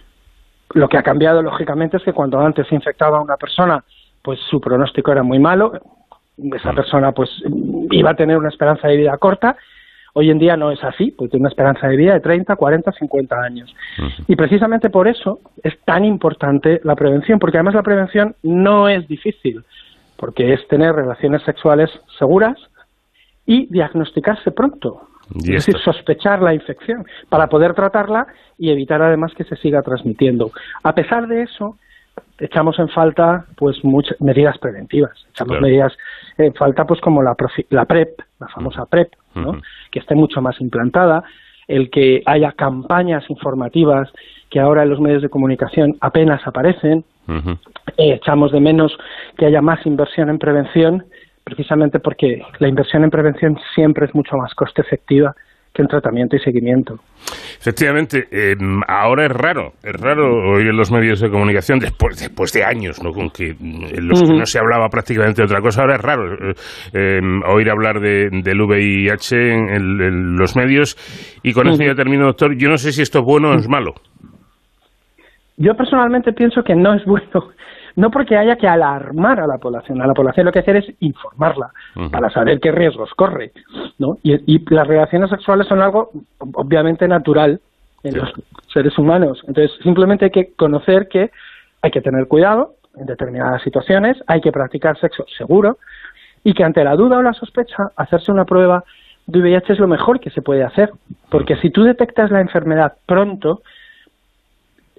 Lo 0.74 0.90
que 0.90 0.98
ha 0.98 1.04
cambiado, 1.04 1.42
lógicamente, 1.42 1.98
es 1.98 2.04
que 2.04 2.14
cuando 2.14 2.40
antes 2.40 2.68
se 2.68 2.76
infectaba 2.76 3.18
a 3.18 3.22
una 3.22 3.38
persona, 3.38 3.84
pues 4.22 4.40
su 4.50 4.60
pronóstico 4.60 5.12
era 5.12 5.24
muy 5.24 5.40
malo, 5.40 5.74
esa 6.54 6.72
mm. 6.72 6.76
persona 6.76 7.12
pues 7.12 7.30
iba 7.92 8.12
a 8.12 8.16
tener 8.16 8.38
una 8.38 8.50
esperanza 8.50 8.88
de 8.88 8.98
vida 8.98 9.18
corta, 9.18 9.56
hoy 10.14 10.32
en 10.32 10.40
día 10.40 10.58
no 10.58 10.72
es 10.72 10.84
así, 10.84 11.12
pues 11.12 11.30
tiene 11.30 11.44
una 11.44 11.50
esperanza 11.50 11.88
de 11.88 11.96
vida 11.96 12.14
de 12.14 12.22
30, 12.22 12.56
40, 12.56 12.92
50 12.92 13.40
años. 13.40 13.76
Y 14.28 14.36
precisamente 14.36 14.90
por 14.90 15.08
eso 15.08 15.40
es 15.64 15.80
tan 15.86 16.06
importante 16.06 16.82
la 16.84 16.96
prevención, 16.96 17.38
porque 17.38 17.58
además 17.58 17.76
la 17.76 17.84
prevención 17.84 18.36
no 18.42 18.90
es 18.90 19.08
difícil, 19.08 19.64
porque 20.18 20.54
es 20.54 20.68
tener 20.68 20.96
relaciones 20.96 21.44
sexuales 21.44 21.90
seguras 22.18 22.58
y 23.46 23.68
diagnosticarse 23.68 24.52
pronto. 24.52 25.08
Es 25.36 25.66
decir, 25.66 25.78
sospechar 25.80 26.42
la 26.42 26.54
infección 26.54 27.06
para 27.30 27.48
poder 27.48 27.74
tratarla 27.74 28.28
y 28.58 28.70
evitar 28.72 29.02
además 29.02 29.34
que 29.34 29.44
se 29.44 29.58
siga 29.58 29.82
transmitiendo. 29.82 30.52
A 30.84 30.96
pesar 30.96 31.28
de 31.28 31.44
eso, 31.44 31.78
echamos 32.40 32.80
en 32.80 32.90
falta 32.90 33.46
pues 33.58 33.84
muchas 33.84 34.20
medidas 34.22 34.58
preventivas, 34.58 35.12
echamos 35.32 35.60
medidas 35.60 35.94
en 36.38 36.54
falta 36.54 36.86
pues 36.86 37.02
como 37.02 37.22
la, 37.22 37.36
la 37.70 37.86
PrEP, 37.86 38.20
la 38.40 38.48
famosa 38.48 38.86
PrEP, 38.86 39.14
que 39.92 40.00
esté 40.00 40.16
mucho 40.16 40.42
más 40.42 40.60
implantada, 40.62 41.24
el 41.68 41.90
que 41.90 42.24
haya 42.26 42.54
campañas 42.54 43.30
informativas 43.30 44.10
que 44.50 44.60
ahora 44.60 44.84
en 44.84 44.90
los 44.90 45.00
medios 45.00 45.22
de 45.22 45.30
comunicación 45.30 45.96
apenas 46.02 46.46
aparecen, 46.46 47.04
eh, 47.98 48.14
echamos 48.14 48.52
de 48.52 48.62
menos 48.62 48.96
que 49.38 49.46
haya 49.46 49.62
más 49.62 49.86
inversión 49.86 50.30
en 50.30 50.38
prevención 50.38 51.04
precisamente 51.48 52.00
porque 52.00 52.42
la 52.60 52.68
inversión 52.68 53.06
en 53.06 53.10
prevención 53.10 53.58
siempre 53.74 54.06
es 54.06 54.14
mucho 54.14 54.36
más 54.36 54.54
coste 54.54 54.82
efectiva 54.82 55.34
que 55.74 55.82
en 55.82 55.88
tratamiento 55.88 56.36
y 56.36 56.40
seguimiento. 56.40 56.96
Efectivamente, 57.60 58.28
em, 58.32 58.82
ahora 58.88 59.26
es 59.26 59.32
raro, 59.32 59.74
es 59.84 59.94
raro 59.94 60.56
oír 60.56 60.68
en 60.68 60.76
los 60.76 60.92
medios 60.92 61.20
de 61.20 61.30
comunicación 61.30 61.80
después, 61.80 62.20
después 62.20 62.52
de 62.52 62.64
años, 62.64 63.02
¿no? 63.04 63.12
Con 63.12 63.30
que 63.30 63.50
en 63.52 64.08
los 64.08 64.24
que 64.24 64.34
no 64.34 64.46
se 64.46 64.60
hablaba 64.60 64.90
prácticamente 64.90 65.42
de 65.42 65.46
otra 65.46 65.62
cosa, 65.62 65.82
ahora 65.82 65.96
es 65.96 66.02
raro 66.02 66.34
eh, 66.34 66.54
em, 66.94 67.42
oír 67.44 67.70
hablar 67.70 68.00
de, 68.00 68.30
del 68.44 68.62
VIH 68.62 69.36
en, 69.36 70.36
los 70.36 70.56
medios. 70.56 70.98
Y 71.44 71.54
con 71.54 71.68
eso 71.68 71.84
ya 71.84 71.96
termino, 71.96 72.26
doctor. 72.26 72.58
Yo 72.58 72.70
no 72.70 72.78
sé 72.78 72.92
si 72.92 73.02
esto 73.02 73.20
es 73.20 73.26
bueno 73.26 73.52
o 73.52 73.56
es 73.56 73.70
malo. 73.70 73.94
Yo 75.58 75.76
personalmente 75.76 76.34
pienso 76.34 76.64
que 76.64 76.76
no 76.76 76.94
es 76.94 77.04
bueno 77.06 77.52
no 77.96 78.12
porque 78.12 78.38
haya 78.38 78.56
que 78.56 78.68
alarmar 78.68 79.40
a 79.40 79.48
la 79.48 79.58
población, 79.58 80.02
a 80.02 80.08
la 80.08 80.14
población 80.14 80.46
lo 80.46 80.52
que 80.52 80.60
hacer 80.60 80.78
es 80.78 80.86
informarla 81.00 81.72
para 82.12 82.30
saber 82.30 82.60
qué 82.60 82.72
riesgos 82.72 83.10
corre, 83.16 83.52
¿no? 83.98 84.20
Y, 84.22 84.60
las 84.74 84.88
relaciones 84.88 85.32
sexuales 85.32 85.68
son 85.68 85.82
algo 85.82 86.12
obviamente 86.54 87.08
natural 87.08 87.60
en 88.04 88.18
los 88.18 88.32
seres 88.72 88.96
humanos, 89.00 89.44
entonces 89.48 89.76
simplemente 89.82 90.26
hay 90.26 90.32
que 90.32 90.54
conocer 90.54 91.08
que 91.08 91.32
hay 91.82 91.90
que 91.90 92.02
tener 92.02 92.28
cuidado 92.28 92.76
en 92.96 93.08
determinadas 93.08 93.64
situaciones, 93.64 94.16
hay 94.28 94.42
que 94.42 94.52
practicar 94.52 95.00
sexo 95.00 95.26
seguro 95.36 95.80
y 96.44 96.54
que 96.54 96.64
ante 96.64 96.84
la 96.84 96.96
duda 96.96 97.18
o 97.18 97.24
la 97.24 97.34
sospecha 97.34 97.92
hacerse 97.96 98.32
una 98.32 98.46
prueba 98.46 98.84
de 99.26 99.40
VIH 99.40 99.74
es 99.74 99.80
lo 99.80 99.88
mejor 99.88 100.20
que 100.20 100.30
se 100.30 100.44
puede 100.44 100.64
hacer, 100.64 100.92
porque 101.32 101.56
si 101.58 101.72
tú 101.72 101.84
detectas 101.84 102.30
la 102.30 102.42
enfermedad 102.42 102.94
pronto, 103.08 103.64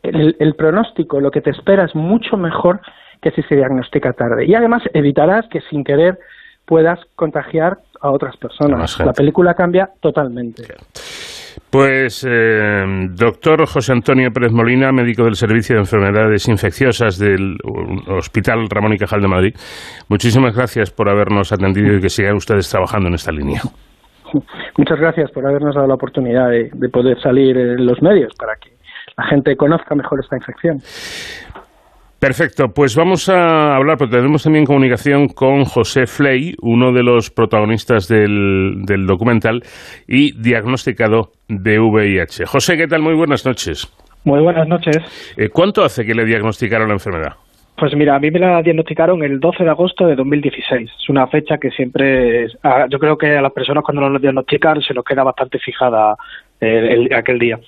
el, 0.03 0.55
pronóstico, 0.55 1.21
lo 1.21 1.31
que 1.31 1.41
te 1.41 1.51
espera 1.51 1.85
es 1.85 1.95
mucho 1.95 2.37
mejor 2.37 2.81
que 3.23 3.31
si 3.33 3.43
se 3.43 3.57
diagnostica 3.57 4.13
tarde. 4.13 4.47
Y 4.47 4.55
además 4.55 4.83
evitarás 4.95 5.47
que 5.51 5.61
sin 5.71 5.85
querer 5.85 6.19
puedas 6.67 7.01
contagiar 7.17 7.79
a 8.01 8.11
otras 8.11 8.37
personas. 8.37 8.99
La 9.01 9.13
película 9.13 9.55
cambia 9.55 9.89
totalmente. 10.01 10.63
Pues, 11.71 12.27
eh, 12.29 12.85
doctor 13.15 13.67
José 13.67 13.93
Antonio 13.93 14.31
Pérez 14.31 14.53
Molina, 14.53 14.93
médico 14.93 15.25
del 15.25 15.35
Servicio 15.35 15.75
de 15.75 15.81
Enfermedades 15.81 16.49
Infecciosas 16.49 17.19
del 17.19 17.57
Hospital 18.07 18.69
Ramón 18.71 18.93
y 18.95 18.99
Cajal 18.99 19.21
de 19.21 19.29
Madrid, 19.29 19.55
muchísimas 20.09 20.55
gracias 20.55 20.91
por 20.91 21.11
habernos 21.11 21.53
atendido 21.53 21.97
y 21.97 22.01
que 22.01 22.09
sigan 22.09 22.37
ustedes 22.37 22.71
trabajando 22.71 23.09
en 23.09 23.15
esta 23.15 23.33
línea. 23.33 23.61
Muchas 24.79 25.01
gracias 25.01 25.31
por 25.33 25.45
habernos 25.47 25.75
dado 25.75 25.89
la 25.89 25.95
oportunidad 25.95 26.51
de 26.51 26.89
poder 26.91 27.21
salir 27.21 27.57
en 27.57 27.85
los 27.85 28.01
medios 28.01 28.33
para 28.39 28.55
que 28.57 28.78
la 29.19 29.25
gente 29.25 29.57
conozca 29.57 29.95
mejor 29.95 30.21
esta 30.21 30.37
infección. 30.37 30.79
Perfecto, 32.21 32.69
pues 32.75 32.97
vamos 32.97 33.29
a 33.29 33.77
hablar, 33.77 33.97
porque 33.97 34.17
tenemos 34.17 34.43
también 34.43 34.65
comunicación 34.65 35.29
con 35.29 35.65
José 35.65 36.07
Fley, 36.07 36.55
uno 36.63 36.93
de 36.93 37.05
los 37.05 37.31
protagonistas 37.31 38.09
del, 38.09 38.85
documental 39.07 39.63
y 40.09 40.33
diagnosticado 40.41 41.31
de 41.49 41.79
VIH. 41.79 42.47
José, 42.47 42.77
¿qué 42.77 42.89
tal? 42.89 43.03
Muy 43.03 43.15
buenas 43.15 43.47
noches. 43.47 43.87
Muy 44.25 44.41
buenas 44.41 44.67
noches. 44.67 44.97
Eh, 45.37 45.49
¿Cuánto 45.49 45.85
hace 45.85 46.05
que 46.05 46.15
le 46.15 46.25
diagnosticaron 46.25 46.89
la 46.89 46.95
enfermedad? 46.95 47.35
Pues 47.77 47.95
mira, 47.95 48.17
a 48.17 48.19
mí 48.19 48.33
me 48.33 48.41
la 48.41 48.61
diagnosticaron 48.61 49.23
el 49.23 49.39
12 49.39 49.63
de 49.63 49.71
agosto 49.71 50.05
de 50.09 50.17
2016. 50.17 50.91
Es 51.01 51.09
una 51.09 51.29
fecha 51.29 51.59
que 51.59 51.71
siempre, 51.71 52.49
yo 52.91 52.99
creo 52.99 53.17
que 53.17 53.37
a 53.37 53.43
las 53.43 53.53
personas 53.53 53.85
cuando 53.85 54.11
nos 54.11 54.21
diagnostican 54.21 54.83
se 54.83 54.93
nos 54.93 55.05
queda 55.05 55.23
bastante 55.23 55.61
fijada 55.61 56.17
el, 56.61 57.13
aquel 57.15 57.39
día. 57.39 57.59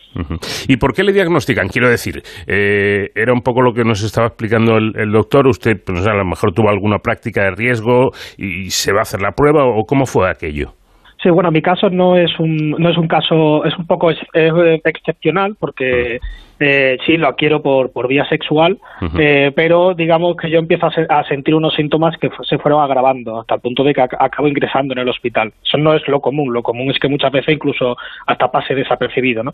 ¿Y 0.68 0.76
por 0.76 0.94
qué 0.94 1.04
le 1.04 1.12
diagnostican? 1.12 1.68
Quiero 1.68 1.88
decir, 1.88 2.22
eh, 2.46 3.10
era 3.14 3.32
un 3.32 3.42
poco 3.42 3.62
lo 3.62 3.72
que 3.72 3.84
nos 3.84 4.02
estaba 4.02 4.28
explicando 4.28 4.76
el, 4.76 5.12
doctor. 5.12 5.46
Usted, 5.46 5.80
pues, 5.84 6.06
a 6.06 6.14
lo 6.14 6.24
mejor 6.24 6.52
tuvo 6.52 6.70
alguna 6.70 6.98
práctica 6.98 7.44
de 7.44 7.50
riesgo 7.52 8.10
y 8.36 8.70
se 8.70 8.92
va 8.92 9.00
a 9.00 9.02
hacer 9.02 9.20
la 9.20 9.32
prueba, 9.32 9.64
o 9.64 9.84
cómo 9.84 10.06
fue 10.06 10.28
aquello? 10.30 10.74
Sí, 11.22 11.28
bueno, 11.28 11.50
mi 11.50 11.60
caso 11.60 11.90
no 11.90 12.16
es 12.16 12.38
un, 12.38 12.70
no 12.70 12.88
es 12.88 12.96
un 12.96 13.06
caso, 13.06 13.64
es 13.66 13.76
un 13.76 13.86
poco 13.86 14.10
excepcional 14.10 15.54
porque 15.58 16.18
eh, 16.58 16.96
sí 17.04 17.18
lo 17.18 17.28
adquiero 17.28 17.60
por, 17.60 17.92
por 17.92 18.08
vía 18.08 18.26
sexual, 18.26 18.78
eh, 19.18 19.52
pero 19.54 19.92
digamos 19.92 20.36
que 20.36 20.48
yo 20.48 20.58
empiezo 20.58 20.86
a, 20.86 21.24
sentir 21.24 21.54
unos 21.54 21.74
síntomas 21.74 22.16
que 22.16 22.30
se 22.48 22.58
fueron 22.58 22.82
agravando 22.82 23.40
hasta 23.40 23.56
el 23.56 23.60
punto 23.60 23.84
de 23.84 23.92
que 23.92 24.00
acabo 24.00 24.48
ingresando 24.48 24.94
en 24.94 25.00
el 25.00 25.08
hospital. 25.10 25.52
Eso 25.62 25.76
no 25.76 25.92
es 25.92 26.06
lo 26.08 26.20
común, 26.20 26.54
lo 26.54 26.62
común 26.62 26.90
es 26.90 26.98
que 26.98 27.08
muchas 27.08 27.32
veces 27.32 27.54
incluso 27.54 27.98
hasta 28.26 28.50
pase 28.50 28.74
desapercibido, 28.74 29.42
¿no? 29.42 29.52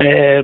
Eh, 0.00 0.42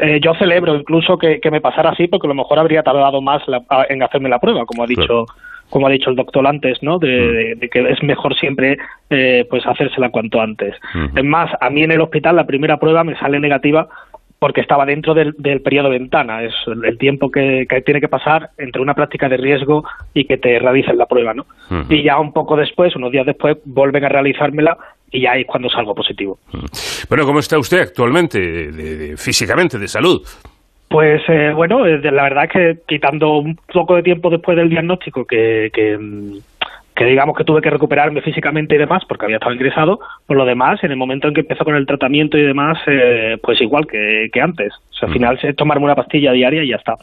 eh, 0.00 0.20
yo 0.20 0.34
celebro 0.34 0.74
incluso 0.74 1.16
que, 1.16 1.40
me 1.48 1.60
pasara 1.60 1.90
así 1.90 2.08
porque 2.08 2.26
a 2.26 2.28
lo 2.28 2.34
mejor 2.34 2.58
habría 2.58 2.82
tardado 2.82 3.22
más 3.22 3.42
en 3.88 4.02
hacerme 4.02 4.28
la 4.28 4.38
prueba, 4.38 4.66
como 4.66 4.82
ha 4.82 4.86
dicho 4.86 5.26
como 5.70 5.86
ha 5.86 5.90
dicho 5.90 6.10
el 6.10 6.16
doctor 6.16 6.46
antes, 6.46 6.82
¿no? 6.82 6.98
De, 6.98 7.56
mm. 7.56 7.68
que 7.68 7.90
es 7.90 8.02
mejor 8.02 8.34
siempre 8.36 8.78
eh, 9.10 9.46
pues 9.48 9.64
hacérsela 9.66 10.10
cuanto 10.10 10.40
antes. 10.40 10.74
Es 11.14 11.24
más, 11.24 11.50
a 11.60 11.70
mí 11.70 11.82
en 11.82 11.92
el 11.92 12.00
hospital 12.00 12.36
la 12.36 12.46
primera 12.46 12.78
prueba 12.78 13.04
me 13.04 13.18
sale 13.18 13.40
negativa 13.40 13.88
porque 14.38 14.60
estaba 14.60 14.86
dentro 14.86 15.14
del, 15.14 15.34
periodo 15.34 15.90
ventana, 15.90 16.44
es 16.44 16.54
el, 16.66 16.96
tiempo 16.96 17.28
que, 17.28 17.66
tiene 17.84 18.00
que 18.00 18.06
pasar 18.06 18.50
entre 18.56 18.80
una 18.80 18.94
práctica 18.94 19.28
de 19.28 19.36
riesgo 19.36 19.84
y 20.14 20.26
que 20.26 20.38
te 20.38 20.60
realicen 20.60 20.96
la 20.96 21.06
prueba, 21.06 21.34
¿no? 21.34 21.46
Y 21.88 22.04
ya 22.04 22.20
un 22.20 22.32
poco 22.32 22.56
después, 22.56 22.94
unos 22.94 23.10
días 23.10 23.26
después, 23.26 23.56
vuelven 23.64 24.04
a 24.04 24.08
realizármela 24.08 24.78
y 25.10 25.22
ya 25.22 25.32
es 25.32 25.44
cuando 25.44 25.68
salgo 25.68 25.92
positivo. 25.92 26.38
Bueno, 27.08 27.26
¿cómo 27.26 27.40
está 27.40 27.58
usted 27.58 27.80
actualmente, 27.80 29.16
físicamente, 29.16 29.76
de 29.76 29.88
salud? 29.88 30.22
Pues 30.88 31.20
eh, 31.28 31.52
bueno, 31.54 31.84
eh, 31.86 32.00
la 32.10 32.22
verdad 32.22 32.44
es 32.44 32.50
que 32.50 32.78
quitando 32.86 33.38
un 33.38 33.56
poco 33.72 33.96
de 33.96 34.02
tiempo 34.02 34.30
después 34.30 34.56
del 34.56 34.70
diagnóstico 34.70 35.26
que, 35.26 35.70
que, 35.72 35.98
que 36.98 37.04
digamos 37.04 37.36
que 37.38 37.44
tuve 37.44 37.60
que 37.62 37.70
recuperarme 37.70 38.20
físicamente 38.22 38.74
y 38.74 38.78
demás 38.78 39.04
porque 39.08 39.26
había 39.26 39.36
estado 39.36 39.54
ingresado, 39.54 40.00
por 40.26 40.36
lo 40.36 40.44
demás, 40.44 40.82
en 40.82 40.90
el 40.90 40.96
momento 40.96 41.28
en 41.28 41.34
que 41.34 41.42
empezó 41.42 41.64
con 41.64 41.76
el 41.76 41.86
tratamiento 41.86 42.36
y 42.36 42.42
demás, 42.42 42.76
eh, 42.88 43.36
pues 43.40 43.60
igual 43.60 43.86
que, 43.86 44.26
que 44.32 44.40
antes. 44.40 44.72
O 44.90 44.94
sea, 44.98 45.06
al 45.06 45.12
final 45.14 45.38
es 45.40 45.54
tomarme 45.54 45.84
una 45.84 45.94
pastilla 45.94 46.32
diaria 46.32 46.64
y 46.64 46.70
ya 46.70 46.76
está. 46.76 46.94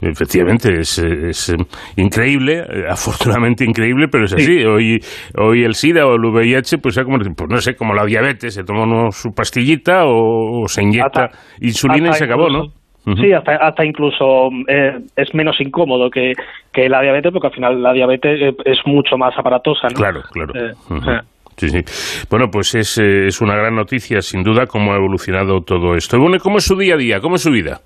Efectivamente, 0.00 0.80
es, 0.80 0.98
es, 0.98 1.50
eh, 1.50 1.56
increíble, 1.96 2.58
eh, 2.68 2.84
afortunadamente 2.88 3.64
increíble, 3.64 4.08
pero 4.10 4.24
es 4.24 4.32
así. 4.34 4.64
Hoy, 4.64 4.98
hoy 5.36 5.62
el 5.62 5.74
SIDA 5.74 6.06
o 6.06 6.14
el 6.16 6.24
VIH, 6.24 6.78
pues, 6.78 6.98
como, 6.98 7.18
pues 7.18 7.48
no 7.48 7.58
sé, 7.58 7.76
como 7.76 7.94
la 7.94 8.04
diabetes, 8.04 8.54
se 8.54 8.64
toma 8.64 8.82
uno 8.84 9.12
su 9.12 9.32
pastillita 9.32 10.04
o, 10.06 10.62
o 10.62 10.68
se 10.68 10.82
inyecta 10.82 11.26
Hasta- 11.26 11.38
insulina 11.60 12.10
y 12.10 12.14
se 12.14 12.24
acabó, 12.24 12.48
incluso- 12.48 12.64
¿no? 12.74 12.79
Sí, 13.16 13.32
hasta, 13.32 13.56
hasta 13.56 13.84
incluso 13.84 14.50
eh, 14.68 14.98
es 15.16 15.34
menos 15.34 15.60
incómodo 15.60 16.10
que, 16.10 16.34
que 16.72 16.88
la 16.88 17.00
diabetes, 17.00 17.32
porque 17.32 17.48
al 17.48 17.54
final 17.54 17.82
la 17.82 17.92
diabetes 17.92 18.40
eh, 18.40 18.56
es 18.64 18.78
mucho 18.84 19.16
más 19.16 19.36
aparatosa, 19.38 19.88
¿no? 19.88 19.94
Claro, 19.94 20.22
claro. 20.32 20.52
Eh. 20.54 21.20
Sí, 21.56 21.68
sí. 21.68 22.24
Bueno, 22.30 22.50
pues 22.50 22.74
es, 22.74 22.96
eh, 22.98 23.26
es 23.26 23.40
una 23.40 23.54
gran 23.54 23.74
noticia, 23.74 24.22
sin 24.22 24.42
duda, 24.42 24.66
cómo 24.66 24.92
ha 24.92 24.96
evolucionado 24.96 25.60
todo 25.60 25.94
esto. 25.94 26.18
Bueno, 26.18 26.36
¿y 26.36 26.38
¿cómo 26.38 26.58
es 26.58 26.64
su 26.64 26.76
día 26.76 26.94
a 26.94 26.96
día? 26.96 27.20
¿Cómo 27.20 27.36
es 27.36 27.42
su 27.42 27.50
vida? 27.50 27.80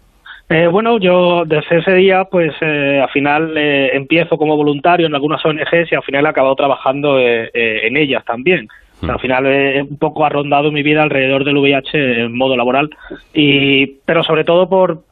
Eh, 0.49 0.67
bueno, 0.67 0.99
yo 0.99 1.45
desde 1.45 1.79
ese 1.79 1.93
día, 1.95 2.25
pues 2.31 2.53
eh, 2.61 3.01
al 3.03 3.09
final 3.11 3.57
eh, 3.57 3.97
empiezo 3.97 4.37
como 4.37 4.57
voluntario 4.57 5.07
en 5.07 5.15
algunas 5.15 5.45
ONGs 5.45 5.91
y 5.91 5.95
al 5.95 6.03
final 6.03 6.27
he 6.27 6.29
acabado 6.29 6.55
trabajando 6.55 7.19
en 7.19 7.97
ellas 7.97 8.25
también. 8.25 8.69
O 9.05 9.07
sea, 9.07 9.15
al 9.15 9.21
final 9.21 9.47
eh, 9.47 9.83
un 9.83 9.99
poco 9.99 10.25
ha 10.25 10.29
rondado 10.29 10.71
mi 10.71 10.83
vida 10.83 11.03
alrededor 11.03 11.45
del 11.45 11.59
VIH 11.59 12.23
en 12.25 12.37
modo 12.37 12.57
laboral, 12.57 12.91
y 13.33 13.87
pero 14.07 14.23
sobre 14.23 14.45
todo 14.45 14.69
por, 14.69 15.03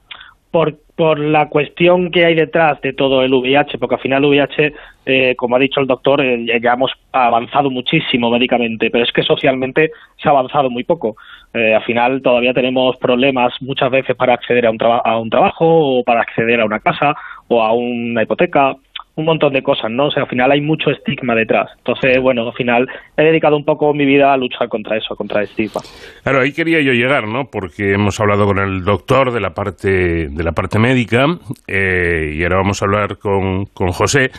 por, 0.53 0.77
por 0.97 1.19
la 1.19 1.49
cuestión 1.49 2.12
que 2.12 2.24
hay 2.27 2.35
detrás 2.37 2.81
de 2.83 2.93
todo 2.93 3.23
el 3.23 3.35
VIH, 3.35 3.79
porque 3.79 3.97
al 3.97 4.01
final 4.03 4.23
el 4.24 4.31
VIH, 4.31 4.74
eh, 5.07 5.35
como 5.37 5.57
ha 5.57 5.59
dicho 5.59 5.81
el 5.81 5.89
doctor, 5.89 6.20
eh, 6.24 6.47
ya 6.62 6.74
hemos 6.74 6.93
avanzado 7.11 7.70
muchísimo 7.70 8.31
médicamente, 8.31 8.91
pero 8.91 9.03
es 9.03 9.11
que 9.12 9.23
socialmente 9.24 9.91
se 10.23 10.29
ha 10.29 10.33
avanzado 10.33 10.70
muy 10.70 10.85
poco. 10.85 11.16
Eh, 11.55 11.74
al 11.74 11.83
final 11.85 12.23
todavía 12.23 12.55
tenemos 12.55 12.97
problemas 12.99 13.53
muchas 13.61 13.91
veces 13.91 14.15
para 14.15 14.35
acceder 14.35 14.66
a 14.66 14.70
un, 14.70 14.79
traba- 14.79 15.03
a 15.05 15.19
un 15.19 15.31
trabajo 15.31 15.66
o 15.99 16.05
para 16.05 16.20
acceder 16.20 16.61
a 16.61 16.66
una 16.66 16.81
casa 16.81 17.15
o 17.49 17.62
a 17.62 17.73
una 17.73 18.23
hipoteca, 18.23 18.77
un 19.15 19.25
montón 19.25 19.53
de 19.53 19.63
cosas, 19.63 19.91
¿no? 19.91 20.07
O 20.07 20.11
sea, 20.11 20.23
al 20.23 20.29
final 20.29 20.51
hay 20.51 20.61
mucho 20.61 20.91
estigma 20.91 21.35
detrás. 21.35 21.71
Entonces, 21.79 22.19
bueno, 22.21 22.47
al 22.47 22.55
final 22.55 22.89
he 23.17 23.25
dedicado 23.25 23.57
un 23.57 23.65
poco 23.65 23.93
mi 23.93 24.07
vida 24.07 24.33
a 24.33 24.37
luchar 24.37 24.69
contra 24.69 24.97
eso, 24.97 25.15
contra 25.17 25.41
el 25.41 25.49
estigma. 25.49 25.81
Claro, 26.23 26.41
ahí 26.41 26.53
quería 26.53 26.81
yo 26.81 26.93
llegar, 26.93 27.29
¿no? 27.29 27.51
Porque 27.51 27.93
hemos 27.93 28.19
hablado 28.21 28.47
con 28.47 28.59
el 28.59 28.85
doctor 28.85 29.33
de 29.33 29.41
la 29.41 29.51
parte, 29.51 30.29
de 30.29 30.43
la 30.43 30.53
parte 30.53 30.79
médica 30.79 31.27
eh, 31.67 32.35
y 32.35 32.43
ahora 32.43 32.57
vamos 32.57 32.81
a 32.81 32.87
hablar 32.87 33.19
con, 33.19 33.67
con 33.67 33.91
José 33.91 34.31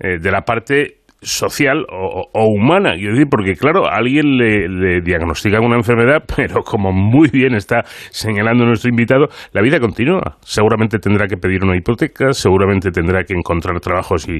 eh, 0.00 0.18
de 0.18 0.30
la 0.30 0.44
parte 0.44 1.05
social 1.22 1.84
o, 1.90 2.28
o 2.32 2.46
humana, 2.46 2.94
quiero 2.94 3.12
decir, 3.12 3.28
porque 3.30 3.54
claro, 3.54 3.86
a 3.86 3.96
alguien 3.96 4.36
le, 4.36 4.68
le 4.68 5.00
diagnostican 5.00 5.64
una 5.64 5.76
enfermedad, 5.76 6.24
pero 6.36 6.62
como 6.62 6.92
muy 6.92 7.28
bien 7.30 7.54
está 7.54 7.82
señalando 8.10 8.64
nuestro 8.64 8.90
invitado, 8.90 9.28
la 9.52 9.62
vida 9.62 9.80
continúa. 9.80 10.36
Seguramente 10.40 10.98
tendrá 10.98 11.26
que 11.26 11.36
pedir 11.36 11.64
una 11.64 11.76
hipoteca, 11.76 12.32
seguramente 12.32 12.90
tendrá 12.90 13.24
que 13.24 13.34
encontrar 13.34 13.80
trabajo 13.80 14.18
si, 14.18 14.38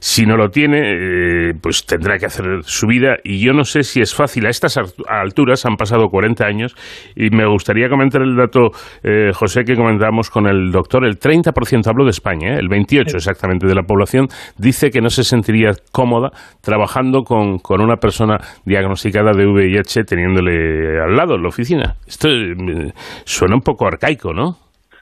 si 0.00 0.26
no 0.26 0.36
lo 0.36 0.48
tiene, 0.48 1.50
eh, 1.50 1.52
pues 1.60 1.86
tendrá 1.86 2.18
que 2.18 2.26
hacer 2.26 2.44
su 2.62 2.86
vida 2.86 3.16
y 3.22 3.44
yo 3.44 3.52
no 3.52 3.64
sé 3.64 3.82
si 3.82 4.00
es 4.00 4.14
fácil. 4.14 4.46
A 4.46 4.50
estas 4.50 4.78
alturas 5.08 5.64
han 5.66 5.76
pasado 5.76 6.08
40 6.08 6.44
años 6.46 6.74
y 7.14 7.30
me 7.30 7.46
gustaría 7.46 7.88
comentar 7.88 8.22
el 8.22 8.36
dato, 8.36 8.70
eh, 9.02 9.30
José, 9.32 9.64
que 9.64 9.74
comentábamos 9.74 10.30
con 10.30 10.46
el 10.46 10.70
doctor. 10.70 11.04
El 11.04 11.18
30%, 11.18 11.86
hablo 11.86 12.04
de 12.04 12.10
España, 12.10 12.54
¿eh? 12.54 12.58
el 12.58 12.68
28% 12.68 13.14
exactamente 13.14 13.66
de 13.66 13.74
la 13.74 13.82
población, 13.82 14.28
dice 14.58 14.90
que 14.90 15.00
no 15.00 15.10
se 15.10 15.24
sentiría 15.24 15.72
cómoda 16.14 16.32
trabajando 16.60 17.24
con, 17.24 17.58
con 17.58 17.80
una 17.80 17.96
persona 17.96 18.38
diagnosticada 18.64 19.32
de 19.32 19.46
VIH 19.46 20.04
teniéndole 20.04 21.00
al 21.00 21.16
lado 21.16 21.34
en 21.34 21.42
la 21.42 21.48
oficina. 21.48 21.94
Esto 22.06 22.28
eh, 22.28 22.92
suena 23.24 23.54
un 23.54 23.62
poco 23.62 23.86
arcaico, 23.86 24.32
¿no? 24.32 24.56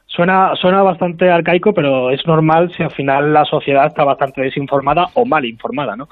Suena, 0.06 0.54
suena 0.56 0.82
bastante 0.82 1.30
arcaico, 1.30 1.72
pero 1.72 2.10
es 2.10 2.26
normal 2.26 2.70
si 2.76 2.82
al 2.82 2.90
final 2.90 3.32
la 3.32 3.46
sociedad 3.46 3.86
está 3.86 4.04
bastante 4.04 4.42
desinformada 4.42 5.06
o 5.14 5.24
mal 5.24 5.42
informada, 5.46 5.96
¿no? 5.96 6.06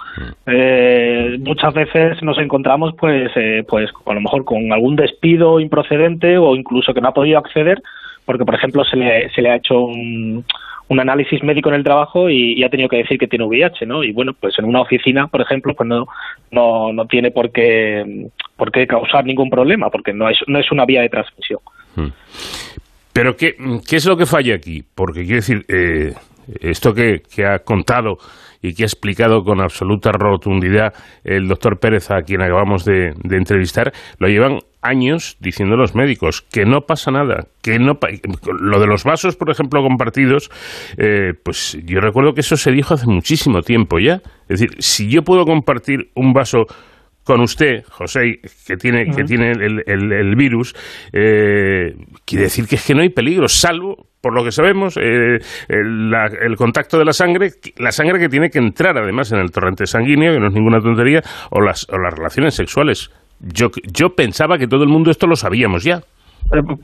Eh, 0.46 1.36
muchas 1.40 1.74
veces 1.74 2.22
nos 2.22 2.38
encontramos, 2.38 2.94
pues, 2.98 3.30
eh, 3.36 3.62
pues, 3.68 3.90
a 4.06 4.14
lo 4.14 4.20
mejor 4.22 4.46
con 4.46 4.72
algún 4.72 4.96
despido 4.96 5.60
improcedente 5.60 6.38
o 6.38 6.56
incluso 6.56 6.94
que 6.94 7.02
no 7.02 7.08
ha 7.08 7.14
podido 7.14 7.38
acceder 7.38 7.82
porque, 8.30 8.44
por 8.44 8.54
ejemplo, 8.54 8.84
se 8.84 8.96
le, 8.96 9.28
se 9.30 9.42
le 9.42 9.50
ha 9.50 9.56
hecho 9.56 9.74
un, 9.80 10.44
un 10.88 11.00
análisis 11.00 11.42
médico 11.42 11.68
en 11.68 11.74
el 11.74 11.82
trabajo 11.82 12.30
y, 12.30 12.62
ha 12.62 12.68
tenido 12.68 12.88
que 12.88 12.98
decir 12.98 13.18
que 13.18 13.26
tiene 13.26 13.44
VIH, 13.44 13.86
¿no? 13.86 14.04
Y 14.04 14.12
bueno, 14.12 14.34
pues 14.38 14.56
en 14.56 14.66
una 14.66 14.82
oficina, 14.82 15.26
por 15.26 15.40
ejemplo, 15.40 15.74
pues 15.74 15.88
no, 15.88 16.04
no, 16.52 16.92
no 16.92 17.06
tiene 17.06 17.32
por 17.32 17.50
qué, 17.50 18.28
por 18.56 18.70
qué 18.70 18.86
causar 18.86 19.24
ningún 19.24 19.50
problema, 19.50 19.90
porque 19.90 20.12
no 20.12 20.30
es, 20.30 20.38
no 20.46 20.60
es 20.60 20.70
una 20.70 20.84
vía 20.84 21.00
de 21.00 21.08
transmisión. 21.08 21.58
Pero 23.12 23.34
¿qué, 23.34 23.56
qué 23.88 23.96
es 23.96 24.06
lo 24.06 24.16
que 24.16 24.26
falla 24.26 24.54
aquí? 24.54 24.84
Porque 24.94 25.22
quiero 25.22 25.36
decir, 25.38 25.64
eh, 25.66 26.12
esto 26.60 26.94
que, 26.94 27.22
que 27.34 27.46
ha 27.46 27.58
contado 27.64 28.18
y 28.62 28.74
que 28.74 28.84
ha 28.84 28.86
explicado 28.86 29.42
con 29.42 29.60
absoluta 29.60 30.12
rotundidad 30.12 30.94
el 31.24 31.48
doctor 31.48 31.80
Pérez, 31.80 32.12
a 32.12 32.22
quien 32.22 32.42
acabamos 32.42 32.84
de 32.84 33.12
entrevistar, 33.28 33.90
lo 34.20 34.28
llevan 34.28 34.60
años 34.82 35.36
diciendo 35.40 35.76
los 35.76 35.94
médicos 35.94 36.42
que 36.42 36.64
no 36.64 36.82
pasa 36.82 37.10
nada, 37.10 37.46
que 37.62 37.78
no 37.78 37.96
pa- 38.00 38.08
lo 38.60 38.80
de 38.80 38.86
los 38.86 39.04
vasos, 39.04 39.36
por 39.36 39.50
ejemplo, 39.50 39.82
compartidos, 39.82 40.50
eh, 40.96 41.34
pues 41.42 41.78
yo 41.84 42.00
recuerdo 42.00 42.32
que 42.34 42.40
eso 42.40 42.56
se 42.56 42.70
dijo 42.72 42.94
hace 42.94 43.06
muchísimo 43.06 43.62
tiempo 43.62 43.98
ya. 43.98 44.22
Es 44.48 44.60
decir, 44.60 44.70
si 44.78 45.08
yo 45.10 45.22
puedo 45.22 45.44
compartir 45.44 46.10
un 46.14 46.32
vaso 46.32 46.66
con 47.24 47.42
usted, 47.42 47.84
José, 47.90 48.40
que 48.66 48.76
tiene, 48.76 49.10
que 49.14 49.24
tiene 49.24 49.52
el, 49.52 49.82
el- 49.86 50.12
el 50.12 50.34
virus, 50.36 50.74
eh, 51.12 51.94
quiere 52.24 52.44
decir 52.44 52.66
que 52.66 52.76
es 52.76 52.84
que 52.86 52.94
no 52.94 53.02
hay 53.02 53.10
peligro, 53.10 53.46
salvo, 53.48 54.08
por 54.20 54.34
lo 54.34 54.42
que 54.42 54.50
sabemos, 54.50 54.96
eh, 54.96 55.38
el, 55.68 56.10
la- 56.10 56.26
el 56.26 56.56
contacto 56.56 56.98
de 56.98 57.04
la 57.04 57.12
sangre, 57.12 57.50
la 57.76 57.92
sangre 57.92 58.18
que 58.18 58.28
tiene 58.28 58.50
que 58.50 58.58
entrar 58.58 58.96
además 58.98 59.30
en 59.32 59.38
el 59.38 59.50
torrente 59.50 59.86
sanguíneo, 59.86 60.32
que 60.32 60.40
no 60.40 60.48
es 60.48 60.54
ninguna 60.54 60.80
tontería, 60.80 61.22
o 61.50 61.60
las, 61.60 61.86
o 61.90 61.98
las 61.98 62.14
relaciones 62.14 62.54
sexuales. 62.54 63.10
Yo, 63.40 63.70
yo 63.92 64.14
pensaba 64.14 64.58
que 64.58 64.66
todo 64.66 64.82
el 64.82 64.88
mundo 64.88 65.10
esto 65.10 65.26
lo 65.26 65.36
sabíamos 65.36 65.84
ya. 65.84 66.00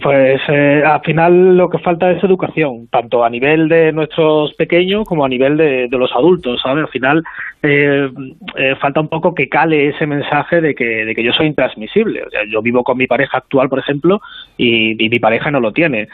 Pues 0.01 0.41
eh, 0.49 0.83
al 0.87 1.01
final 1.01 1.57
lo 1.57 1.69
que 1.69 1.79
falta 1.79 2.13
es 2.13 2.23
educación, 2.23 2.87
tanto 2.89 3.25
a 3.25 3.31
nivel 3.31 3.69
de 3.69 3.91
nuestros 3.93 4.55
pequeños 4.55 5.05
como 5.07 5.25
a 5.25 5.29
nivel 5.29 5.57
de, 5.57 5.89
de 5.89 5.99
los 5.99 6.13
adultos, 6.13 6.61
¿sabes? 6.63 6.85
Al 6.85 6.91
final 6.91 7.25
eh, 7.65 8.09
eh, 8.57 8.75
falta 8.81 9.01
un 9.01 9.09
poco 9.09 9.35
que 9.35 9.49
cale 9.49 9.89
ese 9.89 10.07
mensaje 10.07 10.61
de 10.61 10.75
que, 10.75 11.05
de 11.05 11.15
que 11.17 11.25
yo 11.25 11.33
soy 11.33 11.47
intransmisible. 11.47 12.23
O 12.23 12.31
sea, 12.31 12.43
yo 12.49 12.63
vivo 12.63 12.85
con 12.85 12.97
mi 12.97 13.09
pareja 13.09 13.39
actual, 13.39 13.69
por 13.69 13.81
ejemplo, 13.81 14.21
y 14.57 14.95
mi 14.95 15.19
pareja 15.19 15.51
no 15.51 15.59
lo 15.59 15.73
tiene. 15.73 16.07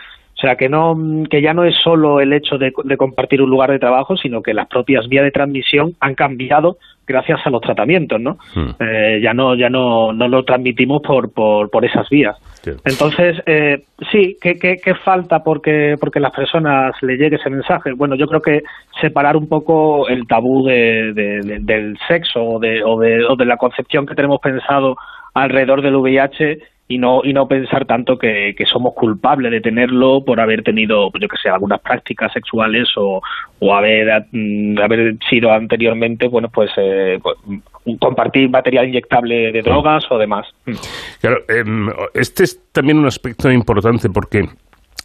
O 0.43 0.45
sea, 0.45 0.57
que, 0.57 0.69
no, 0.69 0.97
que 1.31 1.41
ya 1.41 1.55
no 1.55 1.63
es 1.63 1.77
solo 1.85 2.21
el 2.21 2.33
hecho 2.33 2.59
de, 2.59 2.73
de 2.83 2.97
compartir 2.97 3.41
un 3.43 3.49
lugar 3.51 3.71
de 3.71 3.79
trabajo, 3.79 4.17
sino 4.17 4.43
que 4.43 4.53
las 4.55 4.67
propias 4.67 5.07
vías 5.09 5.23
de 5.23 5.31
transmisión 5.31 5.93
han 6.01 6.17
cambiado 6.17 6.79
gracias 7.07 7.39
a 7.45 7.51
los 7.51 7.61
tratamientos, 7.61 8.21
¿no? 8.21 8.39
Eh, 8.81 9.21
ya 9.23 9.35
no 9.35 9.55
ya 9.55 9.69
no, 9.71 10.13
no 10.13 10.27
lo 10.27 10.45
transmitimos 10.45 11.01
por, 11.03 11.33
por, 11.33 11.71
por 11.71 11.85
esas 11.85 12.09
vías. 12.09 12.37
Entonces, 12.85 13.41
eh, 13.47 13.85
sí, 14.11 14.37
¿qué, 14.41 14.59
qué, 14.59 14.79
qué 14.83 14.95
falta 14.97 15.45
porque, 15.45 15.97
porque 16.01 16.19
las 16.19 16.33
personas 16.33 16.93
le 17.03 17.17
llegue 17.17 17.37
ese 17.37 17.49
mensaje? 17.51 17.93
Bueno, 17.93 18.17
yo 18.17 18.27
creo 18.27 18.43
que 18.43 18.63
separar 19.01 19.37
un 19.37 19.49
poco 19.49 20.09
el 20.09 20.27
tabú 20.27 20.65
de, 20.67 21.13
de- 21.13 21.41
de- 21.43 21.59
del 21.61 21.97
sexo 22.09 22.43
o 22.43 22.59
de, 22.59 22.83
o, 22.83 22.99
de, 22.99 23.25
o 23.27 23.37
de 23.37 23.45
la 23.45 23.59
concepción 23.59 24.07
que 24.07 24.17
tenemos 24.17 24.41
pensado 24.41 24.97
alrededor 25.35 25.83
del 25.83 25.95
VIH 25.97 26.59
y 26.93 26.99
no 26.99 27.23
y 27.25 27.33
no 27.33 27.49
pensar 27.49 27.87
tanto 27.87 28.19
que, 28.19 28.55
que 28.57 28.67
somos 28.67 28.93
culpables 28.95 29.51
de 29.51 29.61
tenerlo 29.63 30.23
por 30.25 30.41
haber 30.41 30.63
tenido, 30.63 31.11
pues 31.11 31.23
yo 31.23 31.29
que 31.29 31.39
sé, 31.43 31.49
algunas 31.49 31.81
prácticas 31.81 32.31
sexuales 32.33 32.89
o, 32.97 33.23
o 33.61 33.75
haber, 33.75 34.27
mm, 34.31 34.79
haber 34.79 35.17
sido 35.29 35.51
anteriormente, 35.51 36.29
bueno, 36.29 36.49
pues, 36.51 36.71
eh, 36.77 37.19
pues, 37.23 37.37
mm, 37.47 37.95
compartir 37.95 38.51
material 38.51 38.89
inyectable 38.89 39.53
de 39.53 39.63
drogas 39.63 40.05
o 40.11 40.19
demás. 40.19 40.47
Mm. 40.67 40.73
Claro, 41.21 41.39
em, 41.49 41.89
este 42.13 42.45
es 42.45 42.61
también 42.73 42.99
un 42.99 43.07
aspecto 43.07 43.51
importante 43.51 44.11
porque 44.11 44.45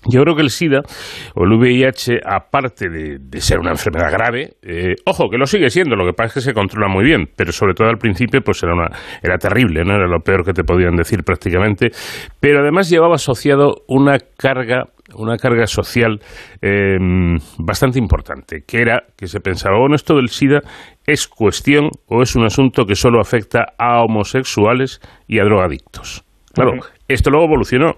yo 0.05 0.21
creo 0.21 0.35
que 0.35 0.41
el 0.41 0.49
SIDA 0.49 0.81
o 1.35 1.43
el 1.43 1.53
VIH, 1.53 2.19
aparte 2.25 2.89
de, 2.89 3.17
de 3.19 3.41
ser 3.41 3.59
una 3.59 3.71
enfermedad 3.71 4.11
grave, 4.11 4.53
eh, 4.61 4.95
ojo, 5.05 5.29
que 5.29 5.37
lo 5.37 5.45
sigue 5.45 5.69
siendo, 5.69 5.95
lo 5.95 6.05
que 6.05 6.13
pasa 6.13 6.27
es 6.27 6.33
que 6.35 6.41
se 6.51 6.53
controla 6.53 6.87
muy 6.87 7.03
bien, 7.03 7.25
pero 7.35 7.51
sobre 7.51 7.73
todo 7.73 7.89
al 7.89 7.97
principio 7.97 8.41
pues 8.41 8.61
era, 8.63 8.73
una, 8.73 8.89
era 9.21 9.37
terrible, 9.37 9.83
¿no? 9.83 9.95
Era 9.95 10.07
lo 10.07 10.19
peor 10.19 10.45
que 10.45 10.53
te 10.53 10.63
podían 10.63 10.95
decir 10.95 11.23
prácticamente, 11.23 11.89
pero 12.39 12.59
además 12.59 12.89
llevaba 12.89 13.15
asociado 13.15 13.83
una 13.87 14.17
carga 14.37 14.85
una 15.15 15.37
carga 15.37 15.65
social 15.67 16.19
eh, 16.61 16.97
bastante 17.59 17.97
importante, 17.97 18.63
que 18.67 18.81
era 18.81 19.03
que 19.15 19.27
se 19.27 19.39
pensaba, 19.39 19.79
bueno, 19.79 19.95
esto 19.95 20.15
del 20.15 20.27
SIDA 20.27 20.59
es 21.05 21.27
cuestión 21.27 21.89
o 22.07 22.21
es 22.21 22.35
un 22.35 22.45
asunto 22.45 22.85
que 22.85 22.95
solo 22.95 23.21
afecta 23.21 23.73
a 23.77 24.01
homosexuales 24.01 24.99
y 25.25 25.39
a 25.39 25.45
drogadictos. 25.45 26.25
Claro, 26.53 26.73
esto 27.07 27.29
luego 27.29 27.45
evolucionó 27.45 27.93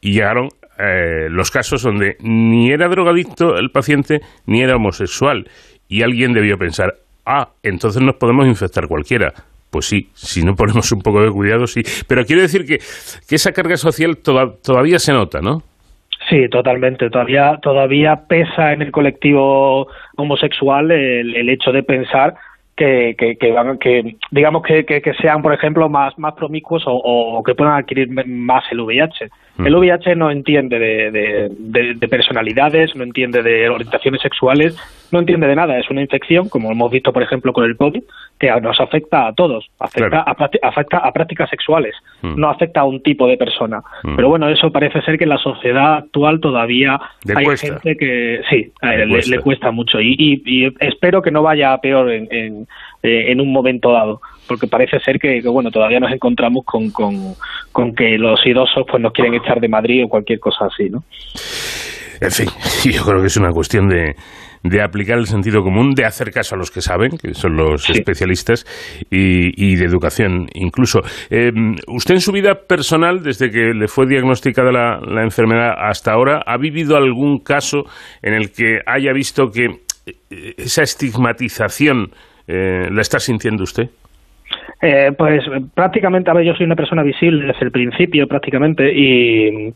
y 0.00 0.14
llegaron 0.14 0.48
eh, 0.80 1.28
los 1.30 1.50
casos 1.50 1.82
donde 1.82 2.16
ni 2.20 2.70
era 2.70 2.88
drogadicto 2.88 3.56
el 3.56 3.70
paciente 3.70 4.20
ni 4.46 4.62
era 4.62 4.76
homosexual. 4.76 5.48
Y 5.88 6.02
alguien 6.02 6.32
debió 6.32 6.56
pensar, 6.56 6.94
ah, 7.26 7.48
entonces 7.62 8.02
nos 8.02 8.16
podemos 8.16 8.46
infectar 8.46 8.86
cualquiera. 8.86 9.32
Pues 9.70 9.86
sí, 9.86 10.08
si 10.14 10.42
no 10.42 10.54
ponemos 10.54 10.90
un 10.92 11.00
poco 11.00 11.22
de 11.22 11.30
cuidado, 11.30 11.66
sí. 11.66 11.82
Pero 12.08 12.24
quiero 12.24 12.42
decir 12.42 12.64
que, 12.64 12.78
que 13.28 13.36
esa 13.36 13.52
carga 13.52 13.76
social 13.76 14.18
todavía 14.18 14.98
se 14.98 15.12
nota, 15.12 15.40
¿no? 15.40 15.62
Sí, 16.28 16.48
totalmente. 16.48 17.08
Todavía, 17.10 17.58
todavía 17.62 18.22
pesa 18.28 18.72
en 18.72 18.82
el 18.82 18.92
colectivo 18.92 19.88
homosexual 20.16 20.90
el, 20.90 21.34
el 21.34 21.48
hecho 21.48 21.72
de 21.72 21.82
pensar 21.82 22.34
que, 22.80 23.14
que, 23.18 23.36
que, 23.36 24.16
digamos 24.30 24.62
que, 24.62 24.84
que, 24.86 25.14
sean, 25.20 25.42
por 25.42 25.52
ejemplo, 25.52 25.90
más, 25.90 26.18
más 26.18 26.32
promiscuos 26.34 26.82
o, 26.86 27.42
que 27.44 27.54
puedan 27.54 27.74
adquirir 27.74 28.08
más 28.26 28.64
el 28.70 28.80
VIH. 28.80 29.28
El 29.64 29.74
VIH 29.74 30.16
no 30.16 30.30
entiende 30.30 30.78
de, 30.78 31.50
de, 31.94 32.08
personalidades, 32.08 32.94
no 32.96 33.04
entiende 33.04 33.42
de 33.42 33.68
orientaciones 33.68 34.20
sexuales, 34.22 34.76
no 35.12 35.18
entiende 35.18 35.46
de 35.46 35.56
nada. 35.56 35.78
Es 35.78 35.90
una 35.90 36.00
infección, 36.00 36.48
como 36.48 36.70
hemos 36.70 36.90
visto, 36.90 37.12
por 37.12 37.22
ejemplo, 37.22 37.52
con 37.52 37.64
el 37.64 37.76
COVID, 37.76 38.02
que 38.38 38.50
nos 38.60 38.80
afecta 38.80 39.26
a 39.26 39.34
todos, 39.34 39.70
afecta, 39.78 40.20
a, 40.20 40.36
afecta 40.62 40.98
a 40.98 41.12
prácticas 41.12 41.50
sexuales, 41.50 41.94
mm. 42.22 42.40
no 42.40 42.48
afecta 42.48 42.80
a 42.80 42.84
un 42.84 43.02
tipo 43.02 43.26
de 43.26 43.36
persona. 43.36 43.82
Mm. 44.02 44.16
Pero 44.16 44.28
bueno, 44.28 44.48
eso 44.48 44.72
parece 44.72 45.02
ser 45.02 45.18
que 45.18 45.24
en 45.24 45.30
la 45.30 45.38
sociedad 45.38 45.96
actual 45.96 46.40
todavía 46.40 47.00
hay 47.34 47.56
gente 47.56 47.96
que 47.96 48.40
sí, 48.48 48.72
le, 48.82 49.40
cuesta. 49.40 49.70
mucho 49.70 50.00
y, 50.00 50.42
y, 50.44 50.72
espero 50.80 51.22
que 51.22 51.30
no 51.30 51.42
vaya 51.42 51.72
a 51.72 51.80
peor 51.80 52.10
en, 52.10 52.28
en, 52.30 52.66
eh, 53.02 53.26
en 53.28 53.40
un 53.40 53.52
momento 53.52 53.92
dado 53.92 54.20
porque 54.50 54.66
parece 54.66 54.98
ser 54.98 55.20
que, 55.20 55.40
bueno 55.42 55.70
todavía 55.70 56.00
nos 56.00 56.10
encontramos 56.10 56.64
con, 56.64 56.90
con, 56.90 57.14
con, 57.70 57.94
que 57.94 58.18
los 58.18 58.44
idosos 58.44 58.82
pues 58.90 59.00
nos 59.00 59.12
quieren 59.12 59.34
echar 59.34 59.60
de 59.60 59.68
Madrid 59.68 60.04
o 60.04 60.08
cualquier 60.08 60.40
cosa 60.40 60.66
así, 60.66 60.90
¿no? 60.90 61.04
En 62.20 62.30
fin, 62.32 62.48
yo 62.92 63.04
creo 63.04 63.20
que 63.20 63.28
es 63.28 63.36
una 63.36 63.52
cuestión 63.52 63.88
de, 63.88 64.16
de 64.64 64.82
aplicar 64.82 65.18
el 65.18 65.26
sentido 65.26 65.62
común, 65.62 65.94
de 65.94 66.04
hacer 66.04 66.32
caso 66.32 66.56
a 66.56 66.58
los 66.58 66.72
que 66.72 66.80
saben, 66.80 67.12
que 67.16 67.32
son 67.32 67.54
los 67.54 67.88
especialistas, 67.90 68.66
y, 69.08 69.76
de 69.76 69.84
educación 69.84 70.48
incluso. 70.52 70.98
Eh, 71.30 71.52
usted 71.86 72.14
en 72.14 72.20
su 72.20 72.32
vida 72.32 72.56
personal, 72.66 73.22
desde 73.22 73.52
que 73.52 73.72
le 73.72 73.86
fue 73.86 74.08
diagnosticada 74.08 74.72
la, 74.72 75.22
enfermedad 75.22 75.74
hasta 75.78 76.10
ahora, 76.10 76.42
¿ha 76.44 76.56
vivido 76.56 76.96
algún 76.96 77.38
caso 77.38 77.84
en 78.20 78.34
el 78.34 78.50
que 78.50 78.80
haya 78.84 79.12
visto 79.12 79.52
que 79.52 79.66
eh, 80.06 80.54
esa 80.58 80.82
estigmatización 80.82 82.08
eh, 82.48 82.88
la 82.90 83.00
está 83.00 83.20
sintiendo 83.20 83.62
usted? 83.62 83.90
Pues 85.16 85.44
prácticamente, 85.74 86.30
a 86.30 86.34
ver, 86.34 86.44
yo 86.44 86.54
soy 86.54 86.66
una 86.66 86.76
persona 86.76 87.02
visible 87.02 87.46
desde 87.46 87.64
el 87.66 87.70
principio 87.70 88.26
prácticamente 88.26 88.90
y 88.92 89.74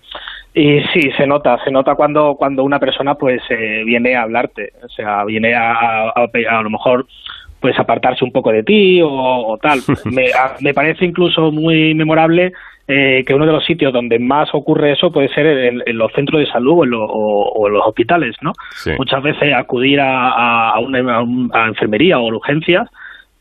y 0.54 0.80
sí, 0.92 1.10
se 1.16 1.26
nota, 1.26 1.58
se 1.64 1.72
nota 1.72 1.96
cuando, 1.96 2.36
cuando 2.36 2.62
una 2.62 2.78
persona 2.78 3.16
pues 3.16 3.42
eh, 3.50 3.82
viene 3.84 4.14
a 4.14 4.22
hablarte, 4.22 4.72
o 4.84 4.88
sea, 4.88 5.24
viene 5.24 5.52
a, 5.52 5.72
a, 6.10 6.12
a, 6.14 6.62
lo 6.62 6.70
mejor 6.70 7.06
pues 7.58 7.76
apartarse 7.76 8.24
un 8.24 8.30
poco 8.30 8.52
de 8.52 8.62
ti 8.62 9.00
o, 9.02 9.58
tal. 9.60 9.80
Me, 10.04 10.26
me, 10.60 10.72
parece 10.72 11.06
incluso 11.06 11.50
muy 11.50 11.94
memorable 11.94 12.52
eh, 12.86 13.24
que 13.26 13.34
uno 13.34 13.46
de 13.46 13.52
los 13.52 13.64
sitios 13.64 13.92
donde 13.92 14.20
más 14.20 14.48
ocurre 14.52 14.92
eso 14.92 15.10
puede 15.10 15.28
ser 15.28 15.46
en, 15.46 15.98
los 15.98 16.12
centros 16.12 16.40
de 16.40 16.46
salud 16.46 16.80
o 16.80 16.84
en, 16.84 16.92
o, 16.94 17.68
los 17.68 17.84
hospitales, 17.84 18.36
¿no? 18.40 18.52
Muchas 18.96 19.22
veces 19.24 19.52
acudir 19.54 19.98
a, 19.98 20.70
a, 20.70 20.78
una, 20.78 21.18
a 21.52 21.66
enfermería 21.66 22.20
o 22.20 22.26
urgencias 22.26 22.88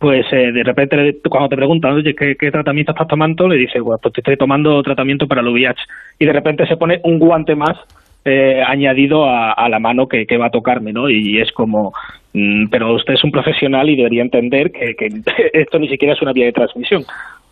pues 0.04 0.26
eh, 0.34 0.52
de 0.52 0.64
repente 0.64 1.22
cuando 1.30 1.48
te 1.48 1.56
preguntan, 1.56 1.94
oye, 1.94 2.14
¿qué, 2.14 2.52
tratamiento 2.52 2.92
estás 2.92 3.08
tomando? 3.08 3.48
Le 3.48 3.56
dices, 3.56 3.82
bueno, 3.82 4.00
pues 4.04 4.14
te 4.14 4.20
estoy 4.20 4.36
tomando 4.36 4.84
tratamiento 4.84 5.30
para 5.30 5.40
el 5.40 5.48
VIH. 5.48 5.82
Y 6.20 6.26
de 6.26 6.34
repente 6.34 6.68
se 6.68 6.76
pone 6.76 7.00
un 7.06 7.20
guante 7.20 7.56
más 7.56 7.78
eh, 8.26 8.62
añadido 8.68 9.24
a, 9.26 9.70
la 9.70 9.80
mano 9.80 10.10
que, 10.10 10.26
va 10.38 10.48
a 10.48 10.52
tocarme, 10.52 10.92
¿no? 10.92 11.10
Y 11.10 11.40
es 11.40 11.54
como, 11.54 11.94
mm, 12.34 12.68
pero 12.68 12.96
usted 12.96 13.14
es 13.14 13.24
un 13.24 13.32
profesional 13.32 13.90
y 13.90 13.96
debería 13.96 14.24
entender 14.24 14.74
que, 14.74 14.94
esto 15.54 15.80
ni 15.80 15.88
siquiera 15.88 16.16
es 16.16 16.22
una 16.22 16.34
vía 16.34 16.48
de 16.48 16.52
transmisión. 16.52 17.06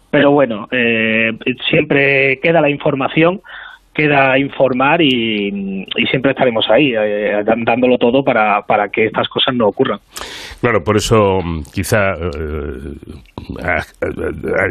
Pero 0.09 0.31
bueno, 0.31 0.67
eh, 0.71 1.31
siempre 1.69 2.37
queda 2.43 2.59
la 2.59 2.69
información 2.69 3.39
queda 3.93 4.37
informar 4.39 5.01
y, 5.01 5.85
siempre 6.09 6.31
estaremos 6.31 6.65
ahí, 6.69 6.93
eh, 6.93 7.43
dándolo 7.65 7.97
todo 7.97 8.23
para, 8.23 8.61
para 8.61 8.89
que 8.89 9.05
estas 9.05 9.27
cosas 9.27 9.55
no 9.55 9.67
ocurran. 9.67 9.99
Claro, 10.61 10.83
por 10.83 10.97
eso 10.97 11.39
quizá 11.73 12.13
eh, 12.13 12.93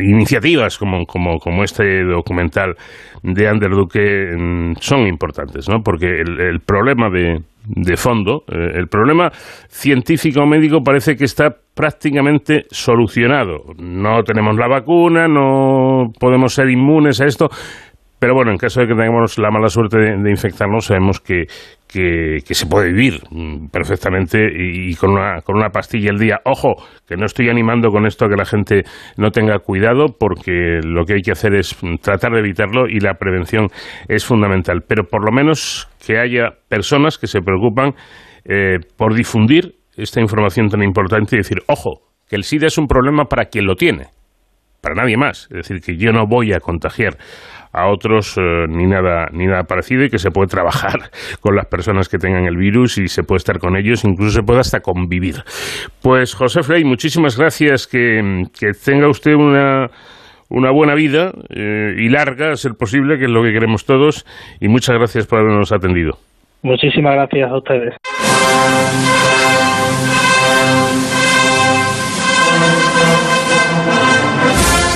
iniciativas 0.00 0.78
como, 0.78 1.04
como, 1.04 1.38
como 1.38 1.64
este 1.64 2.04
documental 2.04 2.74
de 3.22 3.48
Ander 3.48 3.70
Duque 3.70 4.34
mm, 4.36 4.74
son 4.80 5.06
importantes, 5.06 5.68
¿no? 5.68 5.82
Porque 5.82 6.06
el, 6.06 6.60
problema 6.60 7.10
de, 7.10 7.40
de 7.64 7.96
fondo, 7.96 8.44
eh, 8.48 8.72
el 8.74 8.88
problema 8.88 9.30
científico-médico 9.68 10.82
parece 10.82 11.16
que 11.16 11.24
está 11.24 11.54
prácticamente 11.74 12.64
solucionado. 12.70 13.64
No 13.78 14.22
tenemos 14.22 14.56
la 14.56 14.68
vacuna, 14.68 15.28
no 15.28 16.12
podemos 16.18 16.54
ser 16.54 16.70
inmunes 16.70 17.20
a 17.20 17.26
esto, 17.26 17.48
pero 18.20 18.34
bueno, 18.34 18.50
en 18.50 18.58
caso 18.58 18.82
de 18.82 18.86
que 18.86 18.94
tengamos 18.94 19.38
la 19.38 19.50
mala 19.50 19.68
suerte 19.68 19.98
de, 19.98 20.30
infectarnos, 20.30 20.84
sabemos 20.84 21.20
que, 21.20 21.46
que, 21.88 22.42
se 22.54 22.66
puede 22.66 22.92
vivir 22.92 23.22
mm, 23.30 23.68
perfectamente 23.68 24.38
y, 24.54 24.94
con, 24.94 25.12
una, 25.12 25.40
con 25.40 25.56
una 25.56 25.70
pastilla 25.70 26.10
al 26.10 26.18
día. 26.18 26.38
Ojo, 26.44 26.74
que 27.08 27.16
no 27.16 27.24
estoy 27.24 27.48
animando 27.48 27.88
con 27.88 28.04
esto 28.04 28.26
a 28.26 28.28
que 28.28 28.36
la 28.36 28.44
gente 28.44 28.82
no 29.16 29.30
tenga 29.30 29.58
cuidado, 29.60 30.08
porque 30.18 30.80
lo 30.84 31.06
que 31.06 31.14
hay 31.14 31.22
que 31.22 31.32
hacer 31.32 31.54
es 31.54 31.74
tratar 32.02 32.32
de 32.32 32.40
evitarlo 32.40 32.88
y 32.88 33.00
la 33.00 33.14
prevención 33.14 33.68
es 34.06 34.26
fundamental. 34.26 34.82
Pero 34.86 35.04
por 35.04 35.24
lo 35.24 35.32
menos 35.32 35.88
que 36.04 36.18
haya 36.18 36.50
personas 36.68 37.16
que 37.16 37.26
se 37.26 37.40
preocupan 37.40 37.94
eh, 38.44 38.80
por 38.98 39.14
difundir 39.14 39.76
esta 39.96 40.20
información 40.20 40.68
tan 40.68 40.82
importante 40.82 41.36
y 41.36 41.38
decir, 41.38 41.60
ojo, 41.68 42.02
que 42.28 42.36
el 42.36 42.44
SIDA 42.44 42.66
es 42.66 42.76
un 42.76 42.86
problema 42.86 43.24
para 43.24 43.46
quien 43.46 43.64
lo 43.64 43.76
tiene, 43.76 44.08
para 44.82 44.94
nadie 44.94 45.16
más. 45.16 45.48
Es 45.50 45.68
decir, 45.68 45.80
que 45.80 45.96
yo 45.96 46.12
no 46.12 46.26
voy 46.26 46.52
a 46.52 46.60
contagiar 46.60 47.16
a 47.72 47.88
otros 47.88 48.36
eh, 48.36 48.66
ni 48.68 48.86
nada 48.86 49.28
ni 49.32 49.46
nada 49.46 49.64
parecido 49.64 50.04
y 50.04 50.10
que 50.10 50.18
se 50.18 50.30
puede 50.30 50.48
trabajar 50.48 51.10
con 51.40 51.54
las 51.54 51.66
personas 51.66 52.08
que 52.08 52.18
tengan 52.18 52.44
el 52.44 52.56
virus 52.56 52.98
y 52.98 53.08
se 53.08 53.22
puede 53.22 53.38
estar 53.38 53.58
con 53.58 53.76
ellos, 53.76 54.04
incluso 54.04 54.32
se 54.32 54.42
puede 54.42 54.60
hasta 54.60 54.80
convivir. 54.80 55.36
Pues 56.02 56.34
José 56.34 56.62
Frey, 56.62 56.84
muchísimas 56.84 57.38
gracias, 57.38 57.86
que, 57.86 58.44
tenga 58.84 59.08
usted 59.08 59.34
una 59.34 59.88
una 60.48 60.72
buena 60.72 60.96
vida 60.96 61.30
eh, 61.48 61.94
y 61.96 62.08
larga, 62.08 62.50
a 62.50 62.56
ser 62.56 62.72
posible, 62.74 63.18
que 63.18 63.26
es 63.26 63.30
lo 63.30 63.42
que 63.44 63.52
queremos 63.52 63.86
todos, 63.86 64.26
y 64.60 64.66
muchas 64.66 64.96
gracias 64.96 65.26
por 65.26 65.38
habernos 65.38 65.70
atendido. 65.70 66.18
Muchísimas 66.62 67.14
gracias 67.14 67.50
a 67.50 67.56
ustedes. 67.56 67.94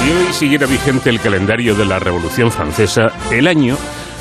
Si 0.04 0.10
hoy 0.10 0.32
siguiera 0.34 0.66
vigente 0.66 1.08
el 1.08 1.18
calendario 1.18 1.74
de 1.74 1.86
la 1.86 1.98
Revolución 1.98 2.50
Francesa, 2.50 3.06
el 3.32 3.48
año 3.48 3.74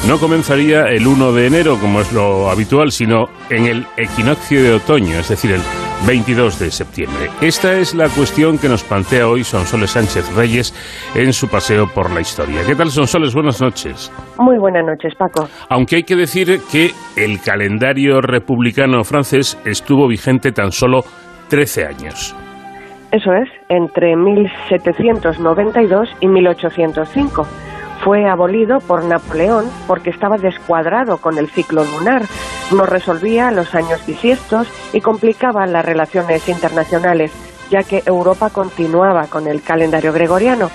no 0.07 0.17
comenzaría 0.17 0.83
el 0.83 1.05
1 1.05 1.33
de 1.33 1.47
enero, 1.47 1.77
como 1.77 1.99
es 1.99 2.13
lo 2.13 2.49
habitual, 2.49 2.89
sino 2.89 3.25
en 3.49 3.65
el 3.65 3.85
equinoccio 3.97 4.63
de 4.63 4.75
otoño, 4.75 5.19
es 5.19 5.27
decir, 5.27 5.51
el 5.51 5.59
22 6.07 6.57
de 6.59 6.71
septiembre. 6.71 7.29
Esta 7.41 7.73
es 7.73 7.93
la 7.95 8.07
cuestión 8.07 8.57
que 8.59 8.69
nos 8.69 8.81
plantea 8.81 9.27
hoy 9.27 9.43
Sonsoles 9.43 9.91
Sánchez 9.91 10.33
Reyes 10.33 10.73
en 11.15 11.33
su 11.33 11.49
paseo 11.49 11.85
por 11.93 12.11
la 12.11 12.21
historia. 12.21 12.61
¿Qué 12.65 12.75
tal, 12.75 12.89
Sonsoles? 12.89 13.33
Buenas 13.33 13.61
noches. 13.61 14.09
Muy 14.39 14.57
buenas 14.57 14.85
noches, 14.85 15.13
Paco. 15.19 15.49
Aunque 15.67 15.97
hay 15.97 16.03
que 16.03 16.15
decir 16.15 16.61
que 16.71 16.91
el 17.17 17.41
calendario 17.41 18.21
republicano 18.21 19.03
francés 19.03 19.59
estuvo 19.65 20.07
vigente 20.07 20.53
tan 20.53 20.71
solo 20.71 21.03
13 21.49 21.87
años. 21.87 22.33
Eso 23.13 23.31
es, 23.31 23.47
entre 23.69 24.15
1792 24.15 26.09
y 26.19 26.27
1805. 26.27 27.45
Fue 28.03 28.25
abolido 28.27 28.79
por 28.79 29.05
Napoleón 29.05 29.65
porque 29.85 30.09
estaba 30.09 30.39
descuadrado 30.39 31.17
con 31.17 31.37
el 31.37 31.47
ciclo 31.47 31.85
lunar, 31.85 32.23
no 32.75 32.87
resolvía 32.87 33.51
los 33.51 33.75
años 33.75 34.03
bisiestos 34.07 34.67
y 34.93 35.01
complicaba 35.01 35.67
las 35.67 35.85
relaciones 35.85 36.49
internacionales, 36.49 37.31
ya 37.69 37.83
que 37.83 38.01
Europa 38.07 38.49
continuaba 38.49 39.27
con 39.27 39.45
el 39.45 39.61
calendario 39.61 40.11
gregoriano. 40.11 40.71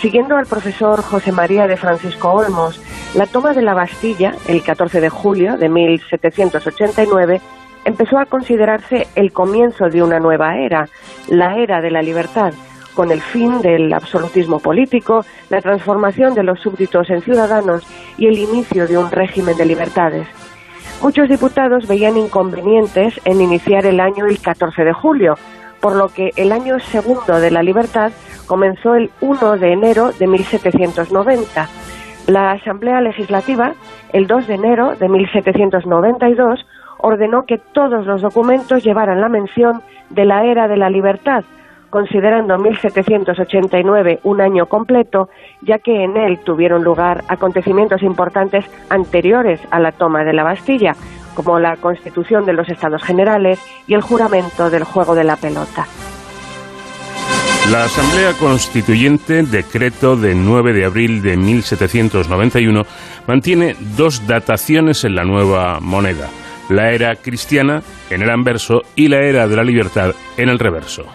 Siguiendo 0.00 0.36
al 0.36 0.46
profesor 0.46 1.02
José 1.02 1.32
María 1.32 1.66
de 1.66 1.76
Francisco 1.76 2.30
Olmos, 2.30 2.80
la 3.16 3.26
toma 3.26 3.54
de 3.54 3.62
la 3.62 3.74
Bastilla, 3.74 4.36
el 4.46 4.62
14 4.62 5.00
de 5.00 5.08
julio 5.08 5.56
de 5.56 5.68
1789, 5.68 7.40
empezó 7.84 8.18
a 8.18 8.26
considerarse 8.26 9.06
el 9.14 9.32
comienzo 9.32 9.88
de 9.88 10.02
una 10.02 10.18
nueva 10.18 10.56
era, 10.56 10.88
la 11.28 11.56
era 11.56 11.80
de 11.80 11.90
la 11.90 12.02
libertad, 12.02 12.52
con 12.94 13.10
el 13.10 13.20
fin 13.20 13.60
del 13.62 13.92
absolutismo 13.92 14.58
político, 14.58 15.24
la 15.50 15.60
transformación 15.60 16.34
de 16.34 16.42
los 16.42 16.60
súbditos 16.60 17.08
en 17.10 17.22
ciudadanos 17.22 17.86
y 18.18 18.26
el 18.26 18.38
inicio 18.38 18.86
de 18.86 18.98
un 18.98 19.10
régimen 19.10 19.56
de 19.56 19.66
libertades. 19.66 20.28
Muchos 21.02 21.28
diputados 21.28 21.88
veían 21.88 22.16
inconvenientes 22.16 23.18
en 23.24 23.40
iniciar 23.40 23.86
el 23.86 23.98
año 23.98 24.26
el 24.26 24.40
14 24.40 24.84
de 24.84 24.92
julio, 24.92 25.34
por 25.80 25.96
lo 25.96 26.08
que 26.08 26.30
el 26.36 26.52
año 26.52 26.78
segundo 26.78 27.40
de 27.40 27.50
la 27.50 27.62
libertad 27.62 28.12
comenzó 28.46 28.94
el 28.94 29.10
1 29.20 29.56
de 29.56 29.72
enero 29.72 30.12
de 30.12 30.28
1790. 30.28 31.68
La 32.28 32.52
Asamblea 32.52 33.00
Legislativa, 33.00 33.72
el 34.12 34.28
2 34.28 34.46
de 34.46 34.54
enero 34.54 34.94
de 34.94 35.08
1792, 35.08 36.64
ordenó 37.02 37.44
que 37.44 37.58
todos 37.58 38.06
los 38.06 38.22
documentos 38.22 38.82
llevaran 38.82 39.20
la 39.20 39.28
mención 39.28 39.82
de 40.10 40.24
la 40.24 40.44
era 40.44 40.68
de 40.68 40.76
la 40.76 40.88
libertad, 40.88 41.44
considerando 41.90 42.56
1789 42.58 44.20
un 44.22 44.40
año 44.40 44.66
completo, 44.66 45.28
ya 45.60 45.78
que 45.78 46.04
en 46.04 46.16
él 46.16 46.38
tuvieron 46.38 46.82
lugar 46.82 47.22
acontecimientos 47.28 48.02
importantes 48.02 48.64
anteriores 48.88 49.60
a 49.70 49.78
la 49.78 49.92
toma 49.92 50.24
de 50.24 50.32
la 50.32 50.44
Bastilla, 50.44 50.94
como 51.34 51.58
la 51.58 51.76
constitución 51.76 52.46
de 52.46 52.54
los 52.54 52.68
Estados 52.68 53.02
Generales 53.02 53.60
y 53.86 53.94
el 53.94 54.00
juramento 54.00 54.70
del 54.70 54.84
juego 54.84 55.14
de 55.14 55.24
la 55.24 55.36
pelota. 55.36 55.86
La 57.70 57.84
Asamblea 57.84 58.32
Constituyente, 58.34 59.44
decreto 59.44 60.16
de 60.16 60.34
9 60.34 60.72
de 60.72 60.84
abril 60.84 61.22
de 61.22 61.36
1791, 61.36 62.82
mantiene 63.26 63.76
dos 63.96 64.26
dataciones 64.26 65.04
en 65.04 65.14
la 65.14 65.24
nueva 65.24 65.78
moneda, 65.80 66.28
la 66.72 66.92
era 66.92 67.16
cristiana 67.16 67.82
en 68.10 68.22
el 68.22 68.30
anverso 68.30 68.82
y 68.96 69.08
la 69.08 69.20
era 69.22 69.46
de 69.46 69.56
la 69.56 69.64
libertad 69.64 70.14
en 70.36 70.48
el 70.48 70.58
reverso. 70.58 71.06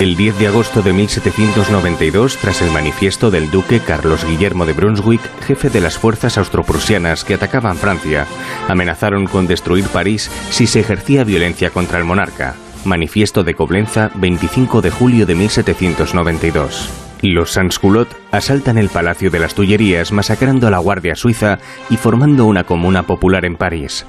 El 0.00 0.16
10 0.16 0.38
de 0.38 0.46
agosto 0.48 0.82
de 0.82 0.92
1792, 0.92 2.38
tras 2.38 2.60
el 2.62 2.72
manifiesto 2.72 3.30
del 3.30 3.50
duque 3.50 3.78
Carlos 3.78 4.26
Guillermo 4.26 4.66
de 4.66 4.72
Brunswick, 4.72 5.20
jefe 5.46 5.70
de 5.70 5.80
las 5.80 5.96
fuerzas 5.96 6.38
austroprusianas 6.38 7.24
que 7.24 7.34
atacaban 7.34 7.76
Francia, 7.76 8.26
amenazaron 8.68 9.26
con 9.26 9.46
destruir 9.46 9.86
París 9.86 10.28
si 10.50 10.66
se 10.66 10.80
ejercía 10.80 11.22
violencia 11.22 11.70
contra 11.70 11.98
el 11.98 12.04
monarca. 12.04 12.56
Manifiesto 12.84 13.44
de 13.44 13.54
Coblenza, 13.54 14.10
25 14.16 14.82
de 14.82 14.90
julio 14.90 15.24
de 15.24 15.36
1792. 15.36 16.90
Los 17.22 17.52
Sansculot 17.52 18.08
asaltan 18.32 18.78
el 18.78 18.88
Palacio 18.88 19.30
de 19.30 19.38
las 19.38 19.54
Tullerías 19.54 20.10
masacrando 20.10 20.66
a 20.66 20.70
la 20.72 20.78
Guardia 20.78 21.14
Suiza 21.14 21.60
y 21.88 21.96
formando 21.96 22.46
una 22.46 22.64
comuna 22.64 23.04
popular 23.04 23.44
en 23.44 23.54
París. 23.54 24.04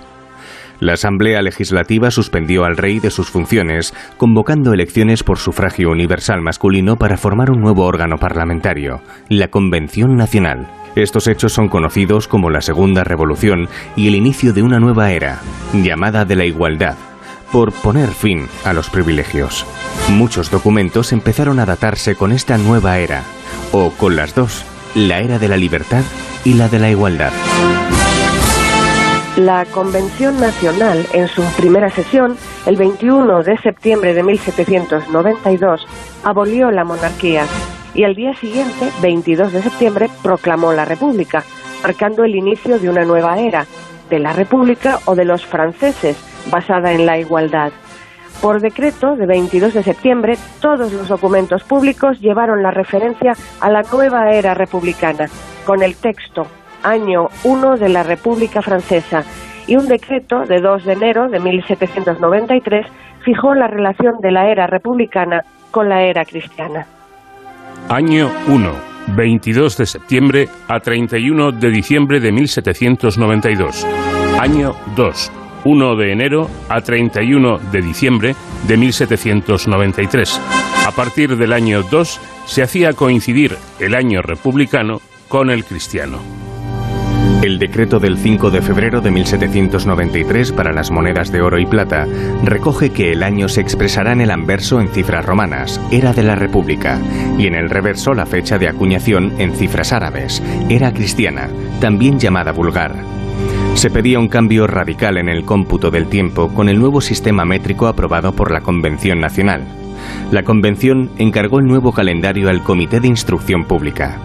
La 0.79 0.93
Asamblea 0.93 1.41
Legislativa 1.41 2.11
suspendió 2.11 2.65
al 2.65 2.77
rey 2.77 2.99
de 2.99 3.11
sus 3.11 3.29
funciones, 3.29 3.93
convocando 4.17 4.73
elecciones 4.73 5.23
por 5.23 5.37
sufragio 5.37 5.89
universal 5.89 6.41
masculino 6.41 6.97
para 6.97 7.17
formar 7.17 7.51
un 7.51 7.61
nuevo 7.61 7.85
órgano 7.85 8.17
parlamentario, 8.17 9.01
la 9.29 9.47
Convención 9.47 10.15
Nacional. 10.15 10.67
Estos 10.95 11.27
hechos 11.27 11.53
son 11.53 11.69
conocidos 11.69 12.27
como 12.27 12.49
la 12.49 12.61
Segunda 12.61 13.03
Revolución 13.03 13.67
y 13.95 14.07
el 14.07 14.15
inicio 14.15 14.53
de 14.53 14.61
una 14.61 14.79
nueva 14.79 15.11
era, 15.11 15.39
llamada 15.73 16.25
de 16.25 16.35
la 16.35 16.45
igualdad, 16.45 16.95
por 17.51 17.71
poner 17.71 18.09
fin 18.09 18.47
a 18.63 18.73
los 18.73 18.89
privilegios. 18.89 19.65
Muchos 20.09 20.51
documentos 20.51 21.11
empezaron 21.11 21.59
a 21.59 21.65
datarse 21.65 22.15
con 22.15 22.31
esta 22.31 22.57
nueva 22.57 22.99
era, 22.99 23.23
o 23.71 23.91
con 23.91 24.15
las 24.15 24.35
dos, 24.35 24.65
la 24.95 25.19
era 25.21 25.39
de 25.39 25.47
la 25.47 25.57
libertad 25.57 26.03
y 26.43 26.53
la 26.53 26.69
de 26.69 26.79
la 26.79 26.91
igualdad. 26.91 27.31
La 29.37 29.65
Convención 29.65 30.39
Nacional, 30.39 31.07
en 31.11 31.27
su 31.27 31.41
primera 31.57 31.89
sesión, 31.89 32.37
el 32.67 32.75
21 32.75 33.41
de 33.41 33.57
septiembre 33.57 34.13
de 34.13 34.21
1792, 34.21 35.87
abolió 36.23 36.69
la 36.69 36.83
monarquía 36.83 37.45
y 37.95 38.03
al 38.03 38.13
día 38.13 38.35
siguiente, 38.35 38.91
22 39.01 39.51
de 39.51 39.63
septiembre, 39.63 40.09
proclamó 40.21 40.71
la 40.71 40.85
República, 40.85 41.43
marcando 41.81 42.23
el 42.23 42.35
inicio 42.35 42.77
de 42.77 42.91
una 42.91 43.05
nueva 43.05 43.39
era, 43.39 43.65
de 44.07 44.19
la 44.19 44.33
República 44.33 44.99
o 45.05 45.15
de 45.15 45.25
los 45.25 45.43
franceses, 45.43 46.15
basada 46.51 46.91
en 46.91 47.07
la 47.07 47.17
igualdad. 47.17 47.71
Por 48.39 48.61
decreto 48.61 49.15
de 49.15 49.25
22 49.25 49.73
de 49.73 49.81
septiembre, 49.81 50.37
todos 50.61 50.93
los 50.93 51.07
documentos 51.07 51.63
públicos 51.63 52.19
llevaron 52.19 52.61
la 52.61 52.69
referencia 52.69 53.33
a 53.59 53.71
la 53.71 53.81
nueva 53.81 54.31
era 54.31 54.53
republicana, 54.53 55.27
con 55.65 55.81
el 55.81 55.95
texto 55.95 56.45
año 56.83 57.27
1 57.43 57.77
de 57.77 57.89
la 57.89 58.03
República 58.03 58.61
Francesa, 58.61 59.23
y 59.67 59.75
un 59.75 59.87
decreto 59.87 60.45
de 60.45 60.59
2 60.59 60.85
de 60.85 60.93
enero 60.93 61.29
de 61.29 61.39
1793 61.39 62.85
fijó 63.23 63.53
la 63.55 63.67
relación 63.67 64.15
de 64.21 64.31
la 64.31 64.49
era 64.49 64.67
republicana 64.67 65.41
con 65.71 65.89
la 65.89 66.03
era 66.03 66.25
cristiana. 66.25 66.85
Año 67.89 68.29
1, 68.47 68.71
22 69.15 69.77
de 69.77 69.85
septiembre 69.85 70.47
a 70.67 70.79
31 70.79 71.51
de 71.51 71.69
diciembre 71.69 72.19
de 72.19 72.31
1792. 72.31 73.87
Año 74.39 74.73
2, 74.95 75.31
1 75.65 75.95
de 75.95 76.11
enero 76.11 76.49
a 76.69 76.81
31 76.81 77.59
de 77.71 77.81
diciembre 77.81 78.35
de 78.67 78.77
1793. 78.77 80.41
A 80.87 80.91
partir 80.91 81.37
del 81.37 81.53
año 81.53 81.83
2 81.83 82.21
se 82.45 82.63
hacía 82.63 82.93
coincidir 82.93 83.57
el 83.79 83.95
año 83.95 84.21
republicano 84.21 84.99
con 85.29 85.49
el 85.49 85.63
cristiano. 85.63 86.42
El 87.43 87.59
decreto 87.59 87.99
del 87.99 88.17
5 88.17 88.51
de 88.51 88.61
febrero 88.61 89.01
de 89.01 89.11
1793 89.11 90.53
para 90.53 90.71
las 90.71 90.91
monedas 90.91 91.29
de 91.29 91.41
oro 91.41 91.59
y 91.59 91.65
plata 91.65 92.07
recoge 92.41 92.91
que 92.91 93.11
el 93.11 93.21
año 93.21 93.49
se 93.49 93.59
expresará 93.59 94.13
en 94.13 94.21
el 94.21 94.31
anverso 94.31 94.79
en 94.79 94.87
cifras 94.87 95.25
romanas, 95.25 95.81
era 95.91 96.13
de 96.13 96.23
la 96.23 96.35
República, 96.35 97.01
y 97.37 97.47
en 97.47 97.55
el 97.55 97.69
reverso 97.69 98.13
la 98.13 98.25
fecha 98.25 98.57
de 98.57 98.69
acuñación 98.69 99.33
en 99.39 99.53
cifras 99.53 99.91
árabes, 99.91 100.41
era 100.69 100.93
cristiana, 100.93 101.49
también 101.81 102.17
llamada 102.17 102.53
vulgar. 102.53 102.95
Se 103.73 103.89
pedía 103.89 104.19
un 104.19 104.29
cambio 104.29 104.65
radical 104.65 105.17
en 105.17 105.27
el 105.27 105.43
cómputo 105.43 105.91
del 105.91 106.07
tiempo 106.07 106.47
con 106.47 106.69
el 106.69 106.79
nuevo 106.79 107.01
sistema 107.01 107.43
métrico 107.43 107.87
aprobado 107.87 108.31
por 108.31 108.51
la 108.51 108.61
Convención 108.61 109.19
Nacional. 109.19 109.65
La 110.31 110.43
Convención 110.43 111.11
encargó 111.17 111.59
el 111.59 111.65
nuevo 111.65 111.91
calendario 111.91 112.47
al 112.47 112.63
Comité 112.63 113.01
de 113.01 113.09
Instrucción 113.09 113.65
Pública. 113.65 114.17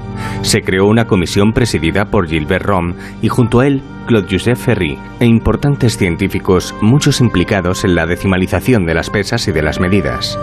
Se 0.42 0.62
creó 0.62 0.86
una 0.86 1.06
comisión 1.06 1.52
presidida 1.52 2.06
por 2.06 2.28
Gilbert 2.28 2.64
Rom 2.64 2.94
y 3.20 3.28
junto 3.28 3.60
a 3.60 3.66
él 3.66 3.82
Claude-Joseph 4.06 4.58
Ferry 4.58 4.98
e 5.20 5.26
importantes 5.26 5.98
científicos, 5.98 6.74
muchos 6.80 7.20
implicados 7.20 7.84
en 7.84 7.94
la 7.94 8.06
decimalización 8.06 8.86
de 8.86 8.94
las 8.94 9.10
pesas 9.10 9.46
y 9.48 9.52
de 9.52 9.62
las 9.62 9.80
medidas. 9.80 10.38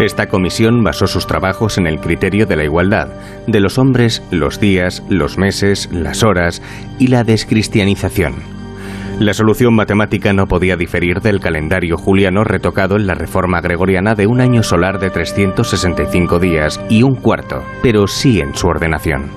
Esta 0.00 0.28
comisión 0.28 0.82
basó 0.82 1.06
sus 1.06 1.26
trabajos 1.26 1.76
en 1.76 1.86
el 1.86 2.00
criterio 2.00 2.46
de 2.46 2.56
la 2.56 2.64
igualdad, 2.64 3.08
de 3.46 3.60
los 3.60 3.78
hombres, 3.78 4.22
los 4.30 4.58
días, 4.58 5.02
los 5.10 5.36
meses, 5.36 5.90
las 5.92 6.22
horas 6.22 6.62
y 6.98 7.08
la 7.08 7.22
descristianización. 7.22 8.61
La 9.20 9.34
solución 9.34 9.74
matemática 9.74 10.32
no 10.32 10.46
podía 10.46 10.76
diferir 10.76 11.20
del 11.20 11.38
calendario 11.38 11.96
juliano 11.96 12.44
retocado 12.44 12.96
en 12.96 13.06
la 13.06 13.14
reforma 13.14 13.60
gregoriana 13.60 14.14
de 14.14 14.26
un 14.26 14.40
año 14.40 14.62
solar 14.62 14.98
de 14.98 15.10
365 15.10 16.38
días 16.38 16.84
y 16.88 17.02
un 17.02 17.14
cuarto, 17.14 17.62
pero 17.82 18.06
sí 18.06 18.40
en 18.40 18.54
su 18.54 18.66
ordenación. 18.66 19.30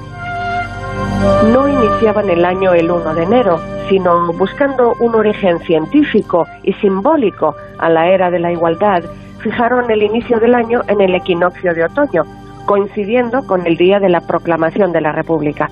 No 1.51 1.67
iniciaban 1.67 2.29
el 2.29 2.43
año 2.45 2.73
el 2.73 2.89
1 2.89 3.13
de 3.13 3.23
enero, 3.23 3.59
sino 3.89 4.31
buscando 4.37 4.93
un 4.99 5.15
origen 5.15 5.59
científico 5.59 6.45
y 6.63 6.73
simbólico 6.73 7.55
a 7.77 7.89
la 7.89 8.07
era 8.07 8.31
de 8.31 8.39
la 8.39 8.51
igualdad, 8.51 9.03
fijaron 9.39 9.91
el 9.91 10.01
inicio 10.01 10.39
del 10.39 10.55
año 10.55 10.81
en 10.87 11.01
el 11.01 11.13
equinoccio 11.13 11.73
de 11.73 11.83
otoño, 11.83 12.23
coincidiendo 12.65 13.41
con 13.45 13.67
el 13.67 13.75
día 13.77 13.99
de 13.99 14.09
la 14.09 14.21
proclamación 14.21 14.91
de 14.91 15.01
la 15.01 15.11
República. 15.11 15.69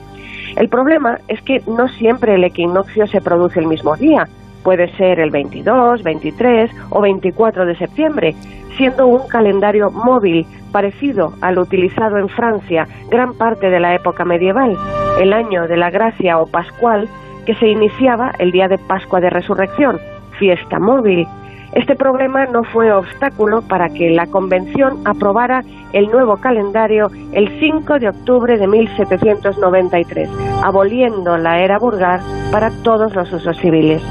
El 0.56 0.70
problema 0.70 1.18
es 1.28 1.42
que 1.42 1.62
no 1.68 1.88
siempre 1.88 2.36
el 2.36 2.44
equinoccio 2.44 3.08
se 3.08 3.22
produce 3.22 3.60
el 3.60 3.68
mismo 3.68 3.96
día. 3.96 4.28
Puede 4.64 4.96
ser 4.96 5.20
el 5.20 5.32
22, 5.32 6.04
23 6.04 6.72
o 6.90 7.02
24 7.02 7.66
de 7.66 7.76
septiembre, 7.76 8.36
siendo 8.78 9.08
un 9.08 9.28
calendario 9.28 9.92
móvil 9.92 10.46
parecido 10.72 11.34
al 11.42 11.58
utilizado 11.60 12.18
en 12.18 12.30
Francia 12.30 12.88
gran 13.10 13.34
parte 13.34 13.70
de 13.70 13.80
la 13.80 13.94
época 13.94 14.26
medieval, 14.26 14.78
el 15.20 15.34
año 15.34 15.68
de 15.68 15.78
la 15.78 15.90
gracia 15.90 16.40
o 16.40 16.48
pascual, 16.48 17.08
que 17.46 17.56
se 17.56 17.68
iniciaba 17.68 18.32
el 18.40 18.52
día 18.52 18.68
de 18.68 18.78
Pascua 18.78 19.20
de 19.20 19.30
Resurrección, 19.30 20.00
fiesta 20.40 20.80
móvil, 20.80 21.28
este 21.76 21.96
problema 21.96 22.46
no 22.46 22.64
fue 22.64 22.92
obstáculo 22.92 23.62
para 23.62 23.90
que 23.90 24.12
la 24.12 24.28
Convención 24.28 25.00
aprobara 25.06 25.64
el 25.92 26.08
nuevo 26.08 26.38
calendario 26.38 27.10
el 27.32 27.60
5 27.60 28.00
de 28.00 28.10
octubre 28.10 28.58
de 28.58 28.68
1793, 28.68 30.30
aboliendo 30.64 31.38
la 31.38 31.60
era 31.60 31.80
burgar 31.80 32.22
para 32.52 32.70
todos 32.84 33.16
los 33.16 33.32
usos 33.34 33.58
civiles. 33.58 34.02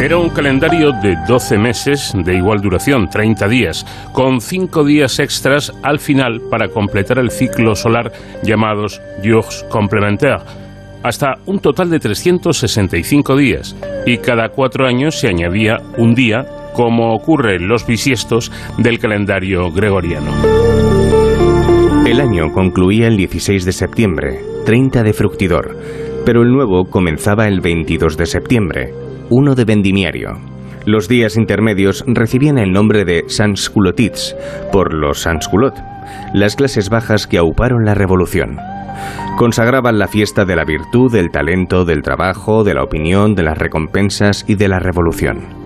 Era 0.00 0.16
un 0.16 0.28
calendario 0.30 0.92
de 0.92 1.16
12 1.26 1.58
meses 1.58 2.12
de 2.14 2.36
igual 2.36 2.60
duración, 2.60 3.10
30 3.10 3.48
días, 3.48 3.84
con 4.12 4.40
5 4.40 4.84
días 4.84 5.18
extras 5.18 5.72
al 5.82 5.98
final 5.98 6.40
para 6.48 6.68
completar 6.68 7.18
el 7.18 7.32
ciclo 7.32 7.74
solar 7.74 8.12
llamados 8.44 9.02
jours 9.24 9.66
complémentaires 9.68 10.44
hasta 11.02 11.36
un 11.46 11.60
total 11.60 11.90
de 11.90 11.98
365 11.98 13.36
días 13.36 13.76
y 14.06 14.18
cada 14.18 14.48
cuatro 14.50 14.86
años 14.86 15.18
se 15.18 15.28
añadía 15.28 15.78
un 15.96 16.14
día, 16.14 16.44
como 16.74 17.14
ocurre 17.14 17.56
en 17.56 17.68
los 17.68 17.86
bisiestos 17.86 18.50
del 18.78 18.98
calendario 18.98 19.70
gregoriano. 19.70 20.32
El 22.06 22.20
año 22.20 22.52
concluía 22.52 23.06
el 23.06 23.16
16 23.16 23.64
de 23.64 23.72
septiembre, 23.72 24.40
30 24.64 25.02
de 25.02 25.12
fructidor, 25.12 25.76
pero 26.24 26.42
el 26.42 26.50
nuevo 26.50 26.84
comenzaba 26.84 27.46
el 27.46 27.60
22 27.60 28.16
de 28.16 28.26
septiembre, 28.26 28.94
1 29.30 29.54
de 29.54 29.64
vendimiario. 29.64 30.30
Los 30.86 31.06
días 31.06 31.36
intermedios 31.36 32.04
recibían 32.06 32.56
el 32.58 32.72
nombre 32.72 33.04
de 33.04 33.24
Sansculotits, 33.26 34.34
por 34.72 34.94
los 34.94 35.20
Sansculot, 35.20 35.74
las 36.32 36.56
clases 36.56 36.88
bajas 36.88 37.26
que 37.26 37.36
auparon 37.36 37.84
la 37.84 37.94
revolución 37.94 38.58
consagraban 39.36 39.98
la 39.98 40.08
fiesta 40.08 40.44
de 40.44 40.56
la 40.56 40.64
virtud, 40.64 41.12
del 41.12 41.30
talento, 41.30 41.84
del 41.84 42.02
trabajo, 42.02 42.64
de 42.64 42.74
la 42.74 42.82
opinión, 42.82 43.34
de 43.34 43.44
las 43.44 43.58
recompensas 43.58 44.44
y 44.48 44.56
de 44.56 44.68
la 44.68 44.78
revolución. 44.78 45.58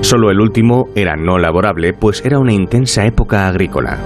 Solo 0.00 0.30
el 0.30 0.40
último 0.40 0.88
era 0.94 1.16
no 1.16 1.38
laborable, 1.38 1.92
pues 1.92 2.24
era 2.24 2.38
una 2.38 2.52
intensa 2.52 3.04
época 3.04 3.46
agrícola. 3.46 3.98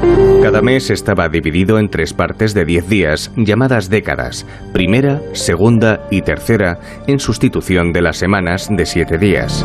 Cada 0.42 0.60
mes 0.60 0.90
estaba 0.90 1.28
dividido 1.28 1.78
en 1.78 1.88
tres 1.88 2.12
partes 2.12 2.52
de 2.54 2.64
10 2.64 2.88
días, 2.88 3.32
llamadas 3.36 3.88
décadas, 3.88 4.46
primera, 4.72 5.20
segunda 5.32 6.00
y 6.10 6.22
tercera, 6.22 6.78
en 7.06 7.20
sustitución 7.20 7.92
de 7.92 8.02
las 8.02 8.16
semanas 8.16 8.68
de 8.70 8.84
7 8.84 9.18
días. 9.18 9.64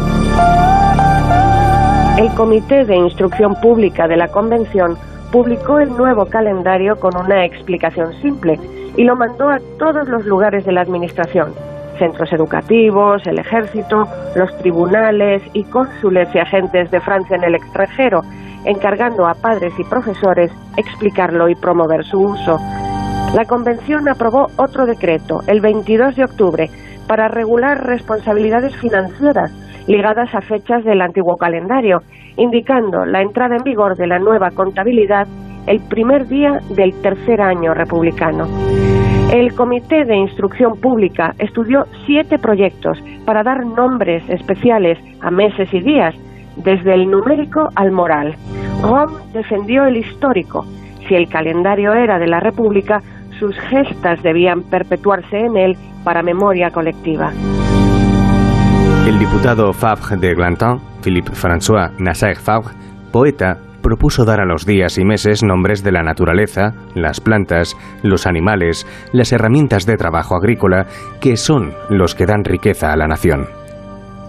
El 2.18 2.30
Comité 2.36 2.86
de 2.86 2.96
Instrucción 2.96 3.56
Pública 3.62 4.08
de 4.08 4.18
la 4.18 4.28
Convención 4.28 4.98
publicó 5.32 5.80
el 5.80 5.90
nuevo 5.90 6.26
calendario 6.26 6.98
con 6.98 7.16
una 7.18 7.46
explicación 7.46 8.14
simple 8.22 8.60
y 9.00 9.06
lo 9.06 9.16
mandó 9.16 9.48
a 9.50 9.60
todos 9.78 10.10
los 10.10 10.26
lugares 10.26 10.66
de 10.66 10.74
la 10.74 10.82
Administración 10.82 11.54
centros 11.98 12.34
educativos, 12.34 13.26
el 13.28 13.40
ejército, 13.40 14.06
los 14.36 14.58
tribunales 14.58 15.42
y 15.54 15.64
cónsules 15.64 16.28
y 16.34 16.40
agentes 16.40 16.92
de 16.92 17.00
Francia 17.00 17.38
en 17.38 17.46
el 17.46 17.56
extranjero, 17.56 18.22
encargando 18.66 19.26
a 19.26 19.36
padres 19.36 19.74
y 19.78 19.84
profesores 19.86 20.52
explicarlo 20.76 21.48
y 21.48 21.56
promover 21.56 22.04
su 22.04 22.20
uso. 22.20 22.58
La 23.34 23.46
Convención 23.46 24.08
aprobó 24.10 24.48
otro 24.58 24.86
decreto, 24.86 25.42
el 25.48 25.62
22 25.62 26.18
de 26.18 26.24
octubre, 26.26 26.70
para 27.08 27.30
regular 27.30 27.86
responsabilidades 27.86 28.76
financieras 28.78 29.52
ligadas 29.88 30.36
a 30.36 30.42
fechas 30.42 30.84
del 30.84 31.02
antiguo 31.02 31.38
calendario, 31.38 32.02
indicando 32.36 33.06
la 33.06 33.22
entrada 33.22 33.56
en 33.56 33.64
vigor 33.64 33.96
de 33.96 34.08
la 34.08 34.20
nueva 34.20 34.52
contabilidad 34.52 35.26
el 35.70 35.80
primer 35.82 36.28
día 36.28 36.60
del 36.76 37.00
tercer 37.02 37.40
año 37.42 37.76
republicano. 37.76 38.48
El 39.32 39.54
Comité 39.54 40.04
de 40.04 40.18
Instrucción 40.18 40.74
Pública 40.82 41.36
estudió 41.38 41.86
siete 42.08 42.40
proyectos 42.40 42.98
para 43.24 43.44
dar 43.44 43.64
nombres 43.64 44.28
especiales 44.28 44.98
a 45.22 45.30
meses 45.30 45.72
y 45.72 45.80
días, 45.82 46.16
desde 46.58 46.96
el 46.96 47.10
numérico 47.10 47.70
al 47.76 47.92
moral. 47.92 48.36
Rom 48.82 49.12
defendió 49.32 49.86
el 49.86 49.98
histórico. 49.98 50.66
Si 51.08 51.14
el 51.14 51.30
calendario 51.30 51.94
era 51.94 52.18
de 52.18 52.28
la 52.28 52.40
República, 52.40 53.02
sus 53.40 53.56
gestas 53.70 54.24
debían 54.24 54.64
perpetuarse 54.64 55.38
en 55.38 55.56
él 55.56 55.78
para 56.04 56.24
memoria 56.24 56.72
colectiva. 56.72 57.32
El 59.08 59.20
diputado 59.20 59.72
Favre 59.74 60.18
de 60.18 60.34
Glantin, 60.34 60.80
Philippe 61.04 61.32
François 61.32 61.92
Nasser 62.00 62.36
Favre, 62.36 62.74
poeta, 63.12 63.58
propuso 63.82 64.26
dar 64.26 64.40
a 64.40 64.46
los 64.46 64.66
días 64.66 64.98
y 64.98 65.06
meses 65.06 65.44
nombres 65.44 65.84
de 65.84 65.92
la 65.92 66.04
naturaleza, 66.04 66.74
las 66.96 67.20
plantas, 67.22 67.76
los 68.04 68.28
animales, 68.28 68.86
las 69.14 69.32
herramientas 69.32 69.86
de 69.86 69.98
trabajo 69.98 70.36
agrícola, 70.36 70.88
que 71.22 71.38
son 71.38 71.74
los 71.90 72.16
que 72.16 72.26
dan 72.26 72.44
riqueza 72.44 72.92
a 72.92 72.98
la 72.98 73.08
nación. 73.08 73.48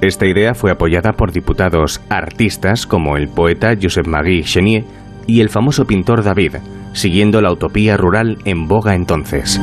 Esta 0.01 0.27
idea 0.27 0.55
fue 0.55 0.71
apoyada 0.71 1.13
por 1.13 1.31
diputados 1.31 2.01
artistas 2.09 2.87
como 2.87 3.17
el 3.17 3.29
poeta 3.29 3.75
Joseph-Marie 3.81 4.45
Chenier 4.45 4.85
y 5.27 5.41
el 5.41 5.51
famoso 5.51 5.85
pintor 5.85 6.25
David, 6.25 6.57
siguiendo 6.93 7.43
la 7.43 7.53
utopía 7.53 7.97
rural 7.97 8.39
en 8.45 8.67
boga 8.67 8.95
entonces. 8.95 9.61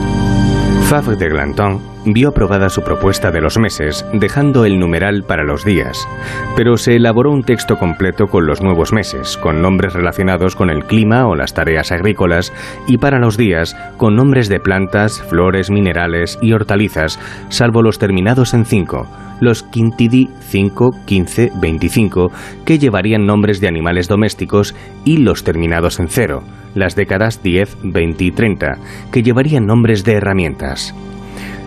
Favre 0.83 1.15
de 1.15 1.29
Glanton 1.29 1.96
vio 2.13 2.29
aprobada 2.29 2.69
su 2.69 2.81
propuesta 2.81 3.31
de 3.31 3.41
los 3.41 3.57
meses, 3.57 4.05
dejando 4.13 4.65
el 4.65 4.79
numeral 4.79 5.23
para 5.23 5.43
los 5.43 5.65
días, 5.65 6.07
pero 6.55 6.77
se 6.77 6.95
elaboró 6.95 7.31
un 7.31 7.43
texto 7.43 7.77
completo 7.77 8.27
con 8.27 8.45
los 8.45 8.61
nuevos 8.61 8.93
meses, 8.93 9.37
con 9.37 9.61
nombres 9.61 9.93
relacionados 9.93 10.55
con 10.55 10.69
el 10.69 10.85
clima 10.85 11.27
o 11.27 11.35
las 11.35 11.53
tareas 11.53 11.91
agrícolas, 11.91 12.53
y 12.87 12.97
para 12.97 13.19
los 13.19 13.37
días, 13.37 13.75
con 13.97 14.15
nombres 14.15 14.49
de 14.49 14.59
plantas, 14.59 15.21
flores, 15.21 15.69
minerales 15.69 16.37
y 16.41 16.53
hortalizas, 16.53 17.19
salvo 17.49 17.81
los 17.81 17.99
terminados 17.99 18.53
en 18.53 18.65
5, 18.65 19.07
los 19.41 19.63
quintidi 19.63 20.29
5, 20.39 20.91
15, 21.05 21.51
25, 21.59 22.31
que 22.65 22.79
llevarían 22.79 23.25
nombres 23.25 23.59
de 23.61 23.67
animales 23.67 24.07
domésticos, 24.07 24.75
y 25.05 25.17
los 25.17 25.43
terminados 25.43 25.99
en 25.99 26.07
0, 26.07 26.43
las 26.75 26.95
décadas 26.95 27.41
10, 27.43 27.77
20 27.83 28.23
y 28.23 28.31
30, 28.31 28.77
que 29.11 29.23
llevarían 29.23 29.65
nombres 29.65 30.03
de 30.03 30.13
herramientas. 30.13 30.95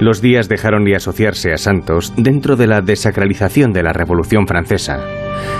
Los 0.01 0.23
días 0.23 0.49
dejaron 0.49 0.85
de 0.85 0.97
asociarse 0.97 1.53
a 1.53 1.59
santos 1.59 2.15
dentro 2.17 2.57
de 2.57 2.67
la 2.67 2.81
desacralización 2.81 3.75
de 3.75 3.83
la 3.83 3.93
Revolución 3.93 4.47
Francesa. 4.47 4.99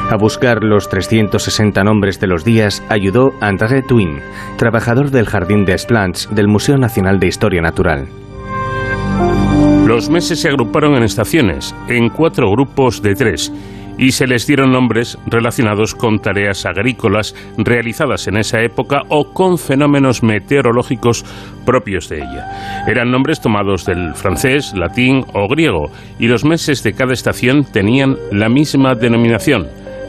A 0.09 0.17
buscar 0.17 0.65
los 0.65 0.89
360 0.89 1.85
nombres 1.85 2.19
de 2.21 2.27
los 2.27 2.43
días 2.43 2.83
ayudó 2.89 3.33
André 3.43 3.83
Twin, 3.83 4.21
trabajador 4.57 5.11
del 5.11 5.27
Jardín 5.27 5.67
des 5.67 5.85
Plantes 5.85 6.27
del 6.33 6.49
Museo 6.49 6.79
Nacional 6.79 7.21
de 7.21 7.27
Historia 7.27 7.61
Natural. 7.61 8.09
Los 9.87 10.09
meses 10.09 10.41
se 10.41 10.49
agruparon 10.49 10.95
en 10.95 11.03
estaciones, 11.03 11.75
en 11.89 12.09
cuatro 12.09 12.51
grupos 12.51 13.03
de 13.03 13.15
tres, 13.15 13.53
y 13.99 14.13
se 14.13 14.27
les 14.27 14.47
dieron 14.47 14.73
nombres 14.73 15.19
relacionados 15.27 15.95
con 15.95 16.19
tareas 16.19 16.67
agrícolas 16.67 17.35
realizadas 17.59 18.27
en 18.29 18.37
esa 18.37 18.61
época 18.61 19.03
o 19.09 19.33
con 19.33 19.59
fenómenos 19.59 20.23
meteorológicos 20.23 21.25
propios 21.65 22.09
de 22.09 22.19
ella. 22.19 22.85
Eran 22.87 23.11
nombres 23.11 23.41
tomados 23.41 23.85
del 23.85 24.15
francés, 24.15 24.73
latín 24.75 25.25
o 25.35 25.49
griego, 25.49 25.91
y 26.19 26.29
los 26.29 26.45
meses 26.45 26.83
de 26.83 26.93
cada 26.93 27.13
estación 27.13 27.65
tenían 27.65 28.17
la 28.33 28.49
misma 28.49 28.95
denominación, 28.95 29.69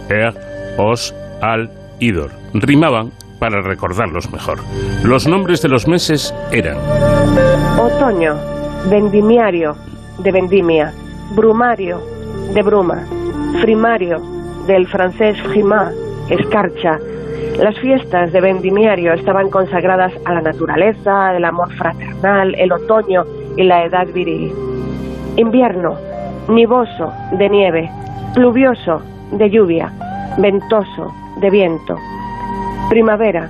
Er, 0.10 0.34
Os, 0.78 1.14
Al, 1.42 1.70
Idor. 2.00 2.32
Rimaban 2.54 3.12
para 3.40 3.62
recordarlos 3.62 4.32
mejor. 4.32 4.60
Los 5.04 5.28
nombres 5.28 5.62
de 5.62 5.70
los 5.70 5.88
meses 5.88 6.34
eran 6.52 6.78
Otoño, 7.80 8.36
vendimiario, 8.90 9.74
de 10.20 10.32
vendimia, 10.32 10.94
brumario, 11.36 12.00
de 12.54 12.62
bruma, 12.62 13.06
frimario, 13.60 14.22
del 14.68 14.88
francés 14.88 15.40
frima, 15.42 15.92
escarcha. 16.30 17.00
Las 17.58 17.78
fiestas 17.80 18.32
de 18.32 18.42
vendimiario 18.42 19.14
estaban 19.14 19.50
consagradas 19.50 20.14
a 20.26 20.34
la 20.34 20.42
naturaleza, 20.42 21.36
el 21.36 21.46
amor 21.46 21.72
fraternal, 21.74 22.56
el 22.56 22.72
otoño 22.72 23.26
y 23.58 23.64
la 23.64 23.86
edad 23.86 24.08
viril. 24.14 24.54
Invierno, 25.36 25.96
nivoso, 26.48 27.14
de 27.34 27.50
nieve, 27.50 27.92
pluvioso, 28.34 29.02
de 29.32 29.50
lluvia, 29.50 29.92
ventoso, 30.38 31.14
de 31.40 31.50
viento. 31.50 31.98
Primavera, 32.90 33.50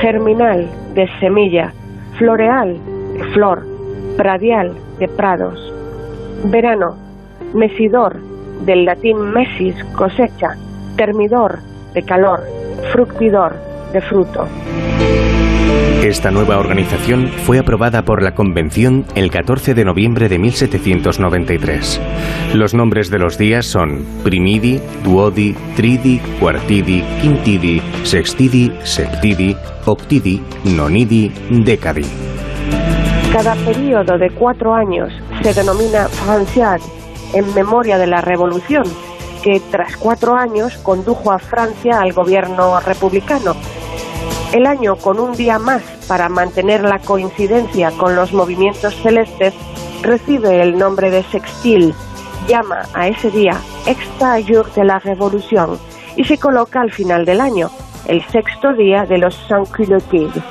germinal, 0.00 0.68
de 0.94 1.08
semilla, 1.20 1.72
floreal, 2.18 2.76
de 3.14 3.24
flor, 3.32 3.64
pradial, 4.16 4.74
de 4.98 5.08
prados. 5.08 5.72
Verano, 6.44 6.96
mesidor, 7.54 8.16
del 8.64 8.84
latín 8.84 9.18
mesis, 9.32 9.74
cosecha, 9.96 10.56
termidor, 10.96 11.58
de 11.94 12.02
calor, 12.02 12.40
fructidor, 12.92 13.54
de 13.92 14.00
fruto. 14.00 14.46
Esta 16.02 16.32
nueva 16.32 16.58
organización 16.58 17.28
fue 17.28 17.60
aprobada 17.60 18.02
por 18.02 18.22
la 18.22 18.34
Convención 18.34 19.04
el 19.14 19.30
14 19.30 19.72
de 19.72 19.84
noviembre 19.84 20.28
de 20.28 20.38
1793. 20.38 22.00
Los 22.54 22.74
nombres 22.74 23.08
de 23.08 23.20
los 23.20 23.38
días 23.38 23.66
son 23.66 24.04
primidi, 24.24 24.80
duodi, 25.04 25.54
tridi, 25.76 26.20
quartidi, 26.40 27.04
quintidi, 27.20 27.80
sextidi, 28.02 28.72
septidi, 28.82 29.56
octidi, 29.86 30.42
nonidi, 30.64 31.32
decadi. 31.50 32.04
Cada 33.32 33.54
periodo 33.64 34.18
de 34.18 34.28
cuatro 34.30 34.74
años 34.74 35.12
se 35.42 35.54
denomina 35.54 36.08
Franciad 36.08 36.80
en 37.32 37.54
memoria 37.54 37.98
de 37.98 38.06
la 38.06 38.20
Revolución, 38.20 38.84
que 39.42 39.60
tras 39.70 39.96
cuatro 39.96 40.34
años 40.34 40.76
condujo 40.78 41.32
a 41.32 41.38
Francia 41.38 42.00
al 42.00 42.12
gobierno 42.12 42.78
republicano. 42.80 43.54
El 44.52 44.66
año 44.66 44.96
con 44.96 45.18
un 45.18 45.32
día 45.32 45.58
más 45.58 45.82
para 46.06 46.28
mantener 46.28 46.82
la 46.82 46.98
coincidencia 46.98 47.90
con 47.92 48.14
los 48.14 48.32
movimientos 48.32 48.94
celestes 49.02 49.54
recibe 50.02 50.60
el 50.60 50.76
nombre 50.76 51.10
de 51.10 51.22
sextil, 51.24 51.94
llama 52.46 52.82
a 52.92 53.08
ese 53.08 53.30
día 53.30 53.56
Extra 53.86 54.36
Jour 54.46 54.72
de 54.74 54.84
la 54.84 54.98
Revolución 54.98 55.78
y 56.16 56.24
se 56.24 56.38
coloca 56.38 56.80
al 56.80 56.92
final 56.92 57.24
del 57.24 57.40
año, 57.40 57.70
el 58.06 58.22
sexto 58.28 58.74
día 58.74 59.04
de 59.04 59.18
los 59.18 59.34
Saint-Culottes. 59.48 60.42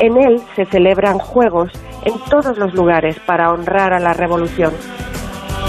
En 0.00 0.16
él 0.16 0.42
se 0.56 0.64
celebran 0.66 1.18
juegos 1.18 1.70
en 2.02 2.18
todos 2.28 2.58
los 2.58 2.74
lugares 2.74 3.18
para 3.20 3.50
honrar 3.52 3.92
a 3.92 4.00
la 4.00 4.12
Revolución. 4.12 4.72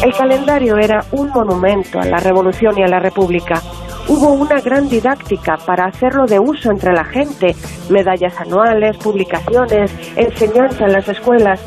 El 0.04 0.14
calendario 0.14 0.78
era 0.78 1.04
un 1.12 1.30
monumento 1.30 2.00
a 2.00 2.06
la 2.06 2.18
Revolución 2.18 2.78
y 2.78 2.84
a 2.84 2.88
la 2.88 3.00
República. 3.00 3.62
Hubo 4.08 4.34
una 4.34 4.62
gran 4.62 4.88
didáctica 4.88 5.58
para 5.66 5.86
hacerlo 5.86 6.26
de 6.26 6.40
uso 6.40 6.70
entre 6.70 6.94
la 6.94 7.04
gente, 7.04 7.56
medallas 7.90 8.40
anuales, 8.40 8.98
publicaciones, 8.98 9.92
enseñanza 10.16 10.86
en 10.86 10.94
las 10.94 11.08
escuelas, 11.08 11.60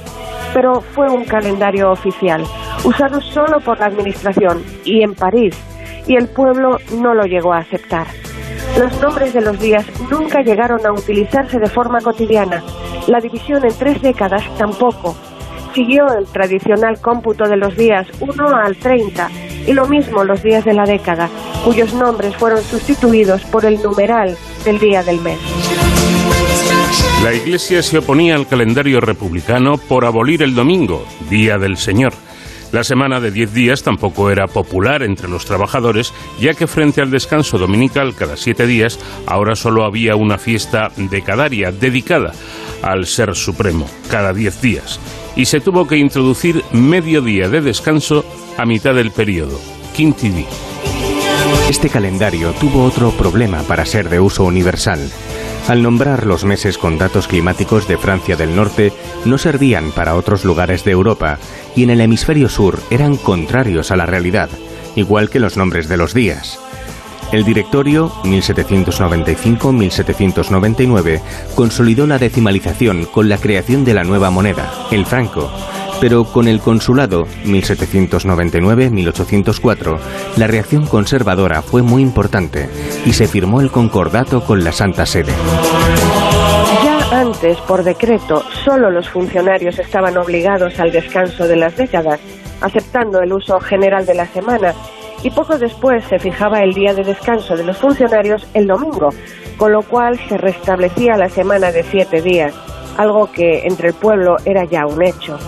pero 0.55 0.80
fue 0.80 1.10
un 1.10 1.24
calendario 1.24 1.90
oficial, 1.90 2.44
usado 2.84 3.20
solo 3.20 3.59
por 3.60 3.80
la 3.80 3.86
Administración 3.86 4.62
y 4.84 5.02
en 5.02 5.14
París, 5.14 5.56
y 6.06 6.14
el 6.14 6.28
pueblo 6.28 6.78
no 7.00 7.14
lo 7.14 7.24
llegó 7.24 7.52
a 7.52 7.59
aceptar. 7.59 8.06
Los 8.78 9.00
nombres 9.00 9.34
de 9.34 9.40
los 9.40 9.59
días 9.59 9.84
nunca 10.09 10.40
llegaron 10.42 10.86
a 10.86 10.92
utilizarse 10.92 11.59
de 11.59 11.68
forma 11.68 12.00
cotidiana. 12.00 12.62
La 13.09 13.18
división 13.18 13.64
en 13.64 13.76
tres 13.76 14.00
décadas 14.00 14.44
tampoco. 14.56 15.16
Siguió 15.78 16.09
el 16.18 16.26
tradicional 16.26 17.00
cómputo 17.00 17.48
de 17.48 17.56
los 17.56 17.76
días 17.76 18.09
1 18.18 18.48
al 18.48 18.76
30 18.78 19.30
Y 19.68 19.74
lo 19.74 19.86
mismo 19.86 20.24
los 20.24 20.42
días 20.42 20.64
de 20.64 20.74
la 20.74 20.82
década, 20.82 21.30
cuyos 21.64 21.94
nombres 21.94 22.34
fueron 22.34 22.60
sustituidos 22.64 23.42
por 23.44 23.64
el 23.64 23.80
numeral 23.80 24.36
del 24.64 24.80
día 24.80 25.05
del 25.05 25.20
mes. 25.20 25.38
La 27.22 27.32
Iglesia 27.32 27.80
se 27.84 27.98
oponía 27.98 28.34
al 28.34 28.48
calendario 28.48 29.00
republicano 29.00 29.78
por 29.78 30.05
abolir 30.05 30.42
el 30.42 30.56
domingo, 30.56 31.06
Día 31.30 31.59
del 31.59 31.76
Señor. 31.76 32.12
La 32.72 32.82
semana 32.82 33.20
de 33.20 33.30
10 33.30 33.55
días 33.55 33.82
tampoco 33.84 34.30
era 34.30 34.48
popular 34.48 35.05
entre 35.05 35.28
los 35.28 35.44
trabajadores, 35.44 36.12
ya 36.40 36.55
que 36.55 36.66
frente 36.66 37.00
al 37.00 37.12
descanso 37.12 37.56
dominical 37.56 38.16
cada 38.16 38.36
siete 38.36 38.66
días, 38.66 38.98
ahora 39.26 39.55
solo 39.55 39.84
había 39.84 40.16
una 40.16 40.38
fiesta 40.38 40.90
decadaria 40.96 41.70
dedicada 41.70 42.32
al 42.82 43.06
Ser 43.06 43.34
Supremo, 43.34 43.86
cada 44.10 44.34
10 44.34 44.60
días, 44.60 45.00
y 45.39 45.47
se 45.47 45.60
tuvo 45.60 45.86
que 45.86 45.97
introducir 45.97 46.65
medio 46.73 47.23
día 47.23 47.48
de 47.48 47.60
descanso 47.60 48.24
a 48.59 48.66
mitad 48.66 48.93
del 48.93 49.12
periodo, 49.12 49.59
Quinti 49.94 50.44
Este 51.70 51.89
calendario 51.89 52.51
tuvo 52.55 52.85
otro 52.85 53.12
problema 53.12 53.62
para 53.62 53.86
ser 53.86 54.09
de 54.10 54.19
uso 54.19 54.43
universal. 54.43 54.98
Al 55.69 55.82
nombrar 55.82 56.27
los 56.27 56.44
meses 56.44 56.77
con 56.77 56.98
datos 56.98 57.28
climáticos 57.28 57.86
de 57.86 57.98
Francia 57.98 58.36
del 58.36 58.56
Norte, 58.56 58.93
no 59.27 59.39
servían 59.39 59.93
para 59.93 60.16
otros 60.16 60.44
lugares 60.44 60.82
de 60.82 60.90
Europa 60.90 61.39
y 61.77 61.85
en 61.85 61.90
el 61.90 62.01
hemisferio 62.01 62.48
sur 62.48 62.81
eran 62.90 63.16
contrarios 63.16 63.93
a 63.93 63.97
la 63.97 64.06
realidad, 64.06 64.51
igual 64.97 65.31
que 65.31 65.39
los 65.39 65.56
nombres 65.56 65.89
de 65.89 65.98
los 65.98 66.15
días. 66.15 66.59
El 67.30 67.44
directorio 67.44 68.10
1795-1799 68.24 71.20
consolidó 71.55 72.06
la 72.06 72.16
decimalización 72.18 73.05
con 73.05 73.28
la 73.28 73.36
creación 73.36 73.84
de 73.84 73.92
la 73.92 74.05
nueva 74.05 74.30
moneda, 74.30 74.72
el 74.90 75.05
franco, 75.05 75.50
pero 76.00 76.24
con 76.24 76.48
el 76.48 76.60
consulado 76.60 77.26
1799-1804, 77.44 79.98
la 80.36 80.46
reacción 80.46 80.86
conservadora 80.86 81.60
fue 81.60 81.82
muy 81.82 82.00
importante 82.02 82.70
y 83.05 83.12
se 83.12 83.28
firmó 83.28 83.60
el 83.60 83.70
concordato 83.70 84.42
con 84.42 84.64
la 84.64 84.72
Santa 84.72 85.05
Sede. 85.05 85.34
Ya 86.82 87.20
antes, 87.20 87.59
por 87.59 87.84
decreto, 87.84 88.42
solo 88.64 88.90
los 88.90 89.06
funcionarios 89.09 89.78
estaban 89.78 90.16
obligados 90.16 90.80
al 90.80 90.92
descanso 90.92 91.46
de 91.46 91.56
las 91.56 91.76
décadas, 91.76 92.20
aceptando 92.62 93.20
el 93.20 93.34
uso 93.34 93.60
general 93.60 94.06
de 94.06 94.14
la 94.14 94.24
semana, 94.26 94.72
y 95.22 95.30
poco 95.30 95.58
después 95.58 96.04
se 96.04 96.18
fijaba 96.18 96.60
el 96.60 96.74
día 96.74 96.94
de 96.94 97.04
descanso 97.04 97.56
de 97.56 97.64
los 97.64 97.76
funcionarios 97.78 98.46
el 98.54 98.66
domingo, 98.66 99.10
con 99.56 99.72
lo 99.72 99.82
cual 99.82 100.18
se 100.28 100.38
restablecía 100.38 101.16
la 101.16 101.28
semana 101.28 101.72
de 101.72 101.82
siete 101.82 102.22
días, 102.22 102.54
algo 102.96 103.30
que 103.30 103.66
entre 103.66 103.88
el 103.88 103.94
pueblo 103.94 104.36
era 104.44 104.64
ya 104.64 104.86
un 104.86 105.02
hecho. 105.02 105.38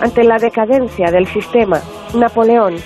Ante 0.00 0.24
la 0.24 0.38
decadencia 0.38 1.10
del 1.10 1.26
sistema, 1.26 1.80
Napoleón, 2.14 2.76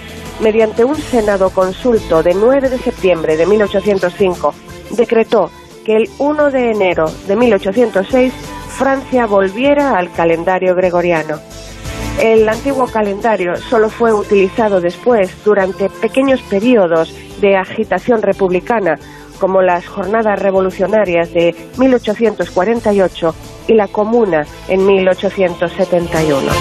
mediante 0.41 0.85
un 0.85 0.97
Senado 0.97 1.51
consulto 1.51 2.23
de 2.23 2.35
9 2.35 2.69
de 2.69 2.79
septiembre 2.79 3.37
de 3.37 3.47
1805, 3.47 4.55
decretó 4.91 5.51
que 5.85 5.97
el 5.97 6.11
1 6.19 6.51
de 6.51 6.71
enero 6.71 7.07
de 7.27 7.37
1806 7.37 8.33
Francia 8.79 9.27
volviera 9.27 9.99
al 9.99 10.13
calendario 10.13 10.75
gregoriano. 10.77 11.41
El 12.21 12.49
antiguo 12.49 12.87
calendario 12.87 13.57
solo 13.57 13.89
fue 13.89 14.13
utilizado 14.13 14.81
después 14.81 15.31
durante 15.45 15.89
pequeños 15.89 16.41
periodos 16.43 17.15
de 17.41 17.57
agitación 17.57 18.23
republicana, 18.23 18.99
como 19.39 19.63
las 19.63 19.87
jornadas 19.87 20.41
revolucionarias 20.41 21.33
de 21.33 21.55
1848 21.77 23.35
y 23.69 23.75
la 23.75 23.87
Comuna 23.87 24.45
en 24.67 24.85
1871. 24.85 26.53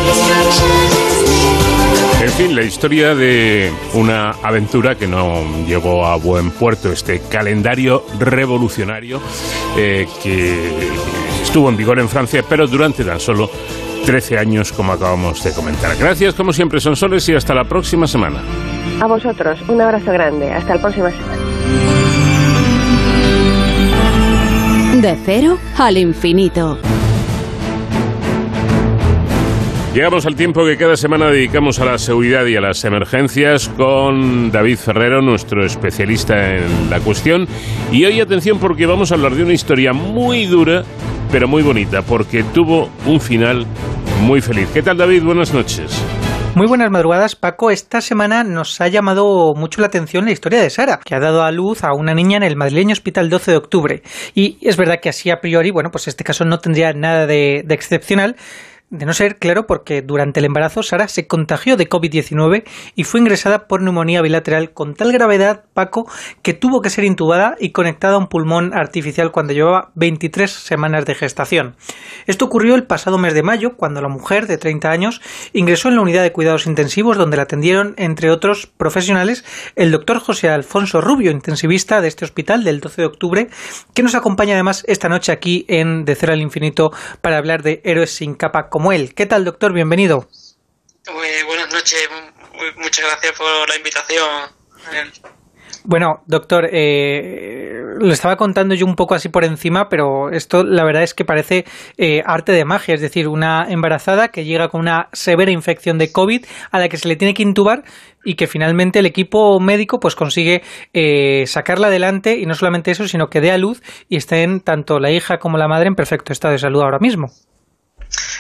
En 2.22 2.30
fin, 2.32 2.56
la 2.56 2.62
historia 2.62 3.16
de 3.16 3.72
una 3.96 4.32
aventura 4.44 4.96
que 4.96 5.08
no 5.08 5.42
llegó 5.66 6.06
a 6.06 6.18
buen 6.18 6.52
puerto, 6.52 6.92
este 6.92 7.22
calendario 7.30 8.04
revolucionario 8.20 9.22
eh, 9.76 10.08
que 10.22 10.70
estuvo 11.42 11.70
en 11.70 11.78
vigor 11.78 12.00
en 12.00 12.10
Francia, 12.10 12.44
pero 12.48 12.68
durante 12.68 13.04
tan 13.04 13.20
solo 13.20 13.50
13 14.06 14.38
años, 14.38 14.72
como 14.72 14.94
acabamos 14.94 15.44
de 15.44 15.54
comentar. 15.54 15.96
Gracias, 15.98 16.34
como 16.34 16.54
siempre, 16.54 16.80
son 16.80 16.96
soles 16.96 17.28
y 17.30 17.36
hasta 17.36 17.54
la 17.54 17.64
próxima 17.64 18.08
semana. 18.08 18.42
A 19.02 19.08
vosotros, 19.08 19.60
un 19.68 19.82
abrazo 19.82 20.12
grande. 20.12 20.52
Hasta 20.52 20.76
la 20.76 20.82
próxima 20.82 21.12
semana. 21.12 21.38
De 25.02 25.18
cero 25.26 25.58
al 25.78 25.98
infinito. 25.98 26.80
Llegamos 29.98 30.28
al 30.28 30.36
tiempo 30.36 30.64
que 30.64 30.78
cada 30.78 30.96
semana 30.96 31.26
dedicamos 31.26 31.80
a 31.80 31.86
la 31.86 31.98
seguridad 31.98 32.46
y 32.46 32.56
a 32.56 32.62
las 32.62 32.86
emergencias 32.86 33.68
con 33.68 34.52
David 34.52 34.78
Ferrero, 34.78 35.24
nuestro 35.24 35.66
especialista 35.66 36.56
en 36.56 36.92
la 36.92 37.00
cuestión. 37.00 37.48
Y 37.92 38.06
hoy 38.06 38.20
atención 38.20 38.60
porque 38.60 38.86
vamos 38.86 39.12
a 39.12 39.16
hablar 39.16 39.34
de 39.34 39.42
una 39.42 39.54
historia 39.54 39.94
muy 39.94 40.46
dura, 40.46 40.84
pero 41.32 41.48
muy 41.48 41.64
bonita, 41.64 42.02
porque 42.02 42.44
tuvo 42.44 42.90
un 43.06 43.20
final 43.20 43.66
muy 44.22 44.42
feliz. 44.42 44.70
¿Qué 44.74 44.82
tal 44.82 44.98
David? 44.98 45.24
Buenas 45.24 45.54
noches. 45.54 46.04
Muy 46.56 46.66
buenas 46.66 46.90
madrugadas, 46.90 47.36
Paco. 47.36 47.70
Esta 47.70 48.02
semana 48.02 48.44
nos 48.44 48.82
ha 48.82 48.88
llamado 48.88 49.54
mucho 49.56 49.80
la 49.80 49.88
atención 49.88 50.26
la 50.26 50.32
historia 50.32 50.60
de 50.60 50.72
Sara, 50.72 51.00
que 51.06 51.14
ha 51.14 51.20
dado 51.20 51.44
a 51.44 51.52
luz 51.52 51.84
a 51.84 51.94
una 51.94 52.16
niña 52.16 52.38
en 52.38 52.44
el 52.44 52.56
madrileño 52.56 52.94
Hospital 52.94 53.30
12 53.30 53.52
de 53.52 53.58
octubre. 53.58 54.02
Y 54.34 54.58
es 54.62 54.76
verdad 54.76 54.96
que 55.00 55.10
así 55.10 55.30
a 55.30 55.40
priori, 55.40 55.70
bueno, 55.70 55.92
pues 55.92 56.08
este 56.08 56.24
caso 56.24 56.46
no 56.46 56.58
tendría 56.58 56.94
nada 56.94 57.28
de, 57.28 57.62
de 57.64 57.76
excepcional, 57.76 58.38
de 58.90 59.06
no 59.06 59.14
ser 59.14 59.38
claro 59.38 59.68
porque 59.68 60.02
durante 60.02 60.40
el 60.40 60.46
embarazo 60.46 60.82
Sara 60.82 61.10
se 61.10 61.28
contagió 61.28 61.76
de 61.76 61.90
COVID-19 61.90 62.64
y 62.96 63.04
fue 63.04 63.20
ingresada 63.20 63.68
por 63.68 63.82
neumonía 63.82 64.22
bilateral 64.22 64.72
con 64.72 64.94
tal 64.94 65.12
gravedad, 65.12 65.66
Paco, 65.74 66.10
que 66.42 66.54
tuvo 66.54 66.82
que 66.82 66.90
ser 66.90 67.04
intubada 67.04 67.56
y 67.60 67.72
conectada 67.72 68.16
a 68.16 68.18
un 68.18 68.28
pulmón 68.28 68.74
artificial 68.74 69.32
cuando 69.32 69.52
llevaba 69.52 69.92
23 69.96 70.50
semanas 70.50 71.06
de 71.06 71.16
gestación. 71.16 71.76
Esto 72.28 72.46
ocurrió 72.46 72.76
el 72.76 72.86
pasado 72.86 73.18
mes 73.18 73.34
de 73.34 73.44
mayo, 73.44 73.76
cuando 73.76 74.02
la 74.02 74.08
mujer 74.08 74.48
de 74.48 74.58
30 74.58 74.90
años 74.90 75.22
ingresó 75.52 75.90
en 75.90 75.96
la 75.96 76.02
unidad 76.02 76.24
de 76.24 76.32
cuidados 76.32 76.66
intensivos 76.66 77.18
donde 77.18 77.36
la 77.36 77.44
atendieron, 77.44 77.94
entre 77.98 78.32
otros 78.32 78.68
profesionales, 78.68 79.44
el 79.76 79.92
doctor 79.92 80.20
José 80.20 80.48
Alfonso 80.48 81.02
Rubio, 81.02 81.32
intensivista 81.32 82.00
de 82.00 82.08
este 82.08 82.24
hospital 82.24 82.64
del 82.64 82.80
12 82.80 83.02
de 83.02 83.08
octubre, 83.08 83.50
que 83.94 84.04
nos 84.04 84.16
acompaña 84.16 84.54
además 84.54 84.86
esta 84.88 85.10
noche 85.10 85.34
aquí 85.34 85.66
en 85.68 86.06
De 86.06 86.16
Cero 86.16 86.32
al 86.32 86.42
Infinito 86.42 86.92
para 87.22 87.38
hablar 87.38 87.64
de 87.64 87.82
héroes 87.84 88.12
sin 88.12 88.34
capa 88.34 88.70
como 88.78 88.92
él. 88.92 89.16
¿Qué 89.16 89.26
tal, 89.26 89.44
doctor? 89.44 89.74
Bienvenido. 89.74 90.28
buenas 91.48 91.74
noches, 91.74 92.08
muchas 92.76 93.06
gracias 93.06 93.34
por 93.36 93.68
la 93.68 93.76
invitación. 93.76 94.52
Bueno, 95.84 96.22
doctor, 96.28 96.70
eh, 96.72 97.82
lo 98.00 98.14
estaba 98.14 98.36
contando 98.36 98.76
yo 98.76 98.86
un 98.86 98.96
poco 98.96 99.16
así 99.16 99.30
por 99.30 99.46
encima, 99.46 99.90
pero 99.90 100.30
esto 100.30 100.64
la 100.64 100.84
verdad 100.84 101.02
es 101.02 101.16
que 101.16 101.26
parece 101.26 101.66
eh, 101.98 102.22
arte 102.24 102.52
de 102.52 102.66
magia, 102.66 102.94
es 102.94 103.02
decir, 103.02 103.28
una 103.28 103.66
embarazada 103.68 104.28
que 104.28 104.46
llega 104.46 104.68
con 104.68 104.82
una 104.82 105.10
severa 105.12 105.50
infección 105.50 105.98
de 105.98 106.12
COVID 106.12 106.46
a 106.70 106.78
la 106.78 106.88
que 106.88 106.98
se 106.98 107.08
le 107.08 107.16
tiene 107.16 107.34
que 107.34 107.42
intubar 107.42 107.84
y 108.24 108.36
que 108.36 108.46
finalmente 108.46 109.00
el 109.00 109.08
equipo 109.08 109.60
médico 109.60 110.00
pues 110.00 110.14
consigue 110.14 110.62
eh, 110.94 111.48
sacarla 111.48 111.88
adelante 111.88 112.38
y 112.38 112.46
no 112.46 112.54
solamente 112.54 112.92
eso, 112.92 113.08
sino 113.08 113.30
que 113.30 113.42
dé 113.42 113.50
a 113.50 113.58
luz 113.58 113.82
y 114.08 114.18
estén 114.18 114.60
tanto 114.60 115.00
la 115.00 115.10
hija 115.10 115.40
como 115.40 115.58
la 115.58 115.68
madre 115.68 115.88
en 115.88 115.96
perfecto 115.96 116.32
estado 116.32 116.52
de 116.52 116.60
salud 116.60 116.84
ahora 116.84 117.00
mismo. 117.00 117.32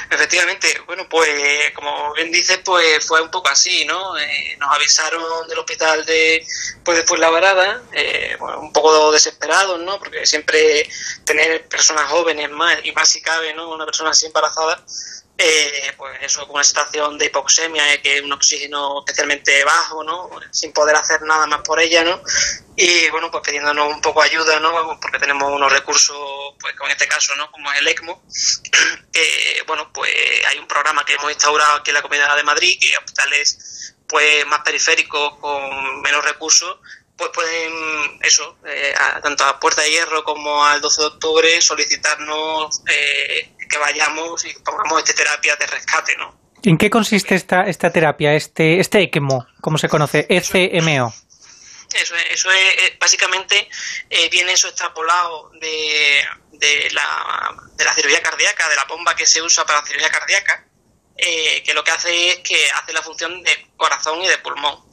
Efectivamente, 0.10 0.81
bueno, 0.85 1.07
pues 1.10 1.72
como 1.73 2.14
bien 2.14 2.31
dices, 2.31 2.60
pues 2.64 3.06
fue 3.06 3.22
un 3.22 3.30
poco 3.30 3.49
así, 3.49 3.85
¿no? 3.85 4.18
Eh, 4.18 4.56
nos 4.57 4.73
avisaron 4.73 5.48
del 5.48 5.60
hospital 5.60 6.06
de 6.06 6.45
pues 6.84 6.98
después 6.98 7.19
la 7.19 7.30
varada, 7.30 7.81
eh, 7.91 8.38
un 8.39 8.72
poco 8.72 9.11
desesperados, 9.11 9.80
¿no? 9.81 9.99
Porque 9.99 10.26
siempre 10.26 10.89
tener 11.26 11.68
personas 11.68 12.10
jóvenes 12.10 12.49
más 12.49 12.77
y 12.84 12.91
más 12.94 13.10
si 13.10 13.22
cabe, 13.22 13.53
¿no? 13.53 13.69
Una 13.69 13.85
persona 13.85 14.11
así 14.11 14.26
embarazada, 14.26 14.84
eh, 15.38 15.93
pues 15.95 16.18
eso, 16.22 16.41
con 16.47 16.55
una 16.55 16.64
situación 16.64 17.18
de 17.18 17.26
hipoxemia, 17.26 17.93
eh, 17.93 18.01
que 18.01 18.18
es 18.18 18.23
un 18.23 18.31
oxígeno 18.34 19.03
especialmente 19.05 19.64
bajo, 19.64 20.03
¿no? 20.03 20.30
Sin 20.51 20.73
poder 20.73 20.95
hacer 20.95 21.22
nada 21.22 21.45
más 21.45 21.61
por 21.61 21.80
ella, 21.80 22.03
¿no? 22.03 22.22
Y 22.76 23.09
bueno, 23.09 23.30
pues 23.30 23.43
pidiéndonos 23.43 23.93
un 23.93 24.01
poco 24.01 24.22
ayuda, 24.22 24.59
¿no? 24.59 24.99
Porque 24.99 25.19
tenemos 25.19 25.51
unos 25.51 25.72
recursos, 25.72 26.18
pues 26.59 26.76
como 26.76 26.88
en 26.89 26.93
este 26.93 27.07
caso, 27.07 27.35
¿no? 27.35 27.51
Como 27.51 27.72
es 27.72 27.80
el 27.80 27.88
ECMO, 27.88 28.23
que 29.14 29.64
bueno, 29.68 29.91
pues 29.93 30.11
hay 30.47 30.57
un 30.57 30.68
programa 30.68 31.05
que 31.05 31.14
hemos 31.14 31.31
instaurado 31.31 31.76
aquí 31.76 31.91
en 31.91 31.95
la 31.95 32.01
Comunidad 32.01 32.35
de 32.35 32.43
Madrid, 32.43 32.77
que 32.80 32.97
hospitales 32.97 33.93
pues 34.07 34.45
más 34.47 34.61
periféricos 34.61 35.38
con 35.39 36.01
menos 36.01 36.23
recursos 36.23 36.77
pues 37.18 37.31
pueden, 37.34 37.73
eso, 38.22 38.57
eh, 38.65 38.93
tanto 39.23 39.43
a 39.43 39.59
Puerta 39.59 39.81
de 39.81 39.89
Hierro 39.89 40.23
como 40.23 40.64
al 40.64 40.80
12 40.81 41.01
de 41.01 41.07
octubre 41.07 41.61
solicitarnos 41.61 42.84
eh, 42.88 43.56
que 43.68 43.77
vayamos 43.77 44.45
y 44.45 44.53
pongamos 44.60 44.99
esta 44.99 45.14
terapia 45.14 45.56
de 45.56 45.68
rescate, 45.68 46.15
¿no? 46.18 46.38
¿En 46.64 46.77
qué 46.77 46.89
consiste 46.89 47.35
esta, 47.35 47.64
esta 47.64 47.91
terapia, 47.91 48.34
este, 48.34 48.80
este 48.80 49.02
ECMO, 49.02 49.48
como 49.61 49.77
se 49.77 49.88
conoce, 49.88 50.26
ECMO? 50.30 51.14
Eso 51.94 52.15
es, 52.15 52.26
eso 52.31 52.52
es 52.52 52.99
básicamente 52.99 53.69
eh, 54.10 54.30
viene 54.30 54.52
eso 54.52 54.68
extrapolado 54.68 55.52
de, 55.61 56.26
de, 56.52 56.89
la, 56.91 57.56
de 57.76 57.85
la 57.85 57.94
cirugía 57.94 58.22
cardíaca, 58.22 58.68
de 58.68 58.76
la 58.76 58.84
bomba 58.85 59.15
que 59.15 59.26
se 59.26 59.41
usa 59.41 59.65
para 59.65 59.80
la 59.80 59.85
cirugía 59.85 60.10
cardíaca, 60.10 60.66
eh, 61.19 61.64
que 61.64 61.73
lo 61.73 61.84
que 61.84 61.91
hace 61.91 62.30
es 62.30 62.39
que 62.39 62.69
hace 62.72 62.94
la 62.94 63.02
función 63.02 63.41
de 63.41 63.69
corazón 63.76 64.22
y 64.22 64.27
de 64.27 64.38
pulmón. 64.38 64.85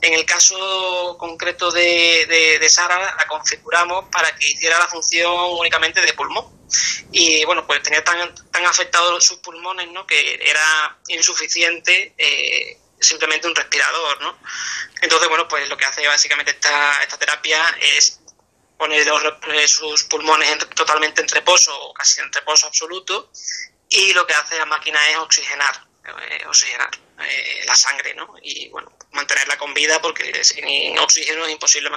En 0.00 0.14
el 0.14 0.24
caso 0.24 1.16
concreto 1.18 1.72
de, 1.72 2.58
de, 2.60 2.70
Sara, 2.70 3.16
la 3.16 3.26
configuramos 3.26 4.04
para 4.12 4.30
que 4.36 4.48
hiciera 4.48 4.78
la 4.78 4.86
función 4.86 5.32
únicamente 5.58 6.00
de 6.00 6.12
pulmón. 6.12 6.46
Y 7.10 7.44
bueno, 7.44 7.66
pues 7.66 7.82
tenía 7.82 8.04
tan, 8.04 8.32
tan 8.50 8.64
afectados 8.64 9.24
sus 9.24 9.38
pulmones, 9.38 9.88
¿no? 9.90 10.06
Que 10.06 10.34
era 10.40 10.98
insuficiente 11.08 12.14
eh, 12.16 12.78
simplemente 13.00 13.48
un 13.48 13.54
respirador, 13.54 14.20
¿no? 14.20 14.38
Entonces, 15.00 15.28
bueno, 15.28 15.48
pues 15.48 15.68
lo 15.68 15.76
que 15.76 15.84
hace 15.84 16.06
básicamente 16.06 16.52
esta, 16.52 17.02
esta 17.02 17.18
terapia 17.18 17.76
es 17.80 18.20
poner 18.78 19.04
sus 19.68 20.04
pulmones 20.04 20.58
totalmente 20.74 21.20
en 21.20 21.28
reposo 21.28 21.76
o 21.76 21.94
casi 21.94 22.20
en 22.20 22.32
reposo 22.32 22.66
absoluto 22.66 23.30
y 23.92 24.12
lo 24.14 24.26
que 24.26 24.34
hace 24.34 24.58
la 24.58 24.64
máquina 24.64 24.98
es 25.10 25.16
oxigenar, 25.18 25.86
eh, 26.04 26.44
oxigenar 26.46 26.90
eh, 27.20 27.62
la 27.66 27.76
sangre, 27.76 28.14
¿no? 28.14 28.34
Y 28.42 28.68
bueno, 28.70 28.90
mantenerla 29.12 29.58
con 29.58 29.74
vida 29.74 30.00
porque 30.00 30.42
sin 30.44 30.98
oxígeno 30.98 31.44
es 31.44 31.52
imposible 31.52 31.90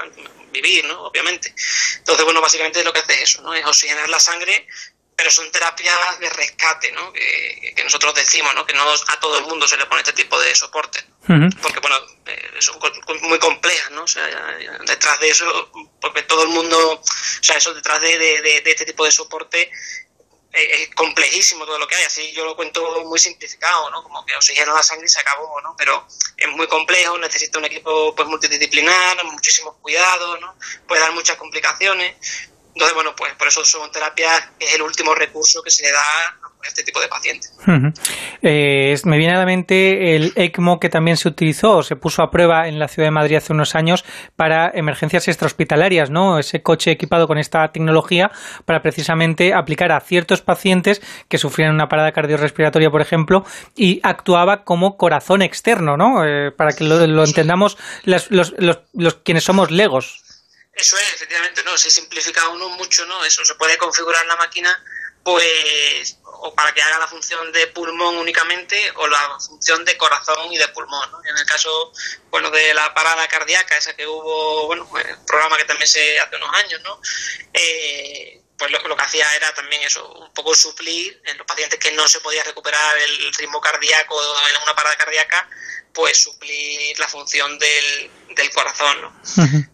vivir, 0.51 0.83
¿no? 0.85 1.03
Obviamente. 1.03 1.53
Entonces, 1.97 2.25
bueno, 2.25 2.41
básicamente 2.41 2.83
lo 2.83 2.91
que 2.91 2.99
hace 2.99 3.13
es 3.13 3.21
eso, 3.21 3.41
¿no? 3.41 3.53
Es 3.53 3.65
oxigenar 3.65 4.09
la 4.09 4.19
sangre, 4.19 4.67
pero 5.15 5.31
son 5.31 5.49
terapias 5.51 6.19
de 6.19 6.29
rescate, 6.29 6.91
¿no? 6.91 7.13
Que, 7.13 7.73
nosotros 7.85 8.13
decimos, 8.13 8.53
¿no? 8.55 8.65
Que 8.65 8.73
no 8.73 8.83
a 8.83 9.19
todo 9.19 9.37
el 9.37 9.45
mundo 9.45 9.67
se 9.67 9.77
le 9.77 9.85
pone 9.85 10.01
este 10.01 10.13
tipo 10.13 10.39
de 10.39 10.53
soporte. 10.53 11.05
Porque, 11.61 11.79
bueno, 11.79 11.97
eh, 12.25 12.51
son 12.59 12.77
muy 13.21 13.39
complejas, 13.39 13.91
¿no? 13.91 14.03
O 14.03 14.07
sea, 14.07 14.27
detrás 14.85 15.19
de 15.21 15.29
eso, 15.29 15.71
porque 16.01 16.23
todo 16.23 16.43
el 16.43 16.49
mundo, 16.49 17.01
o 17.01 17.43
sea, 17.43 17.57
eso 17.57 17.73
detrás 17.73 18.01
de, 18.01 18.17
de 18.17 18.63
este 18.65 18.85
tipo 18.85 19.05
de 19.05 19.11
soporte 19.11 19.71
es 20.55 20.89
complejísimo 20.95 21.65
todo 21.65 21.77
lo 21.77 21.87
que 21.87 21.95
hay, 21.95 22.03
así 22.03 22.31
yo 22.31 22.45
lo 22.45 22.55
cuento 22.55 23.03
muy 23.05 23.19
simplificado, 23.19 23.89
¿no? 23.89 24.01
Como 24.03 24.25
que 24.25 24.35
oxigena 24.35 24.73
la 24.73 24.83
sangre 24.83 25.05
y 25.05 25.09
se 25.09 25.19
acabó, 25.19 25.59
¿no? 25.61 25.75
Pero 25.77 26.07
es 26.37 26.47
muy 26.49 26.67
complejo, 26.67 27.17
necesita 27.17 27.59
un 27.59 27.65
equipo 27.65 28.15
pues 28.15 28.27
multidisciplinar, 28.27 29.23
muchísimos 29.25 29.75
cuidados, 29.81 30.39
¿no? 30.39 30.55
Puede 30.87 31.01
dar 31.01 31.13
muchas 31.13 31.37
complicaciones. 31.37 32.15
Entonces, 32.73 32.93
bueno, 32.93 33.15
pues 33.15 33.33
por 33.35 33.47
eso 33.47 33.63
son 33.63 33.91
terapias, 33.91 34.49
es 34.59 34.73
el 34.73 34.81
último 34.81 35.15
recurso 35.15 35.63
que 35.63 35.71
se 35.71 35.83
le 35.83 35.91
da 35.91 36.39
este 36.67 36.83
tipo 36.83 36.99
de 36.99 37.07
pacientes. 37.07 37.53
Eh, 38.41 38.95
me 39.05 39.17
viene 39.17 39.35
a 39.35 39.39
la 39.39 39.45
mente 39.45 40.15
el 40.15 40.33
ECMO 40.35 40.79
que 40.79 40.89
también 40.89 41.17
se 41.17 41.27
utilizó, 41.27 41.83
se 41.83 41.95
puso 41.95 42.23
a 42.23 42.31
prueba 42.31 42.67
en 42.67 42.79
la 42.79 42.87
ciudad 42.87 43.07
de 43.07 43.11
Madrid 43.11 43.37
hace 43.37 43.53
unos 43.53 43.75
años 43.75 44.05
para 44.35 44.71
emergencias 44.73 45.27
extrahospitalarias, 45.27 46.09
¿no? 46.09 46.39
Ese 46.39 46.61
coche 46.61 46.91
equipado 46.91 47.27
con 47.27 47.37
esta 47.37 47.71
tecnología 47.71 48.31
para 48.65 48.81
precisamente 48.81 49.53
aplicar 49.53 49.91
a 49.91 49.99
ciertos 49.99 50.41
pacientes 50.41 51.01
que 51.29 51.37
sufrían 51.37 51.73
una 51.73 51.87
parada 51.87 52.11
cardiorrespiratoria, 52.11 52.89
por 52.89 53.01
ejemplo, 53.01 53.45
y 53.75 53.99
actuaba 54.03 54.63
como 54.63 54.97
corazón 54.97 55.41
externo, 55.41 55.97
¿no? 55.97 56.25
Eh, 56.25 56.51
para 56.51 56.73
que 56.73 56.83
lo, 56.83 57.23
entendamos 57.23 57.77
los, 58.03 58.31
los, 58.31 58.53
los, 58.57 59.15
quienes 59.23 59.43
somos 59.43 59.71
legos. 59.71 60.23
Eso 60.73 60.97
es, 60.97 61.13
efectivamente, 61.13 61.61
¿no? 61.63 61.77
Se 61.77 61.89
simplifica 61.89 62.49
uno 62.49 62.69
mucho, 62.69 63.05
¿no? 63.05 63.23
Eso 63.23 63.45
se 63.45 63.55
puede 63.55 63.77
configurar 63.77 64.25
la 64.25 64.35
máquina 64.35 64.69
pues 65.25 66.19
o 66.23 66.53
para 66.53 66.71
que 66.71 66.83
haga 66.83 66.99
la 66.99 67.07
función 67.07 67.51
de 67.51 67.65
pulmón 67.67 68.17
únicamente 68.17 68.79
o 68.97 69.07
la 69.07 69.39
función 69.39 69.83
de 69.83 69.97
corazón 69.97 70.53
y 70.53 70.57
de 70.59 70.67
pulmón. 70.67 71.09
En 71.27 71.35
el 71.35 71.45
caso 71.47 71.91
bueno 72.29 72.51
de 72.51 72.75
la 72.75 72.93
parada 72.93 73.27
cardíaca, 73.27 73.75
esa 73.75 73.95
que 73.95 74.05
hubo, 74.05 74.67
bueno, 74.67 74.87
pues, 74.87 75.03
el 75.03 75.17
programa 75.25 75.57
que 75.57 75.65
también 75.65 75.87
se 75.87 76.19
hace 76.19 76.35
unos 76.35 76.53
años, 76.53 76.79
¿no? 76.83 77.01
Eh, 77.53 78.39
pues 78.55 78.69
lo, 78.69 78.79
lo, 78.87 78.95
que 78.95 79.01
hacía 79.01 79.35
era 79.35 79.51
también 79.55 79.81
eso, 79.81 80.07
un 80.07 80.31
poco 80.31 80.53
suplir 80.53 81.19
en 81.25 81.39
los 81.39 81.47
pacientes 81.47 81.79
que 81.79 81.91
no 81.93 82.07
se 82.07 82.19
podía 82.19 82.43
recuperar 82.43 82.97
el 82.99 83.33
ritmo 83.33 83.59
cardíaco 83.59 84.21
en 84.49 84.61
una 84.61 84.75
parada 84.75 84.95
cardíaca, 84.95 85.49
pues 85.95 86.21
suplir 86.21 86.99
la 86.99 87.07
función 87.07 87.57
del, 87.57 88.11
del 88.35 88.51
corazón. 88.51 89.01
¿no? 89.01 89.21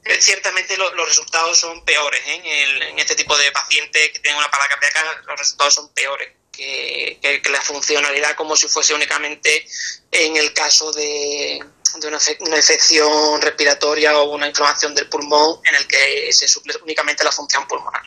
Eh, 0.05 0.21
ciertamente 0.21 0.77
los 0.77 1.07
resultados 1.07 1.59
son 1.59 1.83
peores 1.83 2.21
¿eh? 2.25 2.41
en, 2.89 2.99
este 2.99 3.15
tipo 3.15 3.35
de 3.37 3.51
pacientes 3.51 4.11
que 4.11 4.19
tienen 4.19 4.37
una 4.37 4.49
parada 4.49 4.69
cardíaca, 4.69 5.21
los 5.27 5.39
resultados 5.39 5.73
son 5.73 5.89
peores 5.93 6.31
que, 6.51 7.41
la 7.49 7.61
funcionalidad 7.61 8.35
como 8.35 8.55
si 8.55 8.67
fuese 8.67 8.93
únicamente 8.93 9.65
en 10.11 10.37
el 10.37 10.53
caso 10.53 10.91
de, 10.93 11.59
de 11.99 12.07
una, 12.07 12.17
una, 12.39 12.57
infección 12.57 13.41
respiratoria 13.41 14.17
o 14.17 14.33
una 14.33 14.47
inflamación 14.47 14.95
del 14.95 15.07
pulmón 15.07 15.59
en 15.65 15.75
el 15.75 15.87
que 15.87 16.31
se 16.31 16.47
suple 16.47 16.73
únicamente 16.83 17.23
la 17.23 17.31
función 17.31 17.67
pulmonar. 17.67 18.01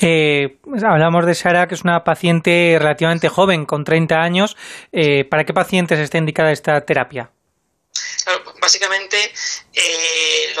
Eh, 0.00 0.58
hablamos 0.86 1.26
de 1.26 1.34
Sara, 1.34 1.66
que 1.66 1.74
es 1.74 1.82
una 1.82 2.04
paciente 2.04 2.76
relativamente 2.78 3.28
joven, 3.28 3.66
con 3.66 3.84
30 3.84 4.14
años. 4.16 4.56
Eh, 4.92 5.24
¿Para 5.24 5.44
qué 5.44 5.52
pacientes 5.52 5.98
está 5.98 6.18
indicada 6.18 6.52
esta 6.52 6.80
terapia? 6.82 7.32
básicamente 8.60 9.32
eh, 9.72 10.54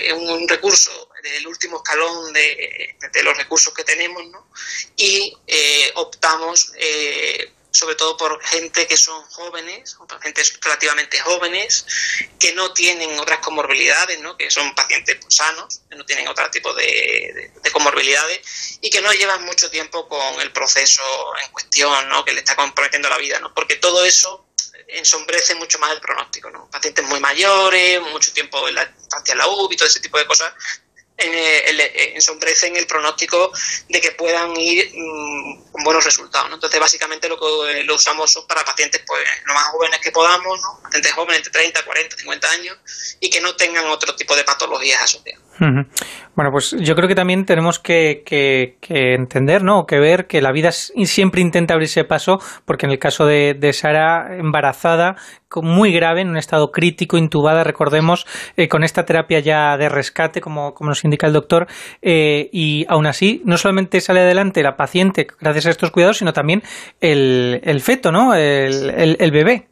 es 0.00 0.12
un 0.12 0.48
recurso 0.48 1.10
del 1.22 1.46
último 1.46 1.76
escalón 1.78 2.32
de, 2.32 2.96
los 3.22 3.36
recursos 3.36 3.74
que 3.74 3.84
tenemos 3.84 4.24
¿no? 4.28 4.48
y 4.96 5.36
eh, 5.46 5.92
optamos 5.96 6.72
eh, 6.78 7.52
sobre 7.70 7.94
todo 7.96 8.16
por 8.16 8.42
gente 8.44 8.86
que 8.86 8.96
son 8.96 9.22
jóvenes, 9.24 9.96
pacientes 10.08 10.58
relativamente 10.60 11.18
jóvenes, 11.20 11.86
que 12.38 12.52
no 12.52 12.72
tienen 12.72 13.18
otras 13.18 13.40
comorbilidades, 13.40 14.20
¿no? 14.20 14.36
que 14.36 14.50
son 14.50 14.74
pacientes 14.74 15.18
sanos, 15.28 15.82
que 15.88 15.96
no 15.96 16.04
tienen 16.04 16.28
otro 16.28 16.50
tipo 16.50 16.72
de, 16.74 17.52
comorbilidades 17.72 18.78
y 18.80 18.90
que 18.90 19.00
no 19.00 19.12
llevan 19.12 19.44
mucho 19.44 19.70
tiempo 19.70 20.08
con 20.08 20.40
el 20.40 20.50
proceso 20.52 21.02
en 21.44 21.52
cuestión, 21.52 22.08
¿no? 22.08 22.24
que 22.24 22.32
le 22.32 22.40
está 22.40 22.56
comprometiendo 22.56 23.08
la 23.08 23.18
vida, 23.18 23.38
¿no? 23.38 23.52
porque 23.54 23.76
todo 23.76 24.04
eso 24.04 24.46
ensombrece 24.88 25.54
mucho 25.54 25.78
más 25.78 25.92
el 25.92 26.00
pronóstico, 26.00 26.50
¿no? 26.50 26.68
Pacientes 26.70 27.04
muy 27.04 27.20
mayores, 27.20 28.00
mucho 28.00 28.32
tiempo 28.32 28.66
en 28.68 28.74
la 28.74 28.82
estancia 28.82 29.32
en 29.32 29.38
la 29.38 29.46
UBI, 29.46 29.76
todo 29.76 29.86
ese 29.86 30.00
tipo 30.00 30.16
de 30.16 30.26
cosas, 30.26 30.50
eh, 31.18 32.12
ensombrecen 32.14 32.76
el 32.76 32.86
pronóstico 32.86 33.52
de 33.88 34.00
que 34.00 34.12
puedan 34.12 34.56
ir 34.56 34.90
mm, 34.94 35.72
con 35.72 35.84
buenos 35.84 36.04
resultados. 36.04 36.50
Entonces, 36.52 36.78
básicamente 36.78 37.28
lo 37.28 37.38
que 37.38 37.82
lo 37.84 37.94
usamos 37.96 38.32
son 38.32 38.46
para 38.46 38.64
pacientes 38.64 39.02
pues, 39.06 39.26
lo 39.44 39.54
más 39.54 39.64
jóvenes 39.64 40.00
que 40.00 40.12
podamos, 40.12 40.60
¿no? 40.60 40.80
pacientes 40.82 41.12
jóvenes 41.12 41.38
entre 41.38 41.52
30, 41.52 41.84
40, 41.84 42.16
50 42.16 42.50
años 42.50 42.78
y 43.20 43.30
que 43.30 43.40
no 43.40 43.56
tengan 43.56 43.86
otro 43.86 44.14
tipo 44.14 44.36
de 44.36 44.44
patologías 44.44 45.02
asociadas. 45.02 45.47
Bueno, 45.60 46.50
pues 46.52 46.76
yo 46.78 46.94
creo 46.94 47.08
que 47.08 47.14
también 47.14 47.44
tenemos 47.44 47.78
que, 47.78 48.22
entender, 48.88 49.62
¿no? 49.62 49.86
Que 49.86 49.98
ver 49.98 50.26
que 50.26 50.40
la 50.40 50.52
vida 50.52 50.70
siempre 50.72 51.40
intenta 51.40 51.74
abrirse 51.74 52.04
paso, 52.04 52.38
porque 52.64 52.86
en 52.86 52.92
el 52.92 52.98
caso 52.98 53.26
de, 53.26 53.54
de 53.54 53.72
Sara, 53.72 54.36
embarazada, 54.38 55.16
muy 55.56 55.92
grave, 55.92 56.20
en 56.20 56.28
un 56.28 56.36
estado 56.36 56.70
crítico, 56.70 57.16
intubada, 57.16 57.64
recordemos, 57.64 58.26
eh, 58.56 58.68
con 58.68 58.84
esta 58.84 59.04
terapia 59.04 59.40
ya 59.40 59.76
de 59.76 59.88
rescate, 59.88 60.40
como, 60.40 60.74
como 60.74 60.90
nos 60.90 61.04
indica 61.04 61.26
el 61.26 61.32
doctor, 61.32 61.66
eh, 62.02 62.48
y 62.52 62.84
aún 62.88 63.06
así, 63.06 63.42
no 63.44 63.58
solamente 63.58 64.00
sale 64.00 64.20
adelante 64.20 64.62
la 64.62 64.76
paciente 64.76 65.26
gracias 65.40 65.66
a 65.66 65.70
estos 65.70 65.90
cuidados, 65.90 66.18
sino 66.18 66.32
también 66.32 66.62
el, 67.00 67.80
feto, 67.82 68.12
¿no? 68.12 68.34
El, 68.34 69.16
el, 69.18 69.30
bebé. 69.30 69.68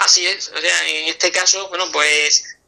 Así 0.00 0.24
es, 0.26 0.52
o 0.56 0.58
sea, 0.58 0.88
en 0.88 1.08
este 1.08 1.30
caso, 1.30 1.68
bueno, 1.68 1.84
pues 1.92 2.59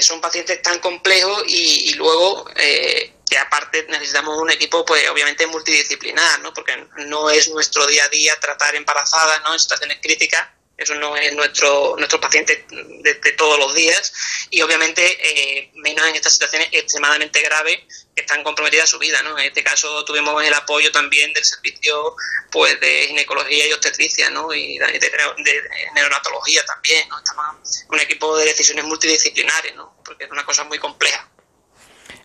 son 0.00 0.20
pacientes 0.20 0.60
tan 0.62 0.80
complejos 0.80 1.44
y, 1.46 1.94
luego 1.94 2.44
que 2.54 3.38
aparte 3.38 3.86
necesitamos 3.88 4.38
un 4.38 4.50
equipo 4.50 4.84
pues 4.84 5.08
obviamente 5.08 5.46
multidisciplinar, 5.46 6.40
¿no? 6.40 6.54
Porque 6.54 6.86
no 7.06 7.28
es 7.28 7.48
nuestro 7.48 7.86
día 7.86 8.04
a 8.04 8.08
día 8.08 8.38
tratar 8.40 8.74
embarazadas, 8.76 9.42
¿no? 9.42 9.52
En 9.52 9.58
situaciones 9.58 9.98
críticas, 10.00 10.48
eso 10.76 10.94
no 10.96 11.16
es 11.16 11.32
nuestro, 11.34 11.94
nuestro 11.96 12.20
paciente 12.20 12.66
de, 12.68 13.14
todos 13.32 13.58
los 13.58 13.74
días 13.74 14.12
y 14.50 14.60
obviamente 14.62 15.02
eh, 15.04 15.70
menos 15.74 16.06
en 16.06 16.14
estas 16.14 16.34
situaciones 16.34 16.68
extremadamente 16.72 17.40
graves 17.40 17.80
que 18.14 18.22
están 18.22 18.42
comprometidas 18.42 18.88
su 18.88 18.98
vida. 18.98 19.22
¿no? 19.22 19.38
En 19.38 19.46
este 19.46 19.64
caso 19.64 20.04
tuvimos 20.04 20.42
el 20.44 20.52
apoyo 20.52 20.92
también 20.92 21.32
del 21.32 21.44
servicio 21.44 22.14
pues 22.50 22.78
de 22.80 23.06
ginecología 23.08 23.66
y 23.66 23.72
obstetricia 23.72 24.28
¿no? 24.30 24.52
y 24.52 24.78
de, 24.78 24.86
de, 24.86 25.62
neonatología 25.94 26.64
también. 26.64 27.08
¿no? 27.08 27.18
Estamos 27.18 27.84
un 27.88 28.00
equipo 28.00 28.36
de 28.36 28.44
decisiones 28.44 28.84
multidisciplinares 28.84 29.74
¿no? 29.76 29.96
porque 30.04 30.24
es 30.24 30.30
una 30.30 30.44
cosa 30.44 30.64
muy 30.64 30.78
compleja. 30.78 31.30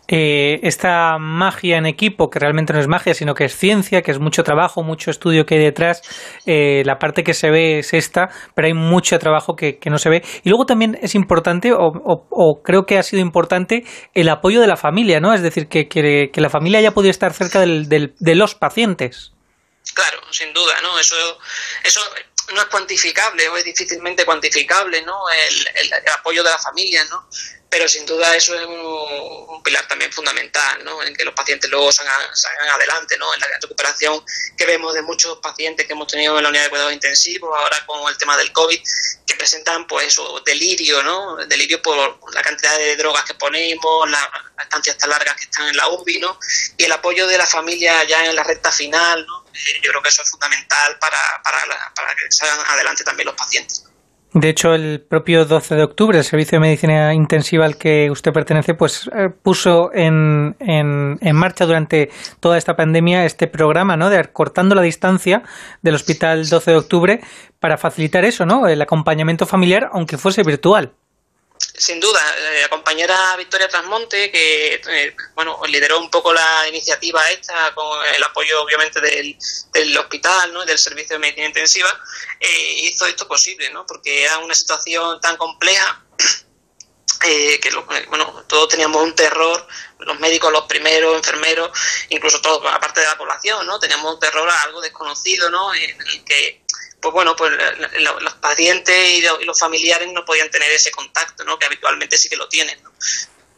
Eh, 0.07 0.59
esta 0.63 1.17
magia 1.19 1.77
en 1.77 1.85
equipo, 1.85 2.29
que 2.29 2.39
realmente 2.39 2.73
no 2.73 2.79
es 2.79 2.87
magia, 2.87 3.13
sino 3.13 3.33
que 3.33 3.45
es 3.45 3.55
ciencia, 3.55 4.01
que 4.01 4.11
es 4.11 4.19
mucho 4.19 4.43
trabajo, 4.43 4.83
mucho 4.83 5.09
estudio 5.09 5.45
que 5.45 5.55
hay 5.55 5.63
detrás, 5.63 6.01
eh, 6.45 6.83
la 6.85 6.99
parte 6.99 7.23
que 7.23 7.33
se 7.33 7.49
ve 7.49 7.79
es 7.79 7.93
esta, 7.93 8.27
pero 8.53 8.67
hay 8.67 8.73
mucho 8.73 9.17
trabajo 9.19 9.55
que, 9.55 9.79
no 9.85 9.97
se 9.97 10.09
ve. 10.09 10.21
Y 10.43 10.49
luego 10.49 10.65
también 10.65 10.97
es 11.01 11.15
importante, 11.15 11.71
o, 11.73 12.61
creo 12.63 12.85
que 12.85 12.97
ha 12.97 13.03
sido 13.03 13.21
importante, 13.21 13.83
el 14.13 14.27
apoyo 14.27 14.59
de 14.59 14.67
la 14.67 14.75
familia, 14.75 15.21
¿no? 15.21 15.33
Es 15.33 15.41
decir, 15.41 15.67
que, 15.67 15.87
que, 15.87 16.41
la 16.41 16.49
familia 16.49 16.79
haya 16.79 16.91
podido 16.91 17.11
estar 17.11 17.33
cerca 17.33 17.61
de 17.61 18.35
los 18.35 18.55
pacientes. 18.55 19.31
Claro, 19.93 20.19
sin 20.31 20.53
duda, 20.53 20.73
¿no? 20.81 20.97
Eso, 20.99 21.15
eso 21.83 22.01
no 22.53 22.61
es 22.61 22.67
cuantificable 22.67 23.47
o 23.49 23.57
es 23.57 23.65
difícilmente 23.65 24.25
cuantificable, 24.25 25.01
¿no? 25.01 25.13
El, 25.29 25.93
apoyo 26.19 26.43
de 26.43 26.49
la 26.49 26.57
familia, 26.57 27.03
¿no? 27.05 27.27
Pero 27.71 27.87
sin 27.87 28.05
duda 28.05 28.35
eso 28.35 28.53
es 28.53 28.65
un, 28.65 29.63
pilar 29.63 29.87
también 29.87 30.11
fundamental, 30.11 30.83
¿no? 30.83 31.01
En 31.03 31.15
que 31.15 31.23
los 31.23 31.33
pacientes 31.33 31.69
luego 31.69 31.89
salgan, 31.91 32.13
adelante, 32.69 33.17
¿no? 33.17 33.33
En 33.33 33.39
la 33.39 33.47
recuperación 33.61 34.25
que 34.57 34.65
vemos 34.65 34.93
de 34.93 35.01
muchos 35.03 35.37
pacientes 35.37 35.85
que 35.87 35.93
hemos 35.93 36.07
tenido 36.07 36.35
en 36.35 36.43
la 36.43 36.49
unidad 36.49 36.63
de 36.63 36.69
cuidados 36.69 36.91
intensivos, 36.91 37.57
ahora 37.57 37.77
con 37.85 38.09
el 38.09 38.17
tema 38.17 38.35
del 38.35 38.51
COVID, 38.51 38.81
que 39.25 39.35
presentan 39.35 39.87
pues 39.87 40.07
eso, 40.07 40.41
delirio, 40.45 41.01
¿no? 41.03 41.37
Delirio 41.45 41.81
por 41.81 42.19
la 42.33 42.41
cantidad 42.41 42.77
de 42.77 42.97
drogas 42.97 43.23
que 43.23 43.35
ponemos, 43.35 44.09
las 44.09 44.27
estancias 44.63 44.97
tan 44.97 45.09
largas 45.11 45.37
que 45.37 45.43
están 45.45 45.69
en 45.69 45.77
la 45.77 45.87
UBI, 45.87 46.19
¿no? 46.19 46.37
Y 46.75 46.83
el 46.83 46.91
apoyo 46.91 47.25
de 47.25 47.37
la 47.37 47.47
familia 47.47 48.03
ya 48.03 48.25
en 48.25 48.35
la 48.35 48.43
recta 48.43 48.71
final, 48.71 49.25
¿no? 49.25 49.45
Eh, 49.53 49.79
yo 49.81 49.91
creo 49.91 50.01
que 50.01 50.09
eso 50.09 50.23
es 50.23 50.29
fundamental 50.29 50.99
para, 50.99 51.41
para, 51.41 51.93
para 51.95 52.15
que 52.15 52.29
salgan 52.31 52.65
adelante 52.67 53.05
también 53.05 53.27
los 53.27 53.35
pacientes. 53.35 53.85
De 54.33 54.47
hecho, 54.47 54.73
el 54.73 55.01
propio 55.01 55.45
12 55.45 55.75
de 55.75 55.83
octubre, 55.83 56.17
el 56.17 56.23
Servicio 56.23 56.55
de 56.55 56.61
Medicina 56.61 57.13
Intensiva 57.13 57.65
al 57.65 57.75
que 57.75 58.09
usted 58.09 58.31
pertenece, 58.31 58.73
pues 58.73 59.09
eh, 59.13 59.29
puso 59.29 59.91
en, 59.93 60.55
en, 60.59 61.17
en, 61.19 61.35
marcha 61.35 61.65
durante 61.65 62.09
toda 62.39 62.57
esta 62.57 62.77
pandemia 62.77 63.25
este 63.25 63.47
programa, 63.47 63.97
¿no? 63.97 64.09
De 64.09 64.23
cortando 64.31 64.73
la 64.73 64.83
distancia 64.83 65.43
del 65.81 65.95
Hospital 65.95 66.47
12 66.47 66.71
de 66.71 66.77
octubre 66.77 67.21
para 67.59 67.77
facilitar 67.77 68.23
eso, 68.23 68.45
¿no? 68.45 68.67
El 68.67 68.81
acompañamiento 68.81 69.45
familiar, 69.45 69.89
aunque 69.91 70.17
fuese 70.17 70.43
virtual 70.43 70.93
sin 71.77 71.99
duda, 71.99 72.19
eh, 72.37 72.61
la 72.61 72.69
compañera 72.69 73.35
Victoria 73.37 73.67
Trasmonte, 73.67 74.31
que 74.31 74.81
eh, 74.87 75.15
bueno, 75.35 75.59
lideró 75.67 75.99
un 75.99 76.09
poco 76.09 76.33
la 76.33 76.67
iniciativa 76.67 77.21
esta 77.31 77.73
con 77.73 78.05
el 78.15 78.23
apoyo 78.23 78.61
obviamente 78.61 78.99
del, 78.99 79.37
del 79.73 79.97
hospital, 79.97 80.53
¿no? 80.53 80.65
del 80.65 80.77
servicio 80.77 81.15
de 81.15 81.19
medicina 81.19 81.47
intensiva, 81.47 81.89
eh, 82.39 82.73
hizo 82.83 83.05
esto 83.05 83.27
posible, 83.27 83.69
¿no? 83.69 83.85
porque 83.85 84.23
era 84.23 84.37
una 84.39 84.53
situación 84.53 85.19
tan 85.21 85.37
compleja 85.37 86.03
que 87.21 87.59
bueno, 88.07 88.43
todos 88.47 88.69
teníamos 88.69 89.01
un 89.03 89.13
terror, 89.13 89.67
los 89.99 90.19
médicos, 90.19 90.51
los 90.51 90.63
primeros, 90.63 91.15
enfermeros, 91.15 91.69
incluso 92.09 92.41
todos, 92.41 92.65
aparte 92.73 93.01
de 93.01 93.07
la 93.07 93.17
población, 93.17 93.65
¿no? 93.67 93.79
Teníamos 93.79 94.15
un 94.15 94.19
terror 94.19 94.49
a 94.49 94.61
algo 94.63 94.81
desconocido, 94.81 95.49
¿no? 95.51 95.71
En 95.75 96.01
el 96.01 96.23
que 96.23 96.60
pues 97.01 97.13
bueno, 97.13 97.35
pues 97.35 97.51
los 98.21 98.33
pacientes 98.35 99.17
y 99.17 99.45
los 99.45 99.59
familiares 99.59 100.07
no 100.13 100.23
podían 100.23 100.49
tener 100.51 100.69
ese 100.71 100.91
contacto, 100.91 101.43
¿no? 101.43 101.57
Que 101.57 101.65
habitualmente 101.65 102.17
sí 102.17 102.29
que 102.29 102.35
lo 102.35 102.47
tienen, 102.47 102.77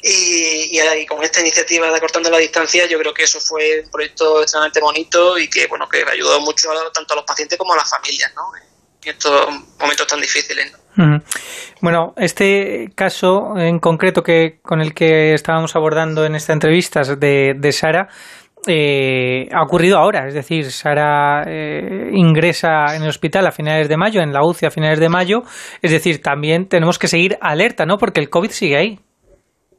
Y, 0.01 0.77
y, 0.77 1.05
con 1.05 1.23
esta 1.23 1.41
iniciativa 1.41 1.89
de 1.89 1.95
Acortando 1.95 2.29
la 2.29 2.37
Distancia, 2.37 2.85
yo 2.87 2.97
creo 2.99 3.13
que 3.13 3.23
eso 3.23 3.39
fue 3.39 3.81
un 3.83 3.91
proyecto 3.91 4.41
extremadamente 4.41 4.79
bonito 4.79 5.37
y 5.37 5.49
que, 5.49 5.67
bueno, 5.67 5.87
que 5.87 6.03
ayudó 6.09 6.39
mucho 6.41 6.69
tanto 6.93 7.13
a 7.13 7.17
los 7.17 7.25
pacientes 7.25 7.57
como 7.57 7.73
a 7.73 7.77
las 7.77 7.89
familias, 7.89 8.31
¿no? 8.35 8.43
En 8.55 9.09
estos 9.09 9.49
momentos 9.77 10.07
tan 10.07 10.21
difíciles, 10.21 10.71
Bueno, 11.81 12.13
este 12.15 12.91
caso 12.95 13.57
en 13.57 13.79
concreto 13.79 14.23
que 14.23 14.59
con 14.61 14.79
el 14.79 14.93
que 14.93 15.33
estábamos 15.33 15.75
abordando 15.75 16.23
en 16.25 16.35
esta 16.35 16.53
entrevista 16.53 17.03
de, 17.03 17.55
de 17.57 17.71
Sara, 17.73 18.07
eh, 18.67 19.47
ha 19.53 19.63
ocurrido 19.63 19.97
ahora, 19.97 20.27
es 20.27 20.33
decir, 20.33 20.71
Sara 20.71 21.43
eh, 21.47 22.09
ingresa 22.13 22.95
en 22.95 23.03
el 23.03 23.09
hospital 23.09 23.45
a 23.47 23.51
finales 23.51 23.89
de 23.89 23.97
mayo, 23.97 24.21
en 24.21 24.31
la 24.31 24.45
UCI 24.45 24.67
a 24.67 24.71
finales 24.71 24.99
de 24.99 25.09
mayo, 25.09 25.43
es 25.81 25.91
decir, 25.91 26.21
también 26.21 26.67
tenemos 26.67 26.99
que 26.99 27.07
seguir 27.07 27.37
alerta, 27.41 27.85
¿no? 27.85 27.97
Porque 27.97 28.19
el 28.19 28.29
COVID 28.29 28.51
sigue 28.51 28.77
ahí. 28.77 28.99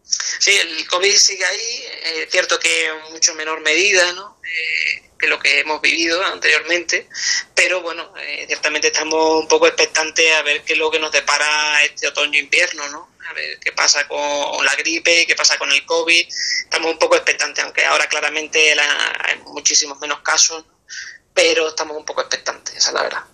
Sí, 0.02 0.51
el 0.51 0.86
COVID 0.86 1.15
sigue 1.15 1.44
ahí, 1.44 2.23
es 2.23 2.31
cierto 2.31 2.59
que 2.59 2.86
en 2.86 3.12
mucho 3.12 3.35
menor 3.35 3.62
medida, 3.62 4.12
¿no? 4.12 4.36
Eh, 4.43 5.03
lo 5.29 5.39
que 5.39 5.61
hemos 5.61 5.81
vivido 5.81 6.23
anteriormente, 6.25 7.09
pero 7.55 7.81
bueno, 7.83 8.13
ciertamente 8.47 8.89
estamos 8.89 9.43
un 9.43 9.49
poco 9.49 9.67
expectantes 9.67 10.37
a 10.37 10.43
ver 10.43 10.63
qué 10.63 10.75
es 10.75 10.79
lo 10.79 10.91
que 10.91 10.99
nos 10.99 11.13
depara 11.13 11.83
este 11.85 12.09
otoño-invierno, 12.09 12.89
¿no? 12.89 13.15
a 13.29 13.33
ver 13.33 13.59
qué 13.59 13.73
pasa 13.73 14.07
con 14.07 14.65
la 14.65 14.75
gripe, 14.77 15.27
qué 15.27 15.35
pasa 15.35 15.59
con 15.59 15.71
el 15.73 15.85
COVID. 15.85 16.27
Estamos 16.65 16.93
un 16.93 16.99
poco 16.99 17.17
expectantes, 17.17 17.65
aunque 17.65 17.85
ahora 17.85 18.07
claramente 18.07 18.73
hay 18.73 19.39
muchísimos 19.47 19.99
menos 19.99 20.21
casos, 20.21 20.65
pero 21.33 21.69
estamos 21.69 21.97
un 21.97 22.05
poco 22.05 22.21
expectantes, 22.21 22.77
esa 22.77 22.89
es 22.89 22.95
la 22.95 23.03
verdad. 23.03 23.25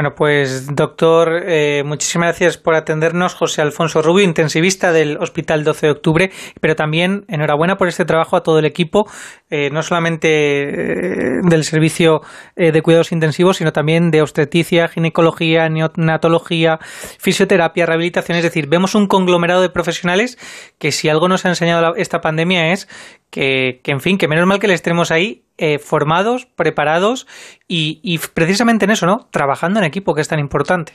Bueno, 0.00 0.14
pues 0.14 0.74
doctor, 0.74 1.42
eh, 1.46 1.82
muchísimas 1.84 2.28
gracias 2.28 2.56
por 2.56 2.74
atendernos. 2.74 3.34
José 3.34 3.60
Alfonso 3.60 4.00
Rubio, 4.00 4.24
intensivista 4.24 4.92
del 4.92 5.18
Hospital 5.18 5.62
12 5.62 5.88
de 5.88 5.92
Octubre, 5.92 6.30
pero 6.58 6.74
también 6.74 7.26
enhorabuena 7.28 7.76
por 7.76 7.86
este 7.86 8.06
trabajo 8.06 8.34
a 8.34 8.42
todo 8.42 8.58
el 8.58 8.64
equipo, 8.64 9.06
eh, 9.50 9.68
no 9.70 9.82
solamente 9.82 10.28
eh, 10.30 11.40
del 11.42 11.64
Servicio 11.64 12.22
de 12.56 12.80
Cuidados 12.80 13.12
Intensivos, 13.12 13.58
sino 13.58 13.74
también 13.74 14.10
de 14.10 14.22
obstetricia, 14.22 14.88
ginecología, 14.88 15.68
neonatología, 15.68 16.78
fisioterapia, 17.18 17.84
rehabilitación. 17.84 18.38
Es 18.38 18.44
decir, 18.44 18.68
vemos 18.68 18.94
un 18.94 19.06
conglomerado 19.06 19.60
de 19.60 19.68
profesionales 19.68 20.38
que 20.78 20.92
si 20.92 21.10
algo 21.10 21.28
nos 21.28 21.44
ha 21.44 21.50
enseñado 21.50 21.94
esta 21.96 22.22
pandemia 22.22 22.72
es 22.72 22.88
que, 23.30 23.80
que 23.82 23.90
en 23.92 24.00
fin, 24.00 24.18
que 24.18 24.28
menos 24.28 24.46
mal 24.46 24.58
que 24.58 24.68
les 24.68 24.82
tenemos 24.82 25.10
ahí 25.10 25.44
eh, 25.62 25.78
formados, 25.78 26.46
preparados 26.56 27.26
y, 27.68 28.18
precisamente 28.32 28.86
en 28.86 28.92
eso, 28.92 29.04
¿no? 29.04 29.28
Trabajando 29.30 29.78
en 29.78 29.84
equipo, 29.84 30.14
que 30.14 30.22
es 30.22 30.28
tan 30.28 30.38
importante. 30.38 30.94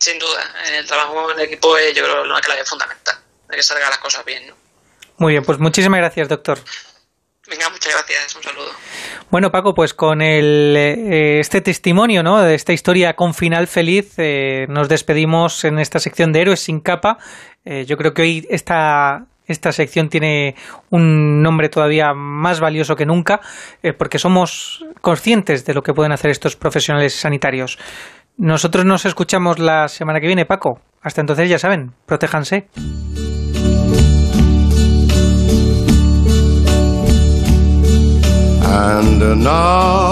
Sin 0.00 0.18
duda, 0.18 0.42
el 0.76 0.84
trabajo 0.84 1.30
en 1.30 1.38
equipo 1.38 1.78
es, 1.78 1.94
yo 1.94 2.02
creo, 2.02 2.24
una 2.24 2.40
clave 2.40 2.64
fundamental, 2.64 3.14
de 3.48 3.54
que 3.54 3.62
salgan 3.62 3.88
las 3.88 4.00
cosas 4.00 4.24
bien, 4.24 4.48
¿no? 4.48 4.54
Muy 5.18 5.34
bien, 5.34 5.44
pues 5.44 5.60
muchísimas 5.60 5.98
gracias, 5.98 6.28
doctor. 6.28 6.58
Venga, 7.48 7.70
muchas 7.70 7.92
gracias, 7.92 8.34
un 8.34 8.42
saludo. 8.42 8.72
Bueno, 9.30 9.52
Paco, 9.52 9.72
pues 9.72 9.94
con 9.94 10.20
el, 10.20 10.74
eh, 10.76 11.38
este 11.38 11.60
testimonio, 11.60 12.24
¿no? 12.24 12.42
De 12.42 12.56
esta 12.56 12.72
historia 12.72 13.14
con 13.14 13.34
final 13.34 13.68
feliz, 13.68 14.14
eh, 14.16 14.66
nos 14.68 14.88
despedimos 14.88 15.64
en 15.64 15.78
esta 15.78 16.00
sección 16.00 16.32
de 16.32 16.40
Héroes 16.40 16.58
sin 16.58 16.80
capa. 16.80 17.18
yo 17.64 17.96
creo 17.96 18.14
que 18.14 18.22
hoy 18.22 18.46
esta 18.50 19.26
esta 19.46 19.72
sección 19.72 20.08
tiene 20.08 20.54
un 20.90 21.42
nombre 21.42 21.68
todavía 21.68 22.14
más 22.14 22.60
valioso 22.60 22.96
que 22.96 23.06
nunca 23.06 23.40
eh, 23.82 23.92
porque 23.92 24.18
somos 24.18 24.84
conscientes 25.00 25.64
de 25.64 25.74
lo 25.74 25.82
que 25.82 25.94
pueden 25.94 26.12
hacer 26.12 26.30
estos 26.30 26.56
profesionales 26.56 27.14
sanitarios. 27.14 27.78
Nosotros 28.36 28.84
nos 28.84 29.06
escuchamos 29.06 29.58
la 29.58 29.88
semana 29.88 30.20
que 30.20 30.26
viene, 30.26 30.44
Paco. 30.44 30.80
Hasta 31.00 31.20
entonces, 31.20 31.48
ya 31.48 31.58
saben, 31.58 31.92
protéjanse. 32.04 32.68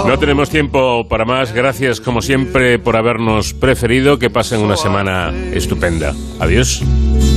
No 0.05 0.17
tenemos 0.19 0.49
tiempo 0.49 1.07
para 1.07 1.25
más. 1.25 1.51
Gracias, 1.51 2.01
como 2.01 2.21
siempre, 2.21 2.79
por 2.79 2.97
habernos 2.97 3.53
preferido. 3.53 4.17
Que 4.17 4.29
pasen 4.29 4.61
una 4.61 4.77
semana 4.77 5.33
estupenda. 5.53 6.13
Adiós. 6.39 6.81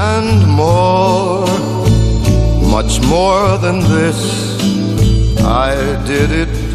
and 0.00 0.46
more, 0.46 1.46
much 2.70 3.00
more 3.00 3.58
than 3.58 3.80
this. 3.80 4.20
I 5.42 5.74
did 6.06 6.30
it 6.30 6.67